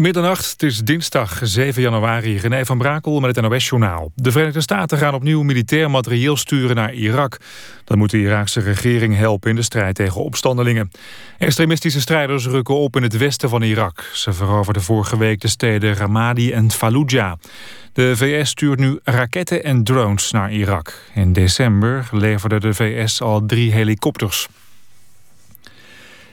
Middernacht, 0.00 0.50
het 0.50 0.62
is 0.62 0.78
dinsdag 0.78 1.40
7 1.42 1.82
januari. 1.82 2.38
René 2.38 2.64
van 2.64 2.78
Brakel 2.78 3.20
met 3.20 3.36
het 3.36 3.44
NOS-journaal. 3.44 4.12
De 4.14 4.30
Verenigde 4.30 4.60
Staten 4.60 4.98
gaan 4.98 5.14
opnieuw 5.14 5.42
militair 5.42 5.90
materieel 5.90 6.36
sturen 6.36 6.76
naar 6.76 6.92
Irak. 6.92 7.36
Dat 7.84 7.96
moet 7.96 8.10
de 8.10 8.20
Iraakse 8.20 8.60
regering 8.60 9.16
helpen 9.16 9.50
in 9.50 9.56
de 9.56 9.62
strijd 9.62 9.94
tegen 9.94 10.20
opstandelingen. 10.20 10.90
Extremistische 11.38 12.00
strijders 12.00 12.46
rukken 12.46 12.74
op 12.74 12.96
in 12.96 13.02
het 13.02 13.16
westen 13.16 13.48
van 13.48 13.62
Irak. 13.62 14.10
Ze 14.12 14.32
veroverden 14.32 14.82
vorige 14.82 15.18
week 15.18 15.40
de 15.40 15.48
steden 15.48 15.94
Ramadi 15.94 16.52
en 16.52 16.70
Fallujah. 16.70 17.32
De 17.92 18.16
VS 18.16 18.50
stuurt 18.50 18.78
nu 18.78 18.98
raketten 19.04 19.64
en 19.64 19.84
drones 19.84 20.30
naar 20.30 20.52
Irak. 20.52 20.94
In 21.14 21.32
december 21.32 22.08
leverde 22.12 22.60
de 22.60 22.74
VS 22.74 23.20
al 23.20 23.46
drie 23.46 23.72
helikopters. 23.72 24.48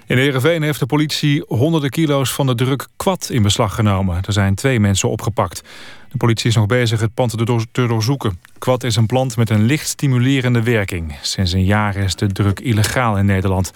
In 0.08 0.18
Heerenveen 0.18 0.64
heeft 0.64 0.80
de 0.80 0.86
politie 0.86 1.44
honderden 1.48 1.90
kilo's 1.90 2.34
van 2.34 2.46
de 2.46 2.56
druk 2.56 2.88
kwad 2.96 3.30
in 3.30 3.42
beslag 3.42 3.76
genomen. 3.76 4.22
Er 4.26 4.34
zijn 4.34 4.56
twee 4.56 4.80
mensen 4.80 5.10
opgepakt. 5.10 5.64
De 6.12 6.18
politie 6.18 6.50
is 6.50 6.56
nog 6.56 6.66
bezig 6.66 7.00
het 7.00 7.14
pand 7.14 7.38
te 7.72 7.88
doorzoeken. 7.88 8.40
Kwad 8.58 8.84
is 8.84 8.96
een 8.96 9.06
plant 9.06 9.38
met 9.38 9.50
een 9.50 9.64
licht 9.66 9.88
stimulerende 9.88 10.64
werking. 10.64 11.16
Sinds 11.22 11.52
een 11.52 11.64
jaar 11.64 11.96
is 11.96 12.16
de 12.16 12.28
druk 12.28 12.60
illegaal 12.60 13.18
in 13.18 13.26
Nederland. 13.26 13.74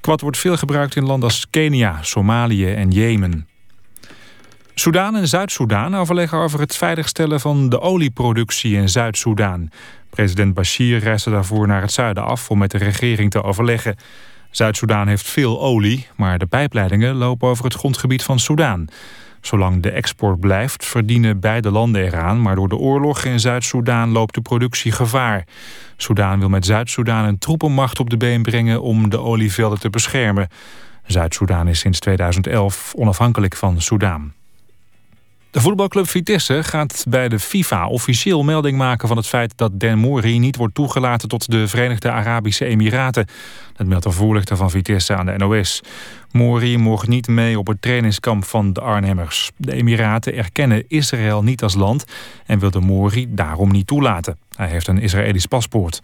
Kwad 0.00 0.20
wordt 0.20 0.38
veel 0.38 0.56
gebruikt 0.56 0.96
in 0.96 1.04
landen 1.04 1.28
als 1.28 1.46
Kenia, 1.50 2.02
Somalië 2.02 2.72
en 2.72 2.90
Jemen. 2.90 3.48
Soedan 4.74 5.16
en 5.16 5.28
Zuid-Soedan 5.28 5.96
overleggen 5.96 6.38
over 6.38 6.60
het 6.60 6.76
veiligstellen 6.76 7.40
van 7.40 7.68
de 7.68 7.80
olieproductie 7.80 8.76
in 8.76 8.88
Zuid-Soedan. 8.88 9.70
President 10.10 10.54
Bashir 10.54 10.98
reisde 10.98 11.30
daarvoor 11.30 11.66
naar 11.66 11.82
het 11.82 11.92
zuiden 11.92 12.24
af 12.24 12.50
om 12.50 12.58
met 12.58 12.70
de 12.70 12.78
regering 12.78 13.30
te 13.30 13.42
overleggen. 13.42 13.96
Zuid-Soedan 14.50 15.08
heeft 15.08 15.28
veel 15.28 15.60
olie, 15.60 16.06
maar 16.16 16.38
de 16.38 16.46
pijpleidingen 16.46 17.14
lopen 17.14 17.48
over 17.48 17.64
het 17.64 17.74
grondgebied 17.74 18.22
van 18.22 18.38
Soedan. 18.38 18.88
Zolang 19.40 19.82
de 19.82 19.90
export 19.90 20.40
blijft, 20.40 20.84
verdienen 20.84 21.40
beide 21.40 21.70
landen 21.70 22.04
eraan... 22.04 22.42
maar 22.42 22.54
door 22.54 22.68
de 22.68 22.76
oorlog 22.76 23.24
in 23.24 23.40
Zuid-Soedan 23.40 24.10
loopt 24.10 24.34
de 24.34 24.40
productie 24.40 24.92
gevaar. 24.92 25.46
Soedan 25.96 26.38
wil 26.38 26.48
met 26.48 26.66
Zuid-Soedan 26.66 27.24
een 27.24 27.38
troepenmacht 27.38 28.00
op 28.00 28.10
de 28.10 28.16
been 28.16 28.42
brengen... 28.42 28.82
om 28.82 29.10
de 29.10 29.18
olievelden 29.18 29.80
te 29.80 29.90
beschermen. 29.90 30.48
Zuid-Soedan 31.06 31.68
is 31.68 31.78
sinds 31.78 32.00
2011 32.00 32.92
onafhankelijk 32.96 33.56
van 33.56 33.80
Soedan. 33.80 34.32
De 35.50 35.60
voetbalclub 35.60 36.08
Vitesse 36.08 36.64
gaat 36.64 37.04
bij 37.08 37.28
de 37.28 37.38
FIFA 37.38 37.86
officieel 37.86 38.42
melding 38.42 38.78
maken 38.78 39.08
van 39.08 39.16
het 39.16 39.26
feit 39.26 39.52
dat 39.56 39.80
Den 39.80 39.98
Mori 39.98 40.38
niet 40.38 40.56
wordt 40.56 40.74
toegelaten 40.74 41.28
tot 41.28 41.50
de 41.50 41.68
Verenigde 41.68 42.10
Arabische 42.10 42.64
Emiraten. 42.64 43.26
Dat 43.76 43.86
meldt 43.86 44.04
een 44.04 44.12
voorlichter 44.12 44.56
van 44.56 44.70
Vitesse 44.70 45.16
aan 45.16 45.26
de 45.26 45.36
NOS. 45.36 45.80
Mori 46.32 46.78
mocht 46.78 47.08
niet 47.08 47.28
mee 47.28 47.58
op 47.58 47.66
het 47.66 47.82
trainingskamp 47.82 48.44
van 48.44 48.72
de 48.72 48.80
Arnhemmers. 48.80 49.50
De 49.56 49.72
Emiraten 49.72 50.34
erkennen 50.34 50.84
Israël 50.88 51.42
niet 51.42 51.62
als 51.62 51.74
land 51.74 52.04
en 52.46 52.58
wil 52.58 52.70
de 52.70 52.80
Mori 52.80 53.26
daarom 53.28 53.70
niet 53.70 53.86
toelaten. 53.86 54.38
Hij 54.56 54.68
heeft 54.68 54.86
een 54.86 55.00
Israëlisch 55.00 55.46
paspoort. 55.46 56.00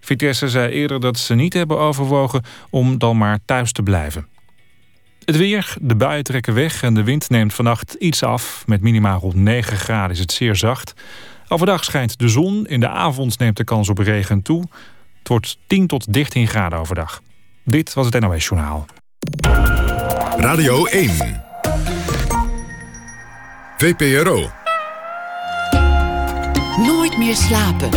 Vitesse 0.00 0.48
zei 0.48 0.72
eerder 0.72 1.00
dat 1.00 1.18
ze 1.18 1.34
niet 1.34 1.52
hebben 1.52 1.78
overwogen 1.78 2.42
om 2.70 2.98
dan 2.98 3.18
maar 3.18 3.38
thuis 3.44 3.72
te 3.72 3.82
blijven. 3.82 4.26
Het 5.28 5.36
weer, 5.36 5.74
de 5.80 5.96
buien 5.96 6.24
trekken 6.24 6.54
weg 6.54 6.82
en 6.82 6.94
de 6.94 7.02
wind 7.02 7.28
neemt 7.30 7.54
vannacht 7.54 7.94
iets 7.94 8.22
af. 8.22 8.62
Met 8.66 8.80
minimaal 8.80 9.20
rond 9.20 9.34
9 9.34 9.76
graden 9.76 10.10
is 10.10 10.18
het 10.18 10.32
zeer 10.32 10.56
zacht. 10.56 10.94
Overdag 11.48 11.84
schijnt 11.84 12.18
de 12.18 12.28
zon, 12.28 12.66
in 12.66 12.80
de 12.80 12.88
avond 12.88 13.38
neemt 13.38 13.56
de 13.56 13.64
kans 13.64 13.88
op 13.88 13.98
regen 13.98 14.42
toe. 14.42 14.60
Het 15.18 15.28
wordt 15.28 15.58
10 15.66 15.86
tot 15.86 16.12
13 16.12 16.46
graden 16.46 16.78
overdag. 16.78 17.22
Dit 17.64 17.94
was 17.94 18.06
het 18.06 18.20
NOS 18.20 18.44
Journaal. 18.44 18.86
Radio 20.36 20.84
1 20.84 21.10
VPRO 23.78 24.50
Nooit 26.76 27.18
meer 27.18 27.36
slapen. 27.36 27.90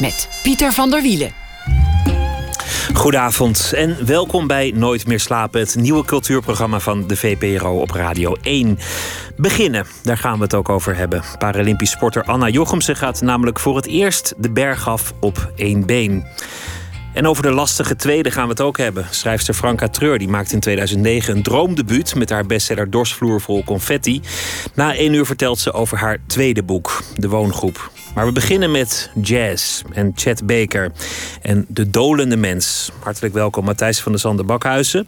Met 0.00 0.28
Pieter 0.42 0.72
van 0.72 0.90
der 0.90 1.02
Wielen. 1.02 1.32
Goedenavond 2.94 3.72
en 3.74 4.06
welkom 4.06 4.46
bij 4.46 4.72
Nooit 4.74 5.06
meer 5.06 5.20
slapen, 5.20 5.60
het 5.60 5.76
nieuwe 5.76 6.04
cultuurprogramma 6.04 6.80
van 6.80 7.06
de 7.06 7.16
VPRO 7.16 7.80
op 7.80 7.90
Radio 7.90 8.36
1. 8.42 8.78
Beginnen, 9.36 9.86
daar 10.02 10.18
gaan 10.18 10.36
we 10.36 10.42
het 10.42 10.54
ook 10.54 10.68
over 10.68 10.96
hebben. 10.96 11.22
Paralympisch 11.38 11.90
sporter 11.90 12.22
Anna 12.22 12.48
Jochemsen 12.48 12.96
gaat 12.96 13.20
namelijk 13.20 13.60
voor 13.60 13.76
het 13.76 13.86
eerst 13.86 14.34
de 14.36 14.50
berg 14.50 14.88
af 14.88 15.12
op 15.20 15.52
één 15.56 15.86
been. 15.86 16.24
En 17.12 17.26
over 17.26 17.42
de 17.42 17.50
lastige 17.50 17.96
tweede 17.96 18.30
gaan 18.30 18.44
we 18.44 18.50
het 18.50 18.60
ook 18.60 18.78
hebben. 18.78 19.06
Schrijfster 19.10 19.54
Franka 19.54 19.88
Treur 19.88 20.18
die 20.18 20.28
maakt 20.28 20.52
in 20.52 20.60
2009 20.60 21.36
een 21.36 21.42
droomdebuut 21.42 22.14
met 22.14 22.30
haar 22.30 22.46
bestseller 22.46 22.90
Dorsvloer 22.90 23.40
vol 23.40 23.64
confetti. 23.64 24.20
Na 24.74 24.94
één 24.94 25.14
uur 25.14 25.26
vertelt 25.26 25.58
ze 25.58 25.72
over 25.72 25.98
haar 25.98 26.18
tweede 26.26 26.62
boek, 26.62 27.02
De 27.16 27.28
Woongroep. 27.28 27.90
Maar 28.14 28.26
we 28.26 28.32
beginnen 28.32 28.70
met 28.70 29.10
jazz 29.22 29.82
en 29.92 30.12
Chet 30.14 30.46
Baker 30.46 30.92
en 31.42 31.64
De 31.68 31.90
Dolende 31.90 32.36
Mens. 32.36 32.90
Hartelijk 33.02 33.34
welkom 33.34 33.64
Matthijs 33.64 34.00
van 34.00 34.12
der 34.12 34.20
Zande 34.20 34.44
Bakhuizen. 34.44 35.06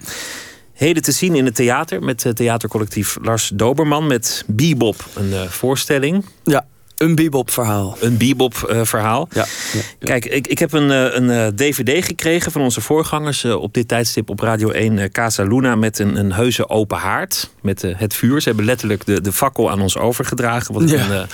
Heden 0.72 1.02
te 1.02 1.12
zien 1.12 1.34
in 1.34 1.44
het 1.44 1.54
theater 1.54 2.02
met 2.02 2.22
het 2.22 2.36
theatercollectief 2.36 3.16
Lars 3.22 3.50
Doberman 3.54 4.06
met 4.06 4.44
Bebop, 4.46 5.04
een 5.14 5.28
uh, 5.28 5.42
voorstelling. 5.42 6.24
Ja, 6.44 6.66
een 7.02 7.14
bebop-verhaal. 7.14 7.96
Een 8.00 8.16
bebop-verhaal. 8.16 9.28
Ja, 9.32 9.46
ja, 9.72 9.80
Kijk, 9.98 10.24
ik, 10.24 10.46
ik 10.46 10.58
heb 10.58 10.72
een, 10.72 10.90
eh, 10.90 11.14
een 11.14 11.56
DVD 11.56 11.88
eh, 11.88 12.02
gekregen 12.02 12.52
van 12.52 12.60
onze 12.60 12.80
voorgangers 12.80 13.44
op 13.44 13.74
dit 13.74 13.88
tijdstip 13.88 14.30
op 14.30 14.40
Radio 14.40 14.70
1 14.70 15.10
Casa 15.10 15.42
Luna 15.42 15.74
met 15.74 15.98
een, 15.98 16.16
een 16.16 16.32
heuse 16.32 16.68
open 16.68 16.98
haard 16.98 17.50
met 17.62 17.82
het 17.82 18.14
vuur. 18.14 18.41
Ze 18.41 18.48
hebben 18.48 18.66
letterlijk 18.66 19.06
de, 19.06 19.20
de 19.20 19.32
fakkel 19.32 19.70
aan 19.70 19.80
ons 19.80 19.98
overgedragen. 19.98 20.74
Wat 20.74 20.91
een 20.91 21.26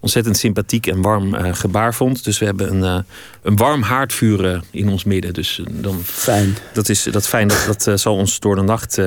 ontzettend 0.00 0.36
sympathiek 0.36 0.86
en 0.86 1.02
warm 1.02 1.34
uh, 1.34 1.54
gebaar 1.54 1.94
vond. 1.94 2.24
Dus 2.24 2.38
we 2.38 2.44
hebben 2.44 2.70
een, 2.70 2.96
uh, 2.96 3.02
een 3.42 3.56
warm 3.56 3.82
haardvuur 3.82 4.44
uh, 4.44 4.60
in 4.70 4.88
ons 4.88 5.04
midden. 5.04 5.34
Dus 5.34 5.62
dan, 5.70 6.00
fijn. 6.04 6.56
Dat 6.72 6.88
is 6.88 7.02
dat 7.02 7.28
fijn. 7.28 7.48
Dat, 7.48 7.82
dat 7.84 8.00
zal 8.00 8.14
ons 8.14 8.38
door 8.38 8.54
de 8.54 8.62
nacht 8.62 8.98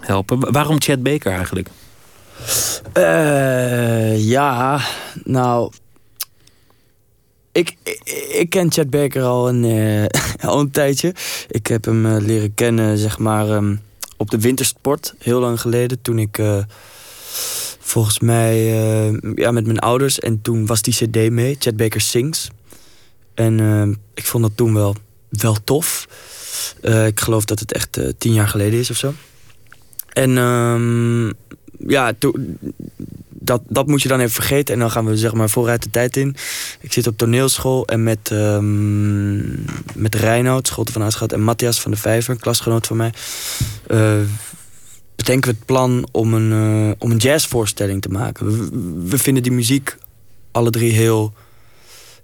helpen. 0.00 0.52
Waarom 0.52 0.80
Chad 0.80 1.02
Baker 1.02 1.32
eigenlijk? 1.32 1.68
Ja, 4.16 4.80
nou... 5.24 5.72
Ik, 7.52 7.76
ik, 8.32 8.50
ken 8.50 8.72
Chad 8.72 8.90
Baker 8.90 9.22
al 9.22 9.48
een, 9.48 9.64
al 10.40 10.60
een 10.60 10.70
tijdje. 10.70 11.14
Ik 11.48 11.66
heb 11.66 11.84
hem 11.84 12.06
leren 12.06 12.54
kennen, 12.54 12.98
zeg 12.98 13.18
maar, 13.18 13.50
um, 13.50 13.80
op 14.16 14.30
de 14.30 14.40
wintersport. 14.40 15.14
Heel 15.18 15.40
lang 15.40 15.60
geleden, 15.60 16.02
toen 16.02 16.18
ik 16.18 16.38
volgens 17.88 18.18
mij 18.18 18.56
uh, 19.10 19.18
ja, 19.34 19.50
met 19.50 19.66
mijn 19.66 19.78
ouders. 19.78 20.18
En 20.18 20.42
toen 20.42 20.66
was 20.66 20.82
die 20.82 20.94
cd 20.94 21.30
mee, 21.30 21.56
Chad 21.58 21.76
Baker 21.76 22.00
Sings. 22.00 22.48
En 23.34 23.58
uh, 23.58 23.96
ik 24.14 24.26
vond 24.26 24.42
dat 24.42 24.56
toen 24.56 24.74
wel, 24.74 24.94
wel 25.28 25.56
tof. 25.64 26.08
Uh, 26.82 27.06
ik 27.06 27.20
geloof 27.20 27.44
dat 27.44 27.58
het 27.58 27.72
echt 27.72 28.00
tien 28.18 28.32
jaar 28.32 28.48
geleden 28.48 28.78
is 28.78 28.90
of 28.90 28.96
zo. 28.96 29.12
En 30.12 30.36
um, 30.36 31.32
ja, 31.86 32.12
dat, 33.28 33.62
dat 33.68 33.86
moet 33.86 34.02
je 34.02 34.08
dan 34.08 34.20
even 34.20 34.32
vergeten. 34.32 34.74
En 34.74 34.80
dan 34.80 34.90
gaan 34.90 35.06
we 35.06 35.16
zeg 35.16 35.32
maar 35.32 35.50
vooruit 35.50 35.82
de 35.82 35.90
tijd 35.90 36.16
in. 36.16 36.36
Ik 36.80 36.92
zit 36.92 37.06
op 37.06 37.18
toneelschool 37.18 37.86
en 37.86 38.02
met, 38.02 38.30
um, 38.30 39.64
met 39.94 40.14
Reinoud, 40.14 40.66
Scholte 40.66 40.92
van 40.92 41.02
Aanschat... 41.02 41.32
en 41.32 41.42
Matthias 41.42 41.80
van 41.80 41.90
de 41.90 41.96
Vijver, 41.96 42.30
een 42.34 42.40
klasgenoot 42.40 42.86
van 42.86 42.96
mij 42.96 43.12
bedenken 45.18 45.50
we 45.50 45.56
het 45.56 45.66
plan 45.66 46.08
om 46.12 46.34
een, 46.34 46.50
uh, 46.52 46.92
om 46.98 47.10
een 47.10 47.16
jazzvoorstelling 47.16 48.02
te 48.02 48.08
maken. 48.08 48.46
We, 48.46 48.68
we, 49.08 49.18
vinden 49.18 49.42
die 49.42 49.52
muziek 49.52 49.96
alle 50.50 50.70
drie 50.70 50.92
heel, 50.92 51.32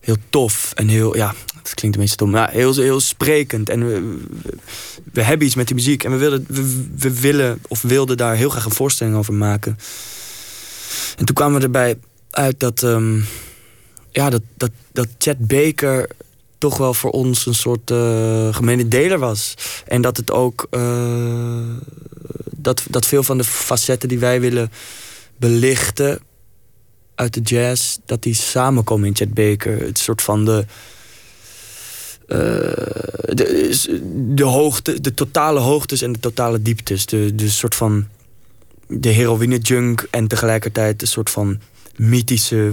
heel 0.01 0.17
tof 0.31 0.73
en 0.75 0.89
heel, 0.89 1.17
ja, 1.17 1.35
het 1.69 1.75
klinkt 1.75 1.97
een 1.97 2.03
beetje 2.03 2.17
dom, 2.17 2.31
maar 2.31 2.51
heel, 2.51 2.75
heel 2.75 3.01
sprekend. 3.01 3.69
En 3.69 3.87
we, 3.87 4.19
we, 5.13 5.23
hebben 5.23 5.47
iets 5.47 5.57
met 5.57 5.67
die 5.67 5.77
muziek 5.77 6.05
en 6.05 6.11
we 6.11 6.17
willen, 6.17 6.47
we, 6.97 7.21
willen 7.21 7.59
of 7.69 7.83
wilden 7.83 8.17
daar 8.17 8.35
heel 8.35 8.49
graag 8.49 8.65
een 8.65 8.71
voorstelling 8.71 9.17
over 9.17 9.35
maken. 9.35 9.79
En 11.17 11.25
toen 11.25 11.35
kwamen 11.35 11.59
we 11.59 11.65
erbij 11.65 11.99
uit 12.31 12.61
dat, 12.61 12.83
um, 12.83 13.25
ja, 14.11 14.31
dat, 14.31 14.43
dat, 14.57 14.71
dat 14.93 15.09
Chet 15.19 15.47
Baker 15.47 16.09
toch 16.59 16.77
wel 16.77 16.95
voor 16.95 17.11
ons 17.11 17.47
een 17.47 17.55
soort 17.55 17.91
uh, 17.91 18.55
gemene 18.55 18.89
deler 18.89 19.19
was. 19.19 19.55
En 19.87 20.03
dat 20.03 20.17
het 20.17 20.31
ook 20.31 20.67
uh, 20.71 21.77
dat, 22.57 22.83
dat 22.91 23.07
veel 23.07 23.23
van 23.23 23.39
de 23.39 23.45
facetten 23.45 24.09
die 24.09 24.19
wij 24.19 24.41
willen 24.41 24.73
belichten 25.37 26.21
uit 27.15 27.35
de 27.35 27.41
jazz, 27.41 27.97
dat 28.07 28.23
die 28.23 28.35
samenkomen 28.35 29.09
in 29.09 29.17
Chet 29.17 29.35
Baker. 29.35 29.81
Het 29.81 29.99
soort 29.99 30.23
van 30.23 30.45
de, 30.45 30.67
uh, 32.29 32.39
de, 33.27 33.79
de, 34.35 34.45
hoogte, 34.45 35.01
de 35.01 35.15
totale 35.15 35.61
hoogtes 35.61 36.03
en 36.03 36.13
de 36.13 36.19
totale 36.19 36.63
dieptes. 36.63 37.07
De, 37.07 37.35
de 37.35 37.49
soort 37.49 37.75
van 37.75 38.07
de 38.89 39.09
heroïne 39.09 39.59
junk 39.59 40.07
en 40.11 40.29
tegelijkertijd 40.29 41.03
een 41.03 41.09
soort 41.09 41.31
van 41.31 41.61
mythische, 41.97 42.73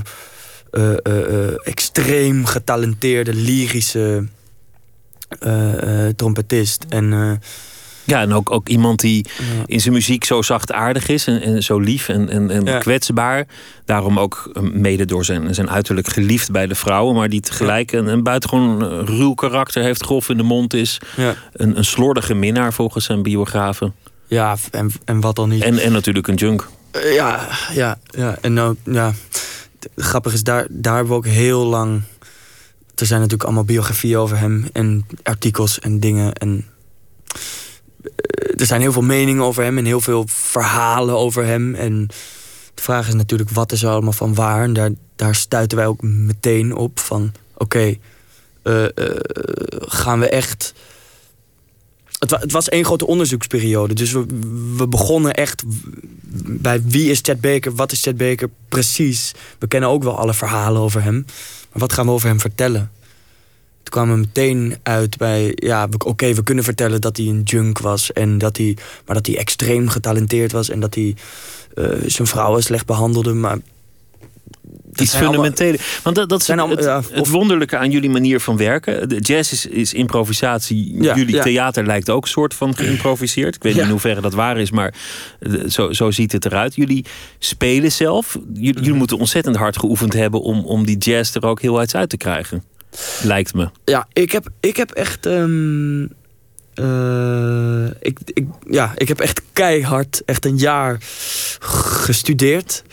uh, 0.71 0.94
uh, 1.03 1.68
extreem 1.68 2.45
getalenteerde, 2.45 3.33
lyrische 3.33 4.27
trompetist. 6.15 6.86
En, 6.89 7.39
ja, 8.11 8.21
en 8.21 8.33
ook, 8.33 8.51
ook 8.51 8.69
iemand 8.69 8.99
die 8.99 9.25
in 9.65 9.81
zijn 9.81 9.93
muziek 9.93 10.23
zo 10.23 10.41
zachtaardig 10.41 11.07
is 11.07 11.27
en, 11.27 11.41
en 11.41 11.63
zo 11.63 11.79
lief 11.79 12.09
en, 12.09 12.29
en, 12.29 12.65
en 12.65 12.79
kwetsbaar. 12.79 13.45
Daarom 13.85 14.19
ook 14.19 14.51
mede 14.73 15.05
door 15.05 15.25
zijn, 15.25 15.55
zijn 15.55 15.69
uiterlijk 15.69 16.07
geliefd 16.07 16.51
bij 16.51 16.67
de 16.67 16.75
vrouwen, 16.75 17.15
maar 17.15 17.29
die 17.29 17.41
tegelijk 17.41 17.91
een, 17.91 18.07
een 18.07 18.23
buitengewoon 18.23 19.05
ruw 19.05 19.33
karakter 19.33 19.83
heeft, 19.83 20.03
grof 20.03 20.29
in 20.29 20.37
de 20.37 20.43
mond 20.43 20.73
is. 20.73 20.97
Een, 21.53 21.77
een 21.77 21.85
slordige 21.85 22.33
minnaar 22.33 22.73
volgens 22.73 23.05
zijn 23.05 23.23
biografen. 23.23 23.93
Ja, 24.27 24.57
en, 24.71 24.91
en 25.05 25.19
wat 25.19 25.35
dan 25.35 25.49
niet. 25.49 25.63
En, 25.63 25.77
en 25.77 25.91
natuurlijk 25.91 26.27
een 26.27 26.35
junk. 26.35 26.67
ja, 27.13 27.47
ja, 27.73 27.97
ja. 28.05 28.37
En 28.41 28.53
nou, 28.53 28.75
ja. 28.83 29.13
Grappig 29.95 30.33
is, 30.33 30.43
daar, 30.43 30.67
daar 30.69 30.95
hebben 30.95 31.11
we 31.11 31.17
ook 31.17 31.25
heel 31.25 31.65
lang 31.65 32.01
er 33.01 33.07
zijn 33.07 33.19
natuurlijk 33.19 33.49
allemaal 33.49 33.65
biografieën 33.65 34.17
over 34.17 34.37
hem 34.37 34.65
en 34.73 35.05
artikels 35.23 35.79
en 35.79 35.99
dingen. 35.99 36.33
En 36.33 36.65
eh, 37.27 37.35
er 38.57 38.65
zijn 38.65 38.81
heel 38.81 38.91
veel 38.91 39.01
meningen 39.01 39.44
over 39.44 39.63
hem 39.63 39.77
en 39.77 39.85
heel 39.85 40.01
veel 40.01 40.23
verhalen 40.27 41.18
over 41.18 41.45
hem. 41.45 41.75
En 41.75 42.07
de 42.73 42.81
vraag 42.81 43.07
is 43.07 43.13
natuurlijk, 43.13 43.50
wat 43.50 43.71
is 43.71 43.83
er 43.83 43.89
allemaal 43.89 44.13
van 44.13 44.33
waar? 44.33 44.63
En 44.63 44.73
daar, 44.73 44.91
daar 45.15 45.35
stuiten 45.35 45.77
wij 45.77 45.88
ook 45.88 46.01
meteen 46.01 46.75
op 46.75 47.00
van, 47.00 47.31
oké, 47.57 47.95
eh, 48.63 48.83
eh, 48.83 48.91
gaan 49.79 50.19
we 50.19 50.29
echt... 50.29 50.73
Het, 52.19 52.51
was 52.51 52.69
één 52.69 52.85
grote 52.85 53.07
onderzoeksperiode. 53.07 53.94
Dus 53.94 54.12
we, 54.12 54.25
we 54.77 54.88
begonnen 54.88 55.33
echt 55.33 55.63
bij 56.44 56.81
wie 56.83 57.09
is 57.09 57.19
Chet 57.21 57.41
Baker, 57.41 57.75
wat 57.75 57.91
is 57.91 58.01
Chet 58.01 58.18
Baker 58.18 58.50
precies. 58.69 59.31
We 59.59 59.68
kennen 59.68 59.89
ook 59.89 60.03
wel 60.03 60.18
alle 60.18 60.33
verhalen 60.33 60.81
over 60.81 61.03
hem. 61.03 61.25
Maar 61.71 61.81
wat 61.81 61.94
gaan 61.94 62.06
we 62.06 62.12
over 62.12 62.27
hem 62.27 62.39
vertellen? 62.39 62.91
Toen 63.83 63.94
kwamen 63.94 64.16
we 64.16 64.19
meteen 64.19 64.75
uit 64.83 65.18
bij, 65.18 65.51
ja, 65.56 65.88
oké, 66.06 66.33
we 66.33 66.44
kunnen 66.44 66.63
vertellen 66.63 67.01
dat 67.01 67.18
hij 67.18 67.25
een 67.25 67.42
junk 67.44 67.80
was. 67.80 68.13
En 68.13 68.38
dat 68.38 68.57
hij, 68.57 68.78
maar 69.06 69.16
dat 69.16 69.25
hij 69.25 69.38
extreem 69.38 69.89
getalenteerd 69.89 70.51
was. 70.51 70.69
En 70.69 70.80
dat 70.80 70.95
hij 70.95 71.16
uh, 71.75 71.86
zijn 72.06 72.28
vrouwen 72.28 72.63
slecht 72.63 72.86
behandelde. 72.86 73.33
Maar 73.33 73.57
iets 74.95 75.16
fundamentele. 75.16 75.78
Want 76.04 76.16
dat, 76.16 76.30
dat 76.30 76.42
is 76.42 76.48
het, 76.48 77.10
het, 77.12 77.28
wonderlijke 77.28 77.78
aan 77.78 77.92
jullie 77.92 78.10
manier 78.10 78.39
van 78.39 78.57
werken. 78.57 79.10
De 79.10 79.19
jazz 79.19 79.51
is, 79.51 79.66
is 79.66 79.94
improvisatie. 79.94 81.01
jullie 81.01 81.42
theater 81.42 81.86
lijkt 81.86 82.10
ook 82.10 82.24
een 82.24 82.30
soort 82.30 82.54
van 82.54 82.75
geïmproviseerd. 82.75 83.56
Ik 83.56 83.63
weet 83.63 83.74
niet 83.74 83.83
in 83.83 83.89
hoeverre 83.89 84.22
dat 84.22 84.33
waar 84.33 84.57
is, 84.57 84.72
maar 84.72 84.94
eh, 85.39 85.54
zo, 85.68 85.92
zo 85.92 86.12
ziet 86.12 86.31
het 86.31 86.45
eruit. 86.45 86.75
Jullie 86.75 87.06
spelen 87.39 87.92
zelf. 87.92 88.38
Jullie, 88.54 88.74
jullie 88.74 88.89
mhm. 88.89 88.98
moeten 88.98 89.18
ontzettend 89.18 89.56
hard 89.56 89.78
geoefend 89.78 90.13
hebben 90.13 90.42
om, 90.42 90.66
om 90.66 90.86
die 90.86 90.98
jazz 90.98 91.36
er 91.36 91.45
ook 91.45 91.62
heel 91.62 91.80
uit 91.80 92.10
te 92.10 92.18
krijgen. 92.18 92.63
Lijkt 93.23 93.53
me. 93.53 93.69
Ja, 93.85 94.07
ik 94.13 94.31
heb, 94.31 94.49
ik 94.59 94.77
heb 94.77 94.91
echt. 94.91 95.25
Um, 95.25 96.03
ik, 97.99 98.19
ik, 98.25 98.45
ja, 98.69 98.93
ik 98.95 99.07
heb 99.07 99.19
echt 99.19 99.41
keihard, 99.53 100.21
echt 100.25 100.45
een 100.45 100.57
jaar 100.57 100.97
gestudeerd. 101.59 102.83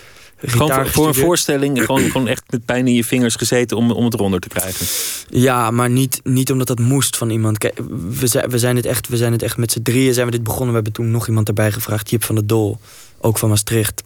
Gewoon 0.40 0.86
voor, 0.86 1.06
een 1.06 1.14
voorstelling, 1.14 1.84
gewoon, 1.84 2.10
gewoon 2.10 2.28
echt 2.28 2.42
met 2.50 2.64
pijn 2.64 2.86
in 2.86 2.94
je 2.94 3.04
vingers 3.04 3.34
gezeten 3.34 3.76
om, 3.76 3.90
om 3.90 4.04
het 4.04 4.14
eronder 4.14 4.40
te 4.40 4.48
krijgen. 4.48 4.86
Ja, 5.28 5.70
maar 5.70 5.90
niet, 5.90 6.20
niet 6.24 6.50
omdat 6.50 6.66
dat 6.66 6.78
moest 6.78 7.16
van 7.16 7.30
iemand. 7.30 7.58
Kijk, 7.58 7.80
we, 8.08 8.26
zijn, 8.26 8.50
we, 8.50 8.58
zijn 8.58 8.76
het 8.76 8.86
echt, 8.86 9.08
we 9.08 9.16
zijn 9.16 9.32
het 9.32 9.42
echt 9.42 9.56
met 9.56 9.72
z'n 9.72 9.82
drieën 9.82 10.14
zijn 10.14 10.26
we 10.26 10.32
dit 10.32 10.42
begonnen. 10.42 10.68
We 10.68 10.74
hebben 10.74 10.92
toen 10.92 11.10
nog 11.10 11.28
iemand 11.28 11.48
erbij 11.48 11.72
gevraagd, 11.72 12.10
Jip 12.10 12.24
van 12.24 12.34
der 12.34 12.46
Dol, 12.46 12.78
ook 13.20 13.38
van 13.38 13.48
Maastricht. 13.48 14.02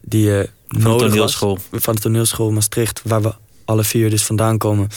Die, 0.00 0.26
uh, 0.26 0.42
van 0.68 0.92
de 0.92 0.98
toneelschool. 0.98 1.58
Was, 1.70 1.82
van 1.82 1.94
de 1.94 2.00
toneelschool 2.00 2.50
Maastricht, 2.50 3.00
waar 3.04 3.22
we 3.22 3.34
alle 3.64 3.84
vier 3.84 4.10
dus 4.10 4.24
vandaan 4.24 4.58
komen. 4.58 4.88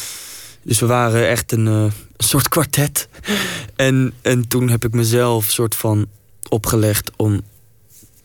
Dus 0.69 0.79
we 0.79 0.85
waren 0.85 1.27
echt 1.27 1.51
een, 1.51 1.65
uh, 1.65 1.83
een 1.83 1.91
soort 2.17 2.49
kwartet. 2.49 3.07
en, 3.75 4.13
en 4.21 4.47
toen 4.47 4.69
heb 4.69 4.85
ik 4.85 4.93
mezelf 4.93 5.45
soort 5.45 5.75
van 5.75 6.07
opgelegd 6.49 7.11
om 7.15 7.41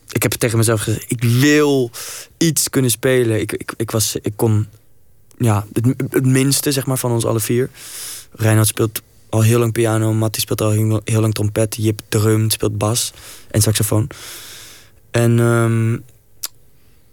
ik 0.09 0.23
heb 0.23 0.33
tegen 0.33 0.59
mezelf 0.59 0.81
gezegd: 0.81 1.11
ik 1.11 1.23
wil 1.23 1.91
iets 2.37 2.71
kunnen 2.71 2.91
spelen. 2.91 3.41
Ik, 3.41 3.53
ik, 3.53 3.75
ik, 3.77 3.91
was, 3.91 4.17
ik 4.23 4.33
kon 4.37 4.67
ja, 5.39 5.67
het, 6.11 6.27
minste 6.27 6.73
zeg 6.73 6.87
maar, 6.87 6.99
van 6.99 7.11
ons 7.11 7.25
alle 7.25 7.41
vier. 7.41 7.71
Reinhard 8.33 8.69
speelt 8.69 9.03
al 9.29 9.43
heel 9.43 9.59
lang 9.59 9.73
piano, 9.73 10.13
Mattie 10.13 10.43
speelt 10.43 10.61
al 10.61 10.71
heel, 11.05 11.21
lang 11.21 11.35
trompet, 11.35 11.77
Jip 11.77 12.01
drumt, 12.09 12.53
speelt 12.53 12.79
bas 12.79 13.13
en 13.51 13.63
saxofoon. 13.63 14.09
En 15.11 15.39
um, 15.39 16.05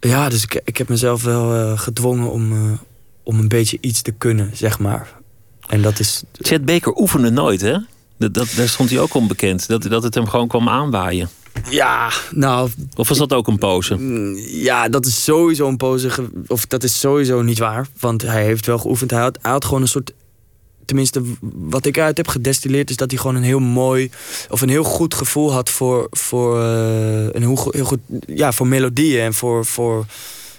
ja, 0.00 0.28
dus 0.28 0.42
ik, 0.42 0.60
ik 0.64 0.76
heb 0.76 0.88
mezelf 0.88 1.22
wel 1.22 1.54
uh, 1.54 1.78
gedwongen 1.78 2.30
om, 2.30 2.52
uh, 2.52 2.72
om 3.22 3.38
een 3.38 3.48
beetje 3.48 3.78
iets 3.80 4.02
te 4.02 4.12
kunnen, 4.12 4.56
zeg 4.56 4.78
maar. 4.78 5.20
En 5.72 5.82
dat 5.82 5.98
is. 5.98 6.22
Chet 6.32 6.64
Baker 6.64 6.96
oefende 6.96 7.30
nooit, 7.30 7.60
hè? 7.60 7.76
Dat, 8.16 8.34
dat, 8.34 8.52
daar 8.56 8.68
stond 8.68 8.90
hij 8.90 8.98
ook 8.98 9.14
onbekend. 9.14 9.68
Dat, 9.68 9.82
dat 9.82 10.02
het 10.02 10.14
hem 10.14 10.28
gewoon 10.28 10.48
kwam 10.48 10.68
aanwaaien. 10.68 11.28
Ja, 11.70 12.10
nou... 12.30 12.70
Of 12.94 13.08
was 13.08 13.18
dat 13.18 13.32
ook 13.32 13.46
een 13.46 13.58
pose? 13.58 13.94
Mm, 13.94 14.36
ja, 14.46 14.88
dat 14.88 15.06
is 15.06 15.24
sowieso 15.24 15.68
een 15.68 15.76
pose. 15.76 16.10
Of 16.46 16.66
dat 16.66 16.82
is 16.82 17.00
sowieso 17.00 17.42
niet 17.42 17.58
waar. 17.58 17.86
Want 18.00 18.22
hij 18.22 18.44
heeft 18.44 18.66
wel 18.66 18.78
geoefend. 18.78 19.10
Hij 19.10 19.20
had, 19.20 19.38
hij 19.42 19.50
had 19.50 19.64
gewoon 19.64 19.82
een 19.82 19.88
soort... 19.88 20.12
Tenminste, 20.84 21.22
wat 21.52 21.86
ik 21.86 21.98
uit 21.98 22.16
heb 22.16 22.28
gedestilleerd... 22.28 22.90
is 22.90 22.96
dat 22.96 23.10
hij 23.10 23.20
gewoon 23.20 23.36
een 23.36 23.42
heel 23.42 23.60
mooi... 23.60 24.10
of 24.50 24.60
een 24.60 24.68
heel 24.68 24.84
goed 24.84 25.14
gevoel 25.14 25.52
had 25.52 25.70
voor... 25.70 26.06
voor 26.10 26.58
uh, 26.58 27.24
een 27.24 27.42
heel, 27.42 27.68
heel 27.70 27.84
goed... 27.84 28.00
ja, 28.26 28.52
voor 28.52 28.66
melodieën. 28.66 29.20
En 29.20 29.34
voor, 29.34 29.66
voor, 29.66 30.06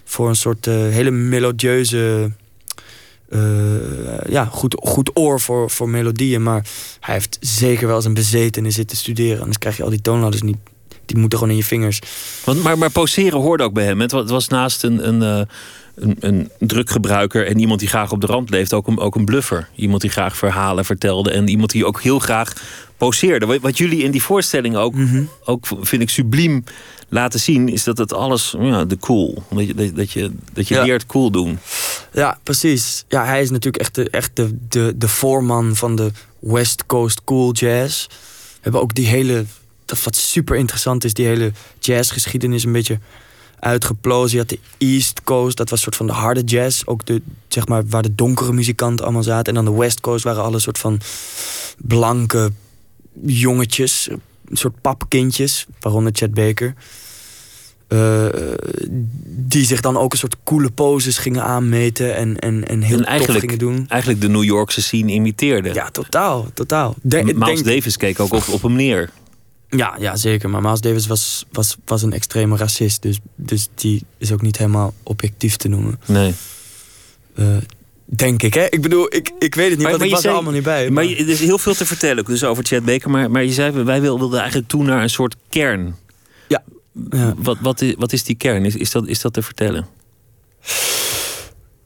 voor 0.03 0.29
een 0.29 0.35
soort 0.35 0.67
uh, 0.67 0.73
hele 0.73 1.11
melodieuze... 1.11 2.31
Uh, 3.29 3.39
ja, 4.29 4.45
goed, 4.45 4.75
goed 4.79 5.11
oor 5.13 5.39
voor, 5.39 5.69
voor 5.69 5.89
melodieën. 5.89 6.43
Maar 6.43 6.65
hij 6.99 7.13
heeft 7.13 7.37
zeker 7.39 7.87
wel 7.87 8.01
zijn 8.01 8.13
bezetenis 8.13 8.75
zitten 8.75 8.97
studeren. 8.97 9.39
Anders 9.39 9.57
krijg 9.57 9.77
je 9.77 9.83
al 9.83 9.89
die 9.89 10.01
toonladders 10.01 10.41
niet 10.41 10.57
die 11.05 11.17
moeten 11.17 11.37
gewoon 11.37 11.53
in 11.53 11.59
je 11.59 11.67
vingers. 11.67 11.99
Want, 12.43 12.63
maar, 12.63 12.77
maar 12.77 12.91
poseren 12.91 13.39
hoorde 13.39 13.63
ook 13.63 13.73
bij 13.73 13.85
hem. 13.85 13.99
Het 13.99 14.11
was 14.11 14.47
naast 14.47 14.83
een, 14.83 15.07
een, 15.07 15.21
eh, 15.21 15.45
een, 15.95 16.17
een 16.19 16.49
drukgebruiker 16.59 17.47
en 17.47 17.59
iemand 17.59 17.79
die 17.79 17.89
graag 17.89 18.11
op 18.11 18.21
de 18.21 18.27
rand 18.27 18.49
leeft, 18.49 18.73
ook 18.73 18.87
een, 18.87 18.99
ook 18.99 19.15
een 19.15 19.25
bluffer. 19.25 19.69
Iemand 19.75 20.01
die 20.01 20.09
graag 20.09 20.37
verhalen 20.37 20.85
vertelde 20.85 21.31
en 21.31 21.47
iemand 21.47 21.71
die 21.71 21.85
ook 21.85 22.01
heel 22.01 22.19
graag 22.19 22.53
poseerde. 22.97 23.59
Wat 23.59 23.77
jullie 23.77 24.03
in 24.03 24.11
die 24.11 24.23
voorstelling 24.23 24.75
ook, 24.75 24.93
mhm. 24.93 25.23
ook 25.43 25.65
vind 25.81 26.01
ik 26.01 26.09
subliem 26.09 26.63
laten 27.13 27.39
zien, 27.39 27.69
is 27.69 27.83
dat 27.83 27.97
het 27.97 28.13
alles, 28.13 28.55
ja, 28.59 28.85
de 28.85 28.97
cool. 28.97 29.43
Dat 29.49 29.67
je, 29.67 29.93
dat, 29.93 30.11
je, 30.11 30.31
dat 30.53 30.67
je 30.67 30.81
leert 30.81 31.05
cool 31.05 31.31
doen. 31.31 31.59
Ja, 32.11 32.39
precies. 32.43 33.05
Ja, 33.07 33.25
hij 33.25 33.41
is 33.41 33.49
natuurlijk 33.49 33.83
echt 33.83 33.95
de, 33.95 34.09
echt 34.09 34.35
de, 34.35 34.57
de, 34.69 34.93
de 34.97 35.07
voorman 35.07 35.75
van 35.75 35.95
de 35.95 36.11
West 36.39 36.85
Coast 36.85 37.23
cool 37.23 37.51
jazz. 37.51 38.05
We 38.07 38.59
hebben 38.61 38.81
ook 38.81 38.95
die 38.95 39.07
hele 39.07 39.45
dat 39.85 40.03
wat 40.03 40.15
super 40.15 40.55
interessant 40.55 41.03
is, 41.03 41.13
die 41.13 41.25
hele 41.25 41.51
jazzgeschiedenis 41.79 42.63
een 42.63 42.71
beetje 42.71 42.99
uitgeplozen. 43.59 44.31
Je 44.31 44.37
had 44.37 44.49
de 44.49 44.59
East 44.77 45.23
Coast, 45.23 45.57
dat 45.57 45.69
was 45.69 45.77
een 45.77 45.83
soort 45.83 45.95
van 45.95 46.07
de 46.07 46.13
harde 46.13 46.41
jazz. 46.41 46.81
Ook 46.85 47.05
de, 47.05 47.21
zeg 47.47 47.67
maar, 47.67 47.85
waar 47.87 48.01
de 48.01 48.15
donkere 48.15 48.53
muzikanten 48.53 49.05
allemaal 49.05 49.23
zaten. 49.23 49.55
En 49.55 49.63
dan 49.63 49.73
de 49.73 49.79
West 49.79 50.01
Coast 50.01 50.23
waren 50.23 50.43
alle 50.43 50.59
soort 50.59 50.77
van 50.77 50.99
blanke 51.77 52.51
jongetjes. 53.25 54.09
Een 54.49 54.57
soort 54.57 54.81
papkindjes, 54.81 55.65
waaronder 55.79 56.11
Chad 56.15 56.33
Baker. 56.33 56.73
Uh, 57.93 58.25
die 59.25 59.65
zich 59.65 59.81
dan 59.81 59.97
ook 59.97 60.11
een 60.11 60.17
soort 60.17 60.35
coole 60.43 60.71
poses 60.71 61.17
gingen 61.17 61.43
aanmeten 61.43 62.15
en, 62.15 62.39
en, 62.39 62.67
en 62.67 62.81
heel 62.81 63.03
en 63.03 63.25
tof 63.25 63.35
gingen 63.35 63.57
doen. 63.57 63.85
Eigenlijk 63.87 64.21
de 64.21 64.29
New 64.29 64.43
Yorkse 64.43 64.81
scene 64.81 65.11
imiteerde. 65.11 65.73
Ja, 65.73 65.89
totaal, 65.89 66.47
totaal. 66.53 66.95
De, 67.01 67.33
Miles 67.35 67.63
Davis 67.63 67.97
keek 67.97 68.19
ook 68.19 68.33
op, 68.33 68.47
op 68.47 68.61
hem 68.61 68.75
neer. 68.75 69.09
Ja, 69.69 69.95
ja, 69.99 70.15
zeker. 70.15 70.49
Maar 70.49 70.61
Miles 70.61 70.81
Davis 70.81 71.07
was, 71.07 71.45
was, 71.51 71.77
was 71.85 72.01
een 72.01 72.13
extreme 72.13 72.57
racist. 72.57 73.01
Dus, 73.01 73.19
dus 73.35 73.67
die 73.75 74.05
is 74.17 74.31
ook 74.31 74.41
niet 74.41 74.57
helemaal 74.57 74.93
objectief 75.03 75.55
te 75.57 75.67
noemen. 75.67 75.99
Nee. 76.05 76.33
Uh, 77.35 77.47
denk 78.05 78.43
ik, 78.43 78.53
hè? 78.53 78.65
Ik 78.69 78.81
bedoel, 78.81 79.15
ik, 79.15 79.31
ik 79.39 79.55
weet 79.55 79.69
het 79.69 79.77
niet, 79.77 79.87
maar, 79.87 79.91
want 79.91 80.03
ik 80.03 80.11
was 80.11 80.23
er 80.23 80.31
allemaal 80.31 80.53
niet 80.53 80.63
bij. 80.63 80.89
Maar, 80.89 81.03
er 81.03 81.29
is 81.29 81.39
heel 81.39 81.57
veel 81.57 81.73
te 81.73 81.85
vertellen 81.85 82.25
dus 82.25 82.43
over 82.43 82.65
Chad 82.65 82.85
Baker. 82.85 83.09
Maar, 83.09 83.31
maar 83.31 83.43
je 83.43 83.53
zei, 83.53 83.83
wij 83.83 84.01
wilden 84.01 84.39
eigenlijk 84.39 84.67
toe 84.67 84.83
naar 84.83 85.01
een 85.01 85.09
soort 85.09 85.35
kern. 85.49 85.95
Ja. 86.47 86.63
Ja. 87.09 87.33
Wat, 87.37 87.57
wat, 87.61 87.81
is, 87.81 87.95
wat 87.97 88.13
is 88.13 88.23
die 88.23 88.35
kern? 88.35 88.65
Is, 88.65 88.75
is, 88.75 88.91
dat, 88.91 89.07
is 89.07 89.21
dat 89.21 89.33
te 89.33 89.41
vertellen? 89.41 89.87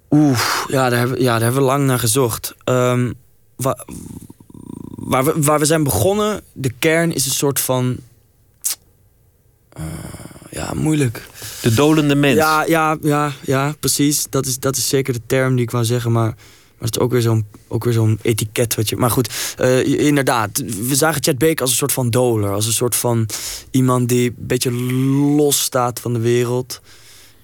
Oeh, 0.10 0.40
ja, 0.68 0.90
daar 0.90 1.00
hebben, 1.00 1.22
ja, 1.22 1.32
daar 1.32 1.42
hebben 1.42 1.62
we 1.62 1.68
lang 1.68 1.86
naar 1.86 2.00
gezocht. 2.00 2.56
Um, 2.66 3.14
waar, 5.08 5.24
we, 5.24 5.34
waar 5.36 5.60
we 5.60 5.66
zijn 5.66 5.84
begonnen, 5.84 6.42
de 6.54 6.72
kern 6.80 7.14
is 7.14 7.26
een 7.26 7.32
soort 7.32 7.60
van. 7.60 7.98
Uh, 9.80 9.84
ja, 10.52 10.74
moeilijk. 10.74 11.28
De 11.62 11.74
dolende 11.74 12.16
mens. 12.16 12.36
Ja, 12.36 12.66
ja, 12.66 12.98
ja, 13.02 13.32
ja 13.42 13.76
precies. 13.80 14.28
Dat 14.30 14.46
is, 14.46 14.60
dat 14.60 14.78
is 14.78 14.90
zeker 14.90 15.14
de 15.14 15.22
term 15.26 15.56
die 15.56 15.64
ik 15.64 15.72
wou 15.72 15.86
zeggen. 15.86 16.12
Maar, 16.12 16.36
maar 16.77 16.88
het 16.88 16.96
is 16.96 17.01
ook 17.01 17.12
weer 17.12 17.22
zo'n 17.22 17.46
zo'n 17.89 18.19
etiket. 18.22 18.75
Wat 18.75 18.89
je, 18.89 18.96
maar 18.96 19.12
goed, 19.12 19.55
uh, 19.62 20.05
inderdaad. 20.05 20.63
We 20.88 20.96
zagen 20.96 21.24
Chad 21.24 21.38
Baker 21.38 21.62
als 21.62 21.69
een 21.69 21.77
soort 21.77 21.91
van 21.91 22.10
doler. 22.10 22.51
Als 22.51 22.65
een 22.65 22.74
soort 22.74 22.96
van 22.96 23.29
iemand 23.72 24.10
die 24.10 24.29
een 24.29 24.36
beetje 24.48 24.72
los 25.36 25.62
staat 25.62 26.00
van 26.00 26.13
de 26.13 26.19
wereld. 26.19 26.81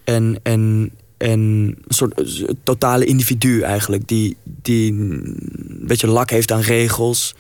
En, 0.03 0.39
en 0.43 0.91
en 1.23 1.39
een 1.39 1.77
soort 1.87 2.21
eh, 2.21 2.49
totale 2.63 3.05
individu 3.05 3.61
eigenlijk. 3.61 4.07
Die, 4.07 4.37
die 4.43 4.91
een 4.91 5.83
beetje 5.87 6.07
lak 6.07 6.29
heeft 6.29 6.51
aan 6.51 6.59
regels. 6.59 7.35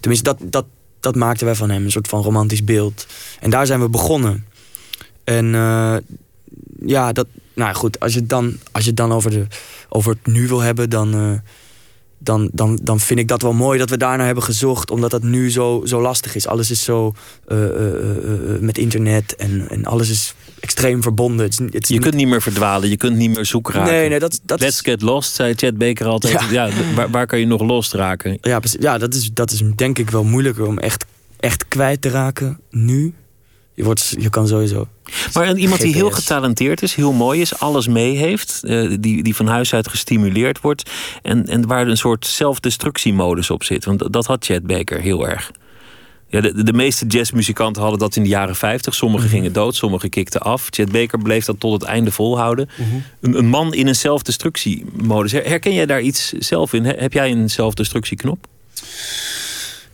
Tenminste, 0.00 0.24
dat, 0.24 0.52
dat, 0.52 0.66
dat 1.00 1.14
maakten 1.14 1.46
wij 1.46 1.54
van 1.54 1.70
hem. 1.70 1.84
Een 1.84 1.90
soort 1.90 2.08
van 2.08 2.22
romantisch 2.22 2.64
beeld. 2.64 3.06
En 3.40 3.50
daar 3.50 3.66
zijn 3.66 3.80
we 3.80 3.88
begonnen. 3.88 4.44
En 5.24 5.46
uh, 5.46 5.96
ja, 6.86 7.12
dat, 7.12 7.26
nou 7.54 7.74
goed, 7.74 8.00
als 8.00 8.12
je 8.12 8.18
het 8.20 8.28
dan, 8.28 8.56
als 8.72 8.82
je 8.82 8.88
het 8.88 8.98
dan 8.98 9.12
over, 9.12 9.30
de, 9.30 9.46
over 9.88 10.10
het 10.12 10.32
nu 10.34 10.48
wil 10.48 10.60
hebben, 10.60 10.90
dan, 10.90 11.16
uh, 11.16 11.38
dan, 12.18 12.50
dan, 12.52 12.78
dan 12.82 13.00
vind 13.00 13.20
ik 13.20 13.28
dat 13.28 13.42
wel 13.42 13.52
mooi 13.52 13.78
dat 13.78 13.90
we 13.90 13.96
daarnaar 13.96 14.26
hebben 14.26 14.44
gezocht. 14.44 14.90
Omdat 14.90 15.10
dat 15.10 15.22
nu 15.22 15.50
zo, 15.50 15.82
zo 15.84 16.00
lastig 16.00 16.34
is. 16.34 16.46
Alles 16.46 16.70
is 16.70 16.84
zo 16.84 17.14
uh, 17.48 17.58
met 18.60 18.78
internet 18.78 19.36
en, 19.36 19.68
en 19.68 19.84
alles 19.84 20.10
is 20.10 20.34
extreem 20.62 21.02
verbonden. 21.02 21.44
Het 21.44 21.60
is, 21.60 21.66
het 21.70 21.82
is 21.82 21.88
je 21.88 21.98
kunt 21.98 22.14
niet 22.14 22.28
meer 22.28 22.42
verdwalen, 22.42 22.88
je 22.88 22.96
kunt 22.96 23.16
niet 23.16 23.34
meer 23.34 23.46
zoeken 23.46 23.74
raken. 23.74 23.92
Nee, 23.92 24.08
nee, 24.08 24.18
dat, 24.18 24.40
dat 24.42 24.60
Let's 24.60 24.80
get 24.80 25.02
lost, 25.02 25.34
zei 25.34 25.54
Chad 25.54 25.78
Baker 25.78 26.06
altijd. 26.06 26.32
Ja. 26.32 26.66
ja 26.66 26.94
waar, 26.94 27.10
waar, 27.10 27.26
kan 27.26 27.38
je 27.38 27.46
nog 27.46 27.60
los 27.62 27.92
raken? 27.92 28.38
Ja, 28.40 28.60
ja 28.80 28.98
dat, 28.98 29.14
is, 29.14 29.30
dat 29.32 29.50
is 29.50 29.62
denk 29.76 29.98
ik 29.98 30.10
wel 30.10 30.24
moeilijker 30.24 30.66
om 30.66 30.78
echt, 30.78 31.04
echt 31.40 31.68
kwijt 31.68 32.00
te 32.00 32.08
raken 32.08 32.60
nu. 32.70 33.14
Je, 33.74 33.84
wordt, 33.84 34.14
je 34.18 34.30
kan 34.30 34.48
sowieso. 34.48 34.88
Maar 35.32 35.56
iemand 35.56 35.80
die 35.80 35.94
heel 35.94 36.10
getalenteerd 36.10 36.82
is, 36.82 36.94
heel 36.94 37.12
mooi 37.12 37.40
is, 37.40 37.58
alles 37.58 37.86
mee 37.86 38.16
heeft, 38.16 38.60
uh, 38.64 38.96
die, 39.00 39.22
die 39.22 39.36
van 39.36 39.46
huis 39.46 39.74
uit 39.74 39.88
gestimuleerd 39.88 40.60
wordt. 40.60 40.90
En, 41.22 41.46
en 41.46 41.66
waar 41.66 41.86
een 41.86 41.96
soort 41.96 42.26
zelfdestructiemodus 42.26 43.50
op 43.50 43.64
zit. 43.64 43.84
Want 43.84 44.12
dat 44.12 44.26
had 44.26 44.44
Chad 44.44 44.66
Baker 44.66 45.00
heel 45.00 45.28
erg. 45.28 45.50
Ja, 46.32 46.40
de, 46.40 46.62
de 46.62 46.72
meeste 46.72 47.06
jazzmuzikanten 47.06 47.82
hadden 47.82 48.00
dat 48.00 48.16
in 48.16 48.22
de 48.22 48.28
jaren 48.28 48.56
50. 48.56 48.94
Sommigen 48.94 49.26
mm 49.26 49.30
-hmm. 49.30 49.40
gingen 49.40 49.52
dood, 49.52 49.74
sommigen 49.74 50.10
kikten 50.10 50.40
af. 50.40 50.66
Chet 50.70 50.92
Baker 50.92 51.18
bleef 51.18 51.44
dat 51.44 51.60
tot 51.60 51.72
het 51.72 51.82
einde 51.82 52.10
volhouden. 52.10 52.68
Mm 52.76 52.90
-hmm. 52.90 53.02
een, 53.20 53.38
een, 53.38 53.46
man 53.46 53.74
in 53.74 53.86
een 53.86 53.96
zelfdestructiemodus. 53.96 55.32
Herken 55.32 55.74
jij 55.74 55.86
daar 55.86 56.00
iets 56.00 56.32
zelf 56.32 56.72
in? 56.72 56.84
Heb 56.84 57.12
jij 57.12 57.30
een 57.30 57.50
zelfdestructieknop? 57.50 58.46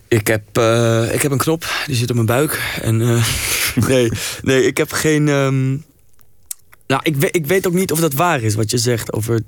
Ik 0.09 0.27
heb, 0.27 0.57
uh, 0.57 1.13
ik 1.13 1.21
heb 1.21 1.31
een 1.31 1.37
knop, 1.37 1.65
die 1.85 1.95
zit 1.95 2.09
op 2.09 2.15
mijn 2.15 2.27
buik. 2.27 2.79
En 2.81 3.01
uh, 3.01 3.25
nee, 3.87 4.11
nee, 4.41 4.65
ik 4.65 4.77
heb 4.77 4.91
geen. 4.91 5.27
Um... 5.27 5.83
Nou, 6.87 7.01
ik 7.03 7.15
weet, 7.15 7.35
ik 7.35 7.45
weet 7.45 7.67
ook 7.67 7.73
niet 7.73 7.91
of 7.91 7.99
dat 7.99 8.13
waar 8.13 8.41
is 8.41 8.55
wat 8.55 8.71
je 8.71 8.77
zegt 8.77 9.13
over 9.13 9.41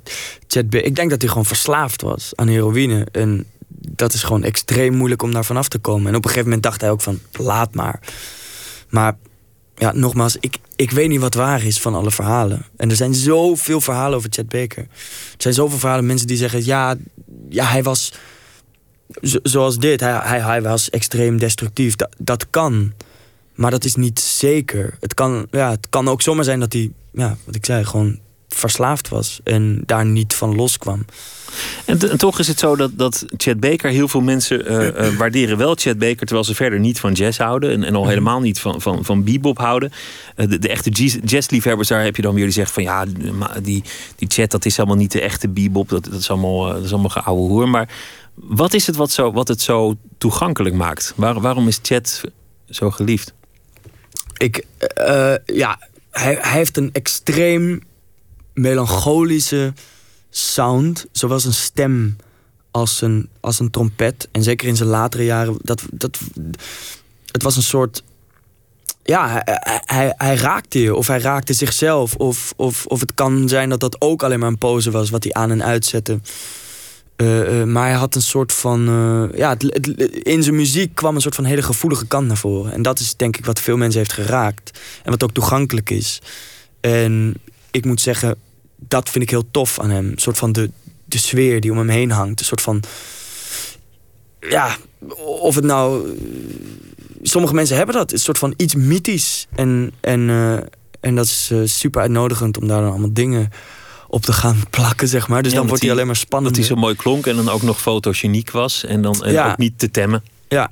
Chet 0.48 0.70
Baker. 0.70 0.88
Ik 0.88 0.96
denk 0.96 1.10
dat 1.10 1.22
hij 1.22 1.30
gewoon 1.30 1.46
verslaafd 1.46 2.02
was 2.02 2.32
aan 2.36 2.48
heroïne. 2.48 3.08
En 3.12 3.46
dat 3.68 4.14
is 4.14 4.24
gewoon 4.24 4.44
extreem 4.44 4.94
moeilijk 4.94 5.22
om 5.22 5.34
daar 5.34 5.46
vanaf 5.46 5.68
te 5.68 5.80
komen. 5.80 6.08
En 6.08 6.16
op 6.16 6.24
een 6.24 6.30
gegeven 6.30 6.50
moment 6.50 6.64
dacht 6.64 6.82
hij 6.82 6.92
ook 6.92 7.02
van, 7.02 7.20
laat 7.32 7.76
maar. 7.76 8.00
Maar 8.90 9.18
ja, 9.76 9.92
nogmaals, 9.96 10.38
ik, 10.40 10.58
ik 10.76 10.92
weet 10.92 11.10
niet 11.10 11.20
wat 11.20 11.34
waar 11.34 11.66
is 11.66 11.80
van 11.80 11.96
alle 11.96 12.12
verhalen. 12.12 12.66
En 12.78 12.90
er 12.90 12.96
zijn 12.96 13.14
zoveel 13.14 13.82
verhalen 13.82 14.18
over 14.18 14.30
Chet 14.32 14.50
Baker. 14.50 14.84
Er 14.84 15.38
zijn 15.38 15.54
zoveel 15.54 15.80
verhalen, 15.80 16.06
mensen 16.06 16.28
die 16.28 16.38
zeggen... 16.38 16.66
ja, 16.66 16.96
ja 17.50 17.66
hij 17.66 17.84
was 17.84 18.12
zoals 19.44 19.78
dit. 19.78 20.00
Hij, 20.00 20.20
hij, 20.24 20.40
hij 20.40 20.62
was 20.62 20.90
extreem 20.90 21.38
destructief. 21.38 21.96
Dat, 21.96 22.10
dat 22.18 22.50
kan. 22.50 22.94
Maar 23.56 23.72
dat 23.72 23.84
is 23.84 23.96
niet 23.96 24.20
zeker. 24.20 24.98
Het 25.00 25.14
kan, 25.14 25.48
ja, 25.52 25.70
het 25.70 25.88
kan 25.90 26.08
ook 26.08 26.22
zomaar 26.22 26.44
zijn 26.44 26.60
dat 26.60 26.74
hij, 26.74 26.92
ja, 27.14 27.38
wat 27.46 27.56
ik 27.56 27.66
zei, 27.66 27.86
gewoon 27.86 28.20
verslaafd 28.56 29.10
was. 29.10 29.40
En 29.44 29.84
daar 29.86 30.06
niet 30.06 30.34
van 30.34 30.56
loskwam. 30.56 31.06
En, 31.86 32.10
en, 32.10 32.18
toch 32.18 32.40
is 32.40 32.48
het 32.48 32.60
zo 32.60 32.76
dat, 32.76 32.92
dat 32.98 33.26
Chet 33.38 33.60
Baker, 33.60 33.90
heel 33.90 34.08
veel 34.08 34.22
mensen 34.22 34.72
uh, 34.72 34.88
uh, 34.88 35.16
waarderen 35.20 35.58
wel 35.58 35.76
Chet 35.76 36.00
Baker, 36.00 36.26
terwijl 36.26 36.44
ze 36.44 36.56
verder 36.56 36.80
niet 36.80 37.00
van 37.00 37.14
jazz 37.14 37.38
houden 37.38 37.72
en, 37.72 37.84
en 37.84 37.96
al 37.96 38.02
mhm. 38.02 38.10
helemaal 38.10 38.40
niet 38.40 38.60
van, 38.60 38.82
van, 38.82 39.06
van 39.06 39.24
bebop 39.24 39.58
houden. 39.58 39.92
Uh, 40.36 40.50
de, 40.50 40.60
de, 40.60 40.70
echte 40.70 40.90
jazzliefhebbers, 41.26 41.88
daar 41.88 42.04
heb 42.04 42.16
je 42.16 42.22
dan 42.22 42.34
weer 42.34 42.44
die 42.44 42.54
zeggen 42.54 42.74
van 42.74 42.84
ja, 42.84 43.06
die, 43.62 43.84
die 44.16 44.28
Chet 44.28 44.52
dat 44.52 44.66
is 44.66 44.78
allemaal 44.78 44.96
niet 44.96 45.12
de 45.12 45.22
echte 45.22 45.50
bebop, 45.50 45.90
dat, 45.90 46.04
dat 46.04 46.20
is 46.20 46.30
allemaal, 46.30 46.68
dat 46.68 46.84
is 46.84 46.92
allemaal 46.92 47.10
geouwe 47.10 47.48
hoer. 47.50 47.70
Maar 47.70 47.90
wat 48.34 48.74
is 48.74 48.88
het 48.88 48.96
wat, 48.96 49.12
zo, 49.12 49.32
wat 49.32 49.48
het 49.48 49.62
zo 49.62 49.96
toegankelijk 50.18 50.76
maakt? 50.76 51.14
Waar, 51.16 51.42
waarom 51.42 51.68
is 51.68 51.80
Chet 51.82 52.22
zo 52.70 52.92
geliefd? 52.92 53.34
Ik, 54.38 54.66
ja, 55.46 55.80
hij, 56.12 56.38
hij 56.42 56.52
heeft 56.52 56.78
een 56.78 56.90
extreem 56.94 57.82
melancholische 58.54 59.74
sound, 60.30 61.06
zowel 61.12 61.40
zijn 61.40 61.54
stem 61.54 62.16
als 62.72 63.02
een, 63.02 63.30
als 63.40 63.60
een 63.60 63.72
trompet. 63.72 64.28
En 64.32 64.44
zeker 64.44 64.68
in 64.68 64.76
zijn 64.76 64.90
latere 64.90 65.26
jaren, 65.26 65.58
dat, 65.62 65.82
dat, 65.92 66.20
het 67.32 67.44
was 67.44 67.56
een 67.56 67.64
soort. 67.64 68.04
Ja, 69.04 69.28
hij, 69.30 69.60
hij, 69.86 70.14
hij 70.18 70.36
raakte 70.36 70.82
je, 70.82 70.96
of 70.96 71.08
hij 71.08 71.20
raakte 71.20 71.54
zichzelf. 71.54 72.16
Of, 72.16 72.54
of, 72.56 72.86
of 72.86 73.00
het 73.00 73.14
kan 73.14 73.50
zijn 73.50 73.70
dat 73.70 73.80
dat 73.80 74.02
ook 74.02 74.24
alleen 74.24 74.40
maar 74.40 74.50
een 74.50 74.58
pose 74.58 74.92
was 74.92 75.10
wat 75.10 75.24
hij 75.24 75.34
aan 75.34 75.52
en 75.52 75.64
uitzette. 75.64 76.20
Uh, 77.22 77.60
uh, 77.60 77.64
maar 77.64 77.88
hij 77.88 77.98
had 77.98 78.16
een 78.16 78.22
soort 78.22 78.54
van. 78.54 78.90
Uh, 78.90 79.38
ja, 79.38 79.56
in 80.12 80.44
zijn 80.44 80.56
muziek 80.56 80.96
kwam 80.96 81.16
een 81.16 81.22
soort 81.22 81.36
van 81.36 81.44
hele 81.44 81.62
gevoelige 81.62 82.08
kant 82.08 82.28
naar 82.28 82.38
voren. 82.38 82.74
En 82.74 82.82
dat 82.82 83.00
is 83.00 83.16
denk 83.16 83.38
ik 83.38 83.46
wat 83.46 83.60
veel 83.60 83.78
mensen 83.78 84.00
heeft 84.00 84.14
geraakt. 84.14 84.80
En 85.04 85.12
wat 85.12 85.24
ook 85.24 85.32
toegankelijk 85.32 85.90
is. 85.90 86.22
En 86.80 87.34
ik 87.72 87.86
moet 87.86 88.02
zeggen, 88.02 88.36
dat 88.76 89.10
vind 89.10 89.24
ik 89.24 89.30
heel 89.30 89.52
tof 89.52 89.80
aan 89.80 89.90
hem. 89.90 90.06
Een 90.06 90.18
soort 90.18 90.38
van 90.38 90.52
de, 90.52 90.72
de 91.06 91.18
sfeer 91.18 91.62
die 91.62 91.72
om 91.72 91.78
hem 91.78 91.90
heen 91.90 92.12
hangt. 92.12 92.40
Een 92.40 92.46
soort 92.46 92.62
van. 92.62 92.84
Ja, 94.40 94.78
of 95.18 95.56
het 95.56 95.64
nou. 95.64 96.18
Sommige 97.22 97.54
mensen 97.54 97.78
hebben 97.78 97.96
dat. 97.96 98.12
Een 98.12 98.20
soort 98.20 98.38
van 98.38 98.54
iets 98.58 98.76
mythisch. 98.76 99.48
En, 99.56 99.92
en, 100.00 100.30
en 101.00 101.16
dat 101.16 101.26
is 101.26 101.52
super 101.64 102.02
uitnodigend 102.02 102.58
om 102.58 102.68
daar 102.68 102.82
dan 102.82 102.90
allemaal 102.90 103.14
dingen 103.14 103.50
op 104.12 104.22
te 104.22 104.34
gaan 104.34 104.64
plakken, 104.70 105.08
zeg 105.08 105.28
maar. 105.28 105.44
Dus 105.44 105.52
ja, 105.52 105.58
dan 105.58 105.68
wordt 105.68 105.82
hij 105.82 105.92
alleen 105.92 106.06
maar 106.06 106.16
spannend. 106.16 106.56
Dat 106.56 106.66
hij 106.66 106.76
zo 106.76 106.82
mooi 106.82 106.96
klonk 106.96 107.28
en 107.28 107.36
dan 107.36 107.50
ook 107.50 107.62
nog 107.62 107.82
fotogeniek 107.82 108.52
was. 108.52 108.86
En 108.86 109.02
dan 109.02 109.24
en 109.24 109.32
ja. 109.32 109.52
ook 109.52 109.58
niet 109.58 109.80
te 109.80 109.92
temmen. 109.92 110.24
Ja. 110.48 110.64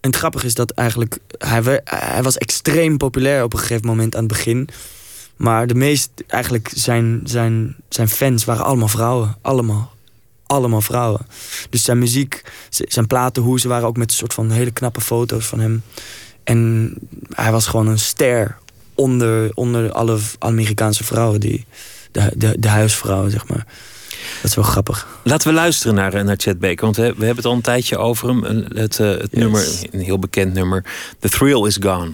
En 0.00 0.10
het 0.10 0.16
grappige 0.16 0.46
is 0.46 0.54
dat 0.54 0.70
eigenlijk... 0.70 1.18
Hij, 1.38 1.80
hij 1.84 2.22
was 2.22 2.38
extreem 2.38 2.96
populair 2.96 3.42
op 3.42 3.52
een 3.52 3.58
gegeven 3.58 3.86
moment 3.86 4.14
aan 4.14 4.24
het 4.24 4.32
begin. 4.32 4.68
Maar 5.36 5.66
de 5.66 5.74
meest, 5.74 6.10
eigenlijk 6.26 6.70
zijn, 6.74 7.20
zijn, 7.24 7.76
zijn 7.88 8.08
fans 8.08 8.44
waren 8.44 8.64
allemaal 8.64 8.88
vrouwen. 8.88 9.36
Allemaal. 9.42 9.92
Allemaal 10.46 10.80
vrouwen. 10.80 11.26
Dus 11.70 11.84
zijn 11.84 11.98
muziek, 11.98 12.42
zijn 12.68 13.06
platen, 13.06 13.42
hoe 13.42 13.60
ze 13.60 13.68
waren 13.68 13.86
ook 13.86 13.96
met 13.96 14.10
een 14.10 14.16
soort 14.16 14.34
van 14.34 14.50
hele 14.50 14.70
knappe 14.70 15.00
foto's 15.00 15.46
van 15.46 15.60
hem. 15.60 15.82
En 16.44 16.94
hij 17.34 17.52
was 17.52 17.66
gewoon 17.66 17.86
een 17.86 17.98
ster 17.98 18.58
onder, 18.94 19.50
onder 19.54 19.92
alle 19.92 20.18
Amerikaanse 20.38 21.04
vrouwen. 21.04 21.40
Die, 21.40 21.66
de, 22.12 22.32
de, 22.36 22.56
de 22.58 22.68
huisvrouwen, 22.68 23.30
zeg 23.30 23.46
maar. 23.48 23.66
Dat 24.40 24.50
is 24.50 24.54
wel 24.54 24.64
grappig. 24.64 25.06
Laten 25.22 25.48
we 25.48 25.54
luisteren 25.54 25.94
naar, 25.94 26.24
naar 26.24 26.36
Chet 26.38 26.58
Baker. 26.58 26.84
Want 26.84 26.96
we, 26.96 27.02
we 27.02 27.24
hebben 27.24 27.36
het 27.36 27.44
al 27.44 27.52
een 27.52 27.60
tijdje 27.60 27.96
over 27.96 28.28
hem. 28.28 28.44
Het, 28.44 28.74
het, 28.74 28.98
het 28.98 29.32
nummer, 29.32 29.68
een 29.90 30.00
heel 30.00 30.18
bekend 30.18 30.54
nummer. 30.54 30.84
The 31.18 31.28
Thrill 31.28 31.66
is 31.66 31.78
Gone. 31.80 32.12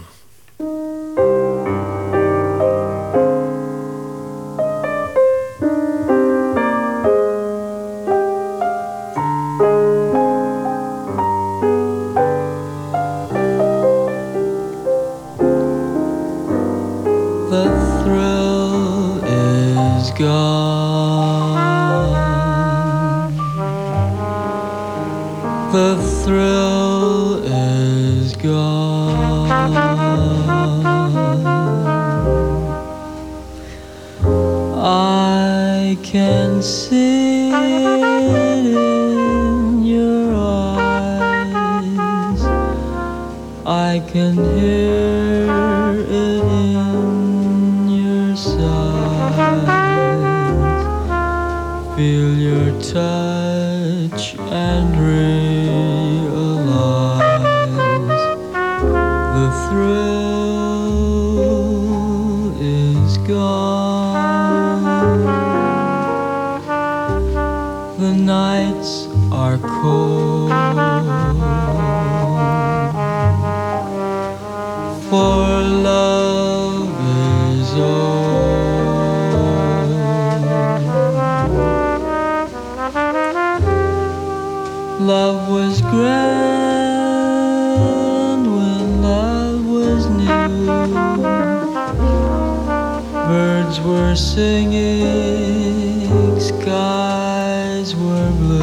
Singing 94.18 96.10
skies 96.40 97.94
were 97.94 98.30
blue. 98.38 98.58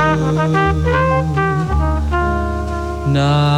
Now 3.14 3.55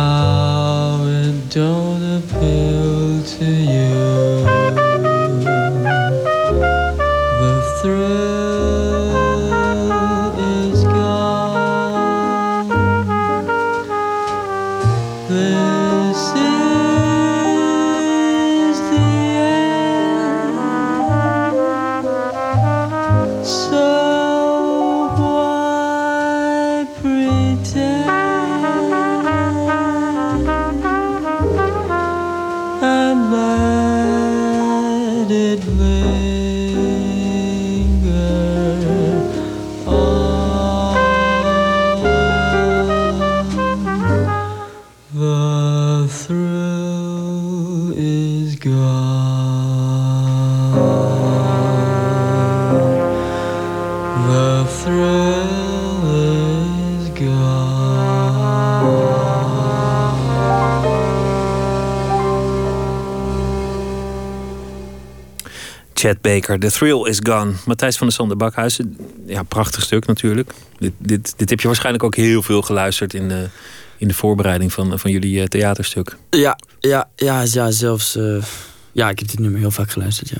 The 66.60 66.72
Thrill 66.72 67.08
is 67.08 67.20
Gone. 67.24 67.52
Matthijs 67.66 67.98
van 67.98 68.08
der 68.08 68.16
Sander 68.16 68.38
Bakhuizen, 68.38 68.98
ja, 69.26 69.44
prachtig 69.44 69.84
stuk 69.84 70.06
natuurlijk. 70.06 70.54
Dit, 70.80 70.94
dit, 70.98 71.34
dit 71.38 71.50
heb 71.50 71.60
je 71.60 71.68
waarschijnlijk 71.68 72.04
ook 72.04 72.16
heel 72.16 72.42
veel 72.42 72.62
geluisterd 72.62 73.14
in 73.14 73.28
de, 73.28 73.50
in 73.98 74.08
de 74.08 74.14
voorbereiding 74.14 74.74
van, 74.74 75.00
van 75.00 75.12
jullie 75.12 75.42
eh, 75.42 75.46
theaterstuk. 75.46 76.18
Ja, 76.30 76.58
ja, 76.80 77.10
ja, 77.16 77.44
ja 77.52 77.72
zelfs. 77.72 78.16
Uh, 78.16 78.44
ja, 78.92 79.10
ik 79.10 79.20
heb 79.20 79.28
dit 79.28 79.40
nummer 79.40 79.60
heel 79.60 79.72
vaak 79.72 79.92
geluisterd, 79.92 80.30
ja. 80.30 80.38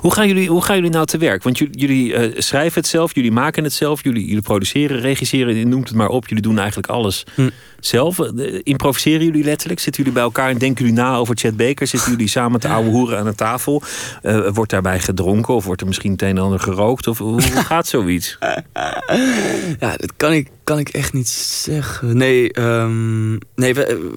Hoe 0.00 0.12
gaan 0.12 0.26
jullie, 0.26 0.48
hoe 0.48 0.62
gaan 0.62 0.76
jullie 0.76 0.90
nou 0.90 1.06
te 1.06 1.18
werk? 1.18 1.42
Want 1.42 1.58
jullie, 1.58 1.78
jullie 1.78 2.12
uh, 2.12 2.40
schrijven 2.40 2.80
het 2.80 2.90
zelf, 2.90 3.14
jullie 3.14 3.32
maken 3.32 3.64
het 3.64 3.72
zelf, 3.72 4.02
jullie, 4.04 4.26
jullie 4.26 4.42
produceren, 4.42 5.00
regisseren, 5.00 5.68
noemt 5.68 5.88
het 5.88 5.96
maar 5.96 6.08
op. 6.08 6.28
Jullie 6.28 6.42
doen 6.42 6.58
eigenlijk 6.58 6.88
alles 6.88 7.24
hm. 7.34 7.48
zelf. 7.80 8.18
Uh, 8.18 8.60
improviseren 8.62 9.24
jullie 9.24 9.44
letterlijk? 9.44 9.80
Zitten 9.80 10.02
jullie 10.02 10.18
bij 10.18 10.26
elkaar 10.28 10.50
en 10.50 10.58
denken 10.58 10.84
jullie 10.84 11.00
na 11.00 11.16
over 11.16 11.36
Chad 11.36 11.56
Baker? 11.56 11.86
Zitten 11.86 12.10
jullie 12.10 12.28
samen 12.28 12.60
te 12.60 12.68
ouwe 12.68 12.90
hoeren 12.90 13.18
aan 13.18 13.24
de 13.24 13.34
tafel? 13.34 13.82
Uh, 14.22 14.48
wordt 14.48 14.70
daarbij 14.70 15.00
gedronken 15.00 15.54
of 15.54 15.64
wordt 15.64 15.80
er 15.80 15.86
misschien 15.86 16.12
het 16.12 16.22
een 16.22 16.28
en 16.28 16.38
ander 16.38 16.60
gerookt? 16.60 17.06
Of 17.06 17.18
hoe 17.18 17.42
gaat 17.42 17.86
zoiets? 17.86 18.38
ja, 19.80 19.96
dat 19.96 20.12
kan 20.16 20.32
ik, 20.32 20.48
kan 20.64 20.78
ik 20.78 20.88
echt 20.88 21.12
niet 21.12 21.28
zeggen. 21.28 22.16
Nee, 22.16 22.60
um, 22.60 23.38
nee 23.54 23.74
we, 23.74 24.10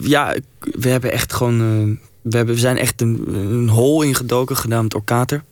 ja, 0.00 0.34
we 0.60 0.88
hebben 0.88 1.12
echt 1.12 1.32
gewoon 1.32 1.98
we, 2.30 2.36
hebben, 2.36 2.54
we 2.54 2.60
zijn 2.60 2.78
echt 2.78 3.00
een, 3.00 3.68
hol 3.68 4.02
ingedoken, 4.02 4.56
genaamd 4.56 4.94
Orkater. 4.94 5.44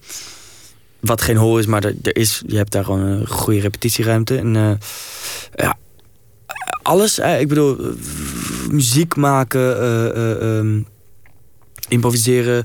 Wat 1.01 1.23
geen 1.23 1.37
hol 1.37 1.59
is, 1.59 1.67
maar 1.67 1.85
er, 1.85 1.95
er, 2.03 2.17
is, 2.17 2.43
je 2.47 2.57
hebt 2.57 2.73
daar 2.73 2.85
gewoon 2.85 3.01
een 3.01 3.27
goede 3.27 3.61
repetitieruimte. 3.61 4.39
En 4.39 4.55
uh, 4.55 4.71
ja, 5.55 5.79
alles. 6.83 7.19
Uh, 7.19 7.41
ik 7.41 7.49
bedoel, 7.49 7.77
muziek 8.71 9.17
maken, 9.17 9.83
uh, 10.17 10.57
um, 10.57 10.87
improviseren, 11.89 12.63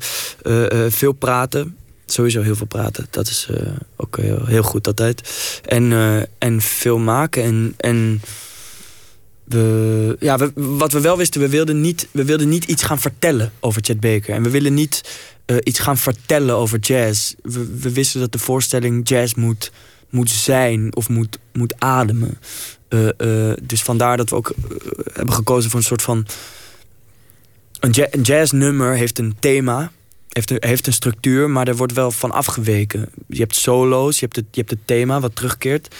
veel 0.90 1.12
praten. 1.12 1.78
Sowieso 2.06 2.42
heel 2.42 2.56
veel 2.56 2.66
praten. 2.66 3.08
Dat 3.10 3.28
is 3.28 3.50
ook 3.96 4.18
heel, 4.18 4.46
heel, 4.46 4.64
goed 4.64 4.88
altijd. 4.88 5.22
En, 5.66 5.94
en 6.38 6.62
veel 6.62 6.98
maken 6.98 7.44
en... 7.44 7.74
en 7.78 8.22
ja, 10.20 10.38
wat 10.54 10.92
we 10.92 11.02
wel 11.02 11.18
wisten, 11.18 11.42
we 11.42 11.50
wilden, 11.50 11.82
niet, 11.82 12.08
we 12.12 12.26
wilden 12.26 12.50
niet 12.50 12.66
iets 12.66 12.84
gaan 12.84 13.00
vertellen 13.00 13.52
over 13.60 13.82
Chet 13.86 14.00
Baker. 14.00 14.34
En 14.34 14.44
we 14.44 14.50
willen 14.50 14.74
niet 14.74 15.20
uh, 15.46 15.58
iets 15.64 15.80
gaan 15.80 15.98
vertellen 15.98 16.56
over 16.56 16.80
jazz. 16.80 17.34
We, 17.42 17.92
wisten 17.92 18.20
dat 18.20 18.32
de 18.32 18.40
voorstelling 18.40 19.10
jazz 19.10 19.34
moet, 19.34 19.72
moet 20.10 20.30
zijn 20.30 20.96
of 20.96 21.10
moet, 21.10 21.38
moet 21.54 21.74
ademen. 21.78 22.38
Uh, 22.90 23.10
uh, 23.18 23.54
dus 23.62 23.82
vandaar 23.82 24.18
dat 24.18 24.30
we 24.30 24.36
ook 24.36 24.54
hebben 25.14 25.34
gekozen 25.34 25.70
voor 25.70 25.80
een 25.80 25.86
soort 25.86 26.02
van... 26.02 26.26
Een 27.80 28.22
jazznummer 28.22 28.96
heeft 28.96 29.20
een 29.20 29.36
thema 29.40 29.92
heeft 30.34 30.52
een, 30.52 30.58
heeft 30.60 30.88
een 30.88 30.94
structuur, 30.94 31.50
maar 31.50 31.68
er 31.68 31.76
wordt 31.76 31.94
wel 31.94 32.12
van 32.12 32.32
afgeweken. 32.32 33.10
Je 33.28 33.40
hebt 33.40 33.56
solo's, 33.56 34.20
je 34.20 34.26
hebt, 34.26 34.36
het, 34.36 34.46
je 34.52 34.60
hebt 34.60 34.72
het 34.72 34.80
thema 34.86 35.20
wat 35.20 35.36
terugkeert. 35.36 35.96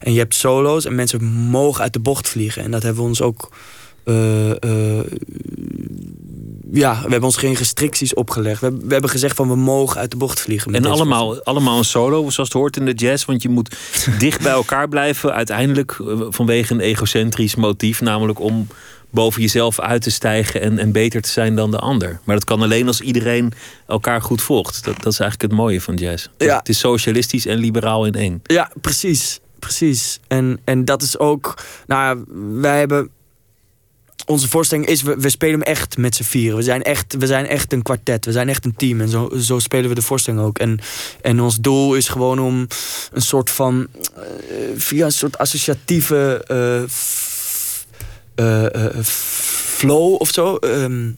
En 0.00 0.12
je 0.12 0.18
hebt 0.18 0.34
solo's 0.34 0.84
en 0.84 0.94
mensen 0.94 1.24
mogen 1.24 1.82
uit 1.82 1.92
de 1.92 2.00
bocht 2.00 2.28
vliegen. 2.28 2.62
En 2.62 2.70
dat 2.70 2.82
hebben 2.82 3.02
we 3.02 3.08
ons 3.08 3.22
ook... 3.22 3.52
Uh, 4.04 4.48
uh, 4.48 5.00
ja, 6.72 6.94
we 6.94 7.00
hebben 7.00 7.22
ons 7.22 7.36
geen 7.36 7.54
restricties 7.54 8.14
opgelegd. 8.14 8.60
We, 8.60 8.70
we, 8.70 8.92
hebben 8.92 9.10
gezegd 9.10 9.36
van 9.36 9.48
we 9.48 9.56
mogen 9.56 10.00
uit 10.00 10.10
de 10.10 10.16
bocht 10.16 10.40
vliegen. 10.40 10.74
En 10.74 10.84
allemaal, 10.84 11.42
allemaal 11.44 11.78
een 11.78 11.84
solo, 11.84 12.18
zoals 12.30 12.36
het 12.36 12.52
hoort 12.52 12.76
in 12.76 12.84
de 12.84 12.92
jazz. 12.92 13.24
Want 13.24 13.42
je 13.42 13.48
moet 13.48 13.76
dicht 14.18 14.42
bij 14.42 14.52
elkaar 14.52 14.88
blijven. 14.88 15.34
Uiteindelijk 15.34 15.96
eh, 16.00 16.20
vanwege 16.28 16.72
een 16.72 16.80
egocentrisch 16.80 17.54
motief. 17.54 18.00
Namelijk 18.00 18.40
om 18.40 18.66
boven 19.10 19.42
jezelf 19.42 19.80
uit 19.80 20.02
te 20.02 20.10
stijgen 20.10 20.60
en, 20.60 20.78
en 20.78 20.92
beter 20.92 21.22
te 21.22 21.30
zijn 21.30 21.54
dan 21.54 21.70
de 21.70 21.78
ander. 21.78 22.20
Maar 22.24 22.34
dat 22.34 22.44
kan 22.44 22.62
alleen 22.62 22.86
als 22.86 23.00
iedereen 23.00 23.52
elkaar 23.86 24.22
goed 24.22 24.42
volgt. 24.42 24.84
Dat, 24.84 25.02
dat 25.02 25.12
is 25.12 25.20
eigenlijk 25.20 25.50
het 25.50 25.60
mooie 25.60 25.80
van 25.80 25.94
jazz. 25.94 26.26
Ja. 26.38 26.56
Het 26.58 26.68
is 26.68 26.78
socialistisch 26.78 27.46
en 27.46 27.58
liberaal 27.58 28.06
in 28.06 28.14
één. 28.14 28.40
Ja, 28.42 28.70
precies. 28.80 29.40
Precies. 29.58 30.20
En, 30.28 30.60
en 30.64 30.84
dat 30.84 31.02
is 31.02 31.18
ook. 31.18 31.54
Nou, 31.86 32.24
wij 32.60 32.78
hebben. 32.78 33.10
Onze 34.26 34.48
voorstelling 34.48 34.86
is, 34.86 35.02
we, 35.02 35.16
we 35.16 35.28
spelen 35.28 35.60
hem 35.60 35.68
echt 35.68 35.96
met 35.96 36.14
z'n 36.14 36.22
vieren. 36.22 36.56
We 36.56 36.62
zijn 36.62 36.82
echt, 36.82 37.14
we 37.18 37.26
zijn 37.26 37.46
echt 37.46 37.72
een 37.72 37.82
kwartet. 37.82 38.24
We 38.24 38.32
zijn 38.32 38.48
echt 38.48 38.64
een 38.64 38.76
team. 38.76 39.00
En 39.00 39.08
zo, 39.08 39.30
zo 39.40 39.58
spelen 39.58 39.88
we 39.88 39.94
de 39.94 40.02
voorstelling 40.02 40.42
ook. 40.42 40.58
En, 40.58 40.80
en 41.20 41.40
ons 41.40 41.56
doel 41.56 41.94
is 41.94 42.08
gewoon 42.08 42.38
om 42.38 42.66
een 43.12 43.22
soort 43.22 43.50
van. 43.50 43.86
Uh, 44.16 44.24
via 44.76 45.04
een 45.04 45.12
soort 45.12 45.38
associatieve. 45.38 46.44
Uh, 46.50 46.82
uh, 46.82 46.88
flow 49.02 50.14
of 50.14 50.30
zo. 50.30 50.58
Um, 50.60 51.16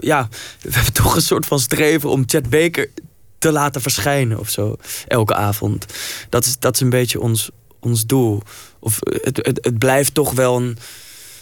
ja, 0.00 0.28
we 0.62 0.72
hebben 0.72 0.92
toch 0.92 1.14
een 1.14 1.22
soort 1.22 1.46
van 1.46 1.60
streven 1.60 2.10
om 2.10 2.24
Chet 2.26 2.50
Baker 2.50 2.90
te 3.38 3.52
laten 3.52 3.80
verschijnen 3.80 4.38
of 4.38 4.48
zo. 4.48 4.76
Elke 5.08 5.34
avond. 5.34 5.86
Dat 6.28 6.44
is, 6.44 6.58
dat 6.58 6.74
is 6.74 6.80
een 6.80 6.90
beetje 6.90 7.20
ons, 7.20 7.50
ons 7.80 8.06
doel. 8.06 8.42
Of 8.78 8.98
het, 9.00 9.36
het, 9.36 9.58
het 9.62 9.78
blijft 9.78 10.14
toch 10.14 10.32
wel 10.32 10.56
een, 10.56 10.78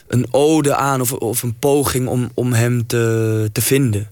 een 0.07 0.27
ode 0.31 0.75
aan 0.75 1.01
of, 1.01 1.13
of 1.13 1.43
een 1.43 1.59
poging 1.59 2.09
om, 2.09 2.31
om 2.35 2.53
hem 2.53 2.87
te, 2.87 3.49
te 3.53 3.61
vinden. 3.61 4.11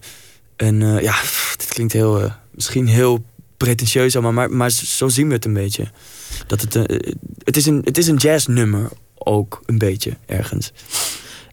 En 0.55 1.01
ja, 1.01 1.15
dit 1.57 1.67
klinkt 1.67 1.93
heel, 1.93 2.31
misschien 2.51 2.87
heel 2.87 3.23
pretentieus 3.57 4.15
maar, 4.15 4.51
maar 4.51 4.69
zo 4.71 5.07
zien 5.07 5.27
we 5.27 5.33
het 5.33 5.45
een 5.45 5.53
beetje. 5.53 5.87
Dat 6.47 6.61
het, 6.61 6.75
uh, 6.75 6.83
het, 7.43 7.57
is 7.57 7.65
een, 7.65 7.81
het 7.83 7.97
is 7.97 8.07
een 8.07 8.15
jazznummer 8.15 8.89
ook 9.25 9.61
een 9.65 9.77
beetje 9.77 10.17
ergens. 10.25 10.71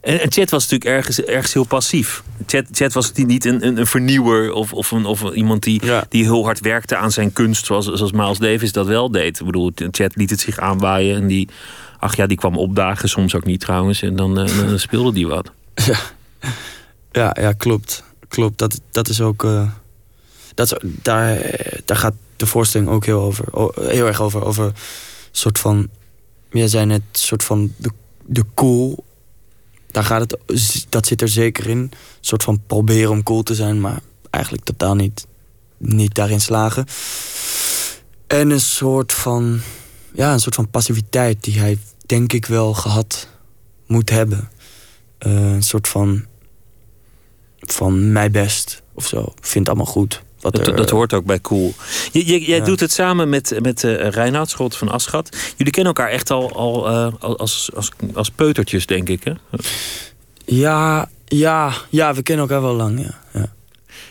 En, 0.00 0.20
en 0.20 0.32
Chet 0.32 0.50
was 0.50 0.62
natuurlijk 0.62 0.90
ergens, 0.90 1.20
ergens 1.20 1.52
heel 1.52 1.64
passief. 1.64 2.22
Chet, 2.46 2.66
Chet 2.70 2.92
was 2.92 3.12
niet 3.12 3.44
een, 3.44 3.66
een, 3.66 3.78
een 3.78 3.86
vernieuwer 3.86 4.52
of, 4.52 4.72
of, 4.72 4.90
een, 4.90 5.04
of 5.04 5.32
iemand 5.32 5.62
die, 5.62 5.82
die 6.08 6.24
heel 6.24 6.44
hard 6.44 6.60
werkte 6.60 6.96
aan 6.96 7.12
zijn 7.12 7.32
kunst, 7.32 7.66
zoals, 7.66 7.84
zoals 7.92 8.12
Miles 8.12 8.38
Davis 8.38 8.72
dat 8.72 8.86
wel 8.86 9.10
deed. 9.10 9.40
Ik 9.40 9.46
bedoel, 9.46 9.72
Chet 9.90 10.16
liet 10.16 10.30
het 10.30 10.40
zich 10.40 10.58
aanwaaien 10.58 11.16
en 11.16 11.26
die, 11.26 11.48
ach 11.98 12.16
ja, 12.16 12.26
die 12.26 12.36
kwam 12.36 12.58
opdagen, 12.58 13.08
soms 13.08 13.34
ook 13.34 13.44
niet 13.44 13.60
trouwens, 13.60 14.02
en 14.02 14.16
dan, 14.16 14.40
uh, 14.40 14.58
dan 14.68 14.78
speelde 14.78 15.12
die 15.12 15.26
wat. 15.26 15.50
Ja, 15.84 15.98
ja, 17.12 17.36
ja 17.40 17.52
klopt. 17.52 18.02
Klopt, 18.28 18.58
dat, 18.58 18.80
dat 18.90 19.08
is 19.08 19.20
ook. 19.20 19.44
Uh, 19.44 19.70
dat 20.54 20.76
daar, 20.82 21.38
daar 21.84 21.96
gaat 21.96 22.14
de 22.36 22.46
voorstelling 22.46 22.90
ook 22.90 23.04
heel, 23.04 23.20
over, 23.20 23.44
heel 23.80 24.06
erg 24.06 24.20
over. 24.20 24.44
Over 24.44 24.64
een 24.64 24.72
soort 25.30 25.58
van 25.58 25.88
jij 26.50 26.68
zei 26.68 26.86
net, 26.86 27.02
soort 27.12 27.44
van 27.44 27.72
de, 28.24 28.44
cool. 28.54 29.04
Daar 29.90 30.04
gaat 30.04 30.20
het, 30.20 30.86
dat 30.88 31.06
zit 31.06 31.22
er 31.22 31.28
zeker 31.28 31.68
in. 31.68 31.78
Een 31.78 31.92
soort 32.20 32.42
van 32.42 32.60
proberen 32.66 33.10
om 33.10 33.22
cool 33.22 33.42
te 33.42 33.54
zijn, 33.54 33.80
maar 33.80 34.00
eigenlijk 34.30 34.64
totaal 34.64 34.94
niet, 34.94 35.26
niet 35.76 36.14
daarin 36.14 36.40
slagen. 36.40 36.86
En 38.26 38.50
een 38.50 38.60
soort 38.60 39.12
van, 39.12 39.60
ja, 40.12 40.32
een 40.32 40.40
soort 40.40 40.54
van 40.54 40.70
passiviteit 40.70 41.44
die 41.44 41.58
hij 41.58 41.78
denk 42.06 42.32
ik 42.32 42.46
wel 42.46 42.74
gehad 42.74 43.28
moet 43.86 44.10
hebben. 44.10 44.50
Uh, 45.26 45.52
een 45.52 45.62
soort 45.62 45.88
van, 45.88 46.24
van 47.60 48.12
mij 48.12 48.30
best 48.30 48.82
of 48.94 49.06
zo. 49.06 49.32
Vind 49.40 49.68
allemaal 49.68 49.86
goed. 49.86 50.22
Dat, 50.40 50.58
er- 50.66 50.76
dat 50.76 50.90
hoort 50.90 51.12
ook 51.14 51.24
bij 51.24 51.40
Cool. 51.40 51.74
Je, 52.12 52.26
je- 52.26 52.44
jij 52.44 52.58
Ja. 52.58 52.64
doet 52.64 52.80
het 52.80 52.92
samen 52.92 53.28
met, 53.28 53.58
met 53.62 53.84
eh 53.84 54.08
Reinoud 54.08 54.50
Schot 54.50 54.76
van 54.76 54.88
Aschat. 54.88 55.36
Jullie 55.56 55.72
kennen 55.72 55.94
elkaar 55.94 56.12
echt 56.12 56.30
al, 56.30 56.52
al 56.52 56.88
eh, 56.88 57.12
als, 57.20 57.70
als, 57.74 57.90
als 58.14 58.30
peutertjes, 58.30 58.86
denk 58.86 59.08
ik. 59.08 59.24
Hè? 59.24 59.32
Ja, 60.44 61.08
ja, 61.24 61.72
ja, 61.90 62.14
we 62.14 62.22
kennen 62.22 62.48
elkaar 62.48 62.62
wel 62.62 62.74
lang, 62.74 63.00
ja. 63.00 63.20
ja. 63.40 63.52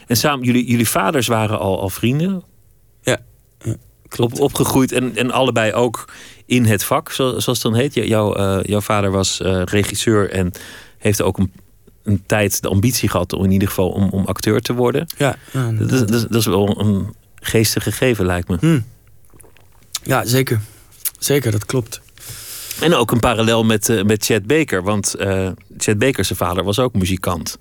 En 0.08 0.18
samen, 0.18 0.46
jullie, 0.46 0.66
jullie 0.70 0.90
vaders 0.90 1.28
waren 1.28 1.60
al, 1.60 1.80
al 1.82 1.90
vrienden. 1.90 2.44
Klopt. 4.08 4.34
Op, 4.34 4.40
opgegroeid 4.40 4.92
en, 4.92 5.16
en 5.16 5.32
allebei 5.32 5.74
ook 5.74 6.06
in 6.46 6.66
het 6.66 6.84
vak, 6.84 7.12
zo- 7.12 7.30
zoals 7.40 7.46
het 7.46 7.62
dan 7.62 7.76
heet. 7.76 7.94
Jou- 7.94 8.08
Jouw, 8.08 8.34
eh, 8.36 8.60
jouw 8.64 8.82
vader 8.82 9.12
was 9.12 9.40
regisseur 9.64 10.30
en 10.30 10.52
heeft 10.98 11.22
ook 11.22 11.38
een, 11.38 11.52
een 12.06 12.24
tijd 12.26 12.62
de 12.62 12.68
ambitie 12.68 13.10
gehad 13.10 13.34
om 13.34 13.44
in 13.44 13.52
ieder 13.52 13.68
geval 13.68 13.90
om, 13.90 14.10
om 14.10 14.26
acteur 14.26 14.62
te 14.62 14.74
worden. 14.74 15.08
Ja, 15.18 15.36
ja, 15.52 15.72
Dat 15.72 15.92
is, 15.92 16.00
dat, 16.00 16.10
is, 16.10 16.22
dat 16.22 16.40
is 16.40 16.46
wel 16.46 16.80
een 16.80 17.14
geestig 17.36 17.84
gegeven, 17.84 18.26
lijkt 18.26 18.48
me. 18.48 18.58
Hm. 18.60 18.80
ja 20.04 20.26
zeker. 20.26 20.62
Zeker, 21.20 21.52
dat 21.52 21.66
klopt. 21.66 22.02
En 22.80 22.94
ook 22.94 23.12
een 23.12 23.20
parallel 23.20 23.64
met, 23.64 23.90
eh, 23.90 24.04
met 24.04 24.26
Chet 24.26 24.48
Baker. 24.48 24.84
Want 24.84 25.14
eh 25.14 25.48
Chet 25.78 26.00
Baker, 26.00 26.26
zijn 26.26 26.38
vader, 26.38 26.64
was 26.64 26.80
ook 26.80 26.94
muzikant. 26.94 27.58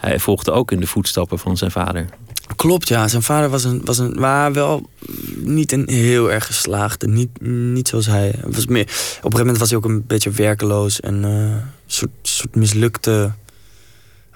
Hij 0.00 0.18
volgde 0.18 0.50
ook 0.50 0.70
in 0.70 0.80
de 0.80 0.86
voetstappen 0.86 1.38
van 1.38 1.56
zijn 1.56 1.70
vader. 1.70 2.06
Klopt, 2.56 2.88
ja. 2.88 3.08
Zijn 3.08 3.22
vader 3.22 3.50
was 3.50 3.64
een, 3.64 3.80
was 3.84 3.98
een 3.98 4.16
maar 4.18 4.52
wel 4.52 4.88
niet 5.36 5.72
een 5.72 5.88
heel 5.88 6.32
erg 6.32 6.46
geslaagde. 6.46 7.08
Niet, 7.08 7.40
niet 7.40 7.88
zoals 7.88 8.06
hij. 8.06 8.34
Hij 8.40 8.50
Was 8.50 8.66
meer, 8.66 8.82
op 8.82 8.88
een 8.88 8.96
gegeven 8.96 9.38
moment 9.38 9.58
was 9.58 9.68
hij 9.68 9.78
ook 9.78 9.84
een 9.84 10.04
beetje 10.06 10.30
werkeloos 10.30 11.00
en 11.00 11.24
eh, 11.24 11.30
een 11.30 11.62
soort, 11.86 12.10
soort 12.22 12.54
mislukte. 12.54 13.32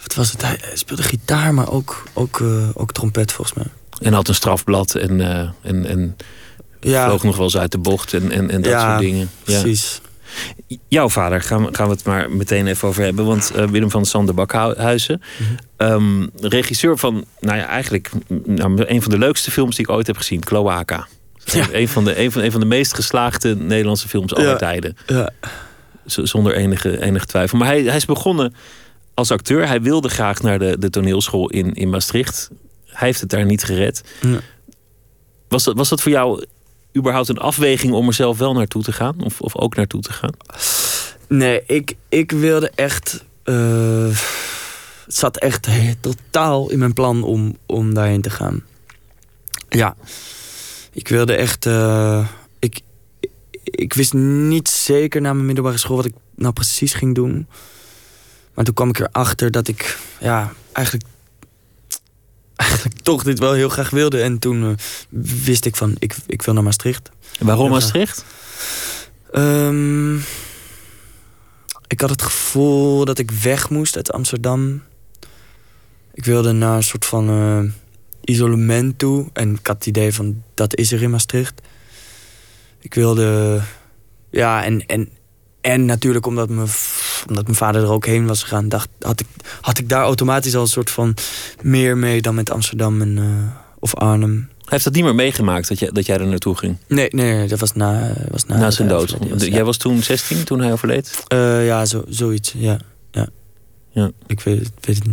Wat 0.02 0.14
was 0.14 0.32
het? 0.32 0.42
Hij, 0.42 0.58
speelde 0.74 1.02
gitaar, 1.02 1.54
maar 1.54 1.70
ook, 1.70 2.02
ook, 2.12 2.40
eh, 2.40 2.68
ook 2.74 2.92
trompet 2.92 3.32
volgens 3.32 3.56
mij. 3.56 3.66
En 4.00 4.12
had 4.12 4.28
een 4.28 4.34
strafblad 4.34 4.94
en, 4.94 5.20
eh, 5.20 5.48
en, 5.62 5.86
en 5.86 6.16
Ja, 6.80 7.06
vloog 7.06 7.22
nog 7.22 7.34
wel 7.36 7.44
eens 7.44 7.56
uit 7.58 7.72
de 7.72 7.78
bocht 7.78 8.12
en, 8.14 8.30
en, 8.30 8.50
en 8.50 8.62
dat 8.62 8.72
Ja, 8.72 8.88
soort 8.90 9.00
dingen. 9.00 9.30
Ja. 9.44 9.60
precies. 9.60 10.00
Jouw 10.88 11.08
vader, 11.08 11.42
gaan 11.42 11.64
we, 11.64 11.74
gaan 11.74 11.86
we 11.86 11.92
het 11.92 12.04
maar 12.04 12.30
meteen 12.30 12.66
even 12.66 12.88
over 12.88 13.02
hebben. 13.02 13.24
Want 13.24 13.50
eh, 13.54 13.66
Willem 13.66 13.90
van 13.90 14.04
Sander 14.04 14.34
Bakhuizen, 14.34 15.22
Mhm. 15.38 15.50
ehm, 15.76 16.26
regisseur 16.40 16.98
van, 16.98 17.24
nou 17.40 17.58
ja, 17.58 17.66
eigenlijk 17.66 18.10
mm, 18.28 18.42
nou, 18.44 18.84
een 18.86 19.02
van 19.02 19.10
de 19.10 19.18
leukste 19.18 19.50
films 19.50 19.76
die 19.76 19.84
ik 19.84 19.90
ooit 19.90 20.06
heb 20.06 20.16
gezien, 20.16 20.40
Cloaca. 20.40 21.06
Ja. 21.44 21.66
Een, 21.72 21.88
van 21.88 22.04
de, 22.04 22.18
een, 22.20 22.32
van, 22.32 22.42
een 22.42 22.50
van 22.50 22.60
de 22.60 22.66
meest 22.66 22.94
geslaagde 22.94 23.56
Nederlandse 23.56 24.08
films 24.08 24.34
aller 24.34 24.58
tijden. 24.58 24.96
Ja, 25.06 25.30
Z- 26.06 26.18
zonder 26.18 26.54
enige, 26.54 27.02
enige 27.02 27.26
twijfel. 27.26 27.58
Maar 27.58 27.66
hij, 27.68 27.82
hij 27.82 27.96
is 27.96 28.04
begonnen 28.04 28.54
als 29.14 29.30
acteur. 29.30 29.66
Hij 29.66 29.82
wilde 29.82 30.08
graag 30.08 30.42
naar 30.42 30.58
de, 30.58 30.78
de 30.78 30.90
toneelschool 30.90 31.50
in, 31.50 31.72
in 31.74 31.90
Maastricht. 31.90 32.50
Hij 32.86 33.06
heeft 33.08 33.20
het 33.20 33.30
daar 33.30 33.44
niet 33.44 33.64
gered. 33.64 34.02
Ja. 34.20 34.40
Was, 35.48 35.64
dat, 35.64 35.76
was 35.76 35.88
dat 35.88 36.00
voor 36.02 36.12
jou 36.12 36.44
überhaupt 36.96 37.28
een 37.28 37.38
afweging 37.38 37.92
om 37.92 38.06
er 38.06 38.14
zelf 38.14 38.38
wel 38.38 38.52
naartoe 38.52 38.82
te 38.82 38.92
gaan? 38.92 39.22
Of, 39.24 39.40
of 39.40 39.56
ook 39.56 39.76
naartoe 39.76 40.00
te 40.00 40.12
gaan? 40.12 40.32
Nee, 41.28 41.62
ik, 41.66 41.94
ik 42.08 42.30
wilde 42.30 42.70
echt. 42.74 43.24
eh, 43.42 44.16
het 45.04 45.14
zat 45.16 45.38
echt 45.38 45.66
he- 45.66 45.94
totaal 46.00 46.70
in 46.70 46.78
mijn 46.78 46.92
plan 46.92 47.22
om, 47.22 47.56
om 47.66 47.94
daarheen 47.94 48.20
te 48.22 48.30
gaan. 48.30 48.62
Ja, 49.68 49.96
ik 50.92 51.08
wilde 51.08 51.34
echt. 51.34 51.66
eh, 51.66 52.28
ik, 52.58 52.80
ik 53.64 53.92
wist 53.94 54.12
niet 54.14 54.68
zeker 54.68 55.20
na 55.20 55.32
mijn 55.32 55.46
middelbare 55.46 55.76
school 55.78 55.96
wat 55.96 56.04
ik 56.04 56.14
nou 56.34 56.52
precies 56.52 56.94
ging 56.94 57.14
doen. 57.14 57.46
Maar 58.54 58.64
toen 58.64 58.74
kwam 58.74 58.88
ik 58.88 58.98
erachter 58.98 59.50
dat 59.50 59.68
ik, 59.68 59.98
ja, 60.20 60.52
eigenlijk. 60.72 61.06
Eigenlijk 62.56 63.00
toch 63.00 63.22
dit 63.22 63.38
wel 63.38 63.52
heel 63.52 63.68
graag 63.68 63.90
wilde. 63.90 64.22
En 64.22 64.38
toen 64.38 64.64
eh, 64.64 64.74
wist 65.44 65.64
ik 65.64 65.76
van, 65.76 65.96
ik, 65.98 66.16
ik 66.26 66.42
wil 66.42 66.54
naar 66.54 66.62
Maastricht. 66.62 67.10
Waarom. 67.38 67.70
Maastricht? 67.70 68.24
Ehm, 69.30 70.16
ik 71.86 72.00
had 72.00 72.10
het 72.10 72.22
gevoel 72.22 73.04
dat 73.04 73.18
ik 73.18 73.30
weg 73.30 73.70
moest 73.70 73.96
uit 73.96 74.12
Amsterdam. 74.12 74.82
Ik 76.14 76.24
wilde 76.24 76.52
naar 76.52 76.76
een 76.76 76.82
soort 76.82 77.04
van 77.04 77.28
eh, 77.28 77.72
isolement 78.24 78.98
toe. 78.98 79.30
En 79.32 79.54
ik 79.54 79.66
had 79.66 79.76
het 79.76 79.86
idee 79.86 80.14
van, 80.14 80.42
dat 80.54 80.76
is 80.76 80.92
er 80.92 81.02
in 81.02 81.10
Maastricht. 81.10 81.60
Ik 82.78 82.94
wilde... 82.94 83.60
Ja, 84.30 84.64
en, 84.64 84.86
en, 84.86 85.08
en 85.62 85.84
natuurlijk 85.84 86.26
omdat 86.26 86.48
mijn, 86.48 86.68
omdat 87.28 87.44
mijn 87.44 87.56
vader 87.56 87.82
er 87.82 87.90
ook 87.90 88.06
heen 88.06 88.26
was 88.26 88.42
gegaan... 88.42 88.68
Dacht, 88.68 88.88
had, 89.00 89.20
ik, 89.20 89.26
had 89.60 89.78
ik 89.78 89.88
daar 89.88 90.02
automatisch 90.02 90.54
al 90.54 90.62
een 90.62 90.66
soort 90.68 90.90
van 90.90 91.14
meer 91.62 91.96
mee 91.96 92.22
dan 92.22 92.34
met 92.34 92.50
Amsterdam 92.50 93.00
en, 93.00 93.18
eh, 93.18 93.24
of 93.78 93.94
Arnhem. 93.94 94.48
Hij 94.58 94.70
heeft 94.80 94.84
dat 94.84 94.92
niet 94.94 95.04
meer 95.04 95.14
meegemaakt 95.14 95.68
dat 95.68 95.78
jij, 95.78 95.90
dat 95.92 96.06
jij 96.06 96.18
er 96.18 96.26
naartoe 96.26 96.56
ging. 96.58 96.76
Nee, 96.88 97.08
nee, 97.10 97.48
dat 97.48 97.58
was 97.60 97.72
na, 97.72 98.12
was 98.30 98.44
na, 98.46 98.56
na 98.58 98.70
zijn 98.70 98.88
dood. 98.88 99.16
was- 99.30 99.42
Jij 99.42 99.50
ja. 99.58 99.62
was 99.62 99.76
toen 99.76 100.02
16 100.02 100.44
toen 100.44 100.60
hij 100.60 100.72
overleed? 100.72 101.22
Eh, 101.28 101.66
ja, 101.66 101.84
zo, 101.84 102.04
zoiets, 102.08 102.52
ja. 102.56 102.78
ja. 103.10 103.28
Ja. 103.90 104.10
Ik 104.26 104.40
weet, 104.40 104.58
het- 104.58 104.72
weet 104.80 104.96
het 104.96 105.06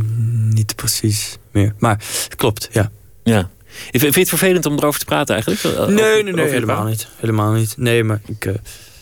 niet 0.53 0.75
precies 0.75 1.37
meer. 1.51 1.73
Maar 1.77 1.97
het 2.23 2.35
klopt, 2.35 2.69
ja. 2.71 2.91
Ja. 3.23 3.49
Vind 3.91 4.13
je 4.13 4.19
het 4.19 4.29
vervelend 4.29 4.65
om 4.65 4.77
erover 4.77 4.99
te 4.99 5.05
praten 5.05 5.35
eigenlijk? 5.35 5.89
Nee, 5.89 6.23
nee, 6.23 6.33
nee, 6.33 6.47
helemaal 6.49 6.83
niet. 6.83 7.07
Helemaal 7.15 7.51
niet. 7.51 7.73
Nee, 7.77 8.03
maar 8.03 8.21
ik... 8.25 8.45
eh, 8.45 8.53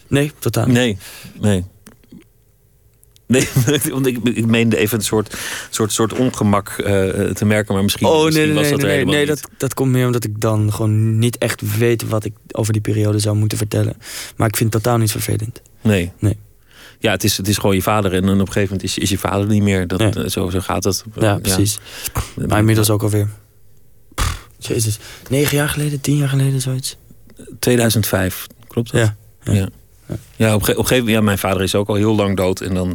nee, 0.07 0.31
totaal 0.39 0.65
niet. 0.65 0.75
Nee, 0.75 0.97
nee. 1.41 1.63
Nee, 3.27 3.47
want 3.91 4.05
ik, 4.07 4.17
ik 4.23 4.45
meende 4.45 4.77
even 4.77 4.97
een 4.97 5.03
soort, 5.03 5.37
soort, 5.69 5.91
soort 5.91 6.13
ongemak 6.13 6.69
eh, 6.69 6.85
te 7.29 7.45
merken, 7.45 7.73
maar 7.73 7.83
misschien, 7.83 8.07
Oh, 8.07 8.13
nee, 8.15 8.23
misschien 8.25 8.45
nee, 8.47 8.53
was 8.55 8.63
nee, 8.63 8.71
dat 8.71 8.81
nee, 8.81 8.91
helemaal 8.91 9.13
nee, 9.13 9.25
niet. 9.25 9.41
dat, 9.41 9.49
dat 9.57 9.73
komt 9.73 9.91
meer 9.91 10.05
omdat 10.05 10.23
ik 10.23 10.41
dan 10.41 10.73
gewoon 10.73 11.19
niet 11.19 11.37
echt 11.37 11.77
weet 11.77 12.07
wat 12.07 12.23
ik 12.25 12.33
over 12.51 12.73
die 12.73 12.81
periode 12.81 13.19
zou 13.19 13.35
moeten 13.35 13.57
vertellen. 13.57 13.97
Maar 14.35 14.47
ik 14.47 14.57
vind 14.57 14.73
het 14.73 14.83
totaal 14.83 14.99
niet 14.99 15.11
vervelend. 15.11 15.61
Nee. 15.81 16.11
Nee. 16.19 16.37
Ja, 16.99 17.11
het 17.11 17.23
is, 17.23 17.37
het 17.37 17.47
is 17.47 17.57
gewoon 17.57 17.75
je 17.75 17.81
vader 17.81 18.13
en 18.13 18.23
op 18.23 18.29
een 18.29 18.37
gegeven 18.39 18.61
moment 18.61 18.83
is, 18.83 18.97
is 18.97 19.09
je 19.09 19.17
vader 19.17 19.47
niet 19.47 19.61
meer. 19.63 19.87
Dat, 19.87 19.99
Ja. 19.99 20.11
eh, 20.13 20.29
zo, 20.29 20.49
zo 20.49 20.59
gaat 20.59 20.83
het. 20.83 21.03
Ja, 21.19 21.37
precies. 21.37 21.77
Maar 22.47 22.59
inmiddels 22.59 22.89
ook 22.89 23.03
alweer... 23.03 23.27
Pff, 24.15 24.47
Jezus, 24.57 24.97
negen 25.29 25.57
jaar 25.57 25.69
geleden, 25.69 26.01
tien 26.01 26.17
jaar 26.17 26.29
geleden, 26.29 26.61
zoiets. 26.61 26.97
2005, 27.59 28.47
klopt 28.67 28.91
dat? 28.91 29.01
Ja. 29.01 29.15
Ja, 29.43 29.53
ja. 29.53 29.69
Ja 30.35 30.55
op, 30.55 30.61
op 30.61 30.67
gegeven 30.67 30.97
moment, 30.97 31.09
ja, 31.09 31.21
mijn 31.21 31.37
vader 31.37 31.61
is 31.61 31.75
ook 31.75 31.87
al 31.87 31.95
heel 31.95 32.15
lang 32.15 32.37
dood. 32.37 32.61
En 32.61 32.73
dan 32.73 32.91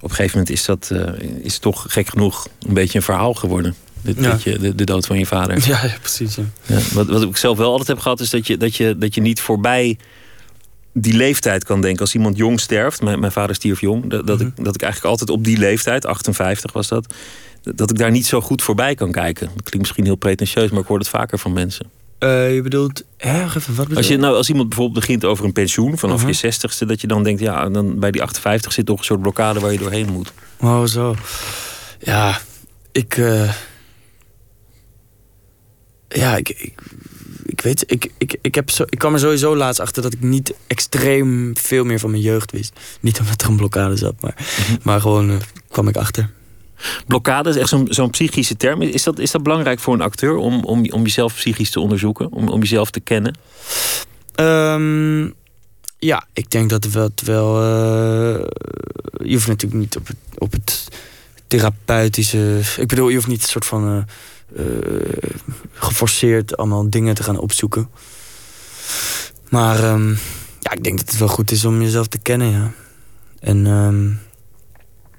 op 0.00 0.10
een 0.10 0.16
gegeven 0.16 0.38
moment 0.38 0.50
is 0.50 0.64
dat 0.64 0.90
eh, 0.92 1.42
is 1.42 1.58
toch 1.58 1.86
gek 1.88 2.08
genoeg 2.08 2.48
een 2.66 2.74
beetje 2.74 2.98
een 2.98 3.04
verhaal 3.04 3.34
geworden. 3.34 3.74
Ja. 4.02 4.12
dat 4.30 4.42
je, 4.42 4.58
de, 4.58 4.74
de 4.74 4.84
dood 4.84 5.06
van 5.06 5.18
je 5.18 5.26
vader. 5.26 5.68
Ja, 5.68 5.84
ja 5.84 5.94
precies. 6.00 6.34
Ja. 6.34 6.42
Ja, 6.66 6.78
wat, 6.92 7.06
wat 7.06 7.22
ik 7.22 7.36
zelf 7.36 7.58
wel 7.58 7.70
altijd 7.70 7.88
heb 7.88 7.98
gehad, 7.98 8.20
is 8.20 8.30
dat 8.30 8.46
je, 8.46 8.56
dat 8.56 8.76
je, 8.76 8.98
dat 8.98 9.14
je 9.14 9.20
niet 9.20 9.40
voorbij 9.40 9.98
die 10.92 11.12
leeftijd 11.12 11.64
kan 11.64 11.80
denken. 11.80 12.00
Als 12.00 12.14
iemand 12.14 12.36
jong 12.36 12.60
sterft, 12.60 13.02
mijn, 13.02 13.20
mijn 13.20 13.32
vader 13.32 13.54
stierf 13.54 13.80
jong, 13.80 14.10
dat, 14.10 14.26
dat, 14.26 14.40
ik, 14.40 14.50
dat 14.56 14.74
ik 14.74 14.82
eigenlijk 14.82 15.12
altijd 15.12 15.30
op 15.30 15.44
die 15.44 15.58
leeftijd, 15.58 16.06
58 16.06 16.72
was 16.72 16.88
dat, 16.88 17.14
dat 17.62 17.90
ik 17.90 17.98
daar 17.98 18.10
niet 18.10 18.26
zo 18.26 18.40
goed 18.40 18.62
voorbij 18.62 18.94
kan 18.94 19.12
kijken. 19.12 19.46
Dat 19.46 19.62
klinkt 19.62 19.78
misschien 19.78 20.04
heel 20.04 20.16
pretentieus, 20.16 20.70
maar 20.70 20.80
ik 20.80 20.86
hoor 20.86 20.98
het 20.98 21.08
vaker 21.08 21.38
van 21.38 21.52
mensen. 21.52 21.90
Eh, 22.18 22.54
je 22.54 22.62
bedoelt... 22.62 23.04
Hè, 23.16 23.42
even, 23.44 23.74
wat 23.74 23.76
bedoel 23.76 23.96
Als, 23.96 24.08
je, 24.08 24.16
nou, 24.16 24.34
als 24.36 24.48
iemand 24.48 24.68
bijvoorbeeld 24.68 25.00
begint 25.00 25.24
over 25.24 25.44
een 25.44 25.52
pensioen 25.52 25.98
vanaf 25.98 26.18
Mhm. 26.18 26.26
je 26.26 26.32
zestigste, 26.32 26.84
dat 26.86 27.00
je 27.00 27.06
dan 27.06 27.22
denkt, 27.22 27.40
ja, 27.40 27.68
dan 27.68 27.98
bij 27.98 28.10
die 28.10 28.22
58 28.22 28.72
zit 28.72 28.86
toch 28.86 28.98
een 28.98 29.04
soort 29.04 29.20
blokkade 29.20 29.60
waar 29.60 29.72
je 29.72 29.78
doorheen 29.78 30.12
moet. 30.12 30.32
Oh, 30.60 30.84
zo. 30.84 31.16
Ja, 32.00 32.40
ik... 32.92 33.16
eh, 33.16 33.52
Ja, 36.08 36.36
ik... 36.36 36.48
ik 36.48 36.74
ik 37.46 37.60
weet, 37.64 37.84
ik, 37.86 38.10
ik, 38.18 38.36
ik, 38.40 38.54
heb 38.54 38.70
zo, 38.70 38.84
ik 38.88 38.98
kwam 38.98 39.12
er 39.12 39.18
sowieso 39.20 39.56
laatst 39.56 39.80
achter 39.80 40.02
dat 40.02 40.12
ik 40.12 40.20
niet 40.20 40.54
extreem 40.66 41.56
veel 41.56 41.84
meer 41.84 41.98
van 41.98 42.10
mijn 42.10 42.22
jeugd 42.22 42.52
wist. 42.52 42.72
Niet 43.00 43.20
omdat 43.20 43.42
er 43.42 43.48
een 43.48 43.56
blokkade 43.56 43.96
zat, 43.96 44.14
maar, 44.20 44.34
maar 44.82 45.00
gewoon 45.00 45.30
eh, 45.30 45.36
kwam 45.68 45.88
ik 45.88 45.96
achter. 45.96 46.30
Blokkade 47.06 47.48
is 47.48 47.56
echt 47.56 47.74
zo'n 47.88 48.10
psychische 48.10 48.56
term. 48.56 48.82
Is 48.82 49.02
dat, 49.02 49.18
is 49.18 49.30
dat 49.30 49.42
belangrijk 49.42 49.80
voor 49.80 49.94
een 49.94 50.00
acteur 50.00 50.36
om, 50.36 50.64
om, 50.64 50.90
om 50.90 51.02
jezelf 51.02 51.34
psychisch 51.34 51.70
te 51.70 51.80
onderzoeken, 51.80 52.32
om, 52.32 52.48
om 52.48 52.60
jezelf 52.60 52.90
te 52.90 53.00
kennen? 53.00 53.36
Ehm, 54.34 55.24
ja, 55.98 56.26
ik 56.32 56.50
denk 56.50 56.70
dat 56.70 56.84
het 56.84 57.22
wel... 57.22 57.56
eh, 57.56 58.46
je 59.22 59.32
hoeft 59.32 59.46
natuurlijk 59.46 59.80
niet 59.80 59.96
op 59.96 60.06
het, 60.06 60.16
op 60.38 60.52
het 60.52 60.88
therapeutische... 61.46 62.60
Ik 62.76 62.88
bedoel, 62.88 63.08
je 63.08 63.14
hoeft 63.14 63.26
niet 63.26 63.42
een 63.42 63.48
soort 63.48 63.66
van... 63.66 64.06
eh, 64.56 64.64
eh, 64.64 65.30
geforceerd 65.72 66.56
allemaal 66.56 66.90
dingen 66.90 67.14
te 67.14 67.22
gaan 67.22 67.38
opzoeken. 67.38 67.88
Maar 69.48 69.84
ehm, 69.84 70.08
ja, 70.60 70.72
ik 70.72 70.84
denk 70.84 70.98
dat 70.98 71.10
het 71.10 71.18
wel 71.18 71.28
goed 71.28 71.50
is 71.50 71.64
om 71.64 71.82
jezelf 71.82 72.06
te 72.06 72.18
kennen, 72.18 72.50
ja. 72.50 72.72
En... 73.40 73.66
ehm, 73.66 74.27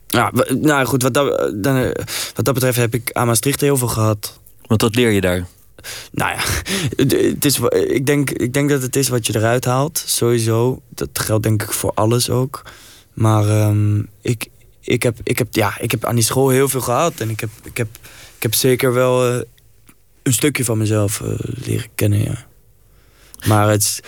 ja, 0.09 0.31
nou 0.49 0.85
goed, 0.85 1.01
wat 1.03 1.13
dat, 1.13 1.53
dan, 1.63 1.75
eh, 1.77 2.05
wat 2.35 2.45
dat 2.45 2.53
betreft 2.53 2.77
heb 2.77 2.93
ik 2.93 3.11
aan 3.13 3.27
Maastricht 3.27 3.61
heel 3.61 3.77
veel 3.77 3.87
gehad. 3.87 4.39
Want 4.65 4.79
dat 4.79 4.95
leer 4.95 5.09
je 5.11 5.21
daar. 5.21 5.45
Nou 6.11 6.31
ja, 6.31 6.43
het 7.33 7.45
is, 7.45 7.59
ik, 7.87 8.05
denk, 8.05 8.29
ik 8.29 8.53
denk 8.53 8.69
dat 8.69 8.81
het 8.81 8.95
is 8.95 9.09
wat 9.09 9.27
je 9.27 9.35
eruit 9.35 9.65
haalt, 9.65 10.03
sowieso. 10.05 10.81
Dat 10.89 11.09
geldt 11.13 11.43
denk 11.43 11.63
ik 11.63 11.71
voor 11.71 11.91
alles 11.93 12.29
ook. 12.29 12.61
Maar 13.13 13.47
ehm, 13.49 13.99
ik, 14.21 14.47
ik, 14.81 15.03
heb, 15.03 15.17
ik, 15.23 15.37
heb, 15.37 15.47
ja, 15.51 15.79
ik 15.79 15.91
heb 15.91 16.05
aan 16.05 16.15
die 16.15 16.23
school 16.23 16.49
heel 16.49 16.69
veel 16.69 16.81
gehad. 16.81 17.13
En 17.19 17.29
ik 17.29 17.39
heb, 17.39 17.49
ik 17.63 17.77
heb, 17.77 17.87
ik 18.35 18.43
heb 18.43 18.53
zeker 18.53 18.93
wel... 18.93 19.27
eh, 19.33 19.39
een 20.23 20.33
stukje 20.33 20.65
van 20.65 20.77
mezelf 20.77 21.21
eh, 21.21 21.27
leren 21.65 21.89
kennen, 21.95 22.23
ja. 22.23 22.45
Maar 23.47 23.69
het, 23.69 23.81
is- 23.81 23.99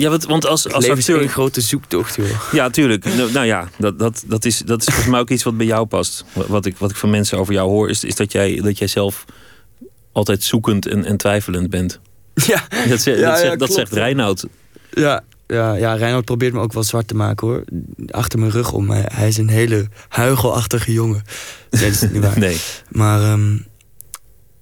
Ja, 0.00 0.10
want, 0.10 0.24
want 0.24 0.46
als, 0.46 0.72
als 0.72 0.88
acteur... 0.88 1.20
één 1.20 1.28
grote 1.28 1.60
zoektocht, 1.60 2.16
joh. 2.16 2.26
Ja, 2.52 2.70
tuurlijk. 2.70 3.04
Nou, 3.04 3.32
nou 3.32 3.46
ja, 3.46 3.68
dat, 3.78 3.98
dat, 3.98 4.22
dat, 4.26 4.44
is, 4.44 4.58
dat 4.58 4.80
is 4.80 4.84
volgens 4.86 5.06
mij 5.06 5.20
ook 5.20 5.30
iets 5.30 5.42
wat 5.42 5.56
bij 5.56 5.66
jou 5.66 5.86
past. 5.86 6.24
Wat- 6.32 6.66
ik, 6.66 6.76
wat 6.78 6.90
ik 6.90 6.96
van 6.96 7.10
mensen 7.10 7.38
over 7.38 7.52
jou 7.52 7.68
hoor, 7.68 7.90
is, 7.90 8.04
is 8.04 8.14
dat, 8.14 8.32
jij, 8.32 8.60
dat 8.62 8.78
jij 8.78 8.86
zelf 8.86 9.24
altijd 10.12 10.42
zoekend 10.42 10.86
en, 10.86 11.04
en 11.04 11.16
twijfelend 11.16 11.70
bent. 11.70 12.00
Ja, 12.34 12.64
Dat, 12.88 13.00
ze- 13.00 13.10
Ja, 13.10 13.30
dat, 13.34 13.42
ja, 13.42 13.56
dat 13.56 13.72
zegt 13.72 13.92
Reinoud. 13.92 14.46
ja, 14.90 15.22
ja, 15.46 15.74
ja, 15.74 15.94
Reinhard 15.94 16.24
probeert 16.24 16.52
me 16.52 16.60
ook 16.60 16.72
wel 16.72 16.82
zwart 16.82 17.08
te 17.08 17.14
maken, 17.14 17.46
hoor. 17.46 17.64
Achter 18.06 18.38
mijn 18.38 18.50
rug 18.50 18.72
om. 18.72 18.90
Hij, 18.90 19.04
hij 19.12 19.28
is 19.28 19.36
een 19.36 19.48
hele 19.48 19.88
huigelachtige 20.08 20.92
jongen. 20.92 21.22
Nee, 21.70 21.82
dat 21.82 21.90
is 22.02 22.10
niet 22.10 22.22
waar. 22.22 22.38
Nee. 22.48 22.56
Maar 22.88 23.22
ehm, 23.22 23.56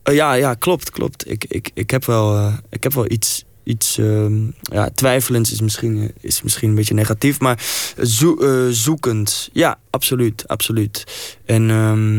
eh, 0.02 0.14
ja, 0.14 0.32
ja, 0.32 0.54
klopt, 0.54 0.90
klopt. 0.90 1.30
Ik, 1.30 1.44
ik, 1.48 1.70
ik, 1.74 1.90
heb, 1.90 2.04
wel, 2.04 2.36
eh, 2.36 2.52
ik 2.70 2.82
heb 2.82 2.94
wel 2.94 3.10
iets, 3.10 3.44
iets 3.68 3.98
ehm, 3.98 4.44
ja, 4.60 4.90
twijfelends 4.94 5.52
is 5.52 5.60
misschien, 5.60 6.02
eh, 6.02 6.08
is 6.20 6.42
misschien 6.42 6.68
een 6.68 6.74
beetje 6.74 6.94
negatief, 6.94 7.40
maar 7.40 7.64
eh, 7.96 8.66
zoekend. 8.70 9.48
Ja, 9.52 9.78
absoluut, 9.90 10.48
absoluut. 10.48 11.04
En 11.44 11.70
ehm, 11.70 12.18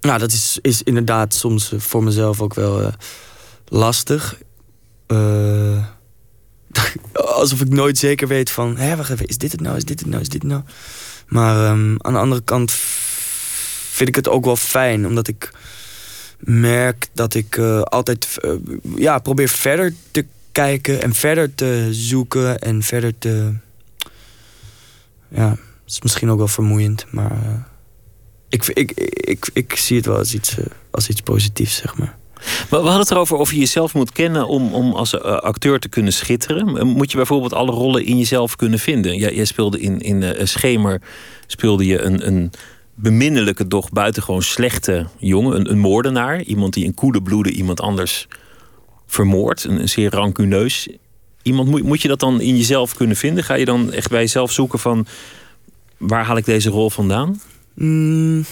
nou, 0.00 0.18
dat 0.18 0.32
is, 0.32 0.58
is 0.62 0.82
inderdaad 0.82 1.34
soms 1.34 1.72
eh, 1.72 1.80
voor 1.80 2.02
mezelf 2.02 2.40
ook 2.40 2.54
wel 2.54 2.92
lastig. 3.68 4.38
Alsof 7.12 7.60
ik 7.60 7.68
nooit 7.68 7.98
zeker 7.98 8.28
weet 8.28 8.50
van, 8.50 8.76
hé, 8.76 8.96
wacht 8.96 9.10
even, 9.10 9.26
is 9.26 9.38
dit 9.38 9.52
het 9.52 9.60
nou, 9.60 9.76
is 9.76 9.84
dit 9.84 10.00
het 10.00 10.08
nou, 10.08 10.22
is 10.22 10.28
dit 10.28 10.42
het 10.42 10.50
nou? 10.50 10.62
Maar 11.26 11.56
ehm, 11.56 11.94
aan 11.98 12.12
de 12.12 12.18
andere 12.18 12.42
kant 12.42 12.72
vind 13.90 14.08
ik 14.08 14.14
het 14.14 14.28
ook 14.28 14.44
wel 14.44 14.56
fijn, 14.56 15.06
omdat 15.06 15.28
ik 15.28 15.52
merk 16.44 17.08
dat 17.12 17.34
ik 17.34 17.56
eh, 17.56 17.80
altijd 17.80 18.38
eh, 18.40 18.50
ja, 18.96 19.18
probeer 19.18 19.48
verder 19.48 19.94
te 20.10 20.26
kijken 20.52 21.02
en 21.02 21.14
verder 21.14 21.54
te 21.54 21.88
zoeken 21.90 22.58
en 22.58 22.82
verder 22.82 23.18
te. 23.18 23.52
Ja, 25.28 25.50
het 25.50 25.92
is 25.92 26.02
misschien 26.02 26.30
ook 26.30 26.38
wel 26.38 26.48
vermoeiend, 26.48 27.06
maar 27.10 27.30
eh, 27.30 27.54
ik, 28.48 28.66
ik, 28.66 28.90
ik, 29.10 29.50
ik, 29.52 29.76
zie 29.76 29.96
het 29.96 30.06
wel 30.06 30.16
als 30.16 30.34
iets, 30.34 30.56
als 30.90 31.08
iets 31.08 31.20
positiefs, 31.20 31.76
zeg 31.76 31.96
maar. 31.96 32.16
We 32.70 32.76
hadden 32.76 32.98
het 32.98 33.10
erover 33.10 33.36
of 33.36 33.50
je 33.50 33.58
jezelf 33.58 33.94
moet 33.94 34.12
kennen 34.12 34.48
om, 34.48 34.74
om 34.74 34.92
als 34.92 35.20
acteur 35.20 35.78
te 35.80 35.88
kunnen 35.88 36.12
schitteren. 36.12 36.86
Moet 36.86 37.10
je 37.10 37.16
bijvoorbeeld 37.16 37.52
alle 37.52 37.70
rollen 37.70 38.04
in 38.04 38.18
jezelf 38.18 38.56
kunnen 38.56 38.78
vinden? 38.78 39.16
Jij, 39.16 39.44
speelde 39.44 39.80
in, 39.80 40.00
in 40.00 40.48
Schemer 40.48 41.00
speelde 41.46 41.86
je 41.86 42.00
een, 42.00 42.26
een 42.26 42.52
beminnelijke, 42.94 43.68
doch 43.68 43.90
buitengewoon 43.90 44.42
slechte 44.42 45.06
jongen. 45.18 45.70
Een, 45.70 45.78
moordenaar. 45.78 46.42
Iemand 46.42 46.72
die 46.74 46.84
in 46.84 46.94
koele 46.94 47.22
bloeden 47.22 47.52
iemand 47.52 47.80
anders 47.80 48.28
vermoordt. 49.06 49.64
Een, 49.64 49.88
zeer 49.88 50.10
rancuneus. 50.10 50.88
Iemand, 51.42 51.68
moet, 51.68 51.82
moet 51.82 52.02
je 52.02 52.08
dat 52.08 52.20
dan 52.20 52.40
in 52.40 52.56
jezelf 52.56 52.94
kunnen 52.94 53.16
vinden? 53.16 53.44
Ga 53.44 53.54
je 53.54 53.64
dan 53.64 53.92
echt 53.92 54.10
bij 54.10 54.20
jezelf 54.20 54.52
zoeken 54.52 54.78
van... 54.78 55.06
waar 55.96 56.24
haal 56.24 56.36
ik 56.36 56.44
deze 56.44 56.70
rol 56.70 56.90
vandaan? 56.90 57.40
Mm. 57.74 58.44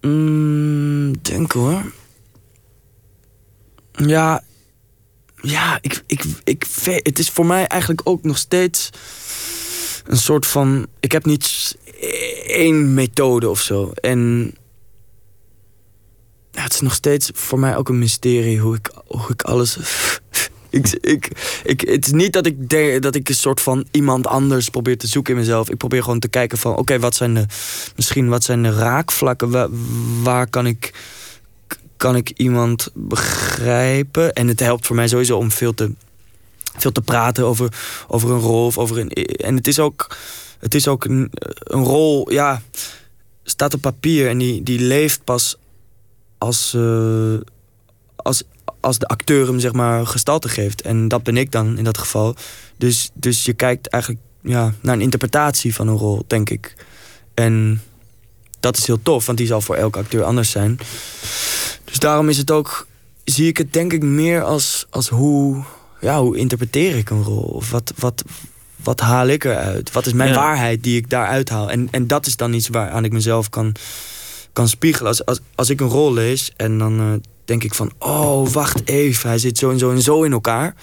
Mm, 0.00 1.22
denk 1.22 1.52
hoor. 1.52 1.92
Ja. 3.92 4.44
Ja, 5.42 5.78
ik, 5.80 6.02
ik, 6.06 6.24
ik, 6.44 6.66
het 7.02 7.18
is 7.18 7.30
voor 7.30 7.46
mij 7.46 7.66
eigenlijk 7.66 8.00
ook 8.04 8.22
nog 8.22 8.38
steeds 8.38 8.90
een 10.04 10.16
soort 10.16 10.46
van. 10.46 10.86
Ik 11.00 11.12
heb 11.12 11.24
niet 11.24 11.76
één 12.46 12.94
methode 12.94 13.48
of 13.48 13.60
zo. 13.60 13.90
En. 13.94 14.52
Het 16.52 16.72
is 16.72 16.80
nog 16.80 16.94
steeds 16.94 17.30
voor 17.34 17.58
mij 17.58 17.76
ook 17.76 17.88
een 17.88 17.98
mysterie 17.98 18.60
hoe 18.60 18.74
ik, 18.74 18.90
hoe 19.06 19.30
ik 19.30 19.42
alles. 19.42 19.76
ik, 20.72 20.98
ik, 21.00 21.30
ik, 21.64 21.80
het 21.80 22.06
is 22.06 22.12
niet 22.12 22.32
dat 22.32 22.46
ik, 22.46 22.70
dat 23.02 23.14
ik 23.14 23.28
een 23.28 23.34
soort 23.34 23.60
van 23.60 23.86
iemand 23.90 24.26
anders 24.26 24.68
probeer 24.68 24.98
te 24.98 25.06
zoeken 25.06 25.32
in 25.32 25.38
mezelf. 25.38 25.70
Ik 25.70 25.76
probeer 25.76 26.02
gewoon 26.02 26.18
te 26.18 26.28
kijken 26.28 26.58
van, 26.58 26.76
oké, 26.76 26.98
wat 26.98 27.14
zijn 27.14 27.34
de, 27.34 27.46
misschien 27.96 28.28
wat 28.28 28.44
zijn 28.44 28.62
de 28.62 28.74
raakvlakken? 28.74 29.50
Waar, 29.50 29.68
waar 30.22 30.46
kan 30.46 30.66
ik, 30.66 30.94
kan 31.96 32.16
ik 32.16 32.32
iemand 32.36 32.90
begrijpen? 32.94 34.32
En 34.32 34.48
het 34.48 34.60
helpt 34.60 34.86
voor 34.86 34.96
mij 34.96 35.08
sowieso 35.08 35.36
om 35.36 35.50
veel 35.50 35.74
te, 35.74 35.92
veel 36.76 36.92
te 36.92 37.02
praten 37.02 37.46
over, 37.46 37.72
over 38.08 38.30
een 38.30 38.40
rol. 38.40 38.66
Of 38.66 38.78
over 38.78 38.98
een, 38.98 39.10
en 39.10 39.56
het 39.56 39.66
is 39.66 39.78
ook, 39.78 40.16
het 40.58 40.74
is 40.74 40.88
ook 40.88 41.04
een, 41.04 41.30
een 41.58 41.84
rol, 41.84 42.32
ja, 42.32 42.62
staat 43.44 43.74
op 43.74 43.80
papier 43.80 44.28
en 44.28 44.38
die, 44.38 44.62
die 44.62 44.80
leeft 44.80 45.24
pas 45.24 45.56
als, 46.38 46.74
eh, 46.74 47.34
als, 48.16 48.42
als 48.80 48.98
de 48.98 49.06
acteur 49.06 49.46
hem 49.46 49.60
zeg 49.60 49.72
maar 49.72 50.06
gestalte 50.06 50.48
geeft. 50.48 50.82
En 50.82 51.08
dat 51.08 51.22
ben 51.22 51.36
ik 51.36 51.52
dan 51.52 51.78
in 51.78 51.84
dat 51.84 51.98
geval. 51.98 52.34
Dus, 52.76 53.10
dus 53.14 53.44
je 53.44 53.52
kijkt 53.52 53.86
eigenlijk 53.88 54.22
ja, 54.42 54.74
naar 54.80 54.94
een 54.94 55.00
interpretatie 55.00 55.74
van 55.74 55.88
een 55.88 55.96
rol, 55.96 56.24
denk 56.26 56.50
ik. 56.50 56.74
En 57.34 57.82
dat 58.60 58.76
is 58.76 58.86
heel 58.86 59.02
tof, 59.02 59.26
want 59.26 59.38
die 59.38 59.46
zal 59.46 59.60
voor 59.60 59.74
elke 59.74 59.98
acteur 59.98 60.24
anders 60.24 60.50
zijn. 60.50 60.78
Dus 61.84 61.98
daarom 61.98 62.28
is 62.28 62.38
het 62.38 62.50
ook, 62.50 62.86
zie 63.24 63.48
ik 63.48 63.56
het 63.56 63.72
denk 63.72 63.92
ik 63.92 64.02
meer 64.02 64.42
als, 64.42 64.86
als 64.90 65.08
hoe, 65.08 65.64
ja, 66.02 66.20
hoe 66.20 66.36
interpreteer 66.36 66.96
ik 66.96 67.10
een 67.10 67.22
rol? 67.22 67.42
Of 67.42 67.70
wat, 67.70 67.92
wat, 67.96 68.24
wat 68.76 69.00
haal 69.00 69.26
ik 69.26 69.44
eruit? 69.44 69.92
Wat 69.92 70.06
is 70.06 70.12
mijn 70.12 70.30
Ja. 70.30 70.36
waarheid 70.36 70.82
die 70.82 70.96
ik 70.96 71.10
daaruit 71.10 71.48
haal? 71.48 71.70
En, 71.70 71.88
en 71.90 72.06
dat 72.06 72.26
is 72.26 72.36
dan 72.36 72.52
iets 72.52 72.68
waaraan 72.68 73.04
ik 73.04 73.12
mezelf 73.12 73.48
kan, 73.50 73.74
kan 74.52 74.68
spiegelen. 74.68 75.08
Als, 75.08 75.24
als, 75.26 75.40
als 75.54 75.70
ik 75.70 75.80
een 75.80 75.88
rol 75.88 76.12
lees 76.12 76.52
en 76.56 76.78
dan 76.78 76.98
eh, 76.98 77.06
denk 77.44 77.64
ik 77.64 77.74
van... 77.74 77.92
oh, 77.98 78.48
wacht 78.48 78.88
even, 78.88 79.28
hij 79.28 79.38
zit 79.38 79.58
zo 79.58 79.70
en 79.70 79.78
zo 79.78 79.90
en 79.90 80.02
zo 80.02 80.22
in 80.22 80.32
elkaar. 80.32 80.74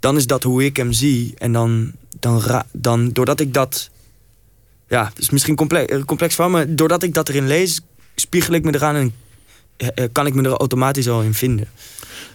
Dan 0.00 0.16
is 0.16 0.26
dat 0.26 0.42
hoe 0.42 0.64
ik 0.64 0.76
hem 0.76 0.92
zie. 0.92 1.34
En 1.38 1.52
dan, 1.52 1.92
dan, 2.20 2.42
dan 2.72 3.08
doordat 3.12 3.40
ik 3.40 3.54
dat... 3.54 3.90
Ja, 4.88 5.04
het 5.04 5.18
is 5.18 5.30
misschien 5.30 5.56
complex, 5.56 5.92
eh, 5.92 6.04
complex 6.04 6.34
van, 6.34 6.50
maar 6.50 6.74
doordat 6.74 7.02
ik 7.02 7.14
dat 7.14 7.28
erin 7.28 7.46
lees... 7.46 7.80
spiegel 8.14 8.54
ik 8.54 8.64
me 8.64 8.74
eraan 8.74 8.94
en 8.96 9.12
eh, 9.76 10.04
kan 10.12 10.26
ik 10.26 10.34
me 10.34 10.42
er 10.42 10.50
automatisch 10.56 11.08
al 11.08 11.22
in 11.22 11.34
vinden. 11.34 11.68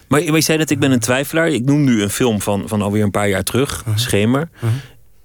Maar, 0.08 0.22
je 0.22 0.40
zei 0.40 0.58
dat 0.58 0.70
ik 0.70 0.78
ben 0.78 0.90
een 0.90 0.98
twijfelaar. 1.00 1.48
Ik 1.48 1.64
noem 1.64 1.84
nu 1.84 2.02
een 2.02 2.10
film 2.10 2.40
van, 2.40 2.62
van 2.66 2.82
alweer 2.82 3.02
een 3.02 3.10
paar 3.10 3.28
jaar 3.28 3.42
terug, 3.42 3.84
Schemer. 3.94 4.48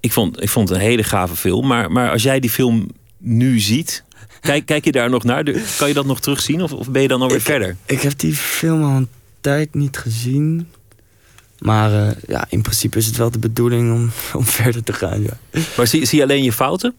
Ik, 0.00 0.12
vond, 0.12 0.42
ik 0.42 0.48
vond 0.48 0.68
het 0.68 0.78
een 0.78 0.84
hele 0.84 1.02
gave 1.02 1.36
film. 1.36 1.66
Maar, 1.66 1.90
maar 1.92 2.10
als 2.10 2.22
jij 2.22 2.40
die 2.40 2.50
film 2.50 2.88
nu 3.18 3.58
ziet, 3.60 4.04
kijk, 4.40 4.66
kijk 4.66 4.84
je 4.84 4.92
daar 4.92 5.10
nog 5.10 5.24
naar? 5.24 5.44
Kan 5.78 5.88
je 5.88 5.94
dat 5.94 6.06
nog 6.06 6.20
terugzien 6.20 6.62
of, 6.62 6.72
of 6.72 6.90
ben 6.90 7.02
je 7.02 7.08
dan 7.08 7.22
alweer 7.22 7.36
Ik- 7.36 7.42
verder? 7.42 7.76
Ik 7.86 8.00
heb 8.00 8.18
die 8.18 8.34
film 8.34 8.82
al 8.82 8.96
een 8.96 9.08
tijd 9.40 9.74
niet 9.74 9.96
gezien. 9.98 10.68
Maar 11.58 12.06
eh, 12.06 12.16
ja, 12.28 12.46
in 12.48 12.62
principe 12.62 12.98
is 12.98 13.06
het 13.06 13.16
wel 13.16 13.30
de 13.30 13.38
bedoeling 13.38 13.92
om, 13.92 14.10
om 14.40 14.44
verder 14.46 14.82
te 14.82 14.92
gaan, 14.92 15.22
ja. 15.22 15.60
Maar 15.76 15.86
zie, 15.86 16.04
zie 16.04 16.18
je 16.18 16.24
alleen 16.24 16.42
je 16.44 16.52
fouten? 16.52 16.94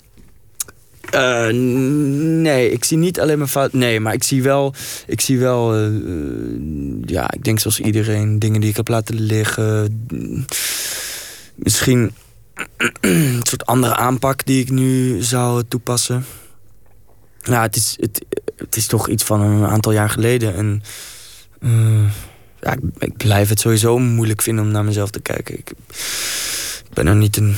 Eh, 1.09 1.47
nee, 2.41 2.71
ik 2.71 2.83
zie 2.83 2.97
niet 2.97 3.19
alleen 3.19 3.37
mijn 3.37 3.49
fout. 3.49 3.73
Nee, 3.73 3.99
maar 3.99 4.13
ik 4.13 4.23
zie 4.23 4.43
wel. 4.43 4.73
Ik 5.07 5.21
zie 5.21 5.39
wel. 5.39 5.73
eh, 5.73 5.85
eh, 5.85 5.93
ja, 7.05 7.31
ik 7.31 7.43
denk 7.43 7.59
zoals 7.59 7.79
iedereen. 7.79 8.39
Dingen 8.39 8.61
die 8.61 8.69
ik 8.69 8.75
heb 8.75 8.87
laten 8.87 9.21
liggen. 9.21 10.05
Misschien 11.55 12.11
een 13.01 13.39
soort 13.43 13.65
andere 13.65 13.95
aanpak 13.95 14.45
die 14.45 14.61
ik 14.61 14.69
nu 14.69 15.21
zou 15.21 15.63
toepassen. 15.67 16.25
Ja, 17.41 17.61
het 17.61 17.75
is, 17.75 17.97
het, 17.99 18.25
het 18.55 18.75
is 18.75 18.87
toch 18.87 19.07
iets 19.09 19.23
van 19.23 19.41
een 19.41 19.65
aantal 19.65 19.91
jaar 19.91 20.09
geleden. 20.09 20.55
En. 20.55 20.83
ja, 22.61 22.71
ik, 22.73 22.79
ik 22.99 23.17
blijf 23.17 23.49
het 23.49 23.59
sowieso 23.59 23.97
moeilijk 23.97 24.41
vinden 24.41 24.65
om 24.65 24.71
naar 24.71 24.85
mezelf 24.85 25.09
te 25.09 25.19
kijken. 25.21 25.57
Ik, 25.57 25.69
ik 25.69 26.93
ben 26.93 27.07
er 27.07 27.15
niet 27.15 27.37
een 27.37 27.55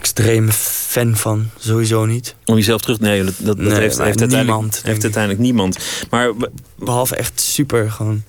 extreme 0.00 0.52
fan 0.52 1.16
van. 1.16 1.50
Sowieso 1.58 2.04
niet. 2.04 2.34
Om 2.44 2.54
jezelf 2.54 2.80
terug... 2.80 3.00
Nee, 3.00 3.24
dat, 3.24 3.34
dat, 3.38 3.58
heeft, 3.58 3.70
heeft, 3.78 3.98
uiteindelijk, 3.98 4.46
niemand, 4.46 4.80
heeft 4.84 5.02
uiteindelijk 5.02 5.42
niemand. 5.42 5.78
Maar 6.10 6.32
Behalve 6.76 7.16
echt 7.16 7.40
super 7.40 7.90
gewoon 7.90 8.22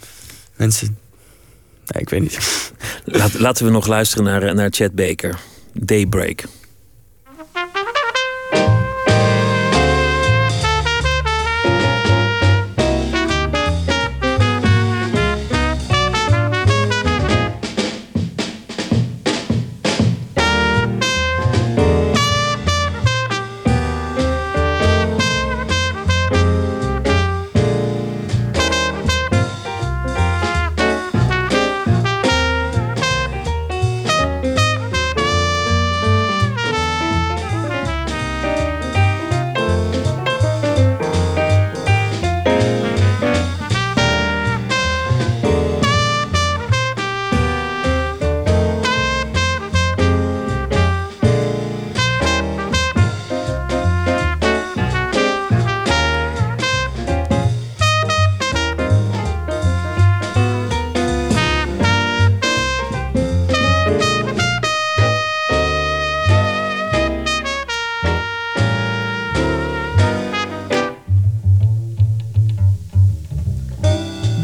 mensen. 0.55 0.97
Nee, 1.85 2.01
ik 2.01 2.09
weet 2.09 2.21
niet. 2.21 2.37
laat, 3.05 3.39
laten 3.39 3.65
we 3.65 3.71
nog 3.71 3.87
luisteren 3.87 4.23
naar, 4.23 4.43
eh, 4.43 4.53
naar 4.53 4.69
Chad 4.71 4.95
Baker. 4.95 5.39
Daybreak 5.73 6.43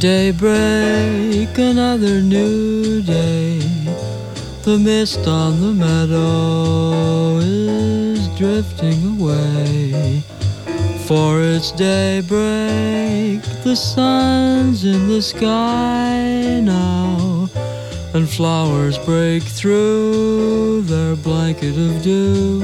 daybreak, 0.07 1.57
another 1.57 2.21
new 2.21 3.01
day. 3.01 3.59
The 4.63 4.77
mist 4.79 5.27
on 5.27 5.59
the 5.59 5.73
meadow 5.73 7.39
is 7.39 8.25
drifting 8.37 9.19
away. 9.19 10.23
For 11.07 11.41
it's 11.41 11.73
daybreak, 11.73 13.41
the 13.65 13.75
sun's 13.75 14.85
in 14.85 15.09
the 15.09 15.21
sky 15.21 16.61
now, 16.61 17.49
and 18.13 18.29
flowers 18.29 18.97
break 18.99 19.43
through 19.43 20.83
their 20.83 21.17
blanket 21.17 21.75
of 21.77 22.01
dew. 22.01 22.63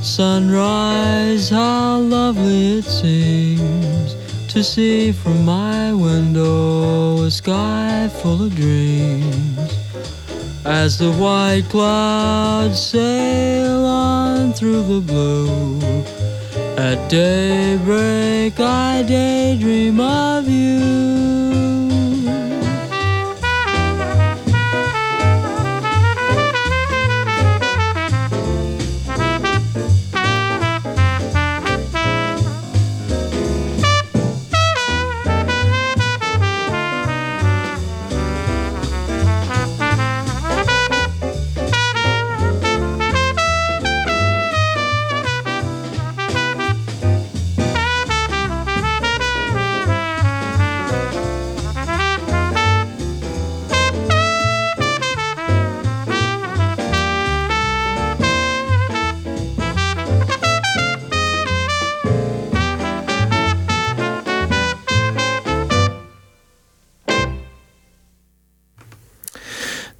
Sunrise, 0.00 1.50
how 1.50 1.98
lovely 1.98 2.78
it 2.78 2.84
seems 2.84 4.05
to 4.56 4.64
see 4.64 5.12
from 5.12 5.44
my 5.44 5.92
window 5.92 7.22
a 7.24 7.30
sky 7.30 8.08
full 8.22 8.42
of 8.46 8.56
dreams. 8.56 9.70
As 10.64 10.96
the 10.96 11.12
white 11.12 11.66
clouds 11.68 12.80
sail 12.80 13.84
on 13.84 14.54
through 14.54 14.82
the 14.84 15.00
blue, 15.02 15.78
at 16.78 17.10
daybreak 17.10 18.58
I 18.58 19.02
daydream 19.02 20.00
of 20.00 20.48
you. 20.48 21.85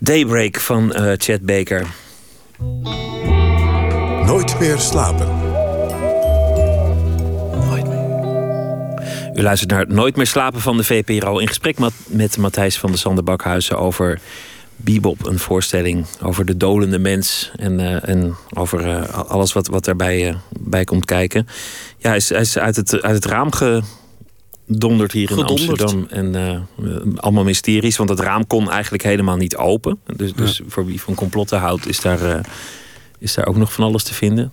Daybreak 0.06 0.60
van 0.60 0.92
uh, 0.96 1.12
Chad 1.16 1.40
Baker. 1.40 1.86
Nooit 4.26 4.58
meer 4.58 4.78
slapen. 4.78 5.26
Nooit 7.66 7.88
meer. 7.88 8.04
U 9.34 9.42
luistert 9.42 9.70
naar 9.70 9.86
Nooit 9.88 10.16
meer 10.16 10.26
slapen 10.26 10.60
van 10.60 10.76
de 10.76 10.84
VPRO. 10.84 11.38
In 11.38 11.48
gesprek 11.48 11.78
met, 11.78 11.92
met 12.06 12.36
Matthijs 12.36 12.78
van 12.78 12.90
de 12.90 12.96
Sander 12.96 13.24
Bakhuizen 13.24 13.78
over 13.78 14.20
Bebop. 14.76 15.26
Een 15.26 15.38
voorstelling 15.38 16.06
over 16.22 16.44
de 16.44 16.56
dolende 16.56 16.98
mens. 16.98 17.52
En, 17.56 17.78
uh, 17.78 18.08
en 18.08 18.36
over 18.54 18.86
uh, 18.86 19.08
alles 19.08 19.52
wat, 19.52 19.66
wat 19.66 19.84
daarbij 19.84 20.36
bij 20.60 20.84
komt 20.84 21.04
kijken. 21.04 21.46
Ja, 21.98 22.08
hij 22.08 22.16
is, 22.16 22.28
hij 22.28 22.40
is 22.40 22.58
uit, 22.58 22.76
het, 22.76 23.02
uit 23.02 23.14
het 23.14 23.24
raam 23.24 23.52
ge 23.52 23.82
dondert 24.66 25.12
hier 25.12 25.30
in 25.30 25.44
Amsterdam. 25.44 26.06
En 26.10 26.34
uh, 26.78 26.96
allemaal 27.16 27.44
mysteries. 27.44 27.96
Want 27.96 28.08
het 28.08 28.20
raam 28.20 28.46
kon 28.46 28.70
eigenlijk 28.70 29.02
helemaal 29.02 29.36
niet 29.36 29.56
open. 29.56 29.98
Dus, 30.16 30.32
dus 30.34 30.60
voor 30.66 30.86
wie 30.86 31.00
van 31.00 31.14
complotten 31.14 31.58
houdt, 31.58 31.88
is 31.88 32.00
daar, 32.00 32.22
uh, 32.22 32.38
is 33.18 33.34
daar 33.34 33.46
ook 33.46 33.56
nog 33.56 33.72
van 33.72 33.84
alles 33.84 34.02
te 34.02 34.14
vinden. 34.14 34.50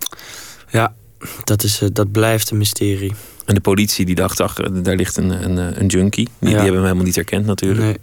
Ja, 0.70 0.94
dat, 1.44 1.64
is, 1.64 1.82
uh, 1.82 1.90
dat 1.94 2.12
blijft 2.12 2.50
een 2.50 2.58
mysterie. 2.58 3.14
En 3.46 3.56
de 3.56 3.62
politie 3.62 4.06
die 4.06 4.16
dacht, 4.16 4.40
ach, 4.40 4.54
daar 4.54 4.96
ligt 4.96 5.18
een, 5.18 5.44
een, 5.44 5.80
een 5.82 5.88
junkie. 5.88 6.30
Die, 6.40 6.50
ja. 6.50 6.56
die 6.56 6.56
hebben 6.56 6.74
hem 6.74 6.84
helemaal 6.84 7.06
niet 7.06 7.16
herkend 7.16 7.46
natuurlijk. 7.46 7.86
Nee. 7.86 7.98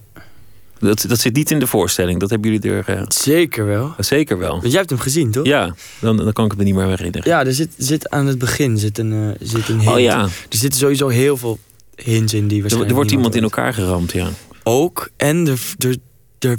Dat, 0.79 1.05
dat 1.09 1.20
zit 1.20 1.35
niet 1.35 1.51
in 1.51 1.59
de 1.59 1.66
voorstelling. 1.66 2.20
Dat 2.20 2.31
hebben 2.31 2.53
jullie 2.53 2.83
er. 2.83 3.05
Zeker 3.09 3.66
wel. 3.66 3.94
Zeker 3.99 4.38
wel. 4.38 4.51
Want 4.51 4.66
jij 4.66 4.79
hebt 4.79 4.90
hem 4.90 4.99
gezien, 4.99 5.31
toch? 5.31 5.46
Ja, 5.46 5.75
dan, 6.01 6.16
dan 6.16 6.33
kan 6.33 6.44
ik 6.44 6.57
me 6.57 6.64
niet 6.64 6.75
meer 6.75 6.87
herinneren. 6.87 7.31
Ja, 7.31 7.44
er 7.44 7.55
zit, 7.55 7.75
zit 7.77 8.11
aan 8.11 8.27
het 8.27 8.38
begin 8.38 8.79
zit 8.79 8.99
een, 8.99 9.37
zit 9.40 9.68
een 9.68 9.81
hint. 9.81 9.92
Oh 9.92 10.01
ja. 10.01 10.23
Er 10.23 10.57
zitten 10.57 10.81
sowieso 10.81 11.09
heel 11.09 11.37
veel 11.37 11.59
in 12.04 12.48
die 12.48 12.64
Er, 12.64 12.86
er 12.86 12.94
wordt 12.94 13.10
iemand 13.10 13.34
in 13.34 13.42
elkaar 13.42 13.74
geramd, 13.74 14.12
ja. 14.12 14.28
Ook. 14.62 15.10
En 15.16 15.46
er, 15.46 15.60
er, 15.78 15.96
er, 16.38 16.58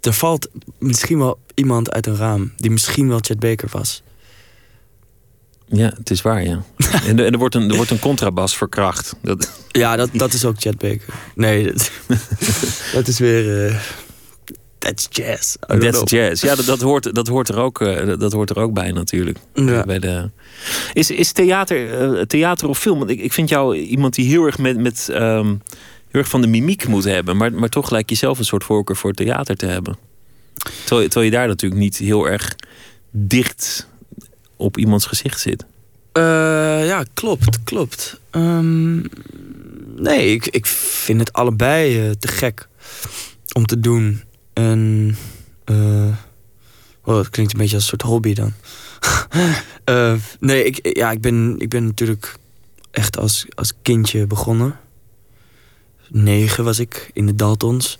er 0.00 0.12
valt 0.12 0.48
misschien 0.78 1.18
wel 1.18 1.38
iemand 1.54 1.92
uit 1.92 2.06
een 2.06 2.16
raam. 2.16 2.52
Die 2.56 2.70
misschien 2.70 3.08
wel 3.08 3.18
Chet 3.20 3.40
Baker 3.40 3.68
was. 3.72 4.02
Ja, 5.66 5.92
het 5.96 6.10
is 6.10 6.22
waar, 6.22 6.44
ja. 6.44 6.62
en, 7.06 7.18
er, 7.18 7.32
er, 7.32 7.38
wordt 7.38 7.54
een, 7.54 7.70
er 7.70 7.76
wordt 7.76 7.90
een 7.90 7.98
contrabas 7.98 8.56
verkracht. 8.56 9.14
Dat... 9.22 9.52
Ja, 9.68 9.96
dat, 9.96 10.08
dat 10.12 10.32
is 10.32 10.44
ook 10.44 10.60
Chet 10.60 10.78
Baker. 10.78 11.14
Nee, 11.34 11.64
dat, 11.64 11.90
dat 12.94 13.08
is 13.08 13.18
weer... 13.18 13.66
Uh, 13.70 13.80
that's 14.82 15.06
jazz. 15.10 15.56
That's 15.66 16.10
jazz. 16.10 16.42
Ja, 16.42 16.54
dat, 16.54 16.66
dat, 16.66 16.80
hoort, 16.80 17.14
dat, 17.14 17.26
hoort 17.26 17.48
er 17.48 17.58
ook, 17.58 17.80
uh, 17.80 18.18
dat 18.18 18.32
hoort 18.32 18.50
er 18.50 18.58
ook 18.58 18.72
bij 18.72 18.92
natuurlijk. 18.92 19.38
Ja. 19.54 19.84
Bij 19.84 19.98
de... 19.98 20.30
Is, 20.92 21.10
is 21.10 21.32
theater, 21.32 22.12
uh, 22.12 22.20
theater 22.20 22.68
of 22.68 22.78
film? 22.78 22.98
Want 22.98 23.10
ik, 23.10 23.20
ik 23.20 23.32
vind 23.32 23.48
jou 23.48 23.76
iemand 23.76 24.14
die 24.14 24.28
heel 24.28 24.44
erg, 24.44 24.58
met, 24.58 24.78
met, 24.78 25.08
um, 25.10 25.62
heel 26.08 26.20
erg 26.20 26.28
van 26.28 26.40
de 26.40 26.46
mimiek 26.46 26.86
moet 26.86 27.04
hebben. 27.04 27.36
Maar, 27.36 27.52
maar 27.52 27.68
toch 27.68 27.90
lijkt 27.90 28.10
je 28.10 28.16
zelf 28.16 28.38
een 28.38 28.44
soort 28.44 28.64
voorkeur 28.64 28.96
voor 28.96 29.12
theater 29.12 29.56
te 29.56 29.66
hebben. 29.66 29.96
Terwijl, 30.84 31.08
terwijl 31.08 31.30
je 31.30 31.36
daar 31.36 31.46
natuurlijk 31.46 31.80
niet 31.80 31.96
heel 31.96 32.28
erg 32.28 32.56
dicht 33.10 33.88
op 34.56 34.76
iemands 34.78 35.06
gezicht 35.06 35.40
zit. 35.40 35.64
Uh, 36.18 36.22
ja, 36.86 37.04
klopt, 37.14 37.64
klopt. 37.64 38.20
Um, 38.30 39.08
nee, 39.96 40.32
ik, 40.32 40.46
ik 40.46 40.66
vind 40.66 41.20
het 41.20 41.32
allebei 41.32 42.10
te 42.18 42.28
gek 42.28 42.68
om 43.52 43.66
te 43.66 43.80
doen. 43.80 44.22
En 44.52 45.16
uh, 45.70 46.14
oh, 47.04 47.14
dat 47.14 47.28
klinkt 47.28 47.52
een 47.52 47.58
beetje 47.58 47.74
als 47.74 47.82
een 47.82 47.98
soort 47.98 48.02
hobby 48.02 48.34
dan. 48.34 48.52
uh, 49.88 50.14
nee, 50.40 50.64
ik, 50.64 50.96
ja, 50.96 51.10
ik, 51.10 51.20
ben, 51.20 51.54
ik 51.58 51.68
ben 51.68 51.84
natuurlijk 51.84 52.36
echt 52.90 53.18
als, 53.18 53.46
als 53.54 53.72
kindje 53.82 54.26
begonnen. 54.26 54.76
Negen 56.08 56.64
was 56.64 56.78
ik 56.78 57.10
in 57.12 57.26
de 57.26 57.34
Daltons. 57.34 57.98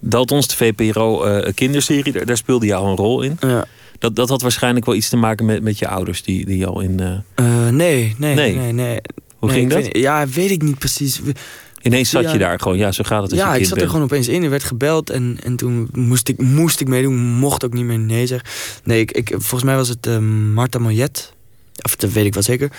Daltons, 0.00 0.48
de 0.48 0.56
VPRO 0.56 1.26
uh, 1.26 1.52
kinderserie, 1.54 2.12
daar, 2.12 2.26
daar, 2.26 2.36
speelde 2.36 2.66
je 2.66 2.74
al 2.74 2.86
een 2.86 2.96
rol 2.96 3.22
in. 3.22 3.36
Ja. 3.40 3.64
Dat, 3.98 4.16
dat 4.16 4.28
had 4.28 4.42
waarschijnlijk 4.42 4.86
wel 4.86 4.94
iets 4.94 5.08
te 5.08 5.16
maken 5.16 5.46
met, 5.46 5.62
met 5.62 5.78
je 5.78 5.88
ouders 5.88 6.22
die, 6.22 6.46
die 6.46 6.66
al 6.66 6.80
in. 6.80 7.00
Uh... 7.00 7.68
nee, 7.68 8.14
nee, 8.18 8.34
nee, 8.34 8.54
nee. 8.54 8.72
nee. 8.72 9.00
Hoe 9.40 9.48
nee, 9.48 9.58
ging 9.58 9.70
dat? 9.70 9.82
Weet, 9.82 9.96
ja, 9.96 10.28
weet 10.28 10.50
ik 10.50 10.62
niet 10.62 10.78
precies. 10.78 11.20
Ineens 11.82 12.10
zat 12.10 12.22
ja, 12.22 12.32
je 12.32 12.38
daar 12.38 12.58
gewoon, 12.58 12.78
ja, 12.78 12.92
zo 12.92 13.02
gaat 13.04 13.22
het. 13.22 13.30
Als 13.30 13.40
ja, 13.40 13.54
je 13.54 13.58
ik 13.58 13.64
zat 13.64 13.72
er 13.72 13.78
bent. 13.78 13.90
gewoon 13.90 14.04
opeens 14.04 14.28
in. 14.28 14.42
Er 14.42 14.50
werd 14.50 14.64
gebeld 14.64 15.10
en, 15.10 15.38
en 15.42 15.56
toen 15.56 15.88
moest 15.92 16.28
ik, 16.28 16.42
moest 16.42 16.80
ik 16.80 16.88
meedoen. 16.88 17.16
Mocht 17.16 17.64
ook 17.64 17.72
niet 17.72 17.84
meer 17.84 17.98
nee 17.98 18.26
zeggen. 18.26 18.48
Nee, 18.84 19.00
ik, 19.00 19.10
ik, 19.10 19.28
volgens 19.28 19.62
mij 19.62 19.76
was 19.76 19.88
het 19.88 20.06
uh, 20.06 20.18
Marta 20.54 20.78
Moyet. 20.78 21.32
Of 21.82 21.96
dat 21.96 22.12
weet 22.12 22.24
ik 22.24 22.34
wel 22.34 22.42
zeker. 22.42 22.70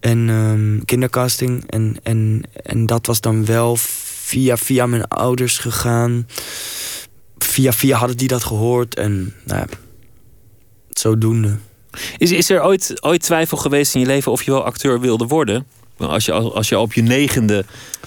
En 0.00 0.28
um, 0.28 0.84
kindercasting. 0.84 1.70
En, 1.70 1.96
en, 2.02 2.42
en 2.62 2.86
dat 2.86 3.06
was 3.06 3.20
dan 3.20 3.44
wel 3.44 3.76
via, 3.76 4.56
via 4.56 4.86
mijn 4.86 5.08
ouders 5.08 5.58
gegaan. 5.58 6.26
Via, 7.38 7.72
via 7.72 7.96
hadden 7.96 8.16
die 8.16 8.28
dat 8.28 8.44
gehoord. 8.44 8.94
En 8.94 9.34
nou 9.44 9.60
ja, 9.60 9.66
zodoende. 10.90 11.56
Is, 12.18 12.32
is 12.32 12.50
er 12.50 12.62
ooit, 12.62 13.02
ooit 13.02 13.22
twijfel 13.22 13.56
geweest 13.56 13.94
in 13.94 14.00
je 14.00 14.06
leven 14.06 14.32
of 14.32 14.42
je 14.42 14.50
wel 14.50 14.64
acteur 14.64 15.00
wilde 15.00 15.26
worden? 15.26 15.66
Als 15.96 16.24
je, 16.24 16.32
als 16.32 16.68
je 16.68 16.78
op 16.78 16.92
je 16.92 17.02
negende 17.02 17.64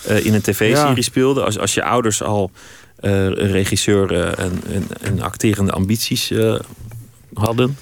uh, 0.09 0.25
in 0.25 0.33
een 0.33 0.41
tv-serie 0.41 0.95
ja. 0.95 1.01
speelde, 1.01 1.43
als, 1.43 1.59
als 1.59 1.73
je 1.73 1.83
ouders 1.83 2.23
al 2.23 2.51
uh, 3.01 3.27
regisseur 3.27 4.11
uh, 4.11 4.39
en, 4.39 4.61
en, 4.67 4.87
en, 5.01 5.21
acterende 5.21 5.71
ambities 5.71 6.31
hadden? 7.33 7.77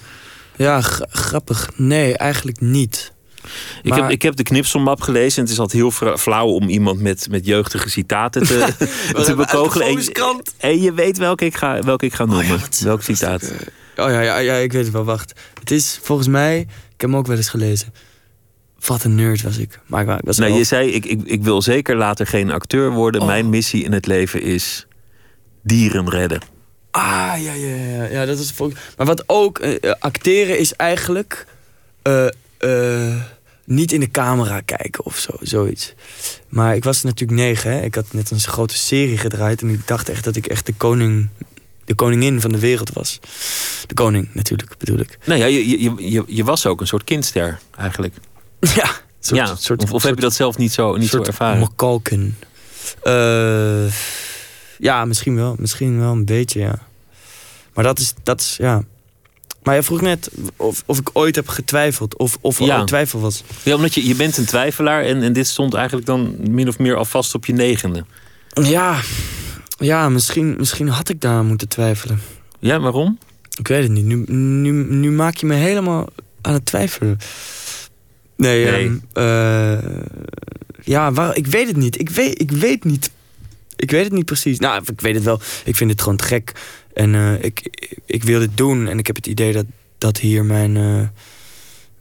Ja, 0.56 0.80
grappig. 1.10 1.70
Nee, 1.76 2.16
eigenlijk 2.16 2.60
niet. 2.60 3.12
Ik, 3.82 3.90
maar... 3.90 4.00
heb, 4.00 4.10
ik 4.10 4.22
heb 4.22 4.36
de 4.36 4.42
knipselmap 4.42 5.00
gelezen 5.00 5.36
en 5.36 5.42
het 5.42 5.52
is 5.52 5.58
altijd 5.58 5.82
heel 5.82 6.16
flauw 6.16 6.46
om 6.46 6.68
iemand 6.68 7.00
met, 7.00 7.26
met 7.30 7.46
jeugdige 7.46 7.90
citaten 7.90 8.46
te, 8.46 8.74
te 9.24 9.34
bekogelen. 9.34 9.86
En, 9.86 10.42
en, 10.58 10.80
je 10.80 10.92
weet 10.92 11.18
welke 11.18 11.44
ik 11.44 11.56
ga, 11.56 11.82
welke 11.82 12.06
ik 12.06 12.14
ga 12.14 12.24
noemen. 12.24 12.54
Oh 12.54 12.60
ja, 12.70 12.84
Welk 12.84 13.02
citaat? 13.02 13.52
Oh 13.96 14.10
ja, 14.10 14.20
ja, 14.20 14.38
ja, 14.38 14.54
ik 14.54 14.72
weet 14.72 14.84
het 14.84 14.92
wel. 14.92 15.04
Wacht. 15.04 15.32
Het 15.60 15.70
is 15.70 15.98
volgens 16.02 16.28
mij, 16.28 16.60
ik 16.60 17.00
heb 17.00 17.10
hem 17.10 17.16
ook 17.16 17.26
wel 17.26 17.36
eens 17.36 17.48
gelezen. 17.48 17.92
Wat 18.86 19.04
een 19.04 19.14
nerd 19.14 19.42
was 19.42 19.58
ik. 19.58 19.80
Maar 19.86 20.08
ik 20.08 20.20
was 20.24 20.38
nou, 20.38 20.52
je 20.52 20.64
zei, 20.64 20.90
ik, 20.90 21.04
ik, 21.04 21.20
ik 21.24 21.42
wil 21.42 21.62
zeker 21.62 21.96
later 21.96 22.26
geen 22.26 22.50
acteur 22.50 22.90
worden. 22.90 23.20
Oh. 23.20 23.26
Mijn 23.26 23.48
missie 23.48 23.84
in 23.84 23.92
het 23.92 24.06
leven 24.06 24.42
is 24.42 24.86
dieren 25.62 26.10
redden. 26.10 26.40
Ah, 26.90 27.32
ja, 27.38 27.52
ja, 27.52 27.74
ja. 27.74 28.04
ja 28.04 28.24
dat 28.24 28.38
is 28.38 28.50
volgens... 28.50 28.80
Maar 28.96 29.06
wat 29.06 29.24
ook, 29.26 29.58
uh, 29.58 29.92
acteren 29.98 30.58
is 30.58 30.74
eigenlijk... 30.74 31.46
Uh, 32.02 32.26
uh, 32.60 33.22
niet 33.64 33.92
in 33.92 34.00
de 34.00 34.10
camera 34.10 34.60
kijken 34.60 35.04
of 35.04 35.18
zo, 35.18 35.32
zoiets. 35.40 35.94
Maar 36.48 36.76
ik 36.76 36.84
was 36.84 37.02
natuurlijk 37.02 37.40
negen, 37.40 37.72
hè. 37.72 37.80
Ik 37.80 37.94
had 37.94 38.12
net 38.12 38.30
een 38.30 38.40
grote 38.40 38.76
serie 38.76 39.18
gedraaid 39.18 39.62
en 39.62 39.68
ik 39.68 39.86
dacht 39.86 40.08
echt 40.08 40.24
dat 40.24 40.36
ik 40.36 40.46
echt 40.46 40.66
de 40.66 40.72
koning, 40.72 41.28
de 41.84 41.94
koningin 41.94 42.40
van 42.40 42.52
de 42.52 42.58
wereld 42.58 42.92
was. 42.92 43.20
De 43.86 43.94
koning 43.94 44.28
natuurlijk, 44.32 44.78
bedoel 44.78 44.98
ik. 44.98 45.18
Nou 45.24 45.40
ja, 45.40 45.46
je, 45.46 45.80
je, 45.82 46.10
je, 46.10 46.24
je 46.26 46.44
was 46.44 46.66
ook 46.66 46.80
een 46.80 46.86
soort 46.86 47.04
kindster 47.04 47.58
eigenlijk. 47.76 48.14
Ja, 48.74 48.90
soort, 49.20 49.80
ja. 49.82 49.86
of, 49.86 49.92
of 49.92 50.02
heb 50.02 50.14
je 50.14 50.20
dat 50.20 50.34
zelf 50.34 50.56
niet 50.56 50.72
zo, 50.72 50.96
niet 50.96 51.08
zo 51.08 51.22
ervaren? 51.22 51.60
Makalken. 51.60 52.36
Uh, 53.04 53.92
ja, 54.78 55.04
misschien 55.04 55.34
wel. 55.34 55.56
Misschien 55.58 55.98
wel 55.98 56.12
een 56.12 56.24
beetje, 56.24 56.60
ja. 56.60 56.78
Maar 57.74 57.84
dat 57.84 57.98
is, 57.98 58.14
dat 58.22 58.40
is 58.40 58.56
ja. 58.56 58.82
Maar 59.62 59.74
je 59.74 59.82
vroeg 59.82 60.00
net 60.00 60.30
of, 60.56 60.82
of 60.86 60.98
ik 60.98 61.10
ooit 61.12 61.36
heb 61.36 61.48
getwijfeld. 61.48 62.16
Of, 62.16 62.38
of 62.40 62.60
er 62.60 62.66
ja. 62.66 62.84
twijfel 62.84 63.20
was. 63.20 63.42
Ja, 63.62 63.74
omdat 63.74 63.94
je, 63.94 64.06
je 64.06 64.14
bent 64.14 64.36
een 64.36 64.44
twijfelaar. 64.44 65.02
En, 65.02 65.22
en 65.22 65.32
dit 65.32 65.46
stond 65.46 65.74
eigenlijk 65.74 66.06
dan 66.06 66.36
min 66.50 66.68
of 66.68 66.78
meer 66.78 66.96
al 66.96 67.04
vast 67.04 67.34
op 67.34 67.46
je 67.46 67.52
negende. 67.52 68.04
Ja, 68.62 69.00
ja 69.78 70.08
misschien, 70.08 70.54
misschien 70.58 70.88
had 70.88 71.08
ik 71.08 71.20
daar 71.20 71.44
moeten 71.44 71.68
twijfelen. 71.68 72.20
Ja, 72.58 72.80
waarom? 72.80 73.18
Ik 73.58 73.68
weet 73.68 73.82
het 73.82 73.92
niet. 73.92 74.04
Nu, 74.04 74.24
nu, 74.26 74.70
nu 74.94 75.10
maak 75.10 75.36
je 75.36 75.46
me 75.46 75.54
helemaal 75.54 76.06
aan 76.40 76.52
het 76.52 76.66
twijfelen. 76.66 77.18
Nee, 78.38 78.64
nee. 78.64 78.84
Um, 78.84 79.02
uh, 79.14 79.78
ja, 80.82 81.12
waar, 81.12 81.36
ik 81.36 81.46
weet 81.46 81.66
het 81.66 81.76
niet. 81.76 82.00
Ik 82.00 82.10
weet, 82.10 82.40
ik 82.40 82.50
weet 82.50 82.84
niet. 82.84 83.10
Ik 83.76 83.90
weet 83.90 84.04
het 84.04 84.12
niet 84.12 84.24
precies. 84.24 84.58
Nou, 84.58 84.82
ik 84.86 85.00
weet 85.00 85.14
het 85.14 85.24
wel. 85.24 85.40
Ik 85.64 85.76
vind 85.76 85.90
het 85.90 86.00
gewoon 86.00 86.16
te 86.16 86.24
gek. 86.24 86.52
En 86.94 87.14
uh, 87.14 87.42
ik, 87.42 87.86
ik 88.06 88.24
wil 88.24 88.38
dit 88.38 88.56
doen. 88.56 88.88
En 88.88 88.98
ik 88.98 89.06
heb 89.06 89.16
het 89.16 89.26
idee 89.26 89.52
dat, 89.52 89.64
dat 89.98 90.18
hier 90.18 90.44
mijn, 90.44 90.76
uh, 90.76 91.08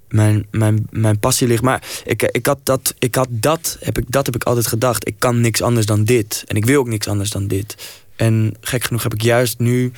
mijn, 0.09 0.47
mijn, 0.51 0.87
mijn 0.89 1.19
passie 1.19 1.47
ligt. 1.47 1.63
Maar 1.63 1.83
ik, 2.05 2.23
ik 2.23 2.45
had 2.45 2.59
dat, 2.63 2.95
ik 2.99 3.15
had 3.15 3.27
dat, 3.29 3.77
heb 3.79 3.97
ik, 3.97 4.05
dat 4.07 4.25
heb 4.25 4.35
ik 4.35 4.43
altijd 4.43 4.67
gedacht. 4.67 5.07
Ik 5.07 5.15
kan 5.17 5.41
niks 5.41 5.61
anders 5.61 5.85
dan 5.85 6.03
dit. 6.03 6.43
En 6.47 6.55
ik 6.55 6.65
wil 6.65 6.79
ook 6.79 6.87
niks 6.87 7.07
anders 7.07 7.29
dan 7.29 7.47
dit. 7.47 7.75
En 8.15 8.55
gek 8.61 8.83
genoeg 8.83 9.03
heb 9.03 9.13
ik 9.13 9.21
juist 9.21 9.59
nu, 9.59 9.91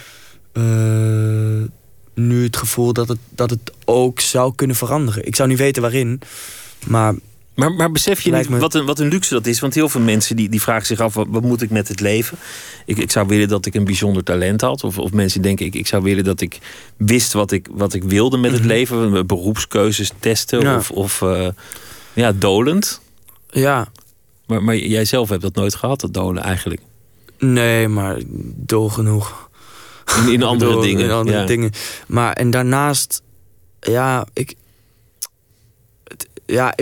nu 2.28 2.44
het 2.44 2.58
gevoel 2.58 2.94
dat 2.94 3.08
het, 3.08 3.20
dat 3.30 3.50
het 3.50 3.72
ook 3.86 4.20
zou 4.20 4.56
kunnen 4.56 4.76
veranderen. 4.76 5.26
Ik 5.26 5.36
zou 5.36 5.50
niet 5.50 5.58
weten 5.58 5.82
waarin. 5.82 6.22
Maar 6.88 7.16
maar, 7.60 7.74
maar 7.74 7.92
besef 7.92 8.22
je 8.22 8.32
niet 8.32 8.48
wat 8.48 8.74
een, 8.74 8.86
wat 8.86 9.00
een 9.00 9.08
luxe 9.08 9.34
dat 9.34 9.46
is? 9.46 9.60
Want 9.60 9.74
heel 9.74 9.90
veel 9.90 10.02
mensen 10.02 10.36
die, 10.36 10.50
die 10.50 10.62
vragen 10.62 10.86
zich 10.86 11.00
af: 11.00 11.14
wat, 11.14 11.28
wat 11.30 11.44
moet 11.44 11.62
ik 11.62 11.70
met 11.70 11.88
het 11.88 12.00
leven? 12.00 12.38
Ik, 12.86 12.98
ik 12.98 13.12
zou 13.12 13.28
willen 13.28 13.48
dat 13.48 13.66
ik 13.66 13.76
een 13.76 13.84
bijzonder 13.84 14.24
talent 14.24 14.62
had. 14.62 14.84
Of, 14.84 14.98
of 14.98 15.12
mensen 15.12 15.42
denken: 15.42 15.66
ik, 15.66 15.76
ik 15.76 15.88
zou 15.88 16.04
willen 16.04 16.24
dat 16.24 16.42
ik 16.42 16.60
wist 16.98 17.34
wat 17.34 17.52
ik, 17.52 17.68
wat 17.72 17.94
ik 17.94 18.04
wilde 18.04 18.38
met 18.38 18.52
het 18.52 18.62
mm 18.62 18.68
leven. 18.68 19.28
Beroepskeuzes 19.28 20.12
testen 20.20 20.76
of, 20.76 20.92
of 20.92 21.22
uh, 21.22 21.48
ja, 22.14 22.32
dolend. 22.32 23.02
Ja. 23.50 23.88
Maar, 24.46 24.64
maar 24.64 24.76
jij 24.78 25.06
zelf 25.06 25.30
hebt 25.30 25.42
dat 25.42 25.56
nooit 25.56 25.76
gehad, 25.76 26.00
dat 26.00 26.14
dolen 26.14 26.44
eigenlijk? 26.44 26.82
Nee, 27.38 27.88
maar 27.88 28.18
dol 28.56 28.90
genoeg. 28.90 29.49
In, 30.18 30.34
in 30.34 30.43
andere 30.43 30.82
dingen. 30.82 31.05
In 31.05 31.12
andere 31.12 31.43
dingen. 31.43 31.72
Maar 32.07 32.34
en 32.34 32.49
daarnaast, 32.49 33.22
ja, 33.80 34.28
ik, 34.34 34.55
ja, 36.45 36.76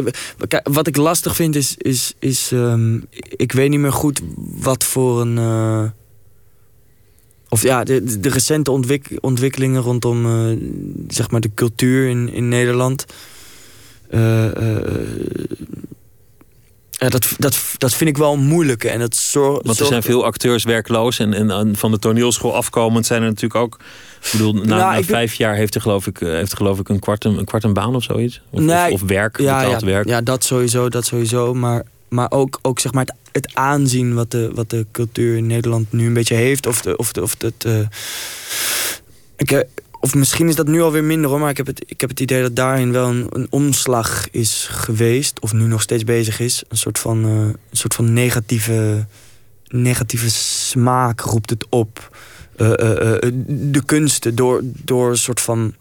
wat 0.64 0.88
ik 0.88 0.96
lastig 0.96 1.36
vind 1.36 1.56
is, 1.56 1.76
is, 1.78 2.14
is 2.20 2.52
um, 2.52 3.06
ik 3.20 3.52
weet 3.52 3.70
niet 3.70 3.80
meer 3.80 3.94
goed 3.94 4.22
wat 4.38 4.84
voor 4.84 5.22
een. 5.22 5.38
Uh, 5.38 5.84
of 7.50 7.62
ja, 7.62 7.84
de, 7.84 8.20
de 8.20 8.30
recente 8.30 8.72
ontwik 8.72 9.18
ontwikkelingen 9.20 9.82
rondom 9.82 10.26
uh, 10.26 10.58
zeg 11.08 11.32
maar 11.32 11.42
de 11.42 11.52
cultuur 11.54 12.10
in, 12.10 12.30
in 12.30 12.48
Nederland. 12.48 13.06
Uh, 14.10 14.46
ja, 16.98 17.10
dat, 17.10 17.28
dat, 17.38 17.60
dat 17.78 17.94
vind 17.94 18.10
ik 18.10 18.18
wel 18.18 18.38
moeilijk. 18.38 18.84
En 18.84 19.00
dat 19.00 19.16
zorgt. 19.16 19.66
Want 19.66 19.80
er 19.80 19.86
zijn 19.86 20.04
veel 20.04 20.26
acteurs 20.26 20.64
werkloos. 20.64 21.20
En, 21.20 21.52
en 21.52 21.76
van 21.76 21.92
de 21.92 22.00
toneelschool 22.00 22.56
afkomend 22.56 23.06
zijn 23.06 23.22
er 23.22 23.28
natuurlijk 23.28 23.56
ook. 23.56 23.80
Ik 24.24 24.32
bedoel, 24.32 24.54
na, 24.54 24.64
nou, 24.64 24.96
na 24.96 25.04
vijf 25.04 25.34
jaar 25.34 25.56
heeft 25.56 25.76
er 25.76 25.82
geloof 25.82 26.08
ik, 26.08 26.22
eh, 26.22 26.30
heeft 26.30 26.56
geloof 26.56 26.80
ik 26.80 26.90
een, 26.90 27.00
kwart 27.00 27.26
een, 27.26 27.38
een 27.38 27.46
kwart 27.46 27.64
een 27.64 27.74
baan 27.74 27.96
of 27.96 28.04
zoiets. 28.04 28.42
Of, 28.50 28.60
nee, 28.60 28.92
of, 28.92 29.02
werk, 29.02 29.40
ja, 29.40 29.62
ja, 29.62 29.80
werk. 29.80 30.08
Ja, 30.08 30.22
dat 30.22 30.44
sowieso, 30.44 30.90
dat 30.90 31.06
sowieso. 31.06 31.54
Maar, 31.54 31.84
maar 32.08 32.32
ook, 32.32 32.60
ook 32.62 32.80
zeg 32.80 32.92
maar 32.92 33.06
het, 33.06 33.16
het 33.32 33.56
aanzien 33.56 34.14
wat 34.14 34.32
de, 34.32 34.52
wat 34.54 34.70
de 34.70 34.86
cultuur 34.92 35.38
in 35.38 35.48
Nederland 35.48 35.92
nu 35.92 36.06
een 36.06 36.14
beetje 36.14 36.36
heeft. 36.36 36.68
Of, 36.68 36.82
de, 36.82 36.98
of, 36.98 37.12
de, 37.12 37.22
of 37.22 37.36
het. 37.38 37.66
Uh, 37.66 37.80
ik, 39.38 39.66
of 40.00 40.16
misschien 40.16 40.48
is 40.48 40.56
dat 40.56 40.68
nu 40.68 40.82
alweer 40.82 41.04
minder 41.04 41.30
hoor, 41.30 41.40
maar 41.40 41.50
ik 41.50 41.58
heb 41.58 41.66
het, 41.66 41.84
ik 41.86 42.02
heb 42.02 42.10
het 42.10 42.20
idee 42.20 42.42
dat 42.42 42.56
daarin 42.56 42.92
wel 42.92 43.10
een, 43.10 43.48
omslag 43.50 44.30
is 44.32 44.68
geweest. 44.72 45.40
Of 45.40 45.54
nu 45.54 45.68
nog 45.68 45.82
steeds 45.82 46.04
bezig 46.04 46.40
is. 46.40 46.64
Een 46.68 46.78
soort 46.78 47.00
van, 47.00 47.26
uh, 47.26 47.32
een 47.32 47.58
soort 47.72 47.94
van 47.94 48.14
negatieve, 48.14 49.06
negatieve 49.68 50.30
smaak 50.30 51.20
roept 51.20 51.50
het 51.50 51.66
op. 51.70 52.18
Uh, 52.58 52.68
uh, 52.68 52.76
de 53.48 53.82
kunsten 53.86 54.36
door, 54.36 54.62
door 54.64 55.10
een 55.10 55.18
soort 55.18 55.42
van 55.42 55.74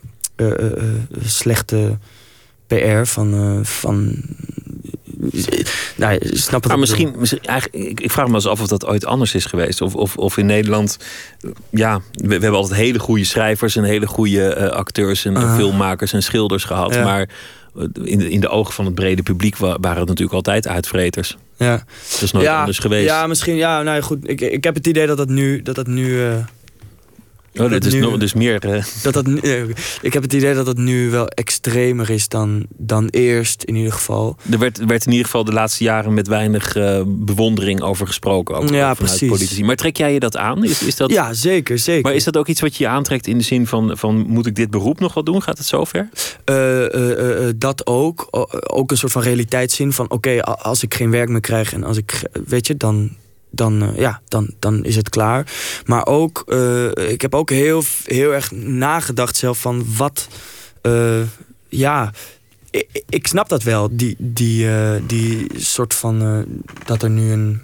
slechte 1.22 1.98
PR 2.66 3.04
van, 3.04 3.60
van 3.64 4.22
nou, 5.96 6.18
snap 6.22 6.62
het 6.62 6.70
maar 6.70 6.78
misschien, 6.78 7.14
misschien 7.18 7.40
eigenlijk, 7.42 8.00
ik 8.00 8.10
vraag 8.10 8.26
me 8.26 8.34
eens 8.34 8.46
af 8.46 8.60
of 8.60 8.68
dat 8.68 8.86
ooit 8.86 9.06
anders 9.06 9.34
is 9.34 9.44
geweest. 9.44 9.80
Of, 9.80 9.94
of, 9.94 10.16
of 10.16 10.36
in 10.36 10.46
Nederland, 10.46 10.98
ja, 11.70 12.00
we, 12.12 12.26
we 12.26 12.32
hebben 12.32 12.60
altijd 12.60 12.80
hele 12.80 12.98
goede 12.98 13.24
schrijvers 13.24 13.76
en 13.76 13.84
hele 13.84 14.06
goede 14.06 14.56
uh, 14.58 14.68
acteurs 14.68 15.24
en 15.24 15.32
uh 15.32 15.54
filmmakers 15.56 16.12
en 16.12 16.22
schilders 16.22 16.64
gehad. 16.64 16.94
Maar 16.94 17.28
eh, 17.76 17.84
in 18.02 18.18
de, 18.18 18.30
in 18.30 18.40
de 18.40 18.48
ogen 18.48 18.74
van 18.74 18.84
het 18.84 18.94
brede 18.94 19.22
publiek 19.22 19.56
waren 19.56 19.80
het 19.82 20.08
natuurlijk 20.08 20.32
altijd 20.32 20.68
uitvreters. 20.68 21.36
Ja. 21.56 21.84
Dat 22.10 22.22
is 22.22 22.32
nooit 22.32 22.46
ja, 22.46 22.58
anders 22.58 22.78
geweest. 22.78 23.08
Ja, 23.08 23.26
misschien. 23.26 23.56
Ja, 23.56 23.82
nou 23.82 24.02
goed. 24.02 24.28
Ik, 24.28 24.40
ik 24.40 24.64
heb 24.64 24.74
het 24.74 24.86
idee 24.86 25.06
dat 25.06 25.16
dat 25.16 25.28
nu, 25.28 25.62
dat 25.62 25.74
dat 25.74 25.86
nu 25.86 26.06
uh, 26.08 26.34
Oh, 27.58 27.70
dat 27.70 27.84
is 27.84 27.92
nu, 27.92 28.18
dus 28.18 28.34
meer. 28.34 28.64
Uh... 28.66 28.82
Dat 29.02 29.14
dat, 29.14 29.28
ik 30.02 30.12
heb 30.12 30.22
het 30.22 30.32
idee 30.32 30.54
dat 30.54 30.66
het 30.66 30.78
nu 30.78 31.10
wel 31.10 31.28
extremer 31.28 32.10
is 32.10 32.28
dan, 32.28 32.66
dan 32.76 33.08
eerst, 33.08 33.62
in 33.62 33.74
ieder 33.74 33.92
geval. 33.92 34.36
Er 34.50 34.58
werd, 34.58 34.84
werd 34.84 35.06
in 35.06 35.10
ieder 35.10 35.24
geval 35.24 35.44
de 35.44 35.52
laatste 35.52 35.84
jaren 35.84 36.14
met 36.14 36.28
weinig 36.28 36.76
uh, 36.76 37.00
bewondering 37.06 37.80
over 37.80 38.06
gesproken. 38.06 38.56
Ook 38.56 38.68
ja, 38.68 38.94
precies. 38.94 39.28
Politici. 39.28 39.64
Maar 39.64 39.76
trek 39.76 39.96
jij 39.96 40.12
je 40.12 40.20
dat 40.20 40.36
aan? 40.36 40.64
Is, 40.64 40.82
is 40.82 40.96
dat... 40.96 41.10
Ja, 41.10 41.32
zeker, 41.32 41.78
zeker. 41.78 42.02
Maar 42.02 42.14
is 42.14 42.24
dat 42.24 42.36
ook 42.36 42.46
iets 42.46 42.60
wat 42.60 42.76
je 42.76 42.84
je 42.84 42.90
aantrekt 42.90 43.26
in 43.26 43.38
de 43.38 43.44
zin 43.44 43.66
van, 43.66 43.98
van 43.98 44.24
moet 44.28 44.46
ik 44.46 44.54
dit 44.54 44.70
beroep 44.70 45.00
nog 45.00 45.14
wel 45.14 45.24
doen? 45.24 45.42
Gaat 45.42 45.58
het 45.58 45.66
zover? 45.66 46.08
Uh, 46.50 47.48
dat 47.56 47.86
ook. 47.86 48.26
Ook 48.72 48.90
een 48.90 48.96
soort 48.96 49.12
van 49.12 49.22
realiteitszin 49.22 49.92
van 49.92 50.10
oké, 50.10 50.42
als 50.42 50.82
ik 50.82 50.94
geen 50.94 51.10
werk 51.10 51.28
meer 51.28 51.40
krijg 51.40 51.72
en 51.72 51.84
als 51.84 51.96
ik, 51.96 52.22
weet 52.46 52.66
je, 52.66 52.76
dan 52.76 53.16
dan, 53.50 53.82
uh, 53.82 53.98
ja, 53.98 54.20
dan, 54.28 54.50
dan 54.58 54.84
is 54.84 54.96
het 54.96 55.08
klaar. 55.08 55.52
Maar 55.84 56.06
ook, 56.06 56.44
uh, 56.46 56.90
ik 56.94 57.22
heb 57.22 57.34
ook 57.34 57.50
heel, 57.50 57.82
heel 58.04 58.32
erg 58.32 58.50
nagedacht 58.52 59.36
zelf 59.36 59.58
van 59.58 59.84
wat... 59.96 60.28
Uh, 60.82 61.22
ja, 61.68 62.12
ik, 62.70 63.02
ik, 63.08 63.26
snap 63.26 63.48
dat 63.48 63.62
wel. 63.62 63.88
Die, 63.92 64.16
die, 64.18 64.68
die 65.06 65.46
soort 65.56 65.94
van... 65.94 66.44
dat 66.84 67.02
er 67.02 67.10
nu 67.10 67.32
een... 67.32 67.60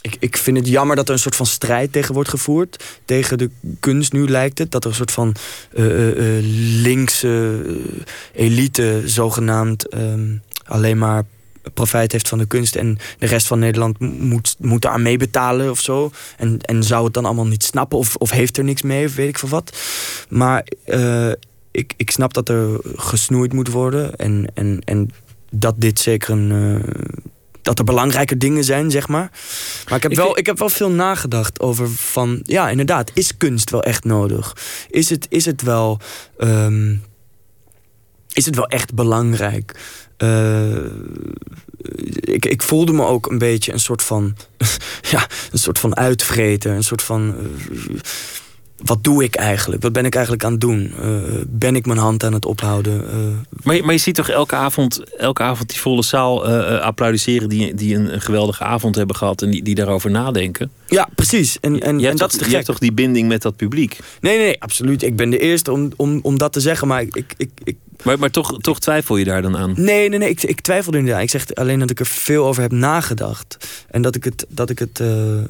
Ik, 0.00 0.16
ik 0.20 0.36
vind 0.36 0.56
het 0.56 0.68
jammer 0.68 0.96
dat 0.96 1.06
er 1.08 1.12
een 1.12 1.20
soort 1.20 1.36
van 1.36 1.46
strijd 1.46 1.92
tegen 1.92 2.14
wordt 2.14 2.28
gevoerd. 2.28 2.84
Tegen 3.04 3.38
de 3.38 3.50
kunst 3.80 4.12
nu 4.12 4.28
lijkt 4.28 4.58
het. 4.58 4.70
Dat 4.70 4.84
er 4.84 4.90
een 4.90 4.96
soort 4.96 5.10
van 5.10 5.34
linkse 6.82 7.64
elite 8.32 9.02
zogenaamd... 9.04 9.94
Um, 9.94 10.42
alleen 10.64 10.98
maar 10.98 11.24
profijt 11.74 12.12
heeft 12.12 12.28
van 12.28 12.38
de 12.38 12.46
kunst 12.46 12.76
en 12.76 12.98
de 13.18 13.26
rest 13.26 13.46
van 13.46 13.58
Nederland 13.58 13.98
moet, 13.98 14.56
moet 14.58 14.82
daar 14.82 15.00
mee 15.00 15.16
betalen 15.16 15.70
of 15.70 15.80
zo. 15.80 16.10
En, 16.36 16.60
en 16.60 16.82
zou 16.82 17.04
het 17.04 17.14
dan 17.14 17.24
allemaal 17.24 17.46
niet 17.46 17.64
snappen 17.64 17.98
of, 17.98 18.16
of 18.16 18.30
heeft 18.30 18.56
er 18.56 18.64
niks 18.64 18.82
mee 18.82 19.06
of 19.06 19.14
weet 19.14 19.28
ik 19.28 19.38
veel 19.38 19.48
wat. 19.48 19.76
Maar 20.28 20.66
uh, 20.86 21.32
ik, 21.70 21.94
ik 21.96 22.10
snap 22.10 22.34
dat 22.34 22.48
er 22.48 22.80
gesnoeid 22.96 23.52
moet 23.52 23.68
worden 23.68 24.16
en, 24.16 24.50
en, 24.54 24.80
en 24.84 25.10
dat 25.50 25.74
dit 25.78 26.00
zeker 26.00 26.30
een. 26.30 26.50
Uh, 26.50 26.80
dat 27.62 27.78
er 27.78 27.84
belangrijke 27.84 28.36
dingen 28.36 28.64
zijn, 28.64 28.90
zeg 28.90 29.08
maar. 29.08 29.30
Maar 29.88 29.96
ik 29.96 30.02
heb, 30.02 30.14
wel, 30.14 30.38
ik 30.38 30.46
heb 30.46 30.58
wel 30.58 30.68
veel 30.68 30.90
nagedacht 30.90 31.60
over 31.60 31.88
van... 31.90 32.40
Ja, 32.44 32.68
inderdaad, 32.68 33.10
is 33.14 33.36
kunst 33.36 33.70
wel 33.70 33.82
echt 33.82 34.04
nodig? 34.04 34.56
Is 34.90 35.10
het, 35.10 35.26
is 35.30 35.44
het 35.44 35.62
wel... 35.62 36.00
Um, 36.38 37.02
is 38.32 38.46
het 38.46 38.54
wel 38.54 38.66
echt 38.68 38.94
belangrijk? 38.94 39.80
Uh, 40.22 40.84
ik, 42.20 42.46
ik 42.46 42.62
voelde 42.62 42.92
me 42.92 43.04
ook 43.04 43.30
een 43.30 43.38
beetje 43.38 43.72
een 43.72 43.80
soort 43.80 44.02
van... 44.02 44.36
ja, 45.10 45.26
een 45.52 45.58
soort 45.58 45.78
van 45.78 45.96
uitvreten. 45.96 46.72
Een 46.72 46.84
soort 46.84 47.02
van... 47.02 47.34
Uh, 47.40 48.00
wat 48.76 49.04
doe 49.04 49.24
ik 49.24 49.34
eigenlijk? 49.34 49.82
Wat 49.82 49.92
ben 49.92 50.04
ik 50.04 50.14
eigenlijk 50.14 50.44
aan 50.44 50.52
het 50.52 50.60
doen? 50.60 50.92
Uh, 51.02 51.20
ben 51.46 51.76
ik 51.76 51.86
mijn 51.86 51.98
hand 51.98 52.24
aan 52.24 52.32
het 52.32 52.46
ophouden? 52.46 53.04
Maar, 53.62 53.74
je, 53.74 53.82
maar 53.82 53.92
je 53.92 54.00
ziet 54.00 54.14
toch 54.14 54.28
elke 54.28 54.54
avond, 54.54 55.02
elke 55.16 55.42
avond 55.42 55.68
die 55.68 55.80
volle 55.80 56.02
zaal 56.02 56.46
applaudisseren... 56.80 57.48
die, 57.48 57.74
die 57.74 57.94
een, 57.94 58.12
een, 58.12 58.20
geweldige 58.20 58.64
avond 58.64 58.94
hebben 58.94 59.16
gehad 59.16 59.42
en 59.42 59.50
die, 59.50 59.62
die 59.62 59.74
daarover 59.74 60.10
nadenken? 60.10 60.70
Ja, 60.86 61.08
precies. 61.14 61.60
En, 61.60 61.80
en, 61.80 62.04
en 62.04 62.16
dat 62.16 62.40
is 62.40 62.46
Je 62.46 62.54
hebt 62.54 62.66
toch 62.66 62.78
die 62.78 62.92
binding 62.92 63.28
met 63.28 63.42
dat 63.42 63.56
publiek? 63.56 63.98
Nee, 64.20 64.38
nee, 64.38 64.62
absoluut. 64.62 65.02
Ik 65.02 65.16
ben 65.16 65.30
de 65.30 65.38
eerste 65.38 65.72
om, 65.72 65.90
om, 65.96 66.18
om 66.22 66.38
dat 66.38 66.52
te 66.52 66.60
zeggen. 66.60 66.88
Maar 66.88 67.02
ik, 67.02 67.34
ik, 67.36 67.50
ik, 67.64 67.76
Maar, 68.04 68.18
maar 68.18 68.30
toch, 68.30 68.58
toch 68.58 68.80
twijfel 68.80 69.16
je 69.16 69.24
daar 69.24 69.42
dan 69.42 69.56
aan? 69.56 69.72
Nee, 69.76 70.08
nee, 70.08 70.18
nee. 70.18 70.28
Ik, 70.28 70.42
ik 70.42 70.60
twijfelde 70.60 70.98
inderdaad. 70.98 71.22
Ik 71.22 71.30
zeg 71.30 71.54
alleen 71.54 71.78
dat 71.78 71.90
ik 71.90 72.00
er 72.00 72.06
veel 72.06 72.46
over 72.46 72.62
heb 72.62 72.72
nagedacht. 72.72 73.56
En 73.90 74.02
dat 74.02 74.14
ik 74.14 74.24
het, 74.24 74.46
dat 74.48 74.70
ik 74.70 74.78
het, 74.78 75.00
eh, 75.00 75.40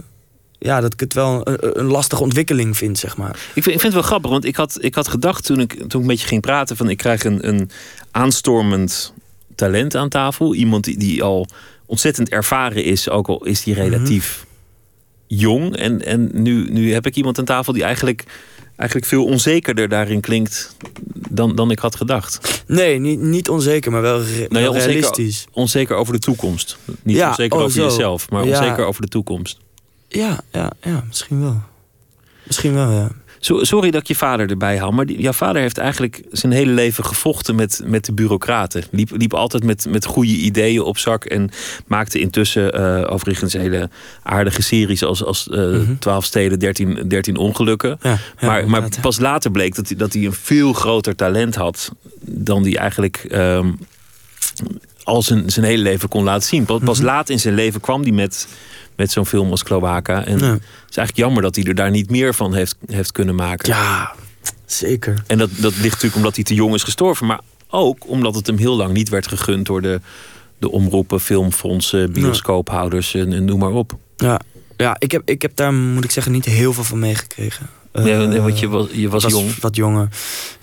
ja, 0.59 0.81
dat 0.81 0.93
ik 0.93 1.01
het 1.01 1.15
wel 1.15 1.49
een, 1.49 1.79
een, 1.79 1.87
lastige 1.87 2.23
ontwikkeling 2.23 2.77
vind, 2.77 2.99
zeg 2.99 3.17
maar. 3.17 3.31
Ik 3.31 3.63
vind, 3.63 3.67
ik 3.67 3.81
vind 3.81 3.83
het 3.83 3.93
wel 3.93 4.03
grappig, 4.03 4.31
want 4.31 4.45
ik 4.45 4.57
had, 4.57 4.79
ik 4.81 4.95
had 4.95 5.09
gedacht 5.09 5.45
toen 5.45 5.61
ik, 5.61 5.89
toen 5.89 6.01
ik 6.01 6.07
met 6.07 6.21
je 6.21 6.27
ging 6.27 6.41
praten... 6.41 6.77
van 6.77 6.91
ik 6.91 6.97
krijg 6.97 7.25
een, 7.25 7.49
een 7.49 7.71
aanstormend 8.11 9.13
talent 9.55 9.95
aan 9.95 10.09
tafel. 10.09 10.55
Iemand 10.55 10.85
die, 10.85 10.99
die 10.99 11.23
al 11.23 11.47
ontzettend 11.87 12.29
ervaren 12.29 12.85
is, 12.85 13.09
ook 13.09 13.29
al 13.29 13.45
is 13.45 13.63
die 13.63 13.75
relatief 13.75 14.47
jong. 15.27 15.77
En, 15.77 16.05
en 16.05 16.31
nu, 16.33 16.71
nu 16.71 16.93
heb 16.93 17.07
ik 17.07 17.17
iemand 17.17 17.39
aan 17.39 17.45
tafel 17.45 17.73
die 17.73 17.83
eigenlijk, 17.83 18.25
eigenlijk 18.79 19.09
veel 19.09 19.25
onzekerder 19.25 19.89
daarin 19.89 20.21
klinkt 20.21 20.77
dan, 21.31 21.55
dan 21.57 21.71
ik 21.71 21.79
had 21.79 21.97
gedacht. 21.97 22.63
Nee, 22.67 22.99
niet, 22.99 23.21
niet 23.21 23.49
onzeker, 23.49 23.93
maar 23.93 24.03
wel, 24.03 24.23
re- 24.23 24.47
Nou 24.49 24.65
ja, 24.65 24.71
realistisch. 24.85 25.17
onzeker, 25.37 25.53
onzeker 25.61 25.97
over 25.97 26.13
de 26.13 26.19
toekomst. 26.19 26.79
Niet 27.03 27.17
Ja, 27.17 27.29
onzeker 27.29 27.57
oh, 27.57 27.63
over 27.65 27.75
zo. 27.81 27.85
jezelf, 27.85 28.31
maar 28.31 28.45
Ja. 28.47 28.59
onzeker 28.61 28.85
over 28.85 29.03
de 29.03 29.09
toekomst. 29.09 29.59
Ja, 30.09 30.41
ja, 30.53 30.73
ja, 30.83 31.05
misschien 31.09 31.41
wel. 31.41 31.61
Misschien 32.47 32.75
wel, 32.75 32.91
ja. 32.91 33.11
Sorry 33.41 33.91
dat 33.91 34.01
ik 34.01 34.07
je 34.07 34.15
vader 34.15 34.51
erbij 34.51 34.79
haal, 34.79 34.91
maar 34.91 35.07
die- 35.07 35.21
jouw 35.21 35.33
vader 35.33 35.63
heeft 35.63 35.79
eigenlijk 35.79 36.23
zijn 36.31 36.53
hele 36.53 36.73
leven 36.73 37.05
gevochten 37.05 37.55
met, 37.55 37.83
met 37.85 38.05
de 38.05 38.13
bureaucraten. 38.13 38.85
Liep, 38.91 39.11
liep 39.17 39.35
altijd 39.35 39.65
met, 39.65 39.87
met 39.89 40.05
goede 40.05 40.33
ideeën 40.33 40.83
op 40.83 40.99
zak 40.99 41.25
en 41.25 41.51
maakte 41.87 42.19
intussen 42.21 42.73
eh, 42.73 43.13
overigens 43.13 43.53
hele 43.53 43.91
aardige 44.23 44.63
series 44.63 45.03
als, 45.05 45.25
als 45.25 45.49
eh 45.49 45.77
12 45.99 46.25
steden, 46.25 46.59
13, 46.59 46.99
13 47.09 47.37
ongelukken. 47.37 47.99
Mhm. 48.03 48.09
Ja, 48.09 48.19
ja, 48.41 48.47
maar, 48.47 48.69
maar 48.69 48.89
pas 49.01 49.19
later 49.19 49.51
bleek 49.51 49.75
dat 49.75 49.89
hij, 49.89 49.97
dat 49.97 50.13
hij 50.13 50.25
een 50.25 50.33
veel 50.33 50.73
groter 50.73 51.15
talent 51.17 51.55
had 51.55 51.93
dan 52.21 52.63
hij 52.63 52.77
eigenlijk 52.77 53.17
ehm, 53.31 53.71
al 55.03 55.23
zijn, 55.23 55.51
zijn 55.51 55.67
hele 55.67 55.83
leven 55.83 56.09
kon 56.09 56.25
laten 56.25 56.49
zien. 56.49 56.65
Pas, 56.65 56.77
Mhm. 56.77 56.87
pas 56.87 57.01
laat 57.01 57.29
in 57.29 57.41
zijn 57.41 57.55
leven 57.55 57.81
kwam 57.81 58.03
hij 58.03 58.13
met, 58.13 58.49
met 58.99 59.11
zo'n 59.11 59.27
film 59.27 59.51
als 59.51 59.63
Cloaca. 59.63 60.25
En 60.25 60.39
Ja. 60.39 60.45
het 60.53 60.61
is 60.91 60.97
eigenlijk 60.97 61.17
jammer 61.17 61.43
dat 61.43 61.55
hij 61.57 61.65
er 61.65 61.75
daar 61.75 61.91
niet 61.91 62.11
meer 62.11 62.35
van 62.35 62.55
heeft, 62.55 62.77
heeft 62.87 63.13
kunnen 63.13 63.35
maken. 63.35 63.69
Ja, 63.69 64.13
zeker. 64.67 65.23
En 65.27 65.39
dat, 65.39 65.51
dat 65.57 65.73
ligt 65.73 65.85
natuurlijk 65.91 66.17
omdat 66.17 66.35
hij 66.35 66.45
te 66.45 66.55
jong 66.55 66.75
is 66.75 66.83
gestorven. 66.83 67.27
Maar 67.27 67.41
ook 67.69 68.09
omdat 68.09 68.35
het 68.35 68.47
hem 68.47 68.57
heel 68.57 68.77
lang 68.77 68.93
niet 68.93 69.09
werd 69.09 69.29
gegund 69.29 69.67
door 69.67 69.83
de, 69.83 70.01
de 70.59 70.71
omroepen, 70.71 71.21
filmfondsen, 71.21 72.13
bioscoophouders 72.13 73.15
en, 73.15 73.33
en 73.33 73.45
noem 73.45 73.59
maar 73.59 73.73
op. 73.73 73.99
Ja, 74.17 74.41
ja 74.77 74.97
ik, 74.99 75.11
heb, 75.13 75.23
ik 75.25 75.43
heb 75.43 75.57
daar, 75.57 75.75
moet 75.75 76.05
ik 76.05 76.11
zeggen, 76.11 76.33
niet 76.33 76.45
heel 76.45 76.73
veel 76.73 76.85
van 76.85 76.99
meegekregen. 76.99 77.67
Nee, 78.03 78.13
Eh, 78.15 78.29
nee, 78.29 78.41
want 78.41 78.59
je 78.59 78.69
was, 78.69 78.87
je 78.93 79.09
was, 79.09 79.25
jong. 79.27 79.59
wat 79.61 79.77
jonger. 79.77 80.09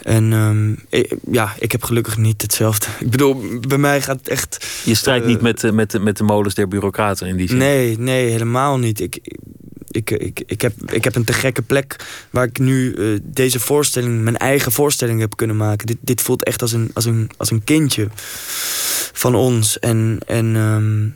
En 0.01 0.33
ehm, 0.33 0.71
ik- 0.89 1.15
ja, 1.31 1.53
ik 1.59 1.71
heb 1.71 1.83
gelukkig 1.83 2.17
niet 2.17 2.41
hetzelfde. 2.41 2.85
Ik 2.99 3.09
bedoel, 3.09 3.43
bij 3.67 3.77
mij 3.77 4.01
gaat 4.01 4.17
het 4.17 4.27
echt... 4.27 4.67
Je 4.83 4.95
strijdt 4.95 5.23
eh, 5.25 5.29
niet 5.31 5.41
met, 5.41 5.59
de- 5.59 5.71
met, 5.71 6.01
met 6.01 6.17
de 6.17 6.23
molens 6.23 6.53
der 6.55 6.67
bureaucraten 6.67 7.27
in 7.27 7.35
die 7.37 7.47
zin. 7.47 7.57
Nee, 7.57 7.99
nee, 7.99 8.29
helemaal 8.29 8.77
niet. 8.77 8.99
Ik, 8.99 9.17
ik, 9.89 10.11
ik, 10.11 10.43
ik, 10.45 10.61
heb, 10.61 10.91
ik 10.91 11.03
heb 11.03 11.15
een 11.15 11.23
te 11.23 11.33
gekke 11.33 11.61
plek 11.61 11.95
waar 12.29 12.45
ik 12.45 12.59
nu 12.59 12.93
eh, 12.93 13.19
deze 13.23 13.59
voorstelling, 13.59 14.21
mijn 14.23 14.37
eigen 14.37 14.71
voorstelling 14.71 15.19
heb 15.19 15.35
kunnen 15.35 15.57
maken. 15.57 15.87
Dit, 15.87 15.97
dit 16.01 16.21
voelt 16.21 16.43
echt 16.43 16.61
als 16.61 16.71
een, 16.71 16.91
als, 16.93 17.05
een, 17.05 17.29
als 17.37 17.51
een 17.51 17.63
kindje 17.63 18.07
van 19.13 19.35
ons. 19.35 19.79
En, 19.79 20.17
en 20.27 20.55
ehm, 20.55 21.07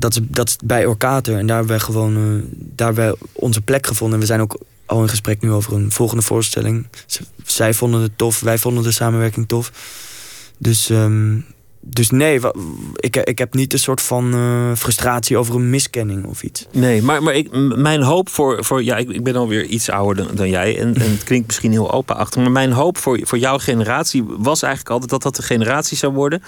dat, 0.00 0.12
is, 0.12 0.20
dat 0.22 0.48
is 0.48 0.56
bij 0.64 0.86
Orkater. 0.86 1.36
En 1.38 1.46
daar 1.46 1.56
hebben 1.56 1.76
wij 1.76 1.84
gewoon 1.84 2.16
eh, 2.16 2.56
daar 2.56 2.86
hebben 2.86 3.04
wij 3.04 3.14
onze 3.32 3.60
plek 3.60 3.86
gevonden. 3.86 4.14
En 4.14 4.20
we 4.20 4.26
zijn 4.26 4.40
ook 4.40 4.58
al 4.90 5.02
in 5.02 5.08
gesprek 5.08 5.40
nu 5.40 5.52
over 5.52 5.72
een 5.72 5.92
volgende 5.92 6.22
voorstelling. 6.22 6.86
Zij 7.44 7.74
vonden 7.74 8.00
het 8.00 8.18
tof, 8.18 8.40
wij 8.40 8.58
vonden 8.58 8.82
de 8.82 8.90
samenwerking 8.90 9.48
tof. 9.48 9.72
Dus, 10.58 10.90
ehm, 10.90 11.38
dus 11.82 12.10
nee, 12.10 12.40
ik, 12.94 13.16
ik 13.16 13.38
heb 13.38 13.54
niet 13.54 13.72
een 13.72 13.78
soort 13.78 14.02
van 14.02 14.34
eh, 14.34 14.72
frustratie 14.76 15.36
over 15.36 15.54
een 15.54 15.70
miskenning 15.70 16.24
of 16.26 16.42
iets. 16.42 16.66
Nee, 16.72 17.02
maar, 17.02 17.22
maar 17.22 17.34
ik, 17.34 17.48
mijn 17.76 18.02
hoop 18.02 18.28
voor. 18.28 18.64
voor 18.64 18.84
ja, 18.84 18.96
ik, 18.96 19.08
ik 19.10 19.24
ben 19.24 19.36
alweer 19.36 19.64
iets 19.64 19.90
ouder 19.90 20.26
dan, 20.26 20.36
dan 20.36 20.48
jij. 20.48 20.78
En, 20.78 20.94
en 20.94 21.10
het 21.10 21.24
klinkt 21.24 21.46
misschien 21.46 21.70
heel 21.70 21.92
openachtig. 21.92 22.42
Maar 22.42 22.50
mijn 22.50 22.72
hoop 22.72 22.98
voor, 22.98 23.18
voor 23.22 23.38
jouw 23.38 23.58
generatie 23.58 24.24
was 24.26 24.62
eigenlijk 24.62 24.92
altijd 24.92 25.10
dat 25.10 25.22
dat 25.22 25.36
de 25.36 25.42
generatie 25.42 25.96
zou 25.96 26.12
worden. 26.12 26.42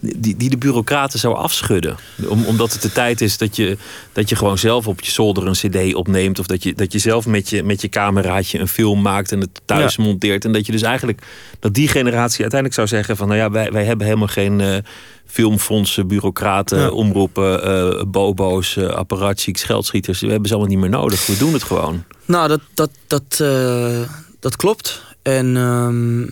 die, 0.00 0.36
die 0.36 0.50
de 0.50 0.56
bureaucraten 0.58 1.18
zou 1.18 1.36
afschudden. 1.36 1.96
Om, 2.28 2.44
omdat 2.44 2.72
het 2.72 2.82
de 2.82 2.92
tijd 2.92 3.20
is 3.20 3.38
dat 3.38 3.56
je, 3.56 3.76
dat 4.12 4.28
je 4.28 4.36
gewoon 4.36 4.58
zelf 4.58 4.86
op 4.86 5.00
je 5.00 5.10
zolder 5.10 5.46
een 5.46 5.52
CD 5.52 5.94
opneemt. 5.94 6.38
Of 6.38 6.46
dat 6.46 6.62
je, 6.62 6.74
dat 6.74 6.92
je 6.92 6.98
zelf 6.98 7.26
met 7.26 7.48
je, 7.48 7.62
met 7.62 7.80
je 7.80 7.88
cameraatje 7.88 8.58
een 8.58 8.68
film 8.68 9.02
maakt 9.02 9.32
en 9.32 9.40
het 9.40 9.60
thuis 9.64 9.96
Ja. 9.96 10.02
monteert. 10.04 10.44
En 10.44 10.52
dat 10.52 10.66
je 10.66 10.72
dus 10.72 10.82
eigenlijk. 10.82 11.22
dat 11.60 11.74
die 11.74 11.88
generatie 11.88 12.40
uiteindelijk 12.40 12.74
zou 12.74 12.86
zeggen: 12.86 13.16
van 13.16 13.28
nou 13.28 13.38
ja, 13.40 13.50
wij, 13.50 13.72
wij 13.72 13.84
hebben 13.84 14.06
helemaal 14.06 14.28
geen. 14.28 14.70
Eh, 14.76 14.82
filmfondsen, 15.26 16.06
bureaucraten, 16.06 16.78
Ja. 16.78 16.90
omroepen, 16.90 17.62
eh, 17.64 18.02
bobo's, 18.06 18.76
eh 18.76 18.86
apparatchiks, 18.88 19.62
geldschieters. 19.62 20.20
We 20.20 20.26
hebben 20.30 20.48
ze 20.48 20.54
allemaal 20.54 20.72
niet 20.72 20.80
meer 20.82 20.90
nodig. 21.00 21.26
We 21.26 21.36
doen 21.36 21.52
het 21.52 21.62
gewoon. 21.62 22.04
Nou, 22.24 22.48
dat, 22.48 22.60
dat, 22.74 22.90
dat, 23.06 23.40
eh, 23.40 24.00
dat 24.40 24.56
klopt. 24.56 25.02
En 25.22 25.56
ehm, 25.56 26.22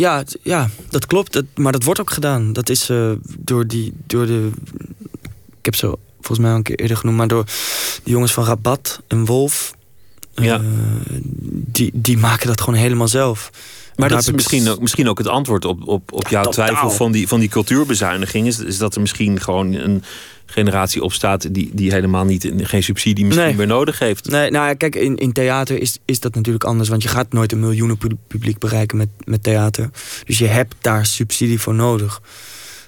ja, 0.00 0.24
ja, 0.42 0.70
dat 0.90 1.06
klopt. 1.06 1.32
Dat, 1.32 1.44
maar 1.54 1.72
dat 1.72 1.84
wordt 1.84 2.00
ook 2.00 2.10
gedaan. 2.10 2.52
Dat 2.52 2.68
is 2.68 2.88
eh, 2.88 3.10
door, 3.38 3.66
die, 3.66 3.92
door 4.06 4.26
de... 4.26 4.50
Ik 5.58 5.64
heb 5.64 5.74
ze 5.74 5.96
volgens 6.16 6.38
mij 6.38 6.50
al 6.50 6.56
een 6.56 6.62
keer 6.62 6.76
eerder 6.80 6.96
genoemd... 6.96 7.16
maar 7.16 7.28
door 7.28 7.44
de 8.04 8.10
jongens 8.10 8.32
van 8.32 8.44
Rabat 8.44 9.00
en 9.08 9.24
Wolf... 9.24 9.74
Ja. 10.34 10.54
eh, 10.60 10.64
die, 11.50 11.90
die 11.94 12.18
maken 12.18 12.46
dat 12.46 12.60
gewoon 12.60 12.78
helemaal 12.80 13.08
zelf. 13.08 13.50
Maar 14.00 14.08
dat 14.08 14.18
is 14.18 14.30
misschien 14.30 14.68
ook, 14.68 14.80
misschien 14.80 15.08
ook 15.08 15.18
het 15.18 15.26
antwoord 15.28 15.64
op, 15.64 15.88
op, 15.88 16.12
op 16.12 16.28
jouw 16.28 16.42
totaal. 16.42 16.66
twijfel 16.66 16.90
van 16.90 17.12
die, 17.12 17.28
van 17.28 17.40
die 17.40 17.48
cultuurbezuiniging. 17.48 18.46
Is, 18.46 18.58
is 18.58 18.78
dat 18.78 18.94
er 18.94 19.00
misschien 19.00 19.40
gewoon 19.40 19.72
een 19.72 20.02
generatie 20.46 21.02
opstaat 21.02 21.54
die, 21.54 21.70
die 21.72 21.92
helemaal 21.92 22.24
niet, 22.24 22.50
geen 22.56 22.82
subsidie 22.82 23.24
misschien 23.24 23.46
Nee. 23.46 23.56
meer 23.56 23.66
nodig 23.66 23.98
heeft. 23.98 24.28
Nee, 24.30 24.50
nou 24.50 24.66
ja, 24.66 24.74
kijk, 24.74 24.94
in, 24.94 25.16
in 25.16 25.32
theater 25.32 25.80
is, 25.80 25.98
is 26.04 26.20
dat 26.20 26.34
natuurlijk 26.34 26.64
anders. 26.64 26.88
Want 26.88 27.02
je 27.02 27.08
gaat 27.08 27.32
nooit 27.32 27.52
een 27.52 27.60
miljoenen 27.60 27.98
pu- 27.98 28.16
publiek 28.26 28.58
bereiken 28.58 28.96
met, 28.96 29.08
met 29.24 29.42
theater. 29.42 29.90
Dus 30.24 30.38
je 30.38 30.46
hebt 30.46 30.74
daar 30.80 31.06
subsidie 31.06 31.60
voor 31.60 31.74
nodig. 31.74 32.20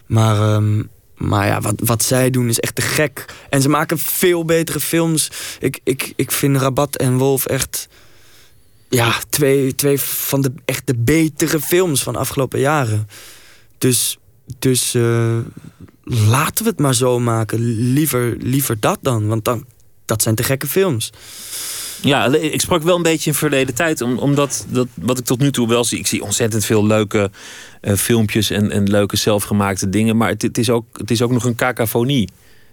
Maar, 0.07 0.37
ehm, 0.55 0.83
maar 1.17 1.47
ja, 1.47 1.61
wat, 1.61 1.75
wat 1.85 2.03
zij 2.03 2.31
doen 2.31 2.49
is 2.49 2.61
echt 2.61 2.75
te 2.75 2.83
gek. 2.83 3.25
En 3.51 3.63
ze 3.63 3.69
maken 3.69 3.99
veel 3.99 4.45
betere 4.45 4.81
films. 4.81 5.31
Ik, 5.61 5.81
ik, 5.85 6.13
ik 6.17 6.31
vind 6.33 6.57
Rabat 6.57 6.97
en 6.97 7.17
Wolf 7.19 7.47
echt... 7.47 7.89
Ja, 8.95 9.15
twee, 9.29 9.75
twee 9.75 10.01
van 10.01 10.41
de 10.41 10.53
echt 10.65 10.87
de 10.87 10.95
betere 10.97 11.61
films 11.61 12.03
van 12.03 12.13
de 12.13 12.19
afgelopen 12.19 12.61
jaren. 12.61 13.09
Dus, 13.79 14.19
dus 14.59 14.95
eh, 14.95 15.39
laten 16.05 16.65
we 16.65 16.71
het 16.71 16.79
maar 16.81 16.95
zo 16.95 17.19
maken. 17.19 17.59
Liever, 17.93 18.37
liever 18.39 18.81
dat 18.81 18.99
dan. 19.03 19.27
Want 19.27 19.45
dan, 19.45 19.65
dat 20.05 20.23
zijn 20.23 20.35
te 20.35 20.43
gekke 20.43 20.67
films. 20.67 21.11
Ja, 22.01 22.27
ik 22.35 22.61
sprak 22.61 22.83
wel 22.83 22.97
een 22.97 23.03
beetje 23.03 23.31
in 23.31 23.37
verleden 23.37 23.75
tijd. 23.75 24.01
om- 24.01 24.19
Omdat 24.19 24.67
dat, 24.69 24.87
wat 24.95 25.19
ik 25.19 25.25
tot 25.25 25.39
nu 25.39 25.51
toe 25.53 25.69
wel 25.69 25.85
zie. 25.85 25.99
Ik 25.99 26.07
zie 26.07 26.23
ontzettend 26.23 26.65
veel 26.65 26.87
leuke 26.87 27.31
eh, 27.81 27.95
filmpjes 27.95 28.51
en, 28.51 28.71
en 28.71 28.91
leuke 28.91 29.17
zelfgemaakte 29.17 29.89
dingen. 29.89 30.17
Maar 30.17 30.29
het, 30.29 30.43
het, 30.43 30.59
is 30.59 30.71
ook, 30.71 30.87
het 30.99 31.11
is 31.11 31.23
ook 31.23 31.31
nog 31.33 31.45
een 31.45 31.55
cacophonie. 31.55 32.29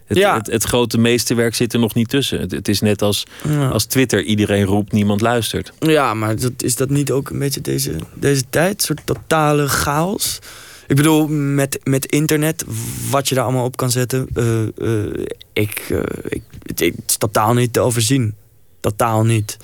Het, 0.09 0.17
Ja. 0.17 0.37
het, 0.37 0.47
het 0.47 0.63
grote 0.63 0.97
meesterwerk 0.97 1.55
zit 1.55 1.73
er 1.73 1.79
nog 1.79 1.93
niet 1.93 2.09
tussen. 2.09 2.39
Het, 2.39 2.51
het 2.51 2.67
is 2.67 2.81
net 2.81 3.01
als, 3.01 3.25
Ja. 3.47 3.67
als 3.67 3.85
Twitter. 3.85 4.23
Iedereen 4.23 4.63
roept, 4.63 4.91
niemand 4.91 5.21
luistert. 5.21 5.71
Ja, 5.79 6.13
maar 6.13 6.35
dat, 6.39 6.51
is 6.57 6.75
dat 6.75 6.89
niet 6.89 7.11
ook 7.11 7.29
een 7.29 7.39
beetje 7.39 7.61
deze, 7.61 7.95
deze 8.13 8.43
tijd? 8.49 8.73
Een 8.73 8.85
soort 8.85 9.01
totale 9.05 9.67
chaos? 9.67 10.39
Ik 10.87 10.95
bedoel, 10.95 11.27
met, 11.27 11.79
met 11.83 12.05
internet, 12.05 12.63
wat 13.09 13.29
je 13.29 13.35
daar 13.35 13.43
allemaal 13.43 13.63
op 13.65 13.77
kan 13.77 13.91
zetten... 13.91 14.27
eh, 14.33 14.61
eh, 14.61 15.25
ik, 15.53 15.85
eh, 15.89 15.99
ik, 16.23 16.41
het, 16.63 16.79
het 16.79 16.93
is 17.07 17.17
totaal 17.17 17.53
niet 17.53 17.73
te 17.73 17.79
overzien. 17.79 18.35
Totaal 18.79 19.23
niet. 19.25 19.57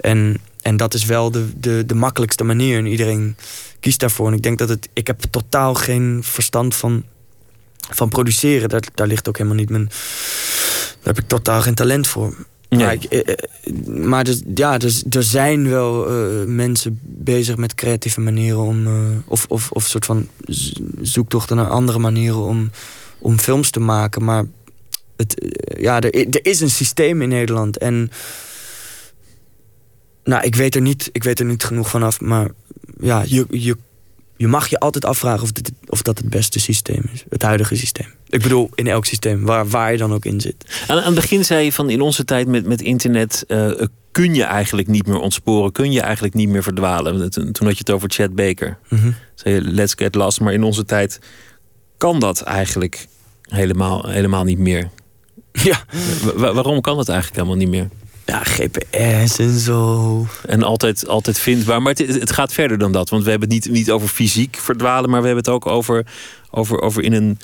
En, 0.00 0.36
en 0.62 0.76
dat 0.76 0.94
is 0.94 1.04
wel 1.04 1.30
de, 1.30 1.46
de, 1.60 1.86
de 1.86 1.94
makkelijkste 1.94 2.44
manier. 2.44 2.78
En 2.78 2.86
iedereen 2.86 3.36
kiest 3.80 4.00
daarvoor. 4.00 4.26
En 4.26 4.32
ik 4.34 4.42
denk 4.42 4.58
dat 4.58 4.68
het... 4.68 4.88
Ik 4.92 5.06
heb 5.06 5.20
totaal 5.30 5.74
geen 5.74 6.18
verstand 6.22 6.74
van, 6.74 7.04
van 7.90 8.08
produceren. 8.08 8.68
Daar, 8.68 8.82
daar 8.94 9.06
ligt 9.06 9.28
ook 9.28 9.36
helemaal 9.36 9.58
niet 9.58 9.70
mijn... 9.70 9.88
Daar 11.02 11.14
heb 11.14 11.18
ik 11.18 11.28
totaal 11.28 11.60
geen 11.60 11.74
talent 11.74 12.06
voor. 12.06 12.34
Nee. 12.68 12.84
Maar, 12.84 12.92
ik, 12.92 13.04
eh, 13.04 13.18
eh, 13.18 13.86
maar 13.86 14.24
dus, 14.24 14.42
ja, 14.54 14.78
dus, 14.78 15.04
er 15.10 15.22
zijn 15.22 15.68
wel 15.68 16.08
eh, 16.08 16.46
mensen 16.46 17.00
bezig 17.02 17.56
met 17.56 17.74
creatieve 17.74 18.20
manieren 18.20 18.60
om. 18.60 18.86
eh, 18.86 18.92
of, 19.24 19.46
of, 19.48 19.70
of 19.70 19.86
soort 19.86 20.04
van 20.04 20.28
zoektochten 21.02 21.56
naar 21.56 21.68
andere 21.68 21.98
manieren 21.98 22.40
om, 22.40 22.70
om 23.18 23.38
films 23.38 23.70
te 23.70 23.80
maken. 23.80 24.24
Maar 24.24 24.44
het, 25.16 25.54
ja, 25.78 26.00
er, 26.00 26.14
er 26.14 26.44
is 26.44 26.60
een 26.60 26.70
systeem 26.70 27.22
in 27.22 27.28
Nederland. 27.28 27.78
En. 27.78 28.10
Nou, 30.24 30.44
ik 30.44 30.54
weet 30.54 30.74
er 30.74 30.80
niet, 30.80 31.08
ik 31.12 31.22
weet 31.22 31.40
er 31.40 31.46
niet 31.46 31.64
genoeg 31.64 31.88
vanaf. 31.88 32.20
Maar 32.20 32.50
ja, 33.00 33.22
je, 33.26 33.46
je, 33.50 33.76
je 34.36 34.46
mag 34.48 34.68
je 34.68 34.78
altijd 34.78 35.04
afvragen 35.04 35.42
of, 35.42 35.52
dit, 35.52 35.72
dat 36.14 36.22
het 36.24 36.30
beste 36.30 36.60
systeem 36.60 37.02
is. 37.12 37.24
Het 37.28 37.42
huidige 37.42 37.76
systeem. 37.76 38.06
Ik 38.28 38.42
bedoel, 38.42 38.70
in 38.74 38.86
elk 38.86 39.04
systeem, 39.04 39.44
waar, 39.44 39.68
waar 39.68 39.92
je 39.92 39.98
dan 39.98 40.12
ook 40.12 40.24
in 40.24 40.40
zit. 40.40 40.84
Aan, 40.86 40.98
aan 40.98 41.04
het 41.04 41.14
begin 41.14 41.44
zei 41.44 41.64
je 41.64 41.72
van 41.72 41.90
in 41.90 42.00
onze 42.00 42.24
tijd 42.24 42.46
met, 42.46 42.66
met 42.66 42.80
internet 42.80 43.44
uh, 43.48 43.70
kun 44.10 44.34
je 44.34 44.42
eigenlijk 44.42 44.88
niet 44.88 45.06
meer 45.06 45.18
ontsporen, 45.18 45.72
kun 45.72 45.92
je 45.92 46.00
eigenlijk 46.00 46.34
niet 46.34 46.48
meer 46.48 46.62
verdwalen. 46.62 47.30
Toen, 47.30 47.52
toen 47.52 47.66
had 47.66 47.76
je 47.76 47.82
het 47.84 47.90
over 47.90 48.10
Chad 48.10 48.34
Baker. 48.34 48.78
Mm 48.88 48.98
-hmm. 48.98 49.14
Zei 49.34 49.54
je, 49.54 49.60
let's 49.60 49.94
get 49.96 50.14
lost. 50.14 50.40
Maar 50.40 50.52
in 50.52 50.62
onze 50.62 50.84
tijd 50.84 51.18
kan 51.96 52.20
dat 52.20 52.40
eigenlijk 52.40 53.06
helemaal, 53.42 54.08
helemaal 54.08 54.44
niet 54.44 54.58
meer. 54.58 54.90
Ja. 55.52 55.84
waarom 56.34 56.80
kan 56.80 56.96
dat 56.96 57.08
eigenlijk 57.08 57.38
helemaal 57.40 57.58
niet 57.58 57.68
meer? 57.68 57.88
Ja, 58.30 58.42
GPS 58.44 59.38
en 59.38 59.58
zo. 59.58 60.26
En 60.46 60.62
altijd, 60.62 61.08
altijd 61.08 61.38
vindbaar. 61.38 61.82
Maar 61.82 61.92
het, 61.92 62.20
het, 62.20 62.32
gaat 62.32 62.52
verder 62.52 62.78
dan 62.78 62.92
dat. 62.92 63.08
Want 63.08 63.24
we 63.24 63.30
hebben 63.30 63.48
het 63.52 63.64
niet, 63.64 63.74
niet 63.74 63.90
over 63.90 64.08
fysiek 64.08 64.56
verdwalen, 64.56 65.10
maar 65.10 65.20
we 65.20 65.26
hebben 65.26 65.44
het 65.44 65.54
ook 65.54 65.66
over, 65.66 66.06
over, 66.50 66.80
over 66.80 67.02
in 67.02 67.12
een 67.12 67.38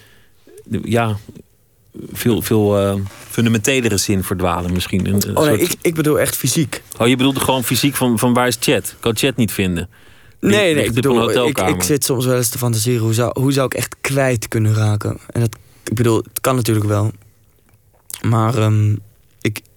ja, 0.82 1.16
veel, 2.12 2.42
veel 2.42 2.82
uh, 2.82 2.94
fundamentelere 3.28 3.96
zin 3.96 4.24
verdwalen 4.24 4.72
misschien. 4.72 5.06
Een, 5.06 5.36
oh 5.36 5.44
nee, 5.44 5.58
ik, 5.58 5.74
ik 5.80 5.94
bedoel 5.94 6.20
echt 6.20 6.36
fysiek. 6.36 6.82
Oh, 6.98 7.08
je 7.08 7.16
bedoelt 7.16 7.38
gewoon 7.38 7.64
fysiek 7.64 7.94
van, 7.94 8.18
van 8.18 8.32
waar 8.32 8.46
is 8.46 8.56
chat? 8.60 8.84
Ik 8.84 8.96
kan 9.00 9.16
chat 9.16 9.36
niet 9.36 9.52
vinden. 9.52 9.88
Nee, 10.40 10.74
nee, 10.74 10.84
ik 10.84 10.92
bedoel, 10.92 11.46
ik, 11.48 11.58
ik 11.58 11.82
zit 11.82 12.04
soms 12.04 12.26
wel 12.26 12.36
eens 12.36 12.48
te 12.48 12.58
fantaseren. 12.58 13.02
Hoe 13.02 13.14
zou, 13.14 13.40
hoe 13.40 13.52
zou 13.52 13.66
ik 13.66 13.74
echt 13.74 13.96
kwijt 14.00 14.48
kunnen 14.48 14.74
raken? 14.74 15.18
En 15.30 15.40
dat, 15.40 15.56
ik 15.84 15.94
bedoel, 15.94 16.16
het 16.16 16.40
kan 16.40 16.54
natuurlijk 16.54 16.86
wel. 16.86 17.12
Maar 18.22 18.58
um, 18.58 19.00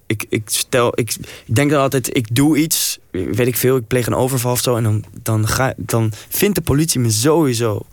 ik, 0.09 0.25
ik, 0.29 0.41
stel, 0.45 0.91
ik, 0.99 1.15
ik 1.45 1.55
denk 1.55 1.71
dan 1.71 1.81
altijd, 1.81 2.15
ik 2.17 2.35
doe 2.35 2.57
iets, 2.57 2.99
weet 3.11 3.47
ik 3.47 3.55
veel, 3.55 3.75
ik 3.75 3.87
pleeg 3.87 4.07
een 4.07 4.15
overval 4.15 4.51
of 4.51 4.61
zo. 4.61 4.75
En 4.75 4.83
dan, 4.83 5.03
dan, 5.21 5.47
ga, 5.47 5.73
dan 5.77 6.11
vindt 6.29 6.55
de 6.55 6.61
politie 6.61 6.99
me 6.99 7.11
sowieso. 7.11 7.85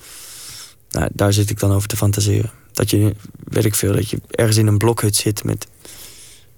Nou, 0.90 1.08
daar 1.12 1.32
zit 1.32 1.50
ik 1.50 1.58
dan 1.58 1.72
over 1.72 1.88
te 1.88 1.96
fantaseren. 1.96 2.50
Dat 2.72 2.90
je, 2.90 3.14
weet 3.44 3.64
ik 3.64 3.74
veel, 3.74 3.92
dat 3.92 4.10
je 4.10 4.20
ergens 4.30 4.56
in 4.56 4.66
een 4.66 4.78
blokhut 4.78 5.16
zit 5.16 5.44
met, 5.44 5.66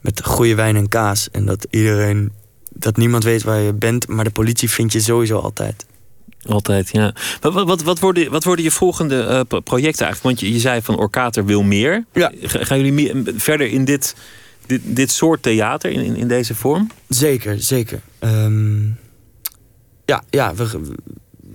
met 0.01 0.25
goede 0.25 0.55
wijn 0.55 0.77
en 0.77 0.89
kaas. 0.89 1.31
En 1.31 1.47
dat 1.47 1.67
iedereen, 1.71 2.33
dat 2.73 2.97
niemand 2.97 3.25
weet 3.25 3.43
waar 3.43 3.61
je 3.61 3.73
bent, 3.73 4.09
maar 4.09 4.25
de 4.25 4.31
politie 4.31 4.71
vindt 4.71 4.93
je 4.93 5.01
sowieso 5.01 5.39
altijd. 5.39 5.87
Altijd, 6.43 6.89
ja. 6.93 7.15
Wat, 7.41 7.53
wat, 7.53 7.83
wat, 7.83 7.99
worden, 7.99 8.31
wat 8.31 8.45
worden 8.45 8.65
je 8.65 8.71
volgende 8.71 9.47
uh, 9.51 9.61
projecten 9.61 10.07
eigenlijk? 10.07 10.23
Want 10.23 10.41
je, 10.41 10.53
je 10.53 10.61
zei 10.61 10.83
van 10.83 10.99
Orkater 10.99 11.45
wil 11.45 11.63
meer. 11.63 12.05
Ja. 12.13 12.33
Gaan 12.41 12.77
jullie 12.77 12.93
meer, 12.93 13.33
verder 13.37 13.67
in 13.67 13.85
dit, 13.85 14.15
dit, 14.69 14.81
dit 14.85 15.11
soort 15.11 15.43
theater, 15.43 15.91
in, 15.91 16.16
in 16.16 16.29
deze 16.29 16.55
vorm? 16.55 16.91
Zeker, 17.09 17.61
zeker. 17.61 18.01
Um, 18.21 18.99
ja, 20.05 20.23
ja 20.31 20.55
we, 20.55 20.69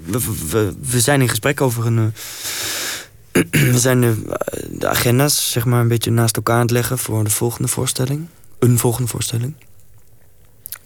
we, 0.06 0.20
we, 0.50 0.74
we, 0.82 1.00
zijn 1.00 1.22
in 1.22 1.30
gesprek 1.30 1.62
over 1.62 1.86
een... 1.86 1.98
Uh, 1.98 3.44
we 3.72 3.80
zijn 3.80 4.02
de, 4.02 4.38
de, 4.70 4.88
agenda's 4.88 5.52
zeg 5.52 5.66
maar 5.66 5.82
een 5.82 5.88
beetje 5.88 6.12
naast 6.12 6.36
elkaar 6.36 6.56
aan 6.56 6.62
het 6.62 6.72
leggen... 6.72 6.98
voor 6.98 7.24
de 7.24 7.30
volgende 7.30 7.68
voorstelling. 7.68 8.28
Een 8.60 8.80
volgende 8.80 9.08
voorstelling. 9.08 9.56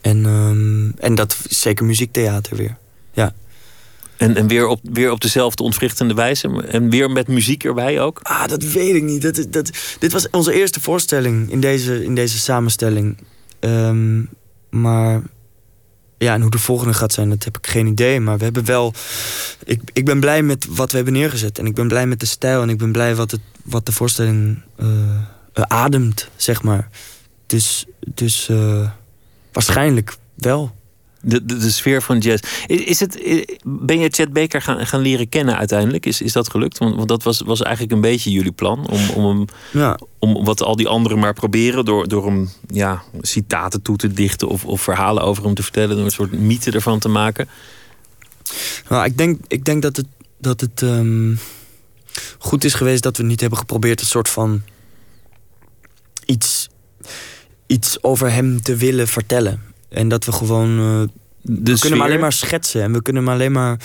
En, 0.00 0.24
um, 0.24 0.94
en 0.98 1.14
dat 1.14 1.36
is 1.48 1.60
zeker 1.60 1.84
muziektheater 1.84 2.56
weer. 2.56 2.76
Ja. 3.12 3.34
En, 4.18 4.36
en 4.36 4.46
weer, 4.46 4.66
op, 4.66 4.80
weer 4.82 5.10
op 5.10 5.20
dezelfde 5.20 5.62
ontwrichtende 5.62 6.14
wijze? 6.14 6.66
En 6.68 6.90
weer 6.90 7.10
met 7.10 7.28
muziek 7.28 7.64
erbij 7.64 8.00
ook? 8.00 8.20
Ah, 8.22 8.48
dat 8.48 8.62
weet 8.62 8.94
ik 8.94 9.02
niet. 9.02 9.22
Dat, 9.22 9.46
dat, 9.50 9.70
dit 9.98 10.12
was 10.12 10.30
onze 10.30 10.52
eerste 10.52 10.80
voorstelling 10.80 11.50
in 11.50 11.60
deze, 11.60 12.04
in 12.04 12.14
deze 12.14 12.38
samenstelling. 12.38 13.16
Um, 13.60 14.28
maar 14.70 15.22
ja, 16.18 16.34
en 16.34 16.40
hoe 16.40 16.50
de 16.50 16.58
volgende 16.58 16.94
gaat 16.94 17.12
zijn, 17.12 17.28
dat 17.28 17.44
heb 17.44 17.58
ik 17.58 17.66
geen 17.66 17.86
idee. 17.86 18.20
Maar 18.20 18.38
we 18.38 18.44
hebben 18.44 18.64
wel. 18.64 18.94
Ik, 19.64 19.80
ik 19.92 20.04
ben 20.04 20.20
blij 20.20 20.42
met 20.42 20.66
wat 20.68 20.90
we 20.90 20.96
hebben 20.96 21.14
neergezet. 21.14 21.58
En 21.58 21.66
ik 21.66 21.74
ben 21.74 21.88
blij 21.88 22.06
met 22.06 22.20
de 22.20 22.26
stijl. 22.26 22.62
En 22.62 22.68
ik 22.68 22.78
ben 22.78 22.92
blij 22.92 23.14
wat, 23.14 23.30
het, 23.30 23.40
wat 23.64 23.86
de 23.86 23.92
voorstelling 23.92 24.62
uh, 24.80 24.88
ademt, 25.54 26.28
zeg 26.36 26.62
maar. 26.62 26.88
Dus, 27.46 27.86
dus 28.14 28.48
uh, 28.48 28.90
waarschijnlijk 29.52 30.16
wel. 30.34 30.76
De, 31.20 31.44
de, 31.44 31.56
de, 31.56 31.70
sfeer 31.70 32.02
van 32.02 32.18
jazz. 32.18 32.42
Is, 32.66 32.80
is 32.80 33.00
het, 33.00 33.18
ben 33.64 33.98
je 33.98 34.08
Chet 34.10 34.32
Baker 34.32 34.62
gaan, 34.62 34.86
gaan 34.86 35.00
leren 35.00 35.28
kennen 35.28 35.56
uiteindelijk? 35.56 36.06
Is, 36.06 36.22
is 36.22 36.32
dat 36.32 36.50
gelukt? 36.50 36.78
Want, 36.78 36.94
want 36.96 37.08
dat 37.08 37.22
was, 37.22 37.40
was 37.40 37.62
eigenlijk 37.62 37.94
een 37.94 38.00
beetje 38.00 38.30
jullie 38.30 38.52
plan. 38.52 38.88
Om, 38.88 39.10
om, 39.10 39.24
hem, 39.24 39.44
ja. 39.72 39.98
om 40.18 40.44
wat 40.44 40.62
al 40.62 40.76
die 40.76 40.88
anderen 40.88 41.18
maar 41.18 41.32
proberen. 41.32 41.84
Door, 41.84 42.08
door 42.08 42.26
hem 42.26 42.48
ja, 42.66 43.02
citaten 43.20 43.82
toe 43.82 43.96
te 43.96 44.12
dichten. 44.12 44.48
Of, 44.48 44.64
of 44.64 44.80
verhalen 44.80 45.22
over 45.22 45.44
hem 45.44 45.54
te 45.54 45.62
vertellen. 45.62 45.96
Door 45.96 46.04
een 46.04 46.10
soort 46.10 46.32
mythe 46.32 46.70
ervan 46.70 46.98
te 46.98 47.08
maken. 47.08 47.48
Nou, 48.88 49.04
ik 49.04 49.18
denk, 49.18 49.40
ik 49.48 49.64
denk 49.64 49.82
dat 49.82 49.96
het, 49.96 50.06
dat 50.38 50.60
het 50.60 50.80
um, 50.80 51.38
goed 52.38 52.64
is 52.64 52.74
geweest 52.74 53.02
dat 53.02 53.16
we 53.16 53.22
niet 53.22 53.40
hebben 53.40 53.58
geprobeerd. 53.58 54.00
Een 54.00 54.06
soort 54.06 54.28
van 54.28 54.62
iets, 56.24 56.68
iets 57.66 58.02
over 58.02 58.32
hem 58.32 58.62
te 58.62 58.76
willen 58.76 59.08
vertellen. 59.08 59.67
En 59.88 60.08
dat 60.08 60.24
we 60.24 60.32
gewoon. 60.32 60.78
Uh, 60.78 61.08
we 61.42 61.78
kunnen 61.78 61.98
hem 61.98 62.06
alleen 62.06 62.20
maar 62.20 62.32
schetsen. 62.32 62.82
En 62.82 62.92
we 62.92 63.02
kunnen 63.02 63.24
hem 63.24 63.32
alleen 63.32 63.52
maar 63.52 63.78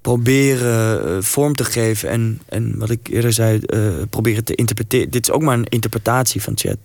proberen 0.00 1.08
uh, 1.08 1.22
vorm 1.22 1.54
te 1.54 1.64
geven. 1.64 2.08
En, 2.08 2.40
en 2.48 2.78
wat 2.78 2.90
ik 2.90 3.08
eerder 3.08 3.32
zei, 3.32 3.60
uh, 3.66 3.88
proberen 4.10 4.44
te 4.44 4.54
interpreteren. 4.54 5.10
Dit 5.10 5.28
is 5.28 5.34
ook 5.34 5.42
maar 5.42 5.58
een 5.58 5.68
interpretatie 5.68 6.42
van 6.42 6.52
chat. 6.56 6.78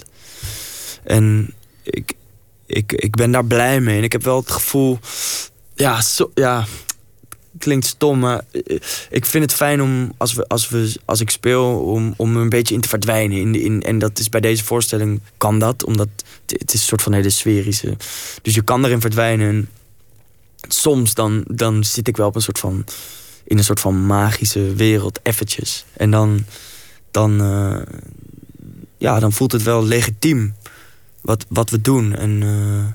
En 1.03 1.53
ik, 1.84 2.13
ik, 2.65 2.91
ik 2.91 3.15
ben 3.15 3.32
daar 3.32 3.45
blij 3.45 3.82
mee. 3.82 3.97
En 3.97 4.03
ik 4.03 4.11
heb 4.11 4.24
wel 4.24 4.39
het 4.39 4.51
gevoel. 4.51 4.99
Ja, 5.76 6.01
zo, 6.01 6.32
ja 6.34 6.65
klinkt 7.62 7.86
stom, 7.86 8.20
maar 8.20 8.41
ik 9.09 9.26
vind 9.26 9.43
het 9.43 9.53
fijn 9.53 9.82
om 9.82 10.14
als, 10.18 10.34
we, 10.34 10.47
als, 10.47 10.70
we, 10.70 10.95
als 11.05 11.22
ik 11.22 11.30
speel, 11.30 11.80
om, 11.80 12.14
om 12.18 12.36
een 12.36 12.49
beetje 12.49 12.76
in 12.76 12.82
te 12.82 12.89
verdwijnen. 12.89 13.38
In, 13.38 13.55
in, 13.55 13.82
en 13.82 13.99
dat 13.99 14.20
is 14.20 14.30
bij 14.30 14.41
deze 14.41 14.64
voorstelling 14.64 15.22
kan 15.38 15.59
dat, 15.59 15.86
omdat 15.86 16.07
het, 16.45 16.74
is 16.74 16.80
een 16.80 16.88
soort 16.88 17.01
van 17.01 17.14
hele 17.14 17.30
sferische. 17.30 17.97
Dus 18.41 18.55
je 18.55 18.62
kan 18.62 18.86
erin 18.86 19.01
verdwijnen. 19.01 19.47
En 19.47 19.70
soms 20.68 21.14
dan, 21.14 21.43
dan 21.47 21.84
zit 21.84 22.07
ik 22.07 22.18
wel 22.18 22.28
op 22.28 22.36
een 22.36 22.41
soort 22.41 22.59
van 22.59 22.86
in 23.43 23.57
een 23.57 23.64
soort 23.64 23.80
van 23.80 24.05
magische 24.05 24.74
wereld, 24.74 25.20
eventjes. 25.24 25.86
En 25.93 26.12
dan, 26.12 26.45
dan, 27.12 27.41
uh, 27.41 27.82
ja, 28.97 29.20
dan 29.20 29.32
voelt 29.32 29.51
het 29.51 29.64
wel 29.64 29.84
legitiem 29.84 30.55
wat, 31.22 31.45
wat 31.49 31.70
we 31.70 31.82
doen. 31.82 32.16
En, 32.16 32.41
uh, 32.41 32.86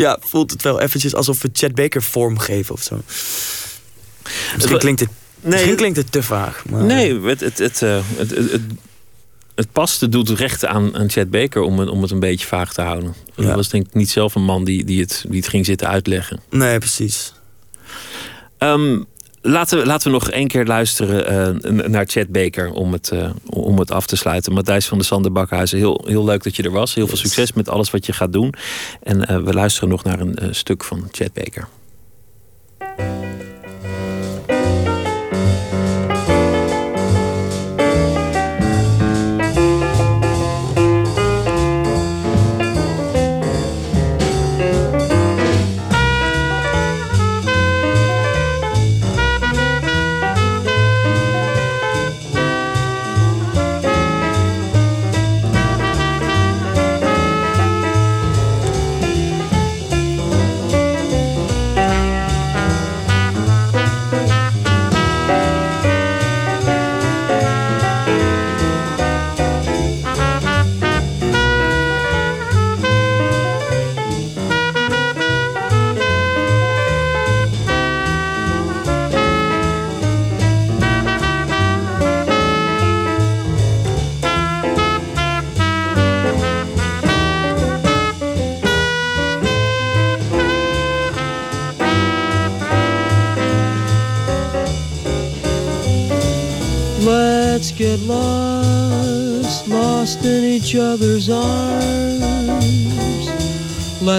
ja, 0.00 0.18
voelt 0.20 0.50
het 0.50 0.62
wel 0.62 0.80
eventjes 0.80 1.14
alsof 1.14 1.42
we 1.42 1.50
Chad 1.52 1.74
Baker 1.74 2.02
vorm 2.02 2.38
geven 2.38 2.74
of 2.74 2.82
zo. 2.82 3.00
Misschien 4.54 4.78
klinkt 4.78 5.00
het, 5.00 5.08
nee, 5.40 5.52
misschien 5.52 5.76
klinkt 5.76 5.96
het 5.96 6.12
te 6.12 6.22
vaag. 6.22 6.64
Maar... 6.70 6.84
Nee, 6.84 7.20
het, 7.20 7.40
het, 7.40 7.58
het, 7.58 7.82
uh, 7.82 8.00
het, 8.16 8.30
het, 8.30 8.52
het, 8.52 8.62
het 9.54 9.72
past, 9.72 10.00
het 10.00 10.12
doet 10.12 10.28
recht 10.28 10.66
aan, 10.66 10.96
aan 10.96 11.10
Chad 11.10 11.30
Baker 11.30 11.62
om 11.62 11.78
het, 11.78 11.88
om 11.88 12.02
het 12.02 12.10
een 12.10 12.20
beetje 12.20 12.46
vaag 12.46 12.72
te 12.72 12.80
houden. 12.80 13.14
Ja. 13.34 13.44
Dat 13.44 13.54
was 13.54 13.68
denk 13.68 13.86
ik 13.86 13.94
niet 13.94 14.10
zelf 14.10 14.34
een 14.34 14.44
man 14.44 14.64
die, 14.64 14.84
die, 14.84 15.00
het, 15.00 15.24
die 15.28 15.40
het 15.40 15.48
ging 15.48 15.66
zitten 15.66 15.88
uitleggen. 15.88 16.40
Nee, 16.50 16.78
precies. 16.78 17.32
Um, 18.58 19.06
Laten 19.42 19.78
we, 19.78 19.86
laten 19.86 20.06
we 20.06 20.18
nog 20.18 20.30
één 20.30 20.48
keer 20.48 20.64
luisteren 20.64 21.54
uh, 21.64 21.86
naar 21.86 22.04
Chad 22.06 22.28
Baker 22.28 22.72
om 22.72 22.92
het, 22.92 23.10
uh, 23.14 23.30
om 23.46 23.78
het 23.78 23.90
af 23.90 24.06
te 24.06 24.16
sluiten. 24.16 24.52
Matthijs 24.52 24.86
van 24.86 24.98
de 24.98 25.04
Sander 25.04 25.32
Bakhuizen, 25.32 25.78
heel, 25.78 26.04
heel 26.06 26.24
leuk 26.24 26.42
dat 26.42 26.56
je 26.56 26.62
er 26.62 26.70
was. 26.70 26.94
Heel 26.94 27.06
veel 27.06 27.16
succes 27.16 27.52
met 27.52 27.68
alles 27.68 27.90
wat 27.90 28.06
je 28.06 28.12
gaat 28.12 28.32
doen. 28.32 28.54
En 29.02 29.30
uh, 29.30 29.38
we 29.38 29.52
luisteren 29.52 29.88
nog 29.88 30.04
naar 30.04 30.20
een 30.20 30.54
stuk 30.54 30.84
van 30.84 31.08
Chad 31.10 31.32
Baker. 31.32 31.68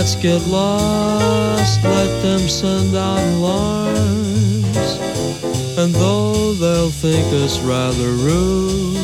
Let's 0.01 0.15
get 0.15 0.41
lost, 0.47 1.83
let 1.83 2.23
them 2.23 2.39
send 2.49 2.95
out 2.95 3.19
alarms. 3.35 4.97
And 5.77 5.93
though 5.93 6.53
they'll 6.53 6.89
think 6.89 7.31
us 7.31 7.59
rather 7.59 8.09
rude, 8.09 8.97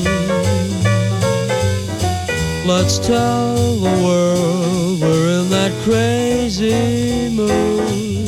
let's 2.66 2.98
tell 2.98 3.76
the 3.76 3.94
world 4.04 5.00
we're 5.00 5.42
in 5.42 5.50
that 5.52 5.72
crazy 5.84 7.30
mood. 7.30 8.28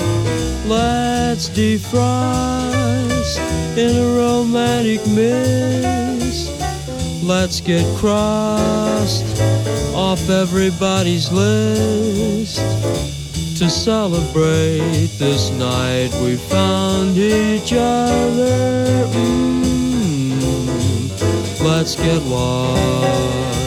Let's 0.68 1.50
defrost 1.50 3.40
in 3.80 3.96
a 3.98 4.16
romantic 4.16 5.08
mist. 5.08 6.54
Let's 7.24 7.62
get 7.62 7.84
crossed 7.98 9.26
off 10.10 10.28
everybody's 10.28 11.32
list 11.32 12.58
to 13.60 13.70
celebrate 13.70 15.08
this 15.20 15.52
night 15.52 16.10
we 16.24 16.36
found 16.36 17.16
each 17.16 17.74
other. 17.74 19.06
Mm, 19.14 20.42
let's 21.64 21.96
get 21.96 22.24
lost. 22.24 23.59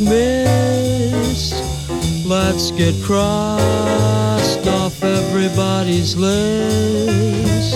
Mist. 0.00 1.54
Let's 2.26 2.70
get 2.70 2.94
crossed 3.02 4.66
off 4.66 5.02
everybody's 5.02 6.16
list 6.16 7.74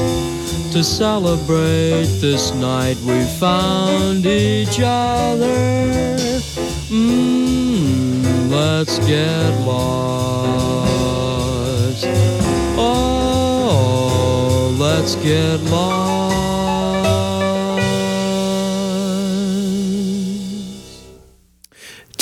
to 0.72 0.82
celebrate 0.84 2.06
this 2.20 2.52
night 2.54 2.96
we 3.06 3.24
found 3.40 4.26
each 4.26 4.80
other. 4.82 5.54
Mm, 6.90 8.50
let's 8.50 8.98
get 9.00 9.50
lost. 9.66 10.46
Oh, 12.78 14.74
let's 14.78 15.14
get 15.16 15.60
lost. 15.70 16.75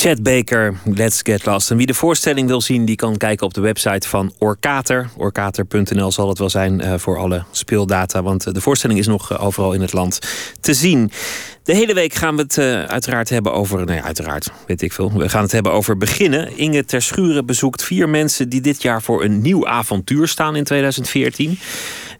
Chad 0.04 0.22
Baker, 0.22 0.74
Let's 0.84 1.20
Get 1.22 1.46
Lost. 1.46 1.70
En 1.70 1.76
wie 1.76 1.86
de 1.86 1.94
voorstelling 1.94 2.48
wil 2.48 2.60
zien, 2.60 2.84
die 2.84 2.96
kan 2.96 3.16
kijken 3.16 3.46
op 3.46 3.54
de 3.54 3.60
website 3.60 4.08
van 4.08 4.32
Orkater. 4.38 5.08
Orkater.nl 5.16 6.12
zal 6.12 6.28
het 6.28 6.38
wel 6.38 6.50
zijn 6.50 6.80
eh, 6.80 6.94
voor 6.98 7.18
alle 7.18 7.44
speeldata. 7.50 8.22
Want 8.22 8.46
eh, 8.46 8.52
de 8.52 8.60
voorstelling 8.60 8.98
is 8.98 9.06
nog 9.06 9.32
eh, 9.32 9.44
overal 9.44 9.72
in 9.72 9.80
het 9.80 9.92
land 9.92 10.18
te 10.60 10.74
zien. 10.74 11.10
De 11.62 11.74
hele 11.74 11.94
week 11.94 12.14
gaan 12.14 12.36
we 12.36 12.42
het 12.42 12.56
uh, 12.56 12.84
uiteraard 12.84 13.28
hebben 13.28 13.52
over. 13.52 13.84
Nee, 13.84 14.02
uiteraard, 14.02 14.50
weet 14.66 14.82
ik 14.82 14.92
veel. 14.92 15.12
We 15.12 15.28
gaan 15.28 15.42
het 15.42 15.52
hebben 15.52 15.72
over 15.72 15.96
beginnen. 15.96 16.56
Inge 16.56 16.84
Terschuren 16.84 17.46
bezoekt 17.46 17.84
vier 17.84 18.08
mensen 18.08 18.48
die 18.48 18.60
dit 18.60 18.82
jaar 18.82 19.02
voor 19.02 19.24
een 19.24 19.42
nieuw 19.42 19.66
avontuur 19.66 20.28
staan 20.28 20.56
in 20.56 20.64
2014. 20.64 21.58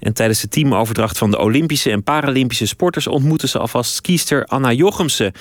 En 0.05 0.13
tijdens 0.13 0.41
de 0.41 0.49
teamoverdracht 0.49 1.19
van 1.19 1.31
de 1.31 1.39
Olympische 1.39 1.91
en 1.91 2.03
Paralympische 2.03 2.67
sporters 2.67 3.07
ontmoeten 3.07 3.49
ze 3.49 3.59
alvast 3.59 3.95
skiester 3.95 4.45
Anna 4.45 4.73
Jochemsen. 4.73 5.33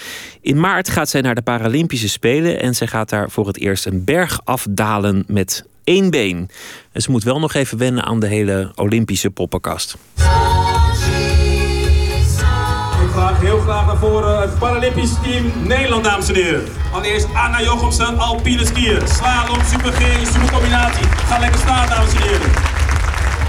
In 0.41 0.59
maart 0.59 0.89
gaat 0.89 1.09
zij 1.09 1.21
naar 1.21 1.35
de 1.35 1.41
Paralympische 1.41 2.09
Spelen 2.09 2.59
en 2.59 2.75
zij 2.75 2.87
gaat 2.87 3.09
daar 3.09 3.29
voor 3.29 3.47
het 3.47 3.59
eerst 3.59 3.85
een 3.85 4.03
berg 4.03 4.39
afdalen 4.43 5.23
met 5.27 5.65
één 5.83 6.09
been. 6.09 6.49
En 6.91 7.01
ze 7.01 7.11
moet 7.11 7.23
wel 7.23 7.39
nog 7.39 7.53
even 7.53 7.77
wennen 7.77 8.03
aan 8.03 8.19
de 8.19 8.27
hele 8.27 8.71
Olympische 8.75 9.29
poppenkast. 9.29 9.97
Ik 13.03 13.09
ga 13.13 13.35
heel 13.35 13.59
graag 13.59 13.85
naar 13.85 13.97
voren 13.97 14.41
het 14.41 14.59
Paralympisch 14.59 15.13
team 15.23 15.51
Nederland, 15.63 16.03
dames 16.03 16.27
en 16.27 16.35
heren. 16.35 16.63
Allereerst 16.93 17.27
Anna 17.33 17.61
Jochemsen, 17.61 18.17
alpine 18.17 18.65
skier. 18.65 19.01
Slalom, 19.07 19.59
super 19.71 19.91
G, 19.91 20.27
super 20.27 20.51
combinatie. 20.51 21.05
Ga 21.05 21.39
lekker 21.39 21.59
staan, 21.59 21.89
dames 21.89 22.13
en 22.13 22.21
heren. 22.21 22.82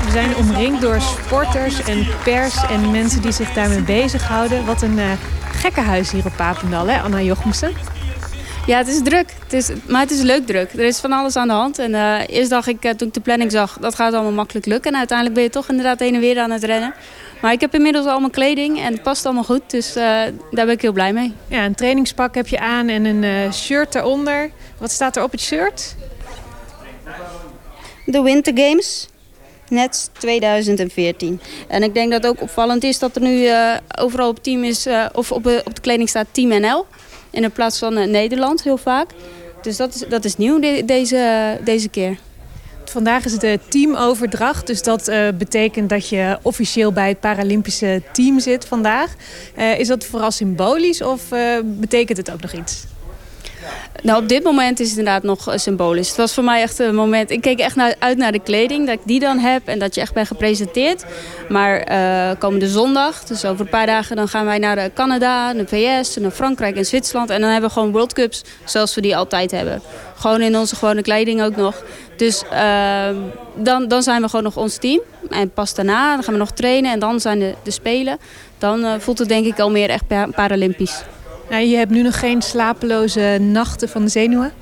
We 0.05 0.11
zijn 0.11 0.37
omringd 0.37 0.81
door 0.81 1.01
sporters 1.01 1.83
en 1.83 2.07
pers 2.25 2.67
en 2.71 2.91
mensen 2.91 3.23
die 3.23 3.33
zich 3.33 3.53
daarmee 3.53 3.83
bezighouden. 3.83 4.67
Wat 4.67 4.83
een 4.83 4.99
uh, 4.99 5.05
gekkenhuis 5.53 6.11
hier 6.11 6.27
op 6.27 6.33
Papendal, 6.37 6.87
hè, 6.87 7.01
Anna 7.01 7.21
Jochemsen? 7.21 7.73
Ja, 8.67 8.79
het 8.79 8.89
is 8.89 9.03
druk. 9.03 9.35
Het 9.43 9.53
is, 9.53 9.71
maar 9.89 10.01
het 10.01 10.11
is 10.11 10.21
leuk 10.21 10.47
druk. 10.47 10.73
Er 10.73 10.85
is 10.85 10.99
van 10.99 11.13
alles 11.13 11.37
aan 11.37 11.49
de 11.49 11.55
hand. 11.55 11.79
En 11.79 11.91
uh, 11.91 12.21
eerst 12.27 12.51
dacht 12.51 12.67
ik, 12.67 12.85
uh, 12.85 12.91
toen 12.91 13.09
ik 13.09 13.15
de 13.15 13.21
planning 13.21 13.53
zag, 13.53 13.79
dat 13.81 13.95
gaat 13.95 14.13
allemaal 14.13 14.33
makkelijk 14.33 14.67
lukken. 14.67 14.93
En 14.93 14.99
uiteindelijk 14.99 15.37
ben 15.37 15.45
je 15.45 15.51
toch 15.51 15.69
inderdaad 15.69 16.01
heen 16.01 16.15
en 16.15 16.21
weer 16.21 16.41
aan 16.41 16.51
het 16.51 16.65
rennen. 16.65 16.95
Maar 17.41 17.53
ik 17.53 17.61
heb 17.61 17.75
inmiddels 17.75 18.07
al 18.07 18.21
mijn 18.21 18.33
kleding 18.33 18.81
en 18.81 18.93
het 18.93 19.03
past 19.03 19.25
allemaal 19.25 19.45
goed. 19.45 19.71
Dus 19.71 19.97
uh, 19.97 20.03
daar 20.51 20.67
ben 20.67 20.71
ik 20.71 20.83
heel 20.83 20.93
blij 20.93 21.13
mee. 21.13 21.35
Ja, 21.49 21.65
een 21.65 21.75
trainingspak 21.75 22.35
heb 22.35 22.49
je 22.49 22.59
aan 22.59 22.89
en 22.89 23.05
een 23.05 23.53
shirt 23.53 23.95
eronder. 23.95 24.51
Wat 24.79 24.91
staat 24.91 25.17
er 25.17 25.23
op 25.23 25.31
het 25.31 25.41
shirt? 25.41 25.95
De 28.05 28.23
Winter 28.23 28.53
Games. 28.57 29.09
Net 29.69 30.11
2014. 30.19 31.41
En 31.69 31.83
ik 31.83 31.95
denk 31.95 32.11
dat 32.11 32.27
ook 32.27 32.43
opvallend 32.43 32.85
is 32.85 32.99
dat 32.99 33.17
er 33.17 33.23
nu 33.23 33.49
overal 33.99 34.29
op 34.29 34.43
team 34.43 34.65
is, 34.65 34.87
of 35.13 35.33
op, 35.33 35.47
op 35.65 35.75
de 35.75 35.81
kleding 35.81 36.09
staat 36.09 36.27
Team 36.31 36.61
NL. 36.61 36.87
In 37.31 37.53
plaats 37.53 37.79
van 37.79 38.11
Nederland, 38.11 38.63
heel 38.63 38.77
vaak. 38.77 39.11
Dus 39.63 39.77
dat 39.77 39.95
is, 39.95 40.05
dat 40.09 40.25
is 40.25 40.37
nieuw 40.37 40.61
de, 40.61 40.83
deze, 40.85 41.59
deze 41.65 41.89
keer. 41.89 42.17
Vandaag 42.85 43.25
is 43.25 43.33
het 43.33 43.41
de 43.41 43.59
teamoverdracht. 43.69 44.67
Dus 44.67 44.83
dat 44.83 45.13
betekent 45.39 45.89
dat 45.89 46.09
je 46.09 46.39
officieel 46.43 46.93
bij 46.93 47.09
het 47.09 47.21
Paralympische 47.21 48.03
team 48.13 48.41
zit 48.41 48.65
vandaag. 48.65 49.15
Is 49.79 49.89
dat 49.89 50.05
vooral 50.05 50.31
symbolisch 50.31 51.03
of 51.03 51.23
betekent 51.65 52.19
het 52.19 52.33
ook 52.33 52.41
nog 52.41 52.53
iets? 52.53 52.85
Nou, 54.03 54.23
op 54.23 54.29
dit 54.29 54.43
moment 54.43 54.81
is 54.81 54.89
het 54.89 54.99
inderdaad 54.99 55.23
nog 55.23 55.53
symbolisch. 55.55 56.09
Het 56.09 56.17
was 56.17 56.35
voor 56.35 56.45
mij 56.45 56.63
echt 56.63 56.79
een 56.79 56.95
moment... 56.95 57.31
Ik 57.31 57.41
keek 57.41 57.59
echt 57.59 57.77
naar, 57.77 57.95
uit 57.99 58.17
naar 58.17 58.33
de 58.33 58.39
kleding, 58.39 58.87
dat 58.87 58.95
ik 58.95 59.01
die 59.05 59.21
dan 59.21 59.39
heb... 59.39 59.69
en 59.69 59.79
dat 59.79 59.95
je 59.95 60.01
echt 60.01 60.15
bent 60.15 60.27
gepresenteerd. 60.27 61.05
Maar 61.49 61.93
uh, 61.93 62.39
komende 62.39 62.69
zondag, 62.69 63.25
dus 63.25 63.45
over 63.45 63.61
een 63.61 63.71
paar 63.71 63.87
dagen... 63.87 64.17
dan 64.17 64.29
gaan 64.29 64.45
wij 64.45 64.59
naar 64.59 64.93
Canada, 64.93 65.53
naar 65.53 65.67
VS, 65.67 66.17
naar 66.17 66.31
Frankrijk 66.31 66.77
en 66.77 66.87
Zwitserland... 66.87 67.31
en 67.31 67.41
dan 67.41 67.51
hebben 67.51 67.69
we 67.69 67.75
gewoon 67.75 67.93
World 67.93 68.13
Cups 68.13 68.45
zoals 68.65 68.95
we 68.95 69.01
die 69.01 69.17
altijd 69.17 69.51
hebben. 69.51 69.83
Gewoon 70.17 70.41
in 70.41 70.57
onze 70.57 70.77
gewone 70.77 71.03
kleding 71.03 71.43
ook 71.43 71.57
nog. 71.57 71.83
Dus 72.17 72.43
uh, 72.53 73.09
dan, 73.55 73.89
dan 73.89 74.03
zijn 74.03 74.23
we 74.23 74.29
gewoon 74.29 74.45
nog 74.45 74.57
ons 74.57 74.77
team. 74.77 75.01
En 75.31 75.51
pas 75.51 75.75
daarna 75.75 76.15
dan 76.15 76.25
gaan 76.25 76.33
we 76.33 76.39
nog 76.39 76.51
trainen 76.51 76.93
en 76.93 76.99
dan 76.99 77.21
zijn 77.21 77.39
de, 77.39 77.55
de 77.63 77.71
Spelen. 77.71 78.19
Dan 78.59 79.01
voelt 79.01 79.19
het 79.19 79.29
denk 79.29 79.47
ik 79.47 79.61
al 79.61 79.71
meer 79.71 79.91
echt 79.91 80.05
Paralympisch. 80.35 81.03
Nou, 81.51 81.63
je 81.63 81.77
hebt 81.77 81.91
nu 81.91 82.03
nog 82.03 82.19
geen 82.19 82.43
slapeloze 82.43 83.39
nachten 83.41 83.89
van 83.89 84.03
de 84.03 84.09
zenuwen? 84.09 84.53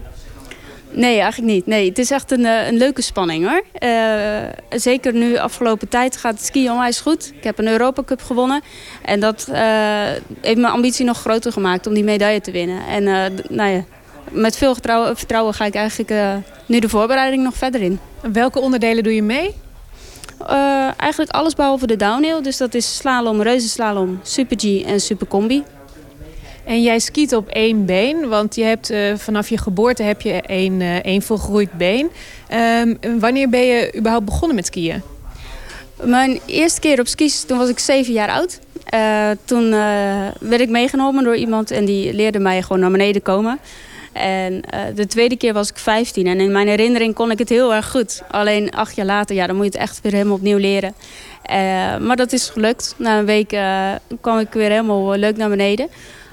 Nee, 0.91 1.21
eigenlijk 1.21 1.53
niet. 1.53 1.67
Nee, 1.67 1.89
het 1.89 1.99
is 1.99 2.11
echt 2.11 2.31
een, 2.31 2.45
een 2.45 2.77
leuke 2.77 3.03
spanning 3.03 3.49
hoor. 3.49 3.63
zeker 4.71 5.13
nu 5.13 5.37
afgelopen 5.37 5.89
tijd 5.89 6.17
gaat 6.17 6.35
het 6.35 6.45
skiën 6.45 6.71
onwijs 6.71 7.01
goed. 7.01 7.33
Ik 7.37 7.45
heb 7.45 7.59
een 7.59 7.69
Europa 7.69 8.03
Cup 8.03 8.23
gewonnen. 8.23 8.63
En 9.03 9.21
dat 9.21 9.49
heeft 10.41 10.61
mijn 10.61 10.73
ambitie 10.73 11.05
nog 11.05 11.19
groter 11.19 11.53
gemaakt 11.53 11.87
om 11.87 11.95
die 11.95 12.05
medaille 12.05 12.41
te 12.41 12.51
winnen. 12.51 12.87
En 12.87 13.05
nou 13.49 13.71
ja, 13.71 13.85
met 14.31 14.57
veel 14.57 14.75
vertrouwen 15.15 15.55
ga 15.55 15.65
ik 15.65 15.75
eigenlijk 15.75 16.13
nu 16.67 16.79
de 16.79 16.89
voorbereiding 16.89 17.43
nog 17.43 17.55
verder 17.55 17.83
in. 17.83 17.99
Welke 18.33 18.61
onderdelen 18.61 19.03
doe 19.03 19.15
je 19.15 19.23
mee? 19.23 19.55
Eigenlijk 20.97 21.31
alles 21.31 21.55
behalve 21.55 21.87
de 21.87 21.97
downhill. 21.97 22.43
Dus 22.43 22.57
dat 22.57 22.75
is 22.75 22.97
slalom, 22.97 23.43
reuzenslalom, 23.43 24.21
super 24.23 24.57
G 24.61 24.85
en 24.85 25.01
super 25.01 25.27
combi. 25.27 25.63
En 26.65 26.83
jij 26.83 26.99
skiet 26.99 27.35
op 27.35 27.49
één 27.49 27.87
been, 27.87 28.29
want 28.29 28.55
je 28.55 28.63
hebt, 28.63 28.91
uh, 28.91 29.17
vanaf 29.17 29.49
je 29.49 29.59
geboorte 29.59 30.03
heb 30.03 30.21
je 30.21 30.33
één, 30.33 30.81
uh, 30.81 30.97
één 30.97 31.23
volgroeid 31.23 31.73
been. 31.73 32.11
Um, 32.55 33.21
wanneer 33.21 33.49
ben 33.49 33.67
je 33.67 33.93
überhaupt 33.97 34.25
begonnen 34.25 34.57
met 34.57 34.67
skiën? 34.67 35.03
Mijn 36.03 36.41
eerste 36.47 36.81
keer 36.81 37.01
op 37.01 37.07
skis, 37.07 37.45
toen 37.45 37.59
was 37.59 37.69
ik 37.69 37.79
zeven 37.79 38.13
jaar 38.13 38.29
oud. 38.29 38.59
toen 39.45 39.71
werd 40.41 40.61
ik 40.61 40.69
meegenomen 40.69 41.25
door 41.25 41.37
iemand 41.37 41.71
en 41.71 41.85
die 41.85 42.15
leerde 42.15 42.39
mij 42.39 42.63
gewoon 42.63 42.81
naar 42.81 42.91
beneden 42.91 43.23
komen. 43.23 43.59
En 44.13 44.63
de 44.95 45.07
tweede 45.07 45.37
keer 45.37 45.53
was 45.53 45.69
ik 45.69 45.79
15 45.79 46.27
en 46.27 46.41
in 46.41 46.53
mijn 46.53 46.69
herinnering 46.69 47.15
kon 47.15 47.31
ik 47.31 47.39
het 47.39 47.49
heel 47.49 47.75
erg 47.75 47.91
goed. 47.91 48.23
Alleen 48.31 48.71
acht 48.71 48.97
jaar 48.97 49.07
later, 49.07 49.37
ja, 49.37 49.47
dan 49.47 49.57
moet 49.57 49.65
je 49.65 49.71
het 49.71 49.81
echt 49.81 50.01
weer 50.03 50.13
helemaal 50.13 50.37
opnieuw 50.37 50.59
leren. 50.59 50.95
Maar 52.07 52.17
dat 52.17 52.33
is 52.33 52.49
gelukt. 52.49 52.95
Na 52.99 53.19
een 53.19 53.25
week 53.25 53.57
kwam 54.21 54.39
ik 54.39 54.53
weer 54.53 54.71
helemaal 54.71 55.17
leuk 55.17 55.37
naar 55.37 55.49
beneden. 55.49 55.89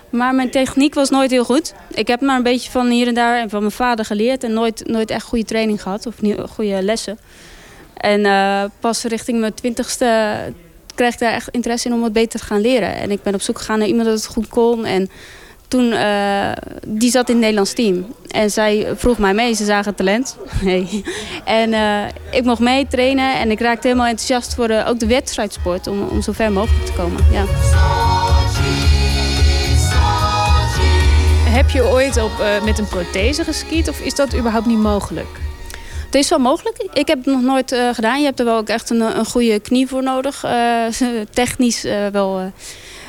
Maar 0.10 0.36
mijn 0.36 0.50
techniek 0.50 0.94
was 0.94 1.10
nooit 1.10 1.32
heel 1.32 1.46
goed. 1.46 1.74
Ik 1.94 2.08
heb 2.08 2.22
maar 2.22 2.38
een 2.38 2.44
beetje 2.44 2.72
van 2.72 2.90
hier 2.90 3.08
en 3.08 3.14
daar 3.14 3.40
en 3.40 3.50
van 3.50 3.60
mijn 3.60 3.72
vader 3.72 4.06
geleerd. 4.06 4.44
En 4.44 4.54
nooit, 4.54 4.88
nooit 4.88 5.12
echt 5.12 5.26
goede 5.26 5.46
training 5.46 5.82
gehad 5.82 6.06
of 6.06 6.16
goede 6.50 6.84
lessen. 6.84 7.20
En 7.94 8.22
pas 8.80 9.04
richting 9.04 9.40
mijn 9.40 9.54
twintigste 9.54 10.36
kreeg 11.00 11.14
ik 11.14 11.20
daar 11.20 11.34
echt 11.34 11.50
interesse 11.50 11.88
in 11.88 11.94
om 11.94 12.04
het 12.04 12.14
beter 12.14 12.40
te 12.40 12.46
gaan 12.46 12.62
leren. 12.62 12.96
En 12.96 13.12
ik 13.12 13.24
ben 13.24 13.34
op 13.34 13.42
zoek 13.42 13.58
gegaan 13.58 13.80
naar 13.80 13.88
iemand 13.88 14.06
dat 14.06 14.16
het 14.16 14.26
goed 14.26 14.48
kon. 14.48 14.86
En 14.86 15.10
toen, 15.68 15.86
uh, 15.86 16.52
die 16.88 17.12
zat 17.12 17.28
in 17.28 17.34
het 17.34 17.42
Nederlands 17.42 17.74
team. 17.74 18.14
En 18.28 18.52
zij 18.52 18.88
vroeg 18.96 19.18
mij 19.18 19.34
mee, 19.34 19.54
ze 19.54 19.66
zagen 19.66 19.96
talent. 19.96 20.38
Nee. 20.62 21.04
En 21.46 21.74
uh, 21.74 22.06
ik 22.32 22.44
mocht 22.44 22.60
mee 22.60 22.88
trainen 22.88 23.36
en 23.36 23.52
ik 23.52 23.60
raakte 23.60 23.88
helemaal 23.88 24.10
enthousiast 24.10 24.56
voor 24.56 24.84
ook 24.88 25.00
de 25.00 25.08
wedstrijdsport. 25.08 25.88
Om, 25.88 26.08
om 26.08 26.22
zo 26.22 26.32
ver 26.32 26.52
mogelijk 26.52 26.86
te 26.86 26.94
komen. 26.94 27.26
Ja. 27.32 27.46
Heb 31.50 31.70
je 31.70 31.88
ooit 31.88 32.18
op, 32.18 32.32
uh, 32.40 32.64
met 32.64 32.80
een 32.80 32.88
prothese 32.88 33.44
geskiet 33.44 33.90
of 33.90 34.00
is 34.00 34.16
dat 34.16 34.36
überhaupt 34.36 34.66
niet 34.66 34.78
mogelijk? 34.78 35.28
Het 36.06 36.16
is 36.16 36.30
wel 36.30 36.40
mogelijk. 36.40 36.78
Ik 36.94 37.08
heb 37.08 37.18
het 37.18 37.26
nog 37.26 37.42
nooit 37.42 37.72
uh, 37.72 37.90
gedaan. 37.94 38.20
Je 38.20 38.26
hebt 38.26 38.40
er 38.40 38.46
wel 38.46 38.58
ook 38.58 38.68
echt 38.68 38.90
een, 38.90 39.02
een 39.02 39.26
goede 39.26 39.60
knie 39.60 39.88
voor 39.88 40.04
nodig. 40.04 40.46
technisch 41.34 41.82
wel 42.12 42.52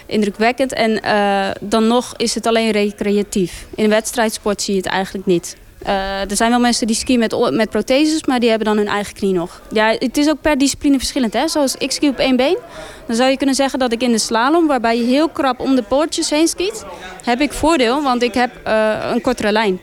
indrukwekkend. 0.06 0.72
En 0.72 1.00
dan 1.60 1.86
nog 1.86 2.14
is 2.16 2.34
het 2.34 2.46
alleen 2.46 2.70
recreatief. 2.70 3.66
In 3.74 3.88
wedstrijdsport 3.88 4.62
zie 4.62 4.74
je 4.74 4.80
het 4.80 4.90
eigenlijk 4.90 5.26
niet. 5.26 5.56
Er 6.28 6.36
zijn 6.36 6.50
wel 6.50 6.60
mensen 6.60 6.86
die 6.86 6.96
skiën 6.96 7.18
met, 7.18 7.50
met 7.50 7.70
protheses, 7.70 8.24
maar 8.24 8.40
die 8.40 8.48
hebben 8.48 8.66
dan 8.66 8.76
hun 8.76 8.88
eigen 8.88 9.14
knie 9.14 9.32
nog. 9.32 9.60
Ja, 9.72 9.96
het 9.98 10.16
is 10.16 10.28
ook 10.28 10.40
per 10.40 10.58
discipline 10.58 10.98
verschillend. 10.98 11.32
Hè? 11.32 11.48
Zoals 11.48 11.76
ik 11.76 11.90
ski 11.90 12.08
op 12.08 12.18
één 12.18 12.36
been. 12.36 12.58
Dan 13.10 13.18
zou 13.18 13.30
je 13.30 13.36
kunnen 13.36 13.54
zeggen 13.54 13.78
dat 13.78 13.92
ik 13.92 14.02
in 14.02 14.12
de 14.12 14.18
slalom, 14.18 14.66
waarbij 14.66 14.98
je 14.98 15.04
heel 15.04 15.28
krap 15.28 15.60
om 15.60 15.74
de 15.74 15.82
poortjes 15.82 16.30
heen 16.30 16.48
skiet, 16.48 16.84
heb 17.24 17.40
ik 17.40 17.52
voordeel, 17.52 18.02
want 18.02 18.22
ik 18.22 18.34
heb 18.34 18.50
uh, 18.66 19.10
een 19.12 19.20
kortere 19.20 19.52
lijn. 19.52 19.80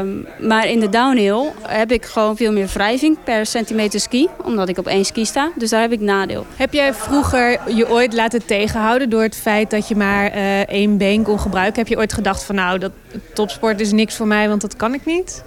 Um, 0.00 0.26
maar 0.38 0.68
in 0.68 0.80
de 0.80 0.88
downhill 0.88 1.52
heb 1.62 1.92
ik 1.92 2.04
gewoon 2.04 2.36
veel 2.36 2.52
meer 2.52 2.66
wrijving 2.66 3.16
per 3.24 3.46
centimeter 3.46 4.00
ski. 4.00 4.28
Omdat 4.44 4.68
ik 4.68 4.78
op 4.78 4.86
één 4.86 5.04
ski 5.04 5.24
sta. 5.24 5.50
Dus 5.54 5.70
daar 5.70 5.80
heb 5.80 5.92
ik 5.92 6.00
nadeel. 6.00 6.46
Heb 6.56 6.72
jij 6.72 6.94
vroeger 6.94 7.60
je 7.74 7.90
ooit 7.90 8.12
laten 8.12 8.46
tegenhouden 8.46 9.10
door 9.10 9.22
het 9.22 9.36
feit 9.36 9.70
dat 9.70 9.88
je 9.88 9.96
maar 9.96 10.36
uh, 10.36 10.60
één 10.60 10.96
been 10.96 11.22
kon 11.22 11.40
gebruiken? 11.40 11.78
Heb 11.78 11.88
je 11.88 11.98
ooit 11.98 12.12
gedacht 12.12 12.44
van 12.44 12.54
nou, 12.54 12.78
dat 12.78 12.92
topsport 13.34 13.80
is 13.80 13.92
niks 13.92 14.16
voor 14.16 14.26
mij, 14.26 14.48
want 14.48 14.60
dat 14.60 14.76
kan 14.76 14.94
ik 14.94 15.04
niet? 15.04 15.42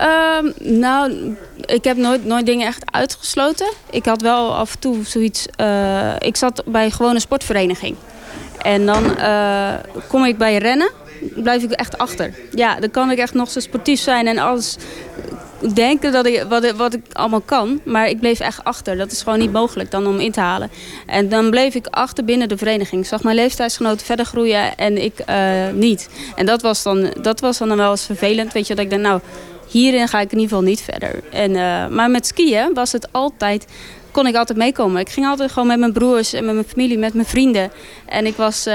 Um, 0.00 0.52
nou, 0.78 1.36
ik 1.66 1.84
heb 1.84 1.96
nooit, 1.96 2.24
nooit 2.24 2.46
dingen 2.46 2.66
echt 2.66 2.82
uitgesloten. 2.92 3.72
Ik 3.90 4.04
had 4.04 4.22
wel 4.22 4.54
af 4.54 4.72
en 4.72 4.78
toe 4.78 5.04
zoiets... 5.04 5.46
Uh, 5.60 6.14
ik 6.18 6.36
zat 6.36 6.62
bij 6.66 6.84
een 6.84 6.92
gewone 6.92 7.20
sportvereniging. 7.20 7.96
En 8.62 8.86
dan 8.86 9.04
uh, 9.04 9.74
kom 10.08 10.24
ik 10.24 10.38
bij 10.38 10.58
rennen 10.58 10.90
blijf 11.34 11.62
ik 11.62 11.70
echt 11.70 11.98
achter. 11.98 12.34
Ja, 12.50 12.80
dan 12.80 12.90
kan 12.90 13.10
ik 13.10 13.18
echt 13.18 13.34
nog 13.34 13.50
zo 13.50 13.60
sportief 13.60 14.00
zijn 14.00 14.26
en 14.26 14.38
alles 14.38 14.76
denken 15.74 16.12
dat 16.12 16.26
ik, 16.26 16.44
wat, 16.48 16.70
wat 16.70 16.94
ik 16.94 17.02
allemaal 17.12 17.40
kan. 17.40 17.80
Maar 17.84 18.08
ik 18.08 18.20
bleef 18.20 18.40
echt 18.40 18.64
achter. 18.64 18.96
Dat 18.96 19.12
is 19.12 19.22
gewoon 19.22 19.38
niet 19.38 19.52
mogelijk 19.52 19.90
dan 19.90 20.06
om 20.06 20.18
in 20.18 20.32
te 20.32 20.40
halen. 20.40 20.70
En 21.06 21.28
dan 21.28 21.50
bleef 21.50 21.74
ik 21.74 21.86
achter 21.86 22.24
binnen 22.24 22.48
de 22.48 22.56
vereniging. 22.56 23.02
Ik 23.02 23.08
zag 23.08 23.22
mijn 23.22 23.36
leeftijdsgenoten 23.36 24.06
verder 24.06 24.24
groeien 24.24 24.76
en 24.76 25.02
ik 25.02 25.14
uh, 25.30 25.36
niet. 25.72 26.08
En 26.36 26.46
dat 26.46 26.62
was, 26.62 26.82
dan, 26.82 27.12
dat 27.20 27.40
was 27.40 27.58
dan 27.58 27.76
wel 27.76 27.90
eens 27.90 28.06
vervelend. 28.06 28.52
Weet 28.52 28.66
je, 28.66 28.74
dat 28.74 28.84
ik 28.84 28.90
denk, 28.90 29.02
nou, 29.02 29.20
hierin 29.68 30.08
ga 30.08 30.20
ik 30.20 30.32
in 30.32 30.38
ieder 30.38 30.48
geval 30.48 30.68
niet 30.68 30.80
verder. 30.80 31.22
En, 31.30 31.50
uh, 31.50 31.88
maar 31.88 32.10
met 32.10 32.26
skiën 32.26 32.74
was 32.74 32.92
het 32.92 33.12
altijd 33.12 33.66
kon 34.10 34.26
ik 34.26 34.34
altijd 34.34 34.58
meekomen. 34.58 35.00
Ik 35.00 35.08
ging 35.08 35.26
altijd 35.26 35.52
gewoon 35.52 35.68
met 35.68 35.78
mijn 35.78 35.92
broers 35.92 36.32
en 36.32 36.44
met 36.44 36.54
mijn 36.54 36.66
familie, 36.66 36.98
met 36.98 37.14
mijn 37.14 37.26
vrienden. 37.26 37.70
En 38.06 38.26
ik 38.26 38.36
was, 38.36 38.66
uh, 38.66 38.74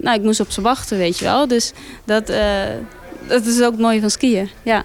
nou, 0.00 0.16
ik 0.16 0.22
moest 0.22 0.40
op 0.40 0.50
ze 0.50 0.60
wachten, 0.60 0.98
weet 0.98 1.18
je 1.18 1.24
wel. 1.24 1.48
Dus 1.48 1.72
dat, 2.04 2.30
uh, 2.30 2.62
dat 3.28 3.46
is 3.46 3.62
ook 3.62 3.70
het 3.70 3.80
mooie 3.80 4.00
van 4.00 4.10
skiën, 4.10 4.50
ja. 4.62 4.84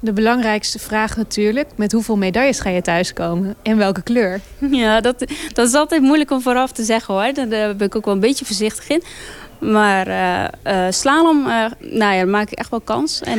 De 0.00 0.12
belangrijkste 0.12 0.78
vraag 0.78 1.16
natuurlijk, 1.16 1.68
met 1.76 1.92
hoeveel 1.92 2.16
medailles 2.16 2.60
ga 2.60 2.70
je 2.70 2.82
thuiskomen? 2.82 3.54
En 3.62 3.76
welke 3.76 4.02
kleur? 4.02 4.40
Ja, 4.70 5.00
dat, 5.00 5.24
dat 5.52 5.68
is 5.68 5.74
altijd 5.74 6.02
moeilijk 6.02 6.30
om 6.30 6.40
vooraf 6.40 6.72
te 6.72 6.84
zeggen 6.84 7.14
hoor. 7.14 7.32
Daar 7.32 7.76
ben 7.76 7.86
ik 7.86 7.96
ook 7.96 8.04
wel 8.04 8.14
een 8.14 8.20
beetje 8.20 8.44
voorzichtig 8.44 8.88
in. 8.88 9.02
Maar 9.58 10.08
uh, 10.08 10.86
slalom, 10.90 11.42
nou 11.80 12.12
ja, 12.12 12.16
daar 12.16 12.28
maak 12.28 12.50
ik 12.50 12.58
echt 12.58 12.70
wel 12.70 12.80
kans. 12.80 13.20
En 13.20 13.38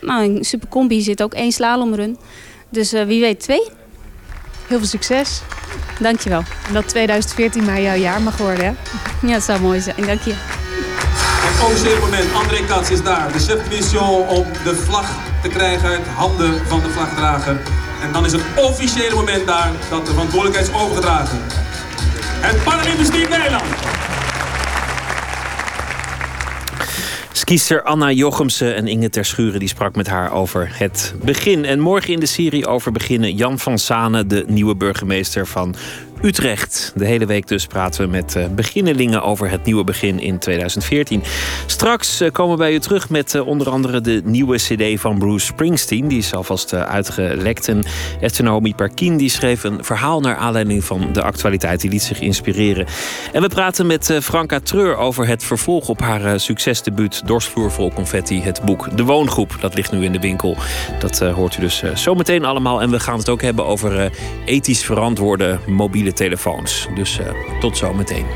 nou, 0.00 0.24
in 0.24 0.44
Super 0.44 0.68
Combi 0.68 1.00
zit 1.00 1.22
ook 1.22 1.34
één 1.34 1.52
slalomrun. 1.52 2.18
Dus 2.68 2.92
wie 2.92 3.20
weet 3.20 3.40
twee. 3.40 3.62
Heel 4.66 4.78
veel 4.78 4.86
succes. 4.86 5.42
Dankjewel. 5.98 6.42
En 6.66 6.72
dat 6.72 6.88
2014 6.88 7.64
maar 7.64 7.80
jouw 7.80 7.96
jaar 7.96 8.22
mag 8.22 8.36
worden, 8.36 8.64
hè? 8.64 8.72
Ja, 9.26 9.32
dat 9.32 9.42
zou 9.42 9.60
mooi 9.60 9.80
zijn. 9.80 10.06
Dank 10.06 10.20
je. 10.20 10.34
Het 10.34 11.64
officiële 11.64 12.00
moment. 12.00 12.34
André 12.34 12.64
Katz 12.64 12.90
is 12.90 13.02
daar. 13.02 13.32
De 13.32 13.38
chef 13.38 13.62
de 13.62 13.76
mission 13.76 14.28
om 14.28 14.46
de 14.64 14.76
vlag 14.76 15.10
te 15.42 15.48
krijgen 15.48 15.88
uit 15.88 16.06
handen 16.06 16.66
van 16.66 16.80
de 16.80 16.88
vlagdrager. 16.88 17.60
En 18.02 18.12
dan 18.12 18.24
is 18.24 18.32
het 18.32 18.42
officiële 18.56 19.14
moment 19.14 19.46
daar 19.46 19.70
dat 19.90 20.06
de 20.06 20.12
verantwoordelijkheid 20.12 20.68
is 20.68 20.74
overgedragen. 20.74 21.38
Het 22.40 22.64
Paralympisch 22.64 23.08
Team 23.08 23.30
Nederland. 23.30 23.64
Skiester 27.36 27.82
Anna 27.82 28.12
Jochemsen 28.12 28.74
en 28.74 28.86
Inge 28.86 29.10
Terschuren 29.10 29.58
die 29.58 29.68
sprak 29.68 29.96
met 29.96 30.06
haar 30.06 30.32
over 30.32 30.70
het 30.72 31.14
begin. 31.24 31.64
En 31.64 31.80
morgen 31.80 32.12
in 32.12 32.20
de 32.20 32.26
serie 32.26 32.66
over 32.66 32.92
beginnen 32.92 33.34
Jan 33.34 33.58
van 33.58 33.78
Sanen, 33.78 34.28
de 34.28 34.44
nieuwe 34.46 34.76
burgemeester 34.76 35.46
van 35.46 35.74
Utrecht. 36.24 36.92
De 36.96 37.06
hele 37.06 37.26
week 37.26 37.48
dus 37.48 37.66
praten 37.66 38.04
we 38.04 38.10
met 38.10 38.34
uh, 38.36 38.46
beginnelingen 38.46 39.22
over 39.22 39.50
het 39.50 39.64
nieuwe 39.64 39.84
begin 39.84 40.20
in 40.20 40.38
2014. 40.38 41.22
Straks 41.66 42.20
uh, 42.20 42.30
komen 42.30 42.52
we 42.52 42.58
bij 42.58 42.74
u 42.74 42.78
terug 42.78 43.10
met 43.10 43.34
uh, 43.34 43.46
onder 43.46 43.70
andere 43.70 44.00
de 44.00 44.20
nieuwe 44.24 44.56
cd 44.56 45.00
van 45.00 45.18
Bruce 45.18 45.46
Springsteen. 45.46 46.08
Die 46.08 46.18
is 46.18 46.34
alvast 46.34 46.74
uitgelekt. 46.74 47.68
En 47.68 47.84
Etenomi 48.20 48.74
Parkin 48.74 49.16
die 49.16 49.28
schreef 49.28 49.64
een 49.64 49.84
verhaal 49.84 50.20
naar 50.20 50.36
aanleiding 50.36 50.84
van 50.84 51.12
de 51.12 51.22
actualiteit. 51.22 51.80
Die 51.80 51.90
liet 51.90 52.02
zich 52.02 52.20
inspireren. 52.20 52.86
En 53.32 53.42
we 53.42 53.48
praten 53.48 53.86
met 53.86 54.18
Franka 54.22 54.60
Treur 54.60 54.96
over 54.96 55.26
het 55.26 55.44
vervolg 55.44 55.88
op 55.88 56.00
haar 56.00 56.40
succesdebuut 56.40 57.26
Dorsvloer 57.26 57.70
vol 57.70 57.92
confetti. 57.92 58.42
Het 58.42 58.62
boek 58.62 58.96
De 58.96 59.04
Woongroep. 59.04 59.56
Dat 59.60 59.74
ligt 59.74 59.92
nu 59.92 60.04
in 60.04 60.12
de 60.12 60.20
winkel. 60.20 60.56
Dat 60.98 61.18
hoort 61.18 61.56
u 61.56 61.60
dus 61.60 61.82
zometeen 61.94 62.44
allemaal. 62.44 62.82
En 62.82 62.90
we 62.90 63.00
gaan 63.00 63.18
het 63.18 63.28
ook 63.28 63.42
hebben 63.42 63.66
over 63.66 64.10
ethisch 64.44 64.84
verantwoorde 64.84 65.58
mobiele 65.66 66.12
telefoons. 66.14 66.88
Dus 66.94 67.18
uh, 67.18 67.26
tot 67.60 67.76
zo 67.76 67.94
meteen. 67.94 68.26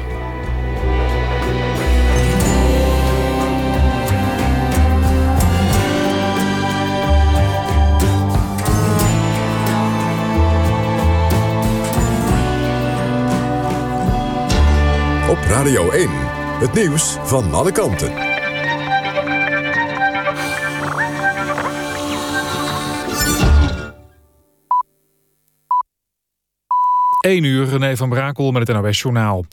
Op 15.28 15.38
Radio 15.48 15.90
1, 15.90 16.08
het 16.58 16.72
nieuws 16.72 17.16
van 17.22 17.54
alle 17.54 17.72
kanten. 17.72 18.37
1 27.28 27.44
uur, 27.44 27.68
René 27.68 27.96
van 27.96 28.08
Brakel 28.08 28.52
met 28.52 28.68
het 28.68 28.76
NOS 28.76 29.00
Journaal. 29.00 29.44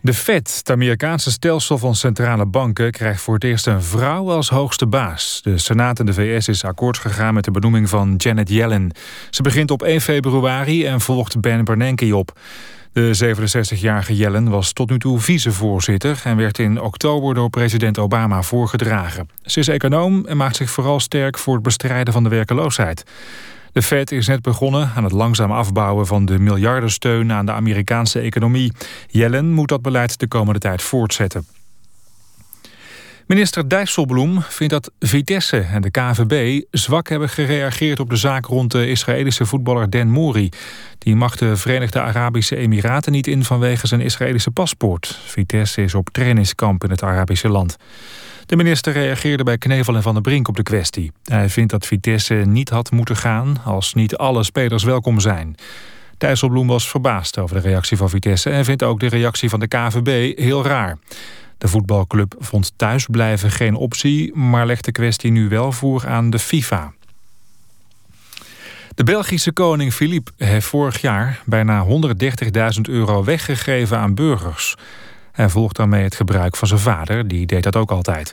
De 0.00 0.14
Fed, 0.14 0.56
het 0.56 0.70
Amerikaanse 0.70 1.30
stelsel 1.30 1.78
van 1.78 1.94
centrale 1.94 2.46
banken, 2.46 2.90
krijgt 2.90 3.20
voor 3.20 3.34
het 3.34 3.44
eerst 3.44 3.66
een 3.66 3.82
vrouw 3.82 4.30
als 4.30 4.48
hoogste 4.48 4.86
baas. 4.86 5.40
De 5.42 5.58
Senaat 5.58 5.98
in 5.98 6.06
de 6.06 6.12
VS 6.12 6.48
is 6.48 6.64
akkoord 6.64 6.98
gegaan 6.98 7.34
met 7.34 7.44
de 7.44 7.50
benoeming 7.50 7.88
van 7.88 8.14
Janet 8.16 8.48
Yellen. 8.48 8.90
Ze 9.30 9.42
begint 9.42 9.70
op 9.70 9.82
1 9.82 10.00
februari 10.00 10.86
en 10.86 11.00
volgt 11.00 11.40
Ben 11.40 11.64
Bernanke 11.64 12.16
op. 12.16 12.38
De 12.92 13.36
67-jarige 13.36 14.16
Yellen 14.16 14.50
was 14.50 14.72
tot 14.72 14.90
nu 14.90 14.98
toe 14.98 15.20
vicevoorzitter... 15.20 16.20
en 16.24 16.36
werd 16.36 16.58
in 16.58 16.80
oktober 16.80 17.34
door 17.34 17.50
president 17.50 17.98
Obama 17.98 18.42
voorgedragen. 18.42 19.28
Ze 19.42 19.58
is 19.58 19.68
econoom 19.68 20.26
en 20.26 20.36
maakt 20.36 20.56
zich 20.56 20.70
vooral 20.70 21.00
sterk 21.00 21.38
voor 21.38 21.54
het 21.54 21.62
bestrijden 21.62 22.12
van 22.12 22.22
de 22.22 22.28
werkeloosheid. 22.28 23.04
De 23.72 23.82
Fed 23.82 24.12
is 24.12 24.26
net 24.26 24.42
begonnen 24.42 24.90
aan 24.94 25.04
het 25.04 25.12
langzaam 25.12 25.52
afbouwen 25.52 26.06
van 26.06 26.24
de 26.24 26.38
miljardensteun 26.38 27.32
aan 27.32 27.46
de 27.46 27.52
Amerikaanse 27.52 28.20
economie. 28.20 28.72
Yellen 29.08 29.52
moet 29.52 29.68
dat 29.68 29.82
beleid 29.82 30.18
de 30.18 30.28
komende 30.28 30.60
tijd 30.60 30.82
voortzetten. 30.82 31.46
Minister 33.26 33.68
Dijsselbloem 33.68 34.42
vindt 34.42 34.72
dat 34.72 34.90
Vitesse 34.98 35.58
en 35.58 35.82
de 35.82 35.90
KVB 35.90 36.62
zwak 36.70 37.08
hebben 37.08 37.28
gereageerd 37.28 38.00
op 38.00 38.10
de 38.10 38.16
zaak 38.16 38.46
rond 38.46 38.70
de 38.70 38.88
Israëlische 38.88 39.46
voetballer 39.46 39.90
Den 39.90 40.08
Mori. 40.08 40.48
Die 40.98 41.16
mag 41.16 41.36
de 41.36 41.56
Verenigde 41.56 42.00
Arabische 42.00 42.56
Emiraten 42.56 43.12
niet 43.12 43.26
in 43.26 43.44
vanwege 43.44 43.86
zijn 43.86 44.00
Israëlische 44.00 44.50
paspoort. 44.50 45.18
Vitesse 45.24 45.82
is 45.82 45.94
op 45.94 46.08
trainingskamp 46.10 46.84
in 46.84 46.90
het 46.90 47.02
Arabische 47.02 47.48
land. 47.48 47.76
De 48.46 48.56
minister 48.56 48.92
reageerde 48.92 49.44
bij 49.44 49.58
Knevel 49.58 49.94
en 49.94 50.02
Van 50.02 50.12
der 50.12 50.22
Brink 50.22 50.48
op 50.48 50.56
de 50.56 50.62
kwestie. 50.62 51.12
Hij 51.24 51.48
vindt 51.48 51.70
dat 51.70 51.86
Vitesse 51.86 52.34
niet 52.34 52.68
had 52.68 52.90
moeten 52.90 53.16
gaan 53.16 53.56
als 53.64 53.94
niet 53.94 54.16
alle 54.16 54.42
spelers 54.42 54.84
welkom 54.84 55.20
zijn. 55.20 55.54
Dijsselbloem 56.18 56.66
was 56.66 56.88
verbaasd 56.88 57.38
over 57.38 57.56
de 57.56 57.68
reactie 57.68 57.96
van 57.96 58.10
Vitesse... 58.10 58.50
en 58.50 58.64
vindt 58.64 58.82
ook 58.82 59.00
de 59.00 59.06
reactie 59.06 59.48
van 59.48 59.60
de 59.60 59.68
KVB 59.68 60.38
heel 60.38 60.64
raar. 60.64 60.98
De 61.58 61.68
voetbalclub 61.68 62.34
vond 62.38 62.72
thuisblijven 62.76 63.50
geen 63.50 63.74
optie... 63.74 64.36
maar 64.36 64.66
legt 64.66 64.84
de 64.84 64.92
kwestie 64.92 65.30
nu 65.30 65.48
wel 65.48 65.72
voor 65.72 66.08
aan 66.08 66.30
de 66.30 66.38
FIFA. 66.38 66.92
De 68.94 69.04
Belgische 69.04 69.52
koning 69.52 69.92
Philippe 69.92 70.32
heeft 70.36 70.66
vorig 70.66 71.00
jaar 71.00 71.42
bijna 71.44 71.86
130.000 71.86 72.80
euro 72.82 73.24
weggegeven 73.24 73.98
aan 73.98 74.14
burgers. 74.14 74.76
Hij 75.32 75.48
volgt 75.48 75.76
daarmee 75.76 76.02
het 76.02 76.14
gebruik 76.14 76.56
van 76.56 76.68
zijn 76.68 76.80
vader, 76.80 77.28
die 77.28 77.46
deed 77.46 77.62
dat 77.62 77.76
ook 77.76 77.90
altijd. 77.90 78.32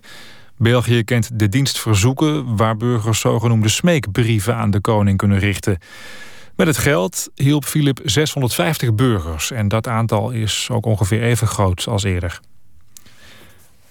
België 0.58 1.04
kent 1.04 1.39
de 1.39 1.50
dienst 1.50 1.80
verzoeken 1.80 2.56
waar 2.56 2.78
burgers 2.78 3.20
zogenoemde 3.20 3.70
smeekbrieven 3.70 4.56
aan 4.56 4.72
de 4.72 4.80
koning 4.80 5.18
kunnen 5.18 5.39
richten. 5.39 5.78
Met 6.56 6.68
het 6.68 6.78
geld 6.78 7.30
hielp 7.36 7.66
Philip 7.66 8.00
650 8.04 8.95
burgers 8.95 9.52
en 9.52 9.68
dat 9.68 9.88
aantal 9.88 10.32
is 10.32 10.68
ook 10.72 10.86
ongeveer 10.86 11.22
even 11.24 11.47
groot 11.47 11.88
als 11.88 12.04
eerder. 12.04 12.39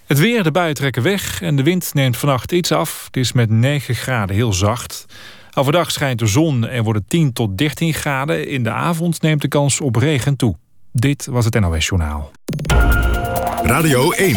Het 0.06 0.18
weer, 0.18 0.42
de 0.42 0.50
buien 0.50 0.74
trekken 0.74 1.02
weg 1.02 1.42
en 1.42 1.56
de 1.56 1.62
wind 1.62 1.94
neemt 1.94 2.16
vannacht 2.16 2.52
iets 2.52 2.72
af. 2.72 3.04
Het 3.04 3.16
is 3.16 3.32
met 3.32 3.50
9 3.50 3.94
graden 3.94 4.36
heel 4.36 4.52
zacht. 4.52 5.06
Overdag 5.54 5.90
schijnt 5.90 6.18
de 6.18 6.26
zon 6.26 6.66
en 6.66 6.84
wordt 6.84 6.98
het 6.98 7.08
10 7.08 7.32
tot 7.32 7.58
13 7.58 7.94
graden. 7.94 8.48
In 8.48 8.62
de 8.62 8.70
avond 8.70 9.22
neemt 9.22 9.42
de 9.42 9.48
kans 9.48 9.80
op 9.80 9.96
regen 9.96 10.36
toe. 10.36 10.56
Dit 10.92 11.26
was 11.26 11.44
het 11.44 11.60
NOS 11.60 11.86
Journaal. 11.86 12.30
Radio 13.62 14.10
1. 14.10 14.36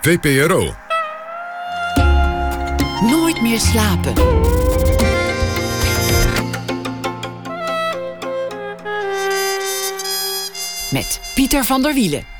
VPRO. 0.00 0.74
Nooit 3.00 3.42
meer 3.42 3.60
slapen. 3.60 4.12
Met 10.90 11.20
Pieter 11.34 11.64
van 11.64 11.82
der 11.82 11.94
Wielen. 11.94 12.35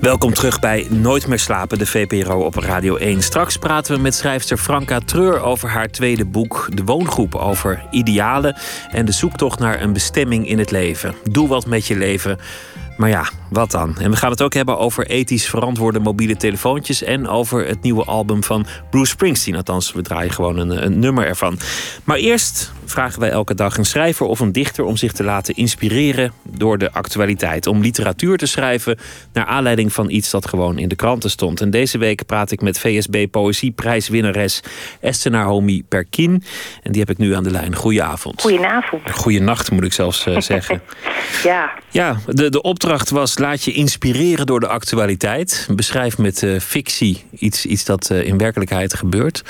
Welkom 0.00 0.34
terug 0.34 0.60
bij 0.60 0.86
Nooit 0.90 1.26
meer 1.26 1.38
slapen, 1.38 1.78
de 1.78 1.86
VPRO 1.86 2.44
op 2.44 2.54
Radio 2.54 2.96
1. 2.96 3.22
Straks 3.22 3.56
praten 3.56 3.94
we 3.94 4.00
met 4.00 4.14
schrijfster 4.14 4.56
Franka 4.56 5.00
Treur 5.00 5.40
over 5.40 5.68
haar 5.68 5.88
tweede 5.88 6.24
boek... 6.24 6.68
De 6.74 6.84
Woongroep, 6.84 7.34
over 7.34 7.82
idealen 7.90 8.56
en 8.90 9.04
de 9.04 9.12
zoektocht 9.12 9.58
naar 9.58 9.82
een 9.82 9.92
bestemming 9.92 10.48
in 10.48 10.58
het 10.58 10.70
leven. 10.70 11.14
Doe 11.30 11.48
wat 11.48 11.66
met 11.66 11.86
je 11.86 11.96
leven. 11.96 12.38
Maar 12.96 13.08
ja, 13.08 13.28
wat 13.50 13.70
dan? 13.70 13.98
En 13.98 14.10
we 14.10 14.16
gaan 14.16 14.30
het 14.30 14.42
ook 14.42 14.54
hebben 14.54 14.78
over 14.78 15.06
ethisch 15.06 15.48
verantwoorde 15.48 16.00
mobiele 16.00 16.36
telefoontjes... 16.36 17.02
en 17.02 17.28
over 17.28 17.66
het 17.66 17.82
nieuwe 17.82 18.04
album 18.04 18.44
van 18.44 18.66
Bruce 18.90 19.10
Springsteen. 19.10 19.56
Althans, 19.56 19.92
we 19.92 20.02
draaien 20.02 20.32
gewoon 20.32 20.58
een, 20.58 20.84
een 20.84 20.98
nummer 20.98 21.26
ervan. 21.26 21.58
Maar 22.04 22.16
eerst 22.16 22.72
vragen 22.90 23.20
wij 23.20 23.30
elke 23.30 23.54
dag 23.54 23.76
een 23.76 23.84
schrijver 23.84 24.26
of 24.26 24.40
een 24.40 24.52
dichter... 24.52 24.84
om 24.84 24.96
zich 24.96 25.12
te 25.12 25.24
laten 25.24 25.54
inspireren 25.54 26.32
door 26.42 26.78
de 26.78 26.92
actualiteit. 26.92 27.66
Om 27.66 27.80
literatuur 27.80 28.36
te 28.36 28.46
schrijven 28.46 28.98
naar 29.32 29.44
aanleiding 29.44 29.92
van 29.92 30.10
iets 30.10 30.30
dat 30.30 30.48
gewoon 30.48 30.78
in 30.78 30.88
de 30.88 30.96
kranten 30.96 31.30
stond. 31.30 31.60
En 31.60 31.70
deze 31.70 31.98
week 31.98 32.26
praat 32.26 32.50
ik 32.50 32.60
met 32.60 32.78
VSB 32.78 33.26
Poëzieprijswinnares 33.30 34.60
Esther 35.00 35.30
Naomi 35.30 35.84
Perkin. 35.84 36.42
En 36.82 36.92
die 36.92 37.00
heb 37.00 37.10
ik 37.10 37.18
nu 37.18 37.34
aan 37.34 37.42
de 37.42 37.50
lijn. 37.50 37.74
Goedenavond. 37.76 38.40
Goedenavond. 38.40 39.10
Goeienacht 39.10 39.70
moet 39.70 39.84
ik 39.84 39.92
zelfs 39.92 40.26
uh, 40.26 40.40
zeggen. 40.40 40.82
ja. 41.42 41.72
Ja, 41.90 42.16
de, 42.26 42.50
de 42.50 42.62
opdracht 42.62 43.10
was 43.10 43.38
laat 43.38 43.64
je 43.64 43.72
inspireren 43.72 44.46
door 44.46 44.60
de 44.60 44.68
actualiteit. 44.68 45.68
Beschrijf 45.70 46.18
met 46.18 46.42
uh, 46.42 46.60
fictie 46.60 47.24
iets, 47.38 47.66
iets 47.66 47.84
dat 47.84 48.10
uh, 48.12 48.26
in 48.26 48.38
werkelijkheid 48.38 48.94
gebeurt. 48.94 49.42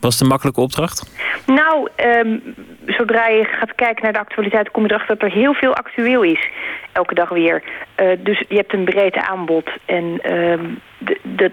Was 0.00 0.12
het 0.12 0.22
een 0.22 0.28
makkelijke 0.28 0.60
opdracht? 0.60 1.16
Nou, 1.46 1.88
um, 1.96 2.54
zodra 2.86 3.26
je 3.26 3.44
gaat 3.44 3.74
kijken 3.74 4.02
naar 4.02 4.12
de 4.12 4.18
actualiteit... 4.18 4.70
kom 4.70 4.82
je 4.82 4.90
erachter 4.90 5.18
dat 5.18 5.28
er 5.28 5.36
heel 5.36 5.54
veel 5.54 5.74
actueel 5.74 6.22
is. 6.22 6.48
Elke 6.92 7.14
dag 7.14 7.28
weer. 7.28 7.62
Uh, 8.00 8.06
dus 8.18 8.44
je 8.48 8.56
hebt 8.56 8.72
een 8.72 8.84
breed 8.84 9.16
aanbod. 9.16 9.70
En 9.84 10.32
um, 10.32 10.80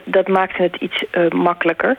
dat 0.04 0.28
maakte 0.28 0.62
het 0.62 0.76
iets 0.76 1.04
uh, 1.12 1.30
makkelijker. 1.30 1.96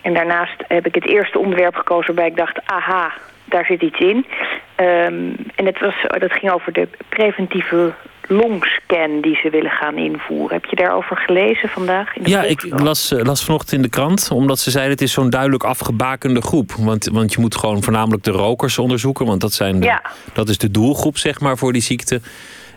En 0.00 0.14
daarnaast 0.14 0.64
heb 0.68 0.86
ik 0.86 0.94
het 0.94 1.06
eerste 1.06 1.38
onderwerp 1.38 1.74
gekozen 1.74 2.14
waarbij 2.14 2.26
ik 2.26 2.36
dacht... 2.36 2.60
aha, 2.66 3.12
daar 3.44 3.64
zit 3.64 3.82
iets 3.82 3.98
in. 3.98 4.16
Um, 4.16 5.36
en 5.54 5.66
het 5.66 5.80
was, 5.80 5.94
dat 6.18 6.32
ging 6.32 6.52
over 6.52 6.72
de 6.72 6.88
preventieve 7.08 7.92
longscan 8.28 9.20
die 9.20 9.36
ze 9.36 9.50
willen 9.50 9.70
gaan 9.70 9.96
invoeren. 9.96 10.56
Heb 10.56 10.64
je 10.64 10.76
daarover 10.76 11.16
gelezen 11.16 11.68
vandaag? 11.68 12.16
In 12.16 12.22
de 12.22 12.30
ja, 12.30 12.42
ik 12.42 12.66
las, 12.68 13.12
las 13.16 13.44
vanochtend 13.44 13.72
in 13.72 13.82
de 13.82 13.88
krant, 13.88 14.30
omdat 14.30 14.58
ze 14.58 14.70
zeiden... 14.70 14.92
het 14.92 15.02
is 15.02 15.12
zo'n 15.12 15.30
duidelijk 15.30 15.64
afgebakende 15.64 16.42
groep. 16.42 16.72
Want, 16.72 17.08
want 17.12 17.32
je 17.32 17.40
moet 17.40 17.56
gewoon 17.56 17.82
voornamelijk 17.82 18.24
de 18.24 18.30
rokers 18.30 18.78
onderzoeken... 18.78 19.26
want 19.26 19.40
dat, 19.40 19.52
zijn 19.52 19.80
de, 19.80 19.86
ja. 19.86 20.02
dat 20.32 20.48
is 20.48 20.58
de 20.58 20.70
doelgroep 20.70 21.16
zeg 21.18 21.40
maar, 21.40 21.56
voor 21.56 21.72
die 21.72 21.82
ziekte. 21.82 22.20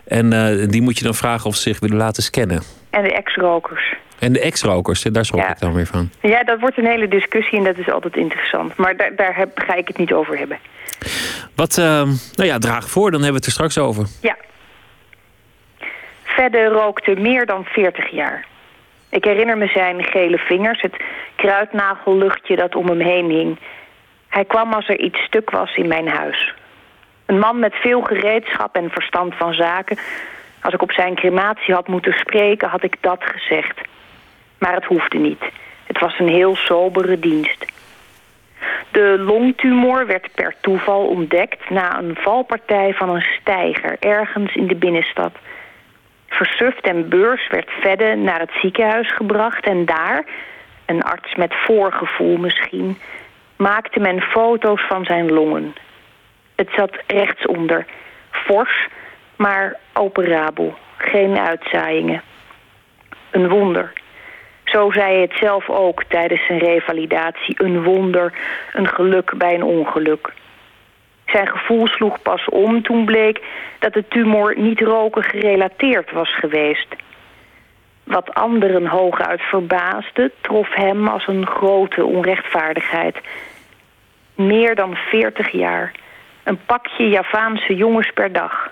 En 0.04 0.32
uh, 0.32 0.68
die 0.68 0.82
moet 0.82 0.98
je 0.98 1.04
dan 1.04 1.14
vragen 1.14 1.46
of 1.46 1.56
ze 1.56 1.62
zich 1.62 1.80
willen 1.80 1.96
laten 1.96 2.22
scannen. 2.22 2.62
En 2.90 3.02
de 3.02 3.12
ex-rokers. 3.12 3.94
En 4.18 4.32
de 4.32 4.40
ex-rokers, 4.40 5.02
daar 5.02 5.24
schrok 5.24 5.40
ja. 5.40 5.50
ik 5.50 5.58
dan 5.58 5.72
weer 5.72 5.86
van. 5.86 6.10
Ja, 6.20 6.44
dat 6.44 6.60
wordt 6.60 6.78
een 6.78 6.86
hele 6.86 7.08
discussie 7.08 7.58
en 7.58 7.64
dat 7.64 7.78
is 7.78 7.90
altijd 7.90 8.16
interessant. 8.16 8.76
Maar 8.76 8.96
daar, 8.96 9.16
daar 9.16 9.36
heb, 9.36 9.50
ga 9.54 9.74
ik 9.74 9.88
het 9.88 9.98
niet 9.98 10.12
over 10.12 10.38
hebben. 10.38 10.58
Wat, 11.54 11.76
uh, 11.78 11.84
nou 12.34 12.48
ja, 12.48 12.58
draag 12.58 12.90
voor, 12.90 13.10
dan 13.10 13.22
hebben 13.22 13.40
we 13.40 13.46
het 13.46 13.46
er 13.46 13.52
straks 13.52 13.78
over. 13.78 14.06
Ja. 14.20 14.36
Vedde 16.34 16.64
rookte 16.64 17.14
meer 17.14 17.46
dan 17.46 17.64
40 17.64 18.10
jaar. 18.10 18.44
Ik 19.10 19.24
herinner 19.24 19.58
me 19.58 19.66
zijn 19.66 20.04
gele 20.04 20.38
vingers, 20.38 20.80
het 20.80 20.96
kruidnagelluchtje 21.36 22.56
dat 22.56 22.74
om 22.74 22.88
hem 22.88 23.00
heen 23.00 23.30
hing. 23.30 23.58
Hij 24.28 24.44
kwam 24.44 24.72
als 24.72 24.88
er 24.88 24.98
iets 24.98 25.18
stuk 25.18 25.50
was 25.50 25.76
in 25.76 25.88
mijn 25.88 26.08
huis. 26.08 26.54
Een 27.26 27.38
man 27.38 27.58
met 27.58 27.74
veel 27.74 28.02
gereedschap 28.02 28.76
en 28.76 28.90
verstand 28.90 29.34
van 29.34 29.54
zaken. 29.54 29.98
Als 30.62 30.74
ik 30.74 30.82
op 30.82 30.92
zijn 30.92 31.14
crematie 31.14 31.74
had 31.74 31.88
moeten 31.88 32.12
spreken, 32.12 32.68
had 32.68 32.82
ik 32.82 32.96
dat 33.00 33.24
gezegd. 33.24 33.80
Maar 34.58 34.74
het 34.74 34.84
hoefde 34.84 35.18
niet. 35.18 35.42
Het 35.86 35.98
was 35.98 36.18
een 36.18 36.28
heel 36.28 36.56
sobere 36.56 37.18
dienst. 37.18 37.64
De 38.90 39.16
longtumor 39.18 40.06
werd 40.06 40.28
per 40.34 40.54
toeval 40.60 41.06
ontdekt 41.06 41.70
na 41.70 41.98
een 41.98 42.16
valpartij 42.20 42.94
van 42.94 43.08
een 43.08 43.26
steiger 43.40 43.96
ergens 44.00 44.54
in 44.54 44.66
de 44.66 44.74
binnenstad. 44.74 45.32
Versuft 46.32 46.80
en 46.80 47.08
beurs 47.08 47.48
werd 47.48 47.70
Vedde 47.70 48.14
naar 48.14 48.40
het 48.40 48.52
ziekenhuis 48.60 49.14
gebracht 49.14 49.64
en 49.64 49.84
daar, 49.84 50.24
een 50.86 51.02
arts 51.02 51.34
met 51.34 51.54
voorgevoel 51.54 52.36
misschien, 52.36 52.98
maakte 53.56 54.00
men 54.00 54.20
foto's 54.20 54.82
van 54.88 55.04
zijn 55.04 55.32
longen. 55.32 55.74
Het 56.56 56.68
zat 56.76 57.02
rechtsonder, 57.06 57.86
fors, 58.30 58.88
maar 59.36 59.76
operabel, 59.92 60.74
geen 60.96 61.38
uitzaaiingen. 61.38 62.22
Een 63.30 63.48
wonder. 63.48 63.92
Zo 64.64 64.90
zei 64.90 65.12
hij 65.12 65.20
het 65.20 65.36
zelf 65.40 65.68
ook 65.68 66.04
tijdens 66.04 66.46
zijn 66.46 66.58
revalidatie. 66.58 67.54
Een 67.64 67.82
wonder, 67.82 68.32
een 68.72 68.88
geluk 68.88 69.32
bij 69.36 69.54
een 69.54 69.62
ongeluk. 69.62 70.32
Zijn 71.32 71.48
gevoel 71.48 71.86
sloeg 71.86 72.22
pas 72.22 72.44
om 72.48 72.82
toen 72.82 73.04
bleek 73.04 73.40
dat 73.78 73.92
de 73.92 74.08
tumor 74.08 74.54
niet 74.58 74.80
roken 74.80 75.22
gerelateerd 75.22 76.10
was 76.10 76.34
geweest. 76.34 76.86
Wat 78.04 78.34
anderen 78.34 78.86
hooguit 78.86 79.40
verbaasde, 79.40 80.30
trof 80.40 80.74
hem 80.74 81.08
als 81.08 81.26
een 81.26 81.46
grote 81.46 82.04
onrechtvaardigheid. 82.04 83.16
Meer 84.34 84.74
dan 84.74 84.94
40 84.94 85.50
jaar. 85.50 85.92
Een 86.44 86.58
pakje 86.66 87.08
Javaanse 87.08 87.74
jongens 87.74 88.10
per 88.14 88.32
dag. 88.32 88.70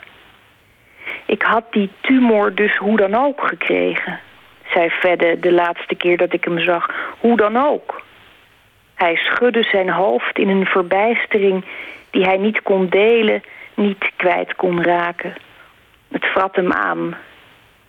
Ik 1.27 1.43
had 1.43 1.65
die 1.71 1.91
tumor 2.01 2.55
dus 2.55 2.77
hoe 2.77 2.97
dan 2.97 3.15
ook 3.15 3.47
gekregen, 3.47 4.21
zei 4.73 4.91
Fedde 4.91 5.41
de 5.41 5.53
laatste 5.53 5.95
keer 5.95 6.17
dat 6.17 6.33
ik 6.33 6.45
hem 6.45 6.59
zag. 6.59 6.91
Hoe 7.19 7.37
dan 7.37 7.57
ook. 7.57 8.03
Hij 8.95 9.17
schudde 9.17 9.63
zijn 9.63 9.91
hoofd 9.91 10.39
in 10.39 10.49
een 10.49 10.67
verbijstering 10.67 11.65
die 12.11 12.25
hij 12.25 12.37
niet 12.37 12.63
kon 12.63 12.89
delen, 12.89 13.43
niet 13.75 14.11
kwijt 14.17 14.55
kon 14.55 14.83
raken. 14.83 15.35
Het 16.09 16.25
vrat 16.25 16.57
hem 16.57 16.73
aan. 16.73 17.17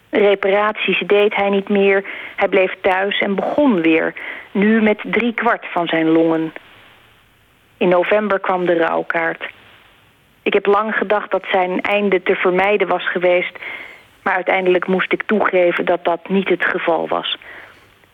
Reparaties 0.09 0.99
deed 1.05 1.35
hij 1.35 1.49
niet 1.49 1.69
meer. 1.69 2.05
Hij 2.35 2.47
bleef 2.47 2.75
thuis 2.81 3.19
en 3.19 3.35
begon 3.35 3.81
weer. 3.81 4.13
Nu 4.51 4.81
met 4.81 4.99
drie 5.03 5.33
kwart 5.33 5.65
van 5.71 5.87
zijn 5.87 6.09
longen. 6.09 6.53
In 7.77 7.87
november 7.87 8.39
kwam 8.39 8.65
de 8.65 8.77
rouwkaart. 8.77 9.49
Ik 10.41 10.53
heb 10.53 10.65
lang 10.65 10.95
gedacht 10.95 11.31
dat 11.31 11.43
zijn 11.51 11.81
einde 11.81 12.23
te 12.23 12.35
vermijden 12.35 12.87
was 12.87 13.09
geweest... 13.09 13.57
maar 14.23 14.33
uiteindelijk 14.33 14.87
moest 14.87 15.11
ik 15.11 15.23
toegeven 15.23 15.85
dat 15.85 16.03
dat 16.03 16.29
niet 16.29 16.49
het 16.49 16.65
geval 16.65 17.07
was. 17.07 17.37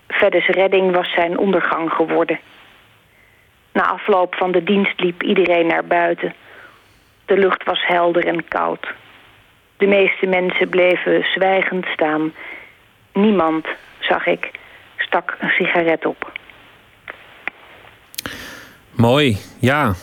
Feddes 0.08 0.48
redding 0.48 0.92
was 0.92 1.12
zijn 1.12 1.38
ondergang 1.38 1.92
geworden. 1.92 2.40
Na 3.78 3.88
afloop 3.88 4.36
van 4.36 4.52
de 4.52 4.64
dienst 4.64 5.00
liep 5.00 5.24
iedereen 5.24 5.68
naar 5.68 5.86
buiten. 5.86 6.34
De 7.26 7.38
lucht 7.38 7.64
was 7.64 7.86
helder 7.86 8.26
en 8.28 8.48
koud. 8.48 8.88
De 9.78 9.88
meeste 9.88 10.26
mensen 10.26 10.70
bleven 10.70 11.26
zwijgend 11.34 11.86
staan. 11.86 12.34
Niemand, 13.14 13.68
zag 14.00 14.26
ik, 14.26 14.52
stak 14.98 15.38
een 15.40 15.50
sigaret 15.50 16.06
op. 16.06 16.32
Mooi, 18.92 19.38
ja. 19.60 19.94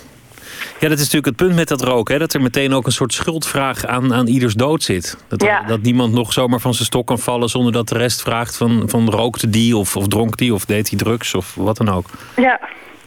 Ja, 0.80 0.88
dat 0.88 0.98
is 0.98 1.04
natuurlijk 1.04 1.26
het 1.26 1.36
punt 1.36 1.54
met 1.54 1.68
dat 1.68 1.80
roken. 1.82 2.14
Hè? 2.14 2.20
Dat 2.20 2.32
er 2.34 2.40
meteen 2.42 2.72
ook 2.72 2.86
een 2.86 2.92
soort 2.92 3.12
schuldvraag 3.12 3.86
aan, 3.86 4.14
aan 4.14 4.26
ieders 4.26 4.54
dood 4.54 4.82
zit. 4.82 5.24
Dat, 5.28 5.42
Ja. 5.42 5.62
dat 5.62 5.82
niemand 5.82 6.12
nog 6.12 6.32
zomaar 6.32 6.60
van 6.60 6.74
zijn 6.74 6.86
stok 6.86 7.06
kan 7.06 7.18
vallen 7.18 7.48
zonder 7.48 7.72
dat 7.72 7.88
de 7.88 7.98
rest 7.98 8.22
vraagt 8.22 8.56
van, 8.56 8.82
van 8.86 9.10
rookte 9.10 9.50
die 9.50 9.76
of, 9.76 9.96
of 9.96 10.08
dronk 10.08 10.36
die 10.36 10.54
of 10.54 10.64
deed 10.64 10.88
hij 10.88 10.98
drugs 10.98 11.34
of 11.34 11.54
wat 11.54 11.76
dan 11.76 11.88
ook. 11.88 12.06
Ja. 12.36 12.60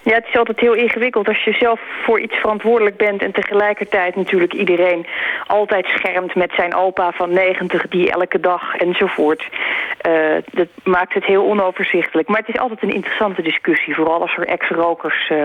Ja, 0.07 0.13
het 0.13 0.27
is 0.27 0.37
altijd 0.37 0.59
heel 0.59 0.73
ingewikkeld 0.73 1.27
als 1.27 1.43
je 1.43 1.51
zelf 1.51 1.79
voor 2.03 2.19
iets 2.19 2.35
verantwoordelijk 2.35 2.97
bent... 2.97 3.21
en 3.21 3.31
tegelijkertijd 3.31 4.15
natuurlijk 4.15 4.53
iedereen 4.53 5.05
altijd 5.47 5.85
schermt 5.85 6.35
met 6.35 6.51
zijn 6.55 6.75
opa 6.75 7.11
van 7.11 7.33
90... 7.33 7.87
die 7.87 8.11
elke 8.11 8.39
dag 8.39 8.75
enzovoort. 8.75 9.49
Eh, 10.01 10.35
dat 10.51 10.67
maakt 10.83 11.13
het 11.13 11.25
heel 11.25 11.45
onoverzichtelijk. 11.45 12.27
Maar 12.27 12.39
het 12.39 12.49
is 12.49 12.59
altijd 12.59 12.83
een 12.83 12.93
interessante 12.93 13.41
discussie. 13.41 13.95
Vooral 13.95 14.21
als 14.21 14.37
er 14.37 14.47
ex-rokers 14.47 15.29
eh, 15.29 15.43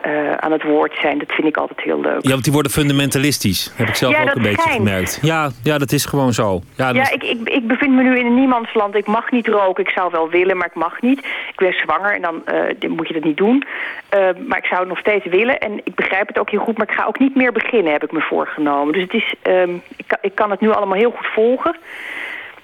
eh, 0.00 0.32
aan 0.34 0.52
het 0.52 0.62
woord 0.62 0.94
zijn. 1.00 1.18
Dat 1.18 1.32
vind 1.32 1.46
ik 1.48 1.56
altijd 1.56 1.80
heel 1.80 2.00
leuk. 2.00 2.22
Ja, 2.22 2.30
want 2.30 2.44
die 2.44 2.52
worden 2.52 2.72
fundamentalisch. 2.72 3.72
Heb 3.76 3.88
ik 3.88 3.94
zelf 3.94 4.12
Ja, 4.12 4.22
ook 4.22 4.34
een 4.34 4.42
beetje 4.42 4.60
schijnt. 4.60 4.76
gemerkt. 4.76 5.18
Ja, 5.22 5.50
ja, 5.62 5.78
dat 5.78 5.92
is 5.92 6.04
gewoon 6.04 6.32
zo. 6.32 6.60
Ja, 6.76 6.90
is- 6.92 7.10
ik, 7.10 7.22
ik, 7.22 7.48
ik 7.48 7.66
bevind 7.66 7.94
me 7.94 8.02
nu 8.02 8.18
in 8.18 8.26
een 8.26 8.34
niemandsland. 8.34 8.94
Ik 8.94 9.06
mag 9.06 9.30
niet 9.30 9.46
roken. 9.48 9.84
Ik 9.84 9.90
zou 9.90 10.10
wel 10.10 10.28
willen, 10.28 10.56
maar 10.56 10.66
ik 10.66 10.74
mag 10.74 11.00
niet. 11.00 11.18
Ik 11.18 11.56
ben 11.56 11.72
zwanger 11.72 12.14
en 12.14 12.22
dan, 12.22 12.46
eh, 12.46 12.90
moet 12.90 13.08
je 13.08 13.14
dat 13.14 13.24
niet 13.24 13.36
doen. 13.36 13.64
Eh, 14.08 14.20
maar 14.46 14.58
ik 14.58 14.64
zou 14.66 14.80
het 14.80 14.88
nog 14.88 14.98
steeds 14.98 15.24
willen. 15.26 15.58
En 15.58 15.80
ik 15.84 15.94
begrijp 15.94 16.28
het 16.28 16.38
ook 16.38 16.50
heel 16.50 16.60
goed. 16.60 16.78
Maar 16.78 16.88
ik 16.88 16.94
ga 16.96 17.04
ook 17.06 17.18
niet 17.18 17.34
meer 17.36 17.52
beginnen, 17.52 17.92
heb 17.92 18.04
ik 18.04 18.12
me 18.12 18.20
voorgenomen. 18.20 18.92
Dus 18.92 19.02
het 19.02 19.14
is, 19.14 19.34
ehm, 19.42 19.70
ik, 19.96 20.04
kan, 20.06 20.18
ik 20.20 20.34
kan 20.34 20.50
het 20.50 20.60
nu 20.60 20.70
allemaal 20.70 20.98
heel 20.98 21.10
goed 21.16 21.26
volgen. 21.26 21.76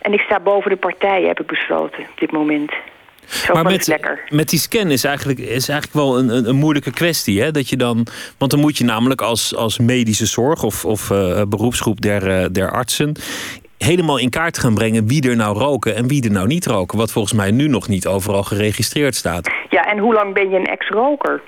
En 0.00 0.12
ik 0.12 0.20
sta 0.20 0.40
boven 0.40 0.70
de 0.70 0.76
partijen, 0.76 1.28
heb 1.28 1.40
ik 1.40 1.46
besloten, 1.46 1.98
op 2.02 2.18
dit 2.18 2.32
moment. 2.32 2.72
Zo 3.32 3.52
maar 3.52 3.64
met, 3.64 3.86
lekker. 3.86 4.20
met 4.28 4.48
die 4.48 4.58
scan 4.58 4.90
is 4.90 5.04
eigenlijk, 5.04 5.38
is 5.38 5.68
eigenlijk 5.68 5.92
wel 5.92 6.18
een, 6.18 6.28
een, 6.28 6.48
een 6.48 6.56
moeilijke 6.56 6.90
kwestie. 6.90 7.42
Hè? 7.42 7.50
Dat 7.50 7.68
je 7.68 7.76
dan, 7.76 8.06
want 8.38 8.50
dan 8.50 8.60
moet 8.60 8.78
je 8.78 8.84
namelijk 8.84 9.20
als, 9.20 9.56
als 9.56 9.78
medische 9.78 10.26
zorg 10.26 10.62
of, 10.62 10.84
of 10.84 11.10
eh, 11.10 11.42
beroepsgroep 11.48 12.00
der, 12.00 12.40
eh, 12.42 12.46
der 12.52 12.70
artsen 12.70 13.12
helemaal 13.78 14.18
in 14.18 14.30
kaart 14.30 14.58
gaan 14.58 14.74
brengen 14.74 15.06
wie 15.06 15.28
er 15.28 15.36
nou 15.36 15.58
roken 15.58 15.94
en 15.96 16.08
wie 16.08 16.24
er 16.24 16.30
nou 16.30 16.46
niet 16.46 16.66
roken. 16.66 16.98
Wat 16.98 17.12
volgens 17.12 17.34
mij 17.34 17.50
nu 17.50 17.68
nog 17.68 17.88
niet 17.88 18.06
overal 18.06 18.42
geregistreerd 18.42 19.14
staat. 19.14 19.50
Ja, 19.70 19.84
en 19.90 19.98
hoe 19.98 20.14
lang 20.14 20.34
ben 20.34 20.50
je 20.50 20.56
een 20.56 20.66
ex-roker? 20.66 21.40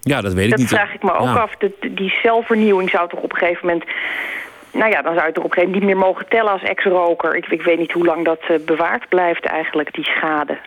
Ja, 0.00 0.20
dat 0.20 0.32
weet 0.32 0.44
ik 0.44 0.50
dat 0.50 0.58
niet. 0.58 0.68
vraag 0.68 0.94
ik 0.94 1.02
me 1.02 1.12
ook 1.12 1.26
Ja. 1.26 1.34
af. 1.34 1.50
Die 1.90 2.14
zelfvernieuwing 2.22 2.90
zou 2.90 3.08
toch 3.08 3.20
op 3.20 3.32
een 3.32 3.38
gegeven 3.38 3.66
moment... 3.66 3.84
Nou 4.72 4.90
ja, 4.90 5.02
dan 5.02 5.14
zou 5.14 5.26
je 5.26 5.32
toch 5.32 5.44
op 5.44 5.50
een 5.50 5.56
gegeven 5.56 5.72
moment 5.78 5.84
niet 5.84 5.96
meer 5.96 6.06
mogen 6.06 6.28
tellen 6.28 6.52
als 6.52 6.62
ex-roker. 6.62 7.36
Ik, 7.36 7.46
ik 7.46 7.62
weet 7.62 7.78
niet 7.78 7.92
hoe 7.92 8.04
lang 8.04 8.24
dat 8.24 8.40
eh, 8.48 8.56
bewaard 8.66 9.08
blijft 9.08 9.44
eigenlijk, 9.44 9.94
die 9.94 10.04
schade. 10.04 10.58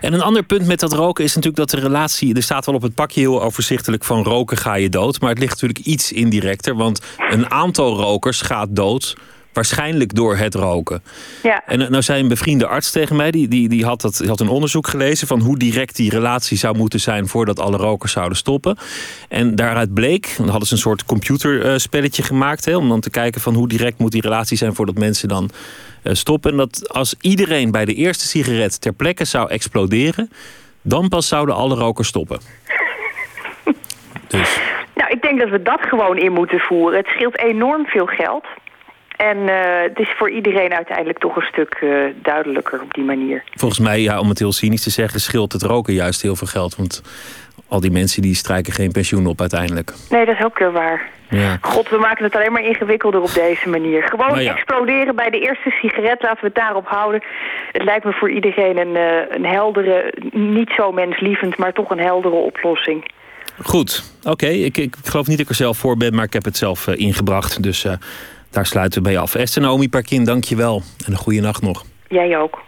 En 0.00 0.12
een 0.12 0.22
ander 0.22 0.42
punt 0.42 0.66
met 0.66 0.80
dat 0.80 0.92
roken 0.92 1.24
is 1.24 1.34
natuurlijk 1.34 1.70
dat 1.70 1.80
de 1.80 1.86
relatie... 1.86 2.34
er 2.34 2.42
staat 2.42 2.66
wel 2.66 2.74
op 2.74 2.82
het 2.82 2.94
pakje 2.94 3.20
heel 3.20 3.42
overzichtelijk 3.42 4.04
van 4.04 4.22
roken 4.22 4.56
ga 4.56 4.74
je 4.74 4.88
dood. 4.88 5.20
Maar 5.20 5.30
het 5.30 5.38
ligt 5.38 5.52
natuurlijk 5.52 5.86
iets 5.86 6.12
indirecter. 6.12 6.76
Want 6.76 7.00
een 7.30 7.50
aantal 7.50 7.96
rokers 7.96 8.40
gaat 8.40 8.68
dood 8.70 9.16
waarschijnlijk 9.52 10.14
door 10.14 10.36
het 10.36 10.54
roken. 10.54 11.02
Ja. 11.42 11.62
En 11.66 11.78
nou 11.78 12.02
zei 12.02 12.22
een 12.22 12.28
bevriende 12.28 12.66
arts 12.66 12.90
tegen 12.90 13.16
mij... 13.16 13.30
die, 13.30 13.48
die, 13.48 13.68
die, 13.68 13.84
had, 13.84 14.00
dat, 14.00 14.16
die 14.16 14.28
had 14.28 14.40
een 14.40 14.48
onderzoek 14.48 14.86
gelezen... 14.86 15.26
van 15.26 15.40
hoe 15.40 15.58
direct 15.58 15.96
die 15.96 16.10
relatie 16.10 16.58
zou 16.58 16.76
moeten 16.76 17.00
zijn... 17.00 17.28
voordat 17.28 17.60
alle 17.60 17.76
rokers 17.76 18.12
zouden 18.12 18.36
stoppen. 18.36 18.76
En 19.28 19.54
daaruit 19.54 19.94
bleek... 19.94 20.34
dan 20.36 20.48
hadden 20.48 20.68
ze 20.68 20.74
een 20.74 20.80
soort 20.80 21.04
computerspelletje 21.04 22.22
gemaakt... 22.22 22.64
Hè, 22.64 22.76
om 22.76 22.88
dan 22.88 23.00
te 23.00 23.10
kijken 23.10 23.40
van 23.40 23.54
hoe 23.54 23.68
direct 23.68 23.98
moet 23.98 24.12
die 24.12 24.22
relatie 24.22 24.56
zijn... 24.56 24.74
voordat 24.74 24.98
mensen 24.98 25.28
dan 25.28 25.50
eh, 26.02 26.14
stoppen. 26.14 26.50
En 26.50 26.56
dat 26.56 26.88
als 26.88 27.14
iedereen 27.20 27.70
bij 27.70 27.84
de 27.84 27.94
eerste 27.94 28.26
sigaret 28.26 28.80
ter 28.80 28.92
plekke 28.92 29.24
zou 29.24 29.50
exploderen... 29.50 30.30
dan 30.82 31.08
pas 31.08 31.28
zouden 31.28 31.54
alle 31.54 31.74
rokers 31.74 32.08
stoppen. 32.08 32.40
Dus 34.28 34.60
Nou, 34.94 35.10
ik 35.10 35.22
denk 35.22 35.40
dat 35.40 35.48
we 35.48 35.62
dat 35.62 35.80
gewoon 35.80 36.18
in 36.18 36.32
moeten 36.32 36.58
voeren. 36.58 36.98
Het 36.98 37.06
scheelt 37.06 37.38
enorm 37.38 37.86
veel 37.86 38.06
geld. 38.06 38.44
En 39.28 39.48
eh, 39.48 39.82
het 39.82 39.98
is 39.98 40.14
voor 40.18 40.30
iedereen 40.30 40.74
uiteindelijk 40.74 41.18
toch 41.18 41.36
een 41.36 41.42
stuk 41.52 41.74
eh, 41.80 41.88
duidelijker 42.22 42.80
op 42.82 42.94
die 42.94 43.04
manier. 43.04 43.42
volgens 43.54 43.80
mij, 43.80 44.00
ja, 44.00 44.20
om 44.20 44.28
het 44.28 44.38
heel 44.38 44.52
cynisch 44.52 44.82
te 44.82 44.90
zeggen... 44.90 45.20
scheelt 45.20 45.52
het 45.52 45.62
roken 45.62 45.94
juist 45.94 46.22
heel 46.22 46.36
veel 46.36 46.46
geld. 46.46 46.76
Want 46.76 47.02
al 47.68 47.80
die 47.80 47.90
mensen 47.90 48.22
die 48.22 48.34
strijken 48.34 48.72
geen 48.72 48.92
pensioen 48.92 49.26
op 49.26 49.40
uiteindelijk. 49.40 49.92
Nee, 50.10 50.24
dat 50.26 50.34
is 50.34 50.44
ook 50.44 50.58
weer 50.58 50.72
waar. 50.72 51.08
Ja. 51.30 51.58
God, 51.60 51.88
we 51.88 51.96
maken 51.96 52.24
het 52.24 52.36
alleen 52.36 52.52
maar 52.52 52.64
ingewikkelder 52.64 53.20
op 53.20 53.34
deze 53.34 53.68
manier. 53.68 54.02
Gewoon 54.02 54.26
Nou 54.28 54.40
ja. 54.40 54.52
exploderen 54.54 55.16
bij 55.16 55.30
de 55.30 55.40
eerste 55.40 55.70
sigaret, 55.70 56.22
laten 56.22 56.40
we 56.40 56.46
het 56.46 56.54
daarop 56.54 56.86
houden. 56.86 57.22
Het 57.72 57.84
lijkt 57.84 58.04
me 58.04 58.12
voor 58.12 58.30
iedereen 58.30 58.78
een, 58.78 58.96
eh, 58.96 59.36
een 59.36 59.46
heldere, 59.46 60.14
niet 60.32 60.70
zo 60.76 60.92
menslievend, 60.92 61.56
maar 61.56 61.72
toch 61.72 61.90
een 61.90 62.00
heldere 62.00 62.34
oplossing. 62.34 63.10
Goed, 63.62 64.02
oké. 64.22 64.46
Ik, 64.46 64.76
ik 64.76 64.94
geloof 65.04 65.26
niet 65.26 65.36
dat 65.36 65.46
ik 65.46 65.52
er 65.52 65.64
zelf 65.64 65.78
voor 65.78 65.96
ben, 65.96 66.14
maar 66.14 66.24
ik 66.24 66.32
heb 66.32 66.44
het 66.44 66.56
zelf 66.56 66.86
ingebracht. 66.86 67.62
Dus 67.62 67.86
daar 68.50 68.66
sluiten 68.66 69.02
we 69.02 69.08
bij 69.08 69.18
af. 69.18 69.34
Esther 69.34 69.62
Naomi 69.62 69.88
Parkin, 69.88 70.24
dank 70.24 70.44
je 70.44 70.56
wel. 70.56 70.82
En 71.06 71.12
een 71.12 71.18
goede 71.18 71.40
nacht 71.40 71.62
nog. 71.62 71.84
Jij 72.08 72.38
ook. 72.38 72.58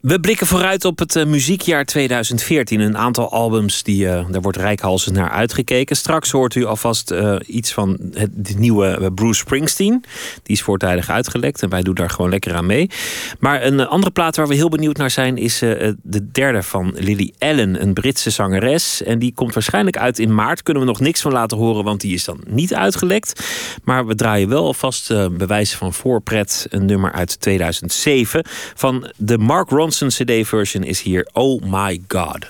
We 0.00 0.20
blikken 0.20 0.46
vooruit 0.46 0.84
op 0.84 0.98
het 0.98 1.16
eh, 1.16 1.26
muziekjaar 1.26 1.84
2014. 1.84 2.80
Een 2.80 2.96
aantal 2.96 3.30
albums, 3.30 3.82
die, 3.82 4.08
eh, 4.08 4.24
daar 4.30 4.40
wordt 4.40 4.58
rijkhalsend 4.58 5.16
naar 5.16 5.30
uitgekeken. 5.30 5.96
Straks 5.96 6.30
hoort 6.30 6.54
u 6.54 6.64
alvast 6.64 7.10
eh, 7.10 7.36
iets 7.46 7.72
van 7.72 7.98
het, 8.12 8.58
nieuwe 8.58 9.12
Bruce 9.14 9.40
Springsteen. 9.40 10.04
Die 10.42 10.56
is 10.56 10.62
voortijdig 10.62 11.10
uitgelekt 11.10 11.62
en 11.62 11.68
wij 11.68 11.82
doen 11.82 11.94
daar 11.94 12.10
gewoon 12.10 12.30
lekker 12.30 12.54
aan 12.54 12.66
mee. 12.66 12.90
Maar 13.38 13.62
een 13.62 13.86
andere 13.86 14.12
plaat 14.12 14.36
waar 14.36 14.48
we 14.48 14.54
heel 14.54 14.68
benieuwd 14.68 14.96
naar 14.96 15.10
zijn... 15.10 15.36
is 15.36 15.58
de 15.58 16.30
derde 16.32 16.62
van 16.62 16.94
Lily 16.96 17.32
Allen, 17.38 17.82
een 17.82 17.92
Britse 17.92 18.30
zangeres. 18.30 19.02
En 19.02 19.18
die 19.18 19.34
komt 19.34 19.54
waarschijnlijk 19.54 19.96
uit 19.96 20.18
in 20.18 20.34
maart. 20.34 20.62
Kunnen 20.62 20.82
we 20.82 20.88
nog 20.88 21.00
niks 21.00 21.20
van 21.20 21.32
laten 21.32 21.56
horen, 21.56 21.84
want 21.84 22.00
die 22.00 22.14
is 22.14 22.24
dan 22.24 22.40
niet 22.46 22.74
uitgelekt. 22.74 23.44
Maar 23.84 24.06
we 24.06 24.14
draaien 24.14 24.48
wel 24.48 24.64
alvast 24.64 25.08
bewijzen 25.36 25.78
van 25.78 25.92
voorpret. 25.92 26.66
Een 26.70 26.84
nummer 26.84 27.12
uit 27.12 27.40
2007. 27.40 28.44
Van 28.74 29.10
de 29.16 29.38
Mark 29.38 29.70
Ronson 29.90 30.12
CD-version 30.12 30.84
is 30.84 31.00
hier 31.00 31.26
Oh 31.34 31.58
My 31.64 31.96
God. 31.96 32.46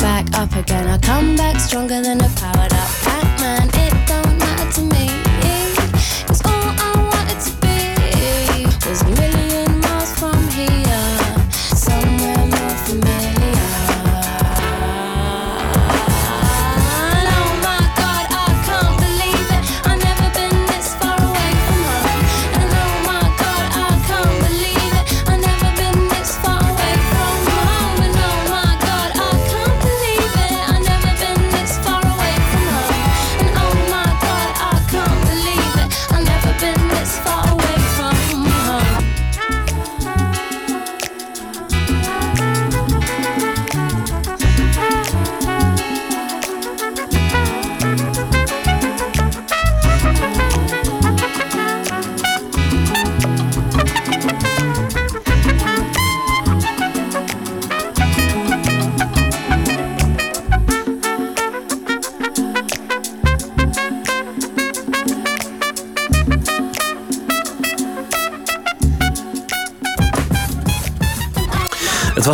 Back 0.00 0.26
up 0.34 0.54
again. 0.56 0.88
I 0.88 0.98
come 0.98 1.36
back 1.36 1.60
stronger 1.60 2.00
than 2.00 2.20
a 2.20 2.28
powered 2.30 2.72
up 2.72 2.88
Pac-Man. 3.04 3.79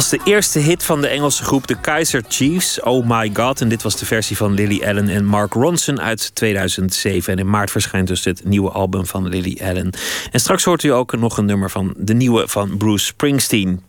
De 0.09 0.21
eerste 0.25 0.59
hit 0.59 0.85
van 0.85 1.01
de 1.01 1.07
Engelse 1.07 1.45
groep 1.45 1.67
de 1.67 1.81
Kaiser 1.81 2.23
Chiefs, 2.29 2.81
Oh 2.81 3.07
My 3.09 3.31
God. 3.35 3.61
En 3.61 3.69
dit 3.69 3.83
was 3.83 3.97
de 3.97 4.07
versie 4.07 4.37
van 4.37 4.55
Lily 4.55 4.83
Allen 4.85 5.09
en 5.09 5.25
Mark 5.25 5.53
Ronson 5.53 6.01
uit 6.01 6.35
2007. 6.35 7.33
En 7.33 7.39
in 7.39 7.51
maart 7.51 7.71
verschijnt 7.71 8.09
dus 8.09 8.25
het 8.25 8.45
nieuwe 8.45 8.71
album 8.71 9.07
van 9.07 9.29
Lily 9.29 9.59
Allen. 9.63 9.91
En 10.31 10.41
straks 10.41 10.65
hoort 10.65 10.83
u 10.83 10.93
ook 10.93 11.19
nog 11.19 11.39
een 11.39 11.45
nummer 11.45 11.71
van 11.71 11.95
de 11.97 12.15
nieuwe 12.15 12.49
van 12.49 12.77
Bruce 12.77 13.05
Springsteen. 13.05 13.83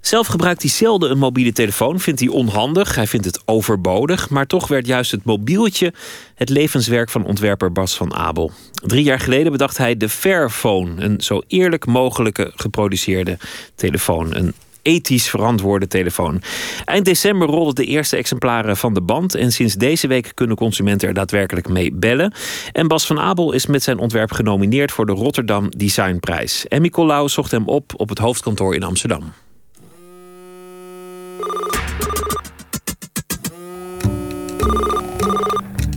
Zelf 0.00 0.26
gebruikt 0.26 0.62
hij 0.62 0.70
zelden 0.70 1.10
een 1.10 1.18
mobiele 1.18 1.52
telefoon, 1.52 2.00
vindt 2.00 2.20
hij 2.20 2.28
onhandig, 2.28 2.94
hij 2.94 3.06
vindt 3.06 3.26
het 3.26 3.42
overbodig. 3.44 4.30
Maar 4.30 4.46
toch 4.46 4.68
werd 4.68 4.86
juist 4.86 5.10
het 5.10 5.24
mobieltje 5.24 5.92
het 6.34 6.48
levenswerk 6.48 7.10
van 7.10 7.24
ontwerper 7.24 7.72
Bas 7.72 7.96
van 7.96 8.14
Abel. 8.14 8.52
Drie 8.72 9.04
jaar 9.04 9.20
geleden 9.20 9.52
bedacht 9.52 9.76
hij 9.76 9.96
de 9.96 10.08
Fairphone, 10.08 11.02
een 11.02 11.20
zo 11.20 11.42
eerlijk 11.46 11.86
mogelijke 11.86 12.52
geproduceerde 12.54 13.38
telefoon. 13.74 14.34
Een 14.34 14.54
ethisch 14.84 15.28
verantwoorde 15.28 15.86
telefoon. 15.86 16.42
Eind 16.84 17.04
december 17.04 17.48
rolden 17.48 17.74
de 17.74 17.84
eerste 17.84 18.16
exemplaren 18.16 18.76
van 18.76 18.94
de 18.94 19.02
band. 19.02 19.34
En 19.34 19.52
sinds 19.52 19.74
deze 19.74 20.06
week 20.06 20.32
kunnen 20.34 20.56
consumenten 20.56 21.08
er 21.08 21.14
daadwerkelijk 21.14 21.68
mee 21.68 21.92
bellen. 21.92 22.32
En 22.72 22.88
Bas 22.88 23.06
van 23.06 23.20
Abel 23.20 23.52
is 23.52 23.66
met 23.66 23.82
zijn 23.82 23.98
ontwerp 23.98 24.32
genomineerd 24.32 24.92
voor 24.92 25.06
de 25.06 25.12
Rotterdam 25.12 25.68
Designprijs. 25.76 26.68
En 26.68 26.82
Nicolaou 26.82 27.28
zocht 27.28 27.50
hem 27.50 27.68
op 27.68 27.92
op 27.96 28.08
het 28.08 28.18
hoofdkantoor 28.18 28.74
in 28.74 28.82
Amsterdam. 28.82 29.32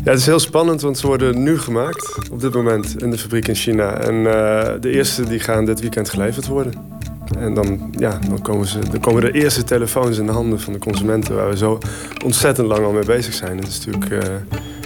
Ja, 0.03 0.13
het 0.13 0.21
is 0.21 0.25
heel 0.25 0.39
spannend, 0.39 0.81
want 0.81 0.97
ze 0.97 1.07
worden 1.07 1.43
nu 1.43 1.59
gemaakt 1.59 2.29
op 2.31 2.41
dit 2.41 2.53
moment 2.53 3.01
in 3.01 3.11
de 3.11 3.17
fabriek 3.17 3.47
in 3.47 3.55
China. 3.55 3.93
En 3.93 4.15
eh, 4.15 4.73
de 4.79 4.91
eerste 4.91 5.23
die 5.23 5.39
gaan 5.39 5.65
dit 5.65 5.79
weekend 5.79 6.09
geleverd 6.09 6.47
worden. 6.47 6.96
En 7.39 7.53
dan, 7.53 7.89
ja, 7.91 8.19
dan, 8.29 8.41
komen 8.41 8.67
ze, 8.67 8.79
dan 8.91 8.99
komen 8.99 9.21
de 9.21 9.31
eerste 9.31 9.63
telefoons 9.63 10.17
in 10.17 10.25
de 10.25 10.31
handen 10.31 10.59
van 10.59 10.73
de 10.73 10.79
consumenten... 10.79 11.35
waar 11.35 11.49
we 11.49 11.57
zo 11.57 11.79
ontzettend 12.23 12.67
lang 12.67 12.85
al 12.85 12.91
mee 12.91 13.05
bezig 13.05 13.33
zijn. 13.33 13.57
Dat 13.57 13.67
is 13.67 13.85
natuurlijk 13.85 14.23
eh, 14.23 14.35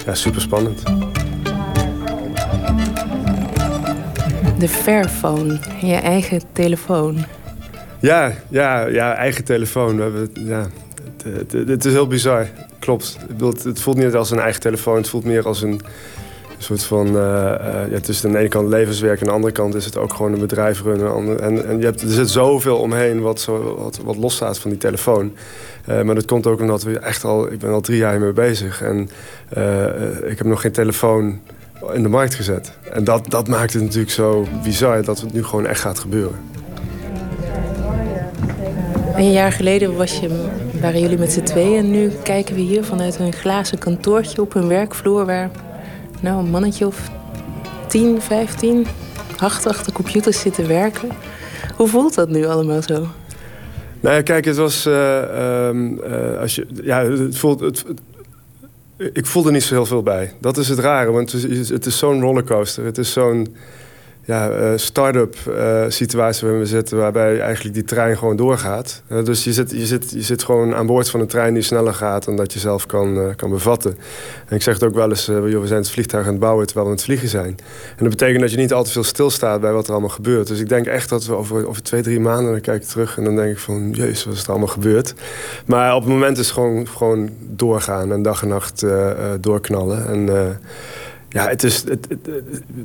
ja, 0.06 0.14
super 0.16 0.42
spannend. 0.42 0.84
De 4.58 4.68
Fairphone, 4.68 5.60
je 5.82 5.94
eigen 5.94 6.42
telefoon. 6.52 7.26
Ja, 8.00 8.34
ja, 8.50 8.86
ja 8.86 9.14
eigen 9.14 9.44
telefoon. 9.44 9.96
We 9.96 10.02
hebben, 10.02 10.30
ja, 10.34 10.68
het, 11.24 11.52
het, 11.52 11.68
het 11.68 11.86
is 11.86 11.94
heel 11.94 12.08
bizar. 12.08 12.48
Klopt. 12.80 13.18
Het 13.64 13.82
voelt 13.82 13.98
niet 13.98 14.16
als 14.16 14.32
een 14.32 14.40
eigen 14.40 14.62
telefoon. 14.62 14.96
Het 14.96 15.10
voelt 15.10 15.24
meer 15.24 15.46
als 15.46 15.62
een, 15.62 15.82
soort 16.64 16.84
van... 16.84 17.08
eh, 17.08 17.14
ja, 17.14 17.88
het 17.90 18.10
aan 18.26 18.32
de 18.32 18.38
ene 18.38 18.48
kant 18.48 18.70
levenswerk... 18.70 19.16
en 19.16 19.22
aan 19.22 19.28
de 19.28 19.34
andere 19.34 19.54
kant 19.54 19.76
is 19.76 19.86
het 19.86 19.98
ook 19.98 20.14
gewoon 20.14 20.34
een 20.34 20.40
bedrijf 20.40 20.82
runnen. 20.82 21.40
En, 21.42 21.66
en 21.66 21.78
je 21.78 21.86
hebt, 21.86 22.02
er 22.02 22.10
zit 22.10 22.30
zoveel 22.30 22.78
omheen 22.78 23.22
wat, 23.22 23.40
zo, 23.40 23.76
wat, 23.78 24.00
wat 24.04 24.18
van 24.60 24.70
die 24.70 24.80
telefoon. 24.80 25.34
Eh, 25.86 26.02
maar 26.02 26.16
dat 26.16 26.26
komt 26.26 26.48
ook 26.48 26.60
omdat 26.60 26.84
we 26.84 27.00
echt 27.00 27.24
al... 27.24 27.52
Ik 27.52 27.60
ben 27.60 27.72
al 27.72 27.82
drie 27.82 27.98
jaar 27.98 28.12
hiermee 28.12 28.34
bezig. 28.34 28.82
En 28.82 29.10
ik 30.26 30.38
heb 30.38 30.44
nog 30.44 30.62
geen 30.62 30.72
telefoon 30.72 31.40
in 31.94 32.04
de 32.04 32.10
markt 32.10 32.36
gezet. 32.36 32.72
En 32.92 33.04
dat, 33.04 33.30
dat 33.30 33.48
maakt 33.48 33.74
het 33.74 33.82
natuurlijk 33.82 34.12
zo 34.12 34.48
bizar... 34.64 35.04
dat 35.04 35.22
het 35.22 35.34
nu 35.34 35.44
gewoon 35.44 35.66
echt 35.66 35.80
gaat 35.80 36.00
gebeuren. 36.00 36.36
Een 39.16 39.32
jaar 39.32 39.52
geleden 39.52 39.96
was 39.96 40.20
je, 40.20 40.50
waren 40.82 41.00
jullie 41.00 41.18
met 41.18 41.32
z'n 41.32 41.42
tweeën. 41.42 41.78
En 41.78 41.92
nu 41.92 42.12
kijken 42.24 42.56
we 42.56 42.62
hier 42.62 42.84
vanuit 42.84 43.20
een 43.20 43.34
glazen 43.34 43.78
kantoortje 43.78 44.42
op 44.42 44.56
een 44.56 44.68
werkvloer... 44.68 45.26
waar 45.26 45.50
nou, 46.22 46.40
een 46.44 46.50
mannetje 46.50 46.86
of 46.88 47.10
10, 47.88 48.22
15 48.22 48.88
hard 49.38 49.68
achter 49.68 49.94
computers 49.94 50.40
zitten 50.40 50.68
werken. 50.68 51.10
Hoe 51.76 51.88
voelt 51.88 52.16
dat 52.16 52.30
nu 52.30 52.46
allemaal 52.46 52.82
zo? 52.82 53.08
Nou 54.00 54.16
ja, 54.16 54.22
kijk, 54.22 54.46
het 54.46 54.58
was. 54.58 54.86
ehm, 54.86 55.98
eh, 56.00 56.40
als 56.40 56.56
je, 56.56 56.68
ja, 56.84 57.04
het 57.06 57.38
voelt. 57.38 57.60
Het, 57.60 57.86
ik 59.14 59.26
voelde 59.26 59.48
er 59.48 59.54
niet 59.54 59.64
zo 59.64 59.74
heel 59.74 59.86
veel 59.86 60.04
bij. 60.04 60.34
Dat 60.40 60.58
is 60.58 60.68
het 60.68 60.80
rare, 60.80 61.12
want 61.12 61.32
het 61.32 61.44
is, 61.44 61.70
het 61.70 61.86
is 61.86 61.98
zo'n 61.98 62.22
rollercoaster. 62.22 62.86
Het 62.86 62.98
is 62.98 63.12
zo'n 63.12 63.56
ja, 64.24 64.50
eh, 64.50 64.72
start-up 64.76 65.36
eh, 65.48 65.84
situatie 65.88 66.42
waarin 66.42 66.62
we 66.62 66.68
zitten, 66.68 66.98
waarbij 66.98 67.40
eigenlijk 67.40 67.76
die 67.76 67.84
trein 67.84 68.18
gewoon 68.18 68.36
doorgaat. 68.36 69.02
Eh, 69.08 69.24
dus 69.24 69.44
je 69.44 69.54
zit, 69.54 69.72
je, 69.72 69.86
zit, 69.86 70.12
je 70.12 70.22
zit 70.22 70.44
gewoon 70.44 70.76
aan 70.76 70.86
boord 70.86 71.10
van 71.10 71.20
een 71.20 71.28
trein 71.28 71.54
die 71.54 71.64
sneller 71.64 71.94
gaat 71.94 72.26
dan 72.26 72.36
dat 72.36 72.54
je 72.54 72.60
zelf 72.60 72.86
kan, 72.86 73.34
kan 73.36 73.50
bevatten. 73.50 73.98
En 74.48 74.56
ik 74.56 74.62
zeg 74.62 74.74
het 74.74 74.84
ook 74.84 74.94
wel 74.94 75.10
eens, 75.10 75.26
we 75.26 75.62
zijn 75.64 75.80
het 75.80 75.90
vliegtuig 75.90 76.26
aan 76.26 76.32
het 76.32 76.40
bouwen 76.40 76.66
terwijl 76.66 76.86
we 76.86 76.92
aan 76.92 76.98
het 76.98 77.08
vliegen 77.08 77.30
zijn. 77.30 77.58
En 77.90 77.98
dat 77.98 78.10
betekent 78.10 78.42
dat 78.42 78.52
je 78.52 78.58
niet 78.58 78.74
al 78.74 78.84
te 78.84 78.92
veel 78.92 79.04
stilstaat 79.04 79.62
bij 79.62 79.72
wat 79.72 79.86
er 79.86 79.92
allemaal 79.92 80.10
gebeurt. 80.10 80.48
Dus 80.48 80.60
ik 80.60 80.70
denk 80.70 80.86
echt 80.86 81.10
dat 81.10 81.26
we 81.26 81.36
over, 81.36 81.68
over 81.68 81.84
twee, 81.84 82.02
drie 82.02 82.20
maanden, 82.20 82.52
dan 82.52 82.62
kijk 82.62 82.82
ik 82.82 82.88
terug 82.88 83.18
en 83.18 83.24
dan 83.24 83.36
denk 83.36 83.52
ik 83.52 83.60
van, 83.60 83.92
jezus, 83.92 84.26
wat 84.26 84.34
is 84.34 84.44
er 84.44 84.50
allemaal 84.50 84.68
gebeurd. 84.68 85.14
Maar 85.66 85.96
op 85.96 86.02
het 86.02 86.12
moment 86.12 86.38
is 86.38 86.46
het 86.46 86.54
gewoon, 86.54 86.88
gewoon 86.88 87.30
doorgaan 87.40 88.12
en 88.12 88.22
dag 88.22 88.42
en 88.42 88.48
nacht 88.48 88.86
doorknallen. 89.40 90.08
En 90.08 90.30
Ja, 91.34 91.48
het 91.48 91.64
is. 91.64 91.84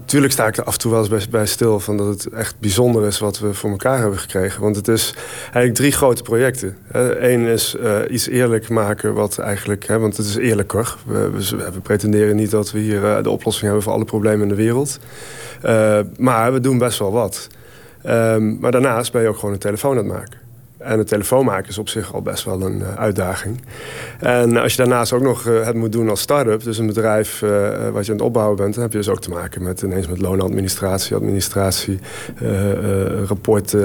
Tuurlijk 0.04 0.32
sta 0.32 0.46
ik 0.46 0.56
er 0.56 0.64
af 0.64 0.72
en 0.72 0.78
toe 0.78 0.90
wel 0.90 1.08
eens 1.12 1.28
bij, 1.28 1.46
stil 1.46 1.80
van 1.80 1.96
dat 1.96 2.06
het 2.06 2.26
echt 2.26 2.54
bijzonder 2.58 3.06
is 3.06 3.18
wat 3.18 3.38
we 3.38 3.54
voor 3.54 3.70
elkaar 3.70 3.98
hebben 3.98 4.18
gekregen. 4.18 4.62
Want 4.62 4.76
het 4.76 4.88
is 4.88 5.14
eigenlijk 5.42 5.74
drie 5.74 5.92
grote 5.92 6.22
projecten. 6.22 6.76
Eén 7.20 7.46
is 7.46 7.76
eh, 7.76 7.98
iets 8.10 8.28
eerlijk 8.28 8.68
maken, 8.68 9.14
wat 9.14 9.38
eigenlijk. 9.38 9.86
Hè, 9.86 9.98
want 9.98 10.16
het 10.16 10.26
is 10.26 10.36
eerlijker. 10.36 10.96
We, 11.06 11.30
we, 11.30 11.70
we 11.72 11.80
pretenderen 11.82 12.36
niet 12.36 12.50
dat 12.50 12.70
we 12.70 12.78
hier 12.78 13.04
eh, 13.04 13.22
de 13.22 13.30
oplossing 13.30 13.64
hebben 13.64 13.82
voor 13.82 13.92
alle 13.92 14.04
problemen 14.04 14.42
in 14.42 14.48
de 14.48 14.62
wereld. 14.62 14.98
Eh, 15.62 16.00
maar 16.16 16.52
we 16.52 16.60
doen 16.60 16.78
best 16.78 16.98
wel 16.98 17.12
wat. 17.12 17.46
Ehm, 18.02 18.58
maar 18.58 18.70
daarnaast 18.70 19.12
ben 19.12 19.22
je 19.22 19.28
ook 19.28 19.38
gewoon 19.38 19.54
een 19.54 19.60
telefoon 19.60 19.90
aan 19.90 19.96
het 19.96 20.06
maken. 20.06 20.45
En 20.78 20.98
een 20.98 21.04
telefoon 21.04 21.44
maken 21.44 21.68
is 21.68 21.78
op 21.78 21.88
zich 21.88 22.14
al 22.14 22.22
best 22.22 22.44
wel 22.44 22.62
een 22.62 22.82
eh, 22.82 22.94
uitdaging. 22.94 23.60
En 24.20 24.56
als 24.56 24.72
je 24.72 24.78
daarnaast 24.78 25.12
ook 25.12 25.22
nog 25.22 25.46
eh, 25.46 25.64
het 25.64 25.74
moet 25.74 25.92
doen 25.92 26.08
als 26.08 26.20
start-up, 26.20 26.62
dus 26.62 26.78
een 26.78 26.86
bedrijf 26.86 27.42
eh, 27.42 27.88
wat 27.92 28.06
je 28.06 28.12
aan 28.12 28.18
het 28.18 28.26
opbouwen 28.26 28.56
bent, 28.56 28.74
dan 28.74 28.82
heb 28.82 28.92
je 28.92 28.98
dus 28.98 29.08
ook 29.08 29.20
te 29.20 29.30
maken 29.30 29.62
met 29.62 29.82
ineens 29.82 30.08
met 30.08 30.20
loonadministratie, 30.20 31.16
administratie, 31.16 31.98
rapporten. 33.26 33.80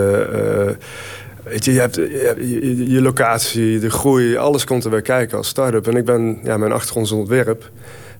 je, 1.59 1.73
je 1.73 1.79
hebt 1.79 1.95
je, 1.95 2.99
locatie, 3.01 3.79
de 3.79 3.89
groei, 3.89 4.37
alles 4.37 4.63
komt 4.63 4.83
er 4.83 4.89
bij 4.89 5.01
kijken 5.01 5.37
als 5.37 5.47
start-up. 5.47 5.87
En 5.87 5.95
ik 5.95 6.05
ben, 6.05 6.39
ja, 6.43 6.57
mijn 6.57 6.71
achtergrond 6.71 7.05
is 7.05 7.11
ontwerp. 7.11 7.69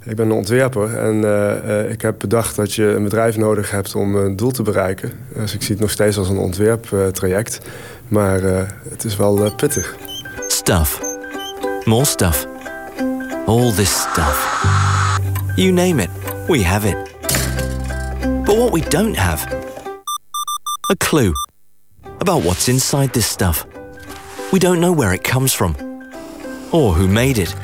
Ik 0.04 0.16
ben 0.16 0.26
een 0.26 0.32
ontwerper 0.32 0.98
en 0.98 1.24
eh, 1.24 1.80
eh, 1.80 1.92
ik 1.92 2.02
heb 2.02 2.20
bedacht 2.20 2.56
dat 2.56 2.74
je 2.74 2.84
een 2.84 3.04
bedrijf 3.04 3.38
nodig 3.38 3.72
hebt 3.72 3.96
om 3.96 4.16
een 4.16 4.36
doel 4.36 4.52
te 4.52 4.64
bereiken. 4.64 5.12
Dus 5.34 5.54
ik 5.54 5.62
zie 5.62 5.72
het 5.72 5.80
nog 5.80 5.92
steeds 5.92 6.18
als 6.18 6.30
een 6.30 6.38
ontwerptraject. 6.38 7.60
maar 8.08 8.44
eh, 8.44 8.68
het 8.90 9.04
is 9.04 9.16
wel 9.16 9.56
pittig. 9.56 9.96
Stuff. 10.48 11.02
More 11.84 12.06
stuff. 12.06 12.48
All 13.46 13.74
this 13.74 14.02
stuff. 14.02 14.64
You 15.56 15.72
name 15.72 16.02
it, 16.02 16.10
we 16.48 16.66
have 16.66 16.88
it. 16.88 16.98
But 18.46 18.56
what 18.56 18.72
we 18.72 18.82
don't 18.90 19.18
have 19.18 19.48
a 20.92 20.96
clue 20.98 21.32
about 22.18 22.44
what's 22.44 22.68
inside 22.68 23.10
this 23.12 23.30
stuff. 23.30 23.66
We 24.52 24.60
don't 24.60 24.80
know 24.80 24.98
where 24.98 25.14
it 25.14 25.30
comes 25.32 25.56
from 25.56 25.76
or 26.70 26.94
who 26.94 27.08
made 27.08 27.42
it. 27.42 27.56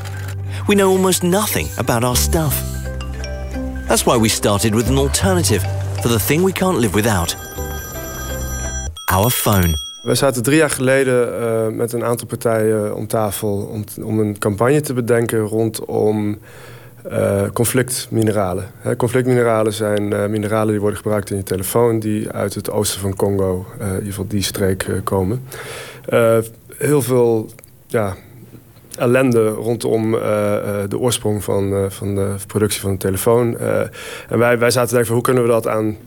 We 0.67 0.73
know 0.73 0.89
almost 0.89 1.23
nothing 1.23 1.67
about 1.77 2.03
our 2.03 2.15
stuff. 2.15 2.61
That's 3.87 4.03
why 4.03 4.17
we 4.17 4.27
started 4.27 4.75
with 4.75 4.89
an 4.89 4.97
alternative 4.97 5.63
for 6.01 6.09
the 6.09 6.19
thing 6.19 6.43
we 6.43 6.51
can't 6.51 6.77
live 6.77 6.93
without 6.93 7.35
our 9.05 9.29
phone. 9.29 9.73
We 10.03 10.15
zaten 10.15 10.43
drie 10.43 10.57
jaar 10.57 10.69
geleden 10.69 11.39
eh, 11.39 11.67
met 11.67 11.93
een 11.93 12.03
aantal 12.03 12.27
partijen 12.27 12.95
om 12.95 13.07
tafel 13.07 13.83
om, 14.03 14.19
een 14.19 14.39
campagne 14.39 14.81
te 14.81 14.93
bedenken 14.93 15.39
rondom 15.39 16.37
eh 17.03 17.43
conflictmineralen. 17.53 18.71
Conflictmineralen 18.97 19.73
zijn 19.73 20.13
eh, 20.13 20.27
mineralen 20.27 20.71
die 20.71 20.79
worden 20.79 20.99
gebruikt 20.99 21.29
in 21.29 21.37
je 21.37 21.43
telefoon, 21.43 21.99
die 21.99 22.29
uit 22.29 22.53
het 22.53 22.71
oosten 22.71 22.99
van 22.99 23.15
Congo, 23.15 23.65
in 23.79 23.87
ieder 23.87 24.03
geval 24.05 24.27
die 24.27 24.43
streek, 24.43 24.85
komen. 25.03 25.47
Heel 26.77 27.01
veel 27.01 27.49
ja, 27.87 28.15
ellende 28.97 29.47
rondom 29.47 30.15
eh, 30.15 30.55
eh, 30.55 30.89
de 30.89 30.99
oorsprong 30.99 31.43
van, 31.43 31.73
eh, 31.73 31.79
van 31.89 32.15
de 32.15 32.35
productie 32.47 32.81
van 32.81 32.89
een 32.89 32.97
telefoon. 32.97 33.57
En 34.29 34.39
wij, 34.39 34.59
wij 34.59 34.71
zaten 34.71 34.89
te 34.89 34.95
denken 34.95 35.13
hoe 35.13 35.23
kunnen 35.23 35.43
we 35.43 35.49
dat 35.49 35.67
aan, 35.67 35.97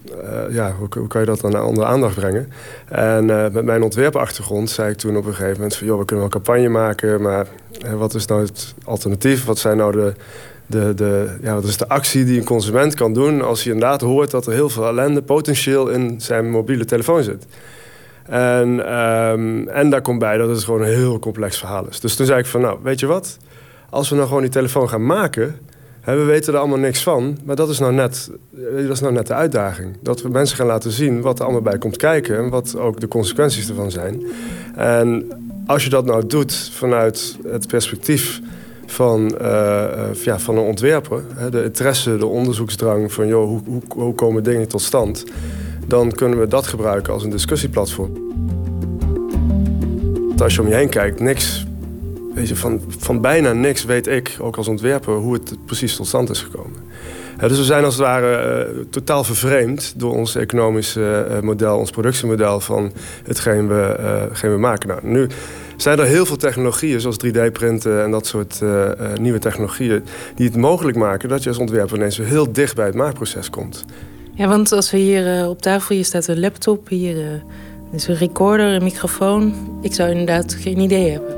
ja, 0.50 0.74
hoe, 0.78 0.88
hoe 0.98 1.08
kan 1.08 1.20
je 1.20 1.26
dat 1.26 1.44
aan 1.44 1.62
onder 1.62 1.84
aandacht 1.84 2.14
brengen? 2.14 2.52
En 2.88 3.26
met 3.26 3.64
mijn 3.64 3.82
ontwerpachtergrond 3.82 4.70
zei 4.70 4.90
ik 4.90 4.96
toen 4.96 5.16
op 5.16 5.26
een 5.26 5.34
gegeven 5.34 5.56
moment 5.56 5.76
van 5.76 5.86
joh, 5.86 5.98
we 5.98 6.04
kunnen 6.04 6.30
wel 6.30 6.42
campagne 6.42 6.68
maken, 6.68 7.22
maar 7.22 7.46
wat 7.96 8.14
is 8.14 8.26
nou 8.26 8.42
het 8.42 8.74
alternatief? 8.84 9.44
Wat 9.44 9.58
zijn 9.58 9.76
nou 9.76 9.92
de, 9.92 10.12
de, 10.66 10.94
de, 10.94 11.36
ja, 11.42 11.54
wat 11.54 11.64
is 11.64 11.76
de 11.76 11.88
actie 11.88 12.24
die 12.24 12.38
een 12.38 12.44
consument 12.44 12.94
kan 12.94 13.12
doen 13.12 13.42
als 13.42 13.62
hij 13.62 13.72
inderdaad 13.72 14.00
hoort 14.00 14.30
dat 14.30 14.46
er 14.46 14.52
heel 14.52 14.68
veel 14.68 14.86
ellende 14.86 15.22
potentieel 15.22 15.88
in 15.88 16.20
zijn 16.20 16.50
mobiele 16.50 16.84
telefoon 16.84 17.22
zit? 17.22 17.46
En, 18.30 18.86
ehm, 18.86 19.68
en 19.68 19.90
daar 19.90 20.02
komt 20.02 20.18
bij 20.18 20.36
dat 20.36 20.48
het 20.48 20.64
gewoon 20.64 20.80
een 20.80 20.94
heel 20.94 21.18
complex 21.18 21.58
verhaal 21.58 21.86
is. 21.88 22.00
Dus 22.00 22.16
toen 22.16 22.26
zei 22.26 22.38
ik 22.38 22.46
van, 22.46 22.60
nou, 22.60 22.78
weet 22.82 23.00
je 23.00 23.06
wat? 23.06 23.38
Als 23.90 24.08
we 24.08 24.14
nou 24.14 24.26
gewoon 24.26 24.42
die 24.42 24.50
telefoon 24.50 24.88
gaan 24.88 25.06
maken... 25.06 25.58
Hè, 26.00 26.16
we 26.16 26.24
weten 26.24 26.52
er 26.52 26.58
allemaal 26.58 26.78
niks 26.78 27.02
van, 27.02 27.38
maar 27.44 27.56
dat 27.56 27.68
is, 27.68 27.78
nou 27.78 27.92
net, 27.92 28.30
eh, 28.56 28.86
dat 28.86 28.90
is 28.96 29.00
nou 29.00 29.12
net 29.12 29.26
de 29.26 29.34
uitdaging. 29.34 29.96
Dat 30.02 30.22
we 30.22 30.28
mensen 30.28 30.56
gaan 30.56 30.66
laten 30.66 30.90
zien 30.90 31.20
wat 31.20 31.38
er 31.38 31.44
allemaal 31.44 31.62
bij 31.62 31.78
komt 31.78 31.96
kijken... 31.96 32.36
en 32.36 32.48
wat 32.48 32.76
ook 32.76 33.00
de 33.00 33.08
consequenties 33.08 33.68
ervan 33.68 33.90
zijn. 33.90 34.22
En 34.74 35.28
als 35.66 35.84
je 35.84 35.90
dat 35.90 36.04
nou 36.04 36.26
doet 36.26 36.70
vanuit 36.72 37.38
het 37.46 37.66
perspectief 37.66 38.40
van, 38.86 39.38
eh, 39.38 39.82
eh, 39.84 40.14
ja, 40.14 40.38
van 40.38 40.56
een 40.56 40.64
ontwerper... 40.64 41.22
De 41.50 41.64
interesse, 41.64 42.16
de 42.16 42.26
onderzoeksdrang 42.26 43.12
van... 43.12 43.26
joh, 43.26 43.48
hoe, 43.48 43.82
hoe 43.88 44.14
komen 44.14 44.42
dingen 44.42 44.68
tot 44.68 44.82
stand... 44.82 45.24
dan 45.90 46.12
kunnen 46.12 46.38
we 46.38 46.48
dat 46.48 46.66
gebruiken 46.66 47.12
als 47.12 47.24
een 47.24 47.30
discussieplatform. 47.30 48.28
Als 50.38 50.54
je 50.54 50.60
om 50.60 50.68
je 50.68 50.74
heen 50.74 50.88
kijkt, 50.88 51.20
niks, 51.20 51.66
van, 52.34 52.80
van 52.98 53.20
bijna 53.20 53.52
niks 53.52 53.84
weet 53.84 54.06
ik, 54.06 54.36
ook 54.40 54.56
als 54.56 54.68
ontwerper, 54.68 55.14
hoe 55.14 55.32
het 55.32 55.56
precies 55.66 55.96
tot 55.96 56.06
stand 56.06 56.30
is 56.30 56.42
gekomen. 56.42 56.78
Dus 57.48 57.58
we 57.58 57.64
zijn 57.64 57.84
als 57.84 57.94
het 57.94 58.02
ware 58.02 58.34
eh, 58.36 58.84
totaal 58.90 59.24
vervreemd 59.24 59.94
door 59.96 60.14
ons 60.14 60.34
economische 60.34 61.26
eh, 61.30 61.40
model, 61.40 61.78
ons 61.78 61.90
productiemodel 61.90 62.60
van 62.60 62.92
hetgeen 63.24 63.68
we, 63.68 63.82
eh, 64.32 64.50
we 64.50 64.58
maken. 64.58 64.88
Nou, 64.88 65.00
nu 65.02 65.28
zijn 65.76 65.98
er 65.98 66.04
heel 66.04 66.26
veel 66.26 66.36
technologieën, 66.36 67.00
zoals 67.00 67.16
3D-printen 67.16 68.02
en 68.02 68.10
dat 68.10 68.26
soort 68.26 68.60
nieuwe 69.20 69.38
technologieën, 69.38 70.04
die 70.34 70.46
het 70.46 70.56
mogelijk 70.56 70.96
maken 70.96 71.28
dat 71.28 71.42
je 71.42 71.48
als 71.48 71.58
ontwerper 71.58 71.96
ineens 71.96 72.16
heel 72.16 72.52
dicht 72.52 72.74
bij 72.74 72.86
het 72.86 72.94
maakproces 72.94 73.50
komt. 73.50 73.84
Ja, 74.40 74.48
want 74.48 74.72
als 74.72 74.90
we 74.90 74.98
hier 74.98 75.38
eh, 75.38 75.48
op 75.48 75.62
tafel, 75.62 75.94
hier 75.94 76.04
staat 76.04 76.26
een 76.26 76.40
laptop, 76.40 76.88
hier 76.88 77.16
eh, 77.16 77.92
is 77.92 78.08
een 78.08 78.14
recorder, 78.14 78.66
een 78.66 78.82
microfoon. 78.82 79.54
Ik 79.82 79.94
zou 79.94 80.10
inderdaad 80.10 80.54
geen 80.54 80.78
idee 80.78 81.10
hebben. 81.10 81.34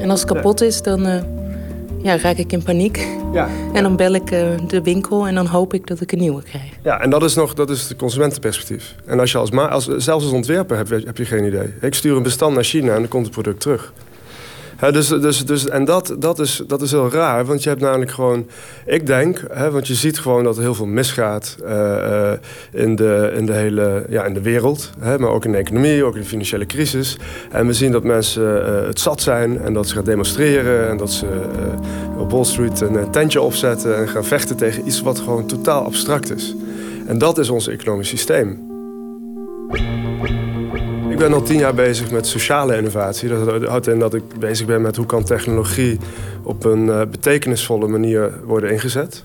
En 0.00 0.10
als 0.10 0.20
het 0.20 0.32
kapot 0.32 0.60
is, 0.60 0.82
dan 0.82 1.06
eh, 1.06 1.22
ja, 2.02 2.18
raak 2.18 2.36
ik 2.36 2.52
in 2.52 2.62
paniek. 2.62 3.06
Ja. 3.32 3.48
En 3.74 3.82
dan 3.82 3.96
bel 3.96 4.12
ik 4.12 4.26
de 4.66 4.80
winkel 4.82 5.26
en 5.26 5.34
dan 5.34 5.46
hoop 5.46 5.74
ik 5.74 5.86
dat 5.86 6.00
ik 6.00 6.12
een 6.12 6.18
nieuwe 6.18 6.42
krijg. 6.42 6.70
Ja, 6.82 7.00
en 7.00 7.10
dat 7.10 7.22
is 7.22 7.34
nog 7.34 7.54
dat 7.54 7.70
is 7.70 7.88
het 7.88 7.98
consumentenperspectief. 7.98 8.94
En 9.06 9.20
als 9.20 9.32
je 9.32 9.38
als, 9.38 9.52
als 9.52 9.86
zelfs 9.86 10.24
als 10.24 10.32
ontwerper 10.32 10.76
heb, 10.76 10.88
heb 10.88 11.16
je 11.16 11.24
geen 11.24 11.44
idee. 11.44 11.74
Ik 11.80 11.94
stuur 11.94 12.16
een 12.16 12.22
bestand 12.22 12.54
naar 12.54 12.64
China 12.64 12.94
en 12.94 13.00
dan 13.00 13.08
komt 13.08 13.24
het 13.24 13.34
product 13.34 13.60
terug. 13.60 13.92
Dus, 14.78 15.08
dus, 15.08 15.46
dus, 15.46 15.68
en 15.68 15.84
dat, 15.84 16.16
dat, 16.18 16.38
is, 16.38 16.62
dat 16.66 16.82
is 16.82 16.90
heel 16.90 17.10
raar, 17.10 17.44
want 17.44 17.62
je 17.62 17.68
hebt 17.68 17.80
namelijk 17.80 18.10
gewoon... 18.10 18.46
Ik 18.86 19.06
denk, 19.06 19.42
want 19.70 19.86
je 19.86 19.94
ziet 19.94 20.18
gewoon 20.18 20.44
dat 20.44 20.56
er 20.56 20.62
heel 20.62 20.74
veel 20.74 20.86
misgaat 20.86 21.56
eh, 21.64 22.30
eh, 22.32 22.38
in, 22.72 22.96
de, 22.96 23.32
in 23.36 23.46
de 23.46 23.52
hele 23.52 24.04
ja, 24.08 24.24
in 24.24 24.34
de 24.34 24.40
wereld. 24.40 24.90
Maar 24.98 25.28
ook 25.28 25.44
in 25.44 25.52
de 25.52 25.58
economie, 25.58 26.04
ook 26.04 26.14
in 26.14 26.20
de 26.20 26.26
financiële 26.26 26.66
crisis. 26.66 27.18
En 27.50 27.66
we 27.66 27.72
zien 27.72 27.92
dat 27.92 28.04
mensen 28.04 28.66
eh, 28.66 28.86
het 28.86 29.00
zat 29.00 29.20
zijn 29.20 29.60
en 29.60 29.72
dat 29.72 29.88
ze 29.88 29.94
gaan 29.94 30.04
demonstreren... 30.04 30.88
en 30.88 30.96
dat 30.96 31.10
ze 31.10 31.26
op 32.18 32.30
Wall 32.30 32.44
Street 32.44 32.80
een 32.80 33.10
tentje 33.10 33.40
opzetten 33.40 33.96
en 33.96 34.08
gaan 34.08 34.24
vechten 34.24 34.56
tegen 34.56 34.86
iets 34.86 35.02
wat 35.02 35.18
gewoon 35.18 35.46
totaal 35.46 35.84
abstract 35.84 36.34
is. 36.34 36.54
En 37.06 37.18
dat 37.18 37.38
is 37.38 37.48
ons 37.48 37.68
economisch 37.68 38.08
systeem. 38.08 38.67
Ik 41.18 41.24
ben 41.24 41.32
al 41.32 41.42
tien 41.42 41.58
jaar 41.58 41.74
bezig 41.74 42.10
met 42.10 42.26
sociale 42.26 42.76
innovatie. 42.76 43.28
Dat 43.28 43.64
houdt 43.64 43.86
in 43.86 43.98
dat 43.98 44.14
ik 44.14 44.22
bezig 44.38 44.66
ben 44.66 44.82
met 44.82 44.96
hoe 44.96 45.06
kan 45.06 45.24
technologie 45.24 45.98
op 46.42 46.64
een 46.64 46.90
eh, 46.90 47.00
betekenisvolle 47.10 47.86
manier 47.86 48.32
worden 48.44 48.70
ingezet. 48.70 49.24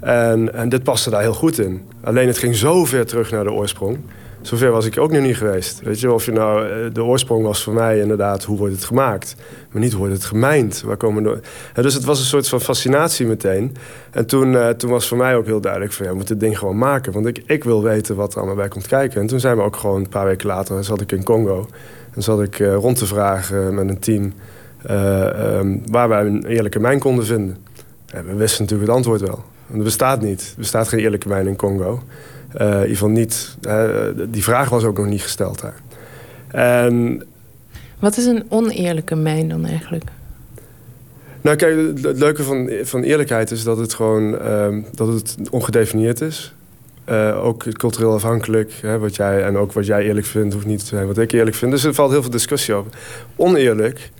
En, 0.00 0.54
en 0.54 0.68
dit 0.68 0.82
paste 0.82 1.10
daar 1.10 1.20
heel 1.20 1.34
goed 1.34 1.58
in. 1.58 1.82
Alleen 2.02 2.26
het 2.26 2.38
ging 2.38 2.56
zo 2.56 2.84
ver 2.84 3.06
terug 3.06 3.30
naar 3.30 3.44
de 3.44 3.52
oorsprong. 3.52 3.98
Zover 4.44 4.70
was 4.70 4.86
ik 4.86 4.98
ook 4.98 5.12
nog 5.12 5.22
niet 5.22 5.36
geweest. 5.36 5.80
Weet 5.82 6.00
je, 6.00 6.12
of 6.12 6.24
je 6.24 6.32
nou, 6.32 6.68
eh, 6.68 6.76
de 6.92 7.04
oorsprong 7.04 7.44
was 7.44 7.62
voor 7.62 7.74
mij 7.74 8.00
inderdaad 8.00 8.44
hoe 8.44 8.58
wordt 8.58 8.74
het 8.74 8.84
gemaakt. 8.84 9.36
Maar 9.70 9.82
niet 9.82 9.90
hoe 9.90 10.00
wordt 10.00 10.14
het 10.14 10.24
gemijnd. 10.24 10.82
Waar 10.82 10.96
komen. 10.96 11.42
Ja, 11.74 11.82
dus 11.82 11.94
het 11.94 12.04
was 12.04 12.18
een 12.18 12.24
soort 12.24 12.48
van 12.48 12.60
fascinatie 12.60 13.26
meteen. 13.26 13.76
En 14.10 14.26
toen, 14.26 14.56
eh, 14.56 14.68
toen 14.68 14.90
was 14.90 15.08
voor 15.08 15.16
mij 15.16 15.36
ook 15.36 15.46
heel 15.46 15.60
duidelijk 15.60 15.92
van 15.92 16.04
ja, 16.04 16.10
we 16.10 16.16
moeten 16.16 16.38
dit 16.38 16.48
ding 16.48 16.58
gewoon 16.58 16.78
maken. 16.78 17.12
Want 17.12 17.26
ik, 17.26 17.42
ik 17.46 17.64
wil 17.64 17.82
weten 17.82 18.16
wat 18.16 18.32
er 18.32 18.38
allemaal 18.38 18.56
bij 18.56 18.68
komt 18.68 18.86
kijken. 18.86 19.20
En 19.20 19.26
toen 19.26 19.40
zijn 19.40 19.56
we 19.56 19.62
ook 19.62 19.76
gewoon 19.76 20.00
een 20.00 20.08
paar 20.08 20.26
weken 20.26 20.46
later 20.46 20.84
zat 20.84 21.00
ik 21.00 21.12
in 21.12 21.24
Congo. 21.24 21.68
En 22.14 22.22
zat 22.22 22.42
ik 22.42 22.58
eh, 22.58 22.74
rond 22.74 22.98
te 22.98 23.06
vragen 23.06 23.74
met 23.74 23.88
een 23.88 23.98
team 23.98 24.32
eh, 24.82 25.56
ehm, 25.56 25.78
waar 25.90 26.08
wij 26.08 26.24
een 26.24 26.46
eerlijke 26.46 26.80
mijn 26.80 26.98
konden 26.98 27.26
vinden. 27.26 27.56
En 28.06 28.26
we 28.26 28.34
wisten 28.34 28.62
natuurlijk 28.62 28.88
het 28.88 28.96
antwoord 28.96 29.20
wel. 29.20 29.44
Want 29.66 29.78
er 29.78 29.84
bestaat 29.84 30.20
niet. 30.20 30.40
Er 30.40 30.58
bestaat 30.60 30.88
geen 30.88 31.00
eerlijke 31.00 31.28
mijn 31.28 31.46
in 31.46 31.56
Congo. 31.56 32.02
Eh, 32.54 32.66
in 32.66 32.72
ieder 32.72 32.88
geval 32.88 33.08
niet. 33.08 33.56
eh, 33.62 33.88
die 34.28 34.42
vraag 34.42 34.68
was 34.68 34.84
ook 34.84 34.96
nog 34.96 35.06
niet 35.06 35.22
gesteld 35.22 35.60
daar. 35.60 35.80
En 36.48 37.26
Wat 37.98 38.16
is 38.16 38.26
een 38.26 38.44
oneerlijke 38.48 39.14
mijn 39.14 39.48
dan 39.48 39.66
eigenlijk? 39.66 40.04
Nou, 41.40 41.56
kijk, 41.56 42.02
het 42.02 42.18
leuke 42.18 42.42
van, 42.42 42.70
van 42.82 43.02
eerlijkheid 43.02 43.50
is 43.50 43.64
dat 43.64 43.78
het 43.78 43.94
gewoon 43.94 44.38
ehm, 44.38 44.80
dat 44.92 45.08
het 45.08 45.36
ongedefinieerd 45.50 46.20
is. 46.20 46.54
Eh, 47.04 47.44
ook 47.44 47.64
cultureel 47.72 48.12
afhankelijk. 48.12 48.72
Hè, 48.80 48.98
wat 48.98 49.16
jij, 49.16 49.42
en 49.42 49.56
ook 49.56 49.72
wat 49.72 49.86
jij 49.86 50.04
eerlijk 50.04 50.26
vindt, 50.26 50.54
hoeft 50.54 50.66
niet 50.66 50.78
te 50.78 50.86
zijn 50.86 51.06
wat 51.06 51.18
ik 51.18 51.32
eerlijk 51.32 51.56
vind. 51.56 51.70
Dus 51.70 51.84
er 51.84 51.94
valt 51.94 52.10
heel 52.10 52.22
veel 52.22 52.30
discussie 52.30 52.74
over. 52.74 52.90
Oneerlijk 53.36 54.10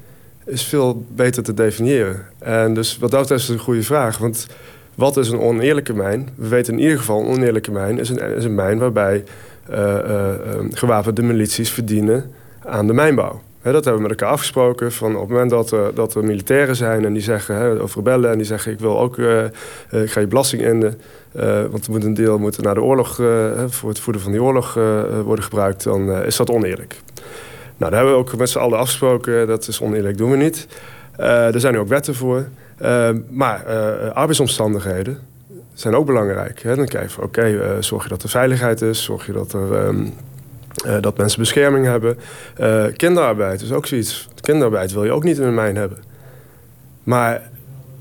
is 0.44 0.62
veel 0.64 1.04
beter 1.14 1.42
te 1.42 1.54
definiëren. 1.54 2.26
En 2.38 2.74
dus 2.74 2.98
wat 2.98 3.10
dat 3.10 3.20
betreft 3.20 3.42
is 3.42 3.48
het 3.48 3.58
een 3.58 3.64
goede 3.64 3.82
vraag. 3.82 4.18
Want 4.18 4.46
Wat 4.94 5.16
is 5.16 5.28
een 5.28 5.40
oneerlijke 5.40 5.94
mijn? 5.94 6.28
We 6.34 6.48
weten 6.48 6.72
in 6.72 6.80
ieder 6.80 6.98
geval, 6.98 7.20
een 7.20 7.26
oneerlijke 7.26 7.70
mijn 7.70 7.98
is 7.98 8.08
een, 8.08 8.18
is 8.36 8.44
een 8.44 8.54
mijn 8.54 8.78
waarbij 8.78 9.24
eh, 9.68 9.98
eh, 9.98 10.30
eh, 10.30 10.36
gewapende 10.72 11.22
milities 11.22 11.70
verdienen 11.70 12.30
aan 12.66 12.86
de 12.86 12.92
mijnbouw. 12.92 13.40
Dat 13.62 13.74
hebben 13.84 13.94
we 14.02 14.08
met 14.08 14.10
elkaar 14.10 14.28
afgesproken. 14.28 14.92
Van 14.92 15.14
op 15.14 15.20
het 15.20 15.30
moment 15.30 15.50
dat 15.50 15.70
er, 15.70 15.94
dat 15.94 16.14
er 16.14 16.24
militairen 16.24 16.76
zijn 16.76 17.04
en 17.04 17.12
die 17.12 17.22
zeggen, 17.22 17.56
hè, 17.56 17.70
of 17.72 17.94
rebellen, 17.94 18.30
en 18.30 18.36
die 18.36 18.46
zeggen: 18.46 18.72
Ik 18.72 18.78
wil 18.80 19.00
ook, 19.00 19.18
eh, 19.18 19.44
eh, 19.44 19.50
ik 19.90 20.10
ga 20.10 20.20
je 20.20 20.26
belasting 20.26 20.62
innen. 20.62 21.00
eh, 21.32 21.64
want 21.70 21.86
er 21.86 21.90
moet 21.92 22.04
een 22.04 22.14
deel 22.14 22.38
moet 22.38 22.62
naar 22.62 22.74
de 22.74 22.82
oorlog, 22.82 23.20
eh, 23.20 23.26
voor 23.66 23.88
het 23.88 23.98
voeden 23.98 24.22
van 24.22 24.32
die 24.32 24.42
oorlog 24.42 24.76
eh, 24.76 25.00
eh, 25.00 25.20
worden 25.20 25.44
gebruikt. 25.44 25.84
Dan 25.84 26.10
eh, 26.12 26.26
is 26.26 26.36
dat 26.36 26.50
oneerlijk. 26.50 26.94
Nou, 27.76 27.90
daar 27.90 28.00
hebben 28.00 28.12
we 28.12 28.18
ook 28.18 28.36
met 28.36 28.50
z'n 28.50 28.58
allen 28.58 28.78
afgesproken. 28.78 29.46
Dat 29.46 29.68
is 29.68 29.80
oneerlijk, 29.80 30.16
doen 30.18 30.30
we 30.30 30.36
niet. 30.36 30.66
Eh, 31.16 31.54
er 31.54 31.60
zijn 31.60 31.72
nu 31.72 31.78
ook 31.78 31.88
wetten 31.88 32.14
voor. 32.14 32.46
Eh, 32.76 33.10
maar 33.30 33.66
eh, 33.66 34.10
arbeidsomstandigheden 34.10 35.18
zijn 35.74 35.94
ook 35.94 36.06
belangrijk. 36.06 36.62
Hè? 36.62 36.76
Dan 36.76 36.86
kijk 36.86 37.02
je 37.02 37.10
van, 37.10 37.24
oké, 37.24 37.42
eh, 37.42 37.70
zorg 37.80 38.02
je 38.02 38.08
dat 38.08 38.22
er 38.22 38.28
veiligheid 38.28 38.80
is. 38.80 39.04
Zorg 39.04 39.26
je 39.26 39.32
dat, 39.32 39.52
er, 39.52 39.74
ehm, 39.74 40.06
eh, 40.86 40.96
dat 41.00 41.16
mensen 41.16 41.38
bescherming 41.38 41.86
hebben. 41.86 42.18
Kinderarbeid 42.96 43.62
is 43.62 43.72
ook 43.72 43.86
zoiets. 43.86 44.28
Kinderarbeid 44.40 44.92
wil 44.92 45.04
je 45.04 45.12
ook 45.12 45.24
niet 45.24 45.38
in 45.38 45.44
een 45.44 45.54
mijn 45.54 45.76
hebben. 45.76 45.98
Maar 47.02 47.42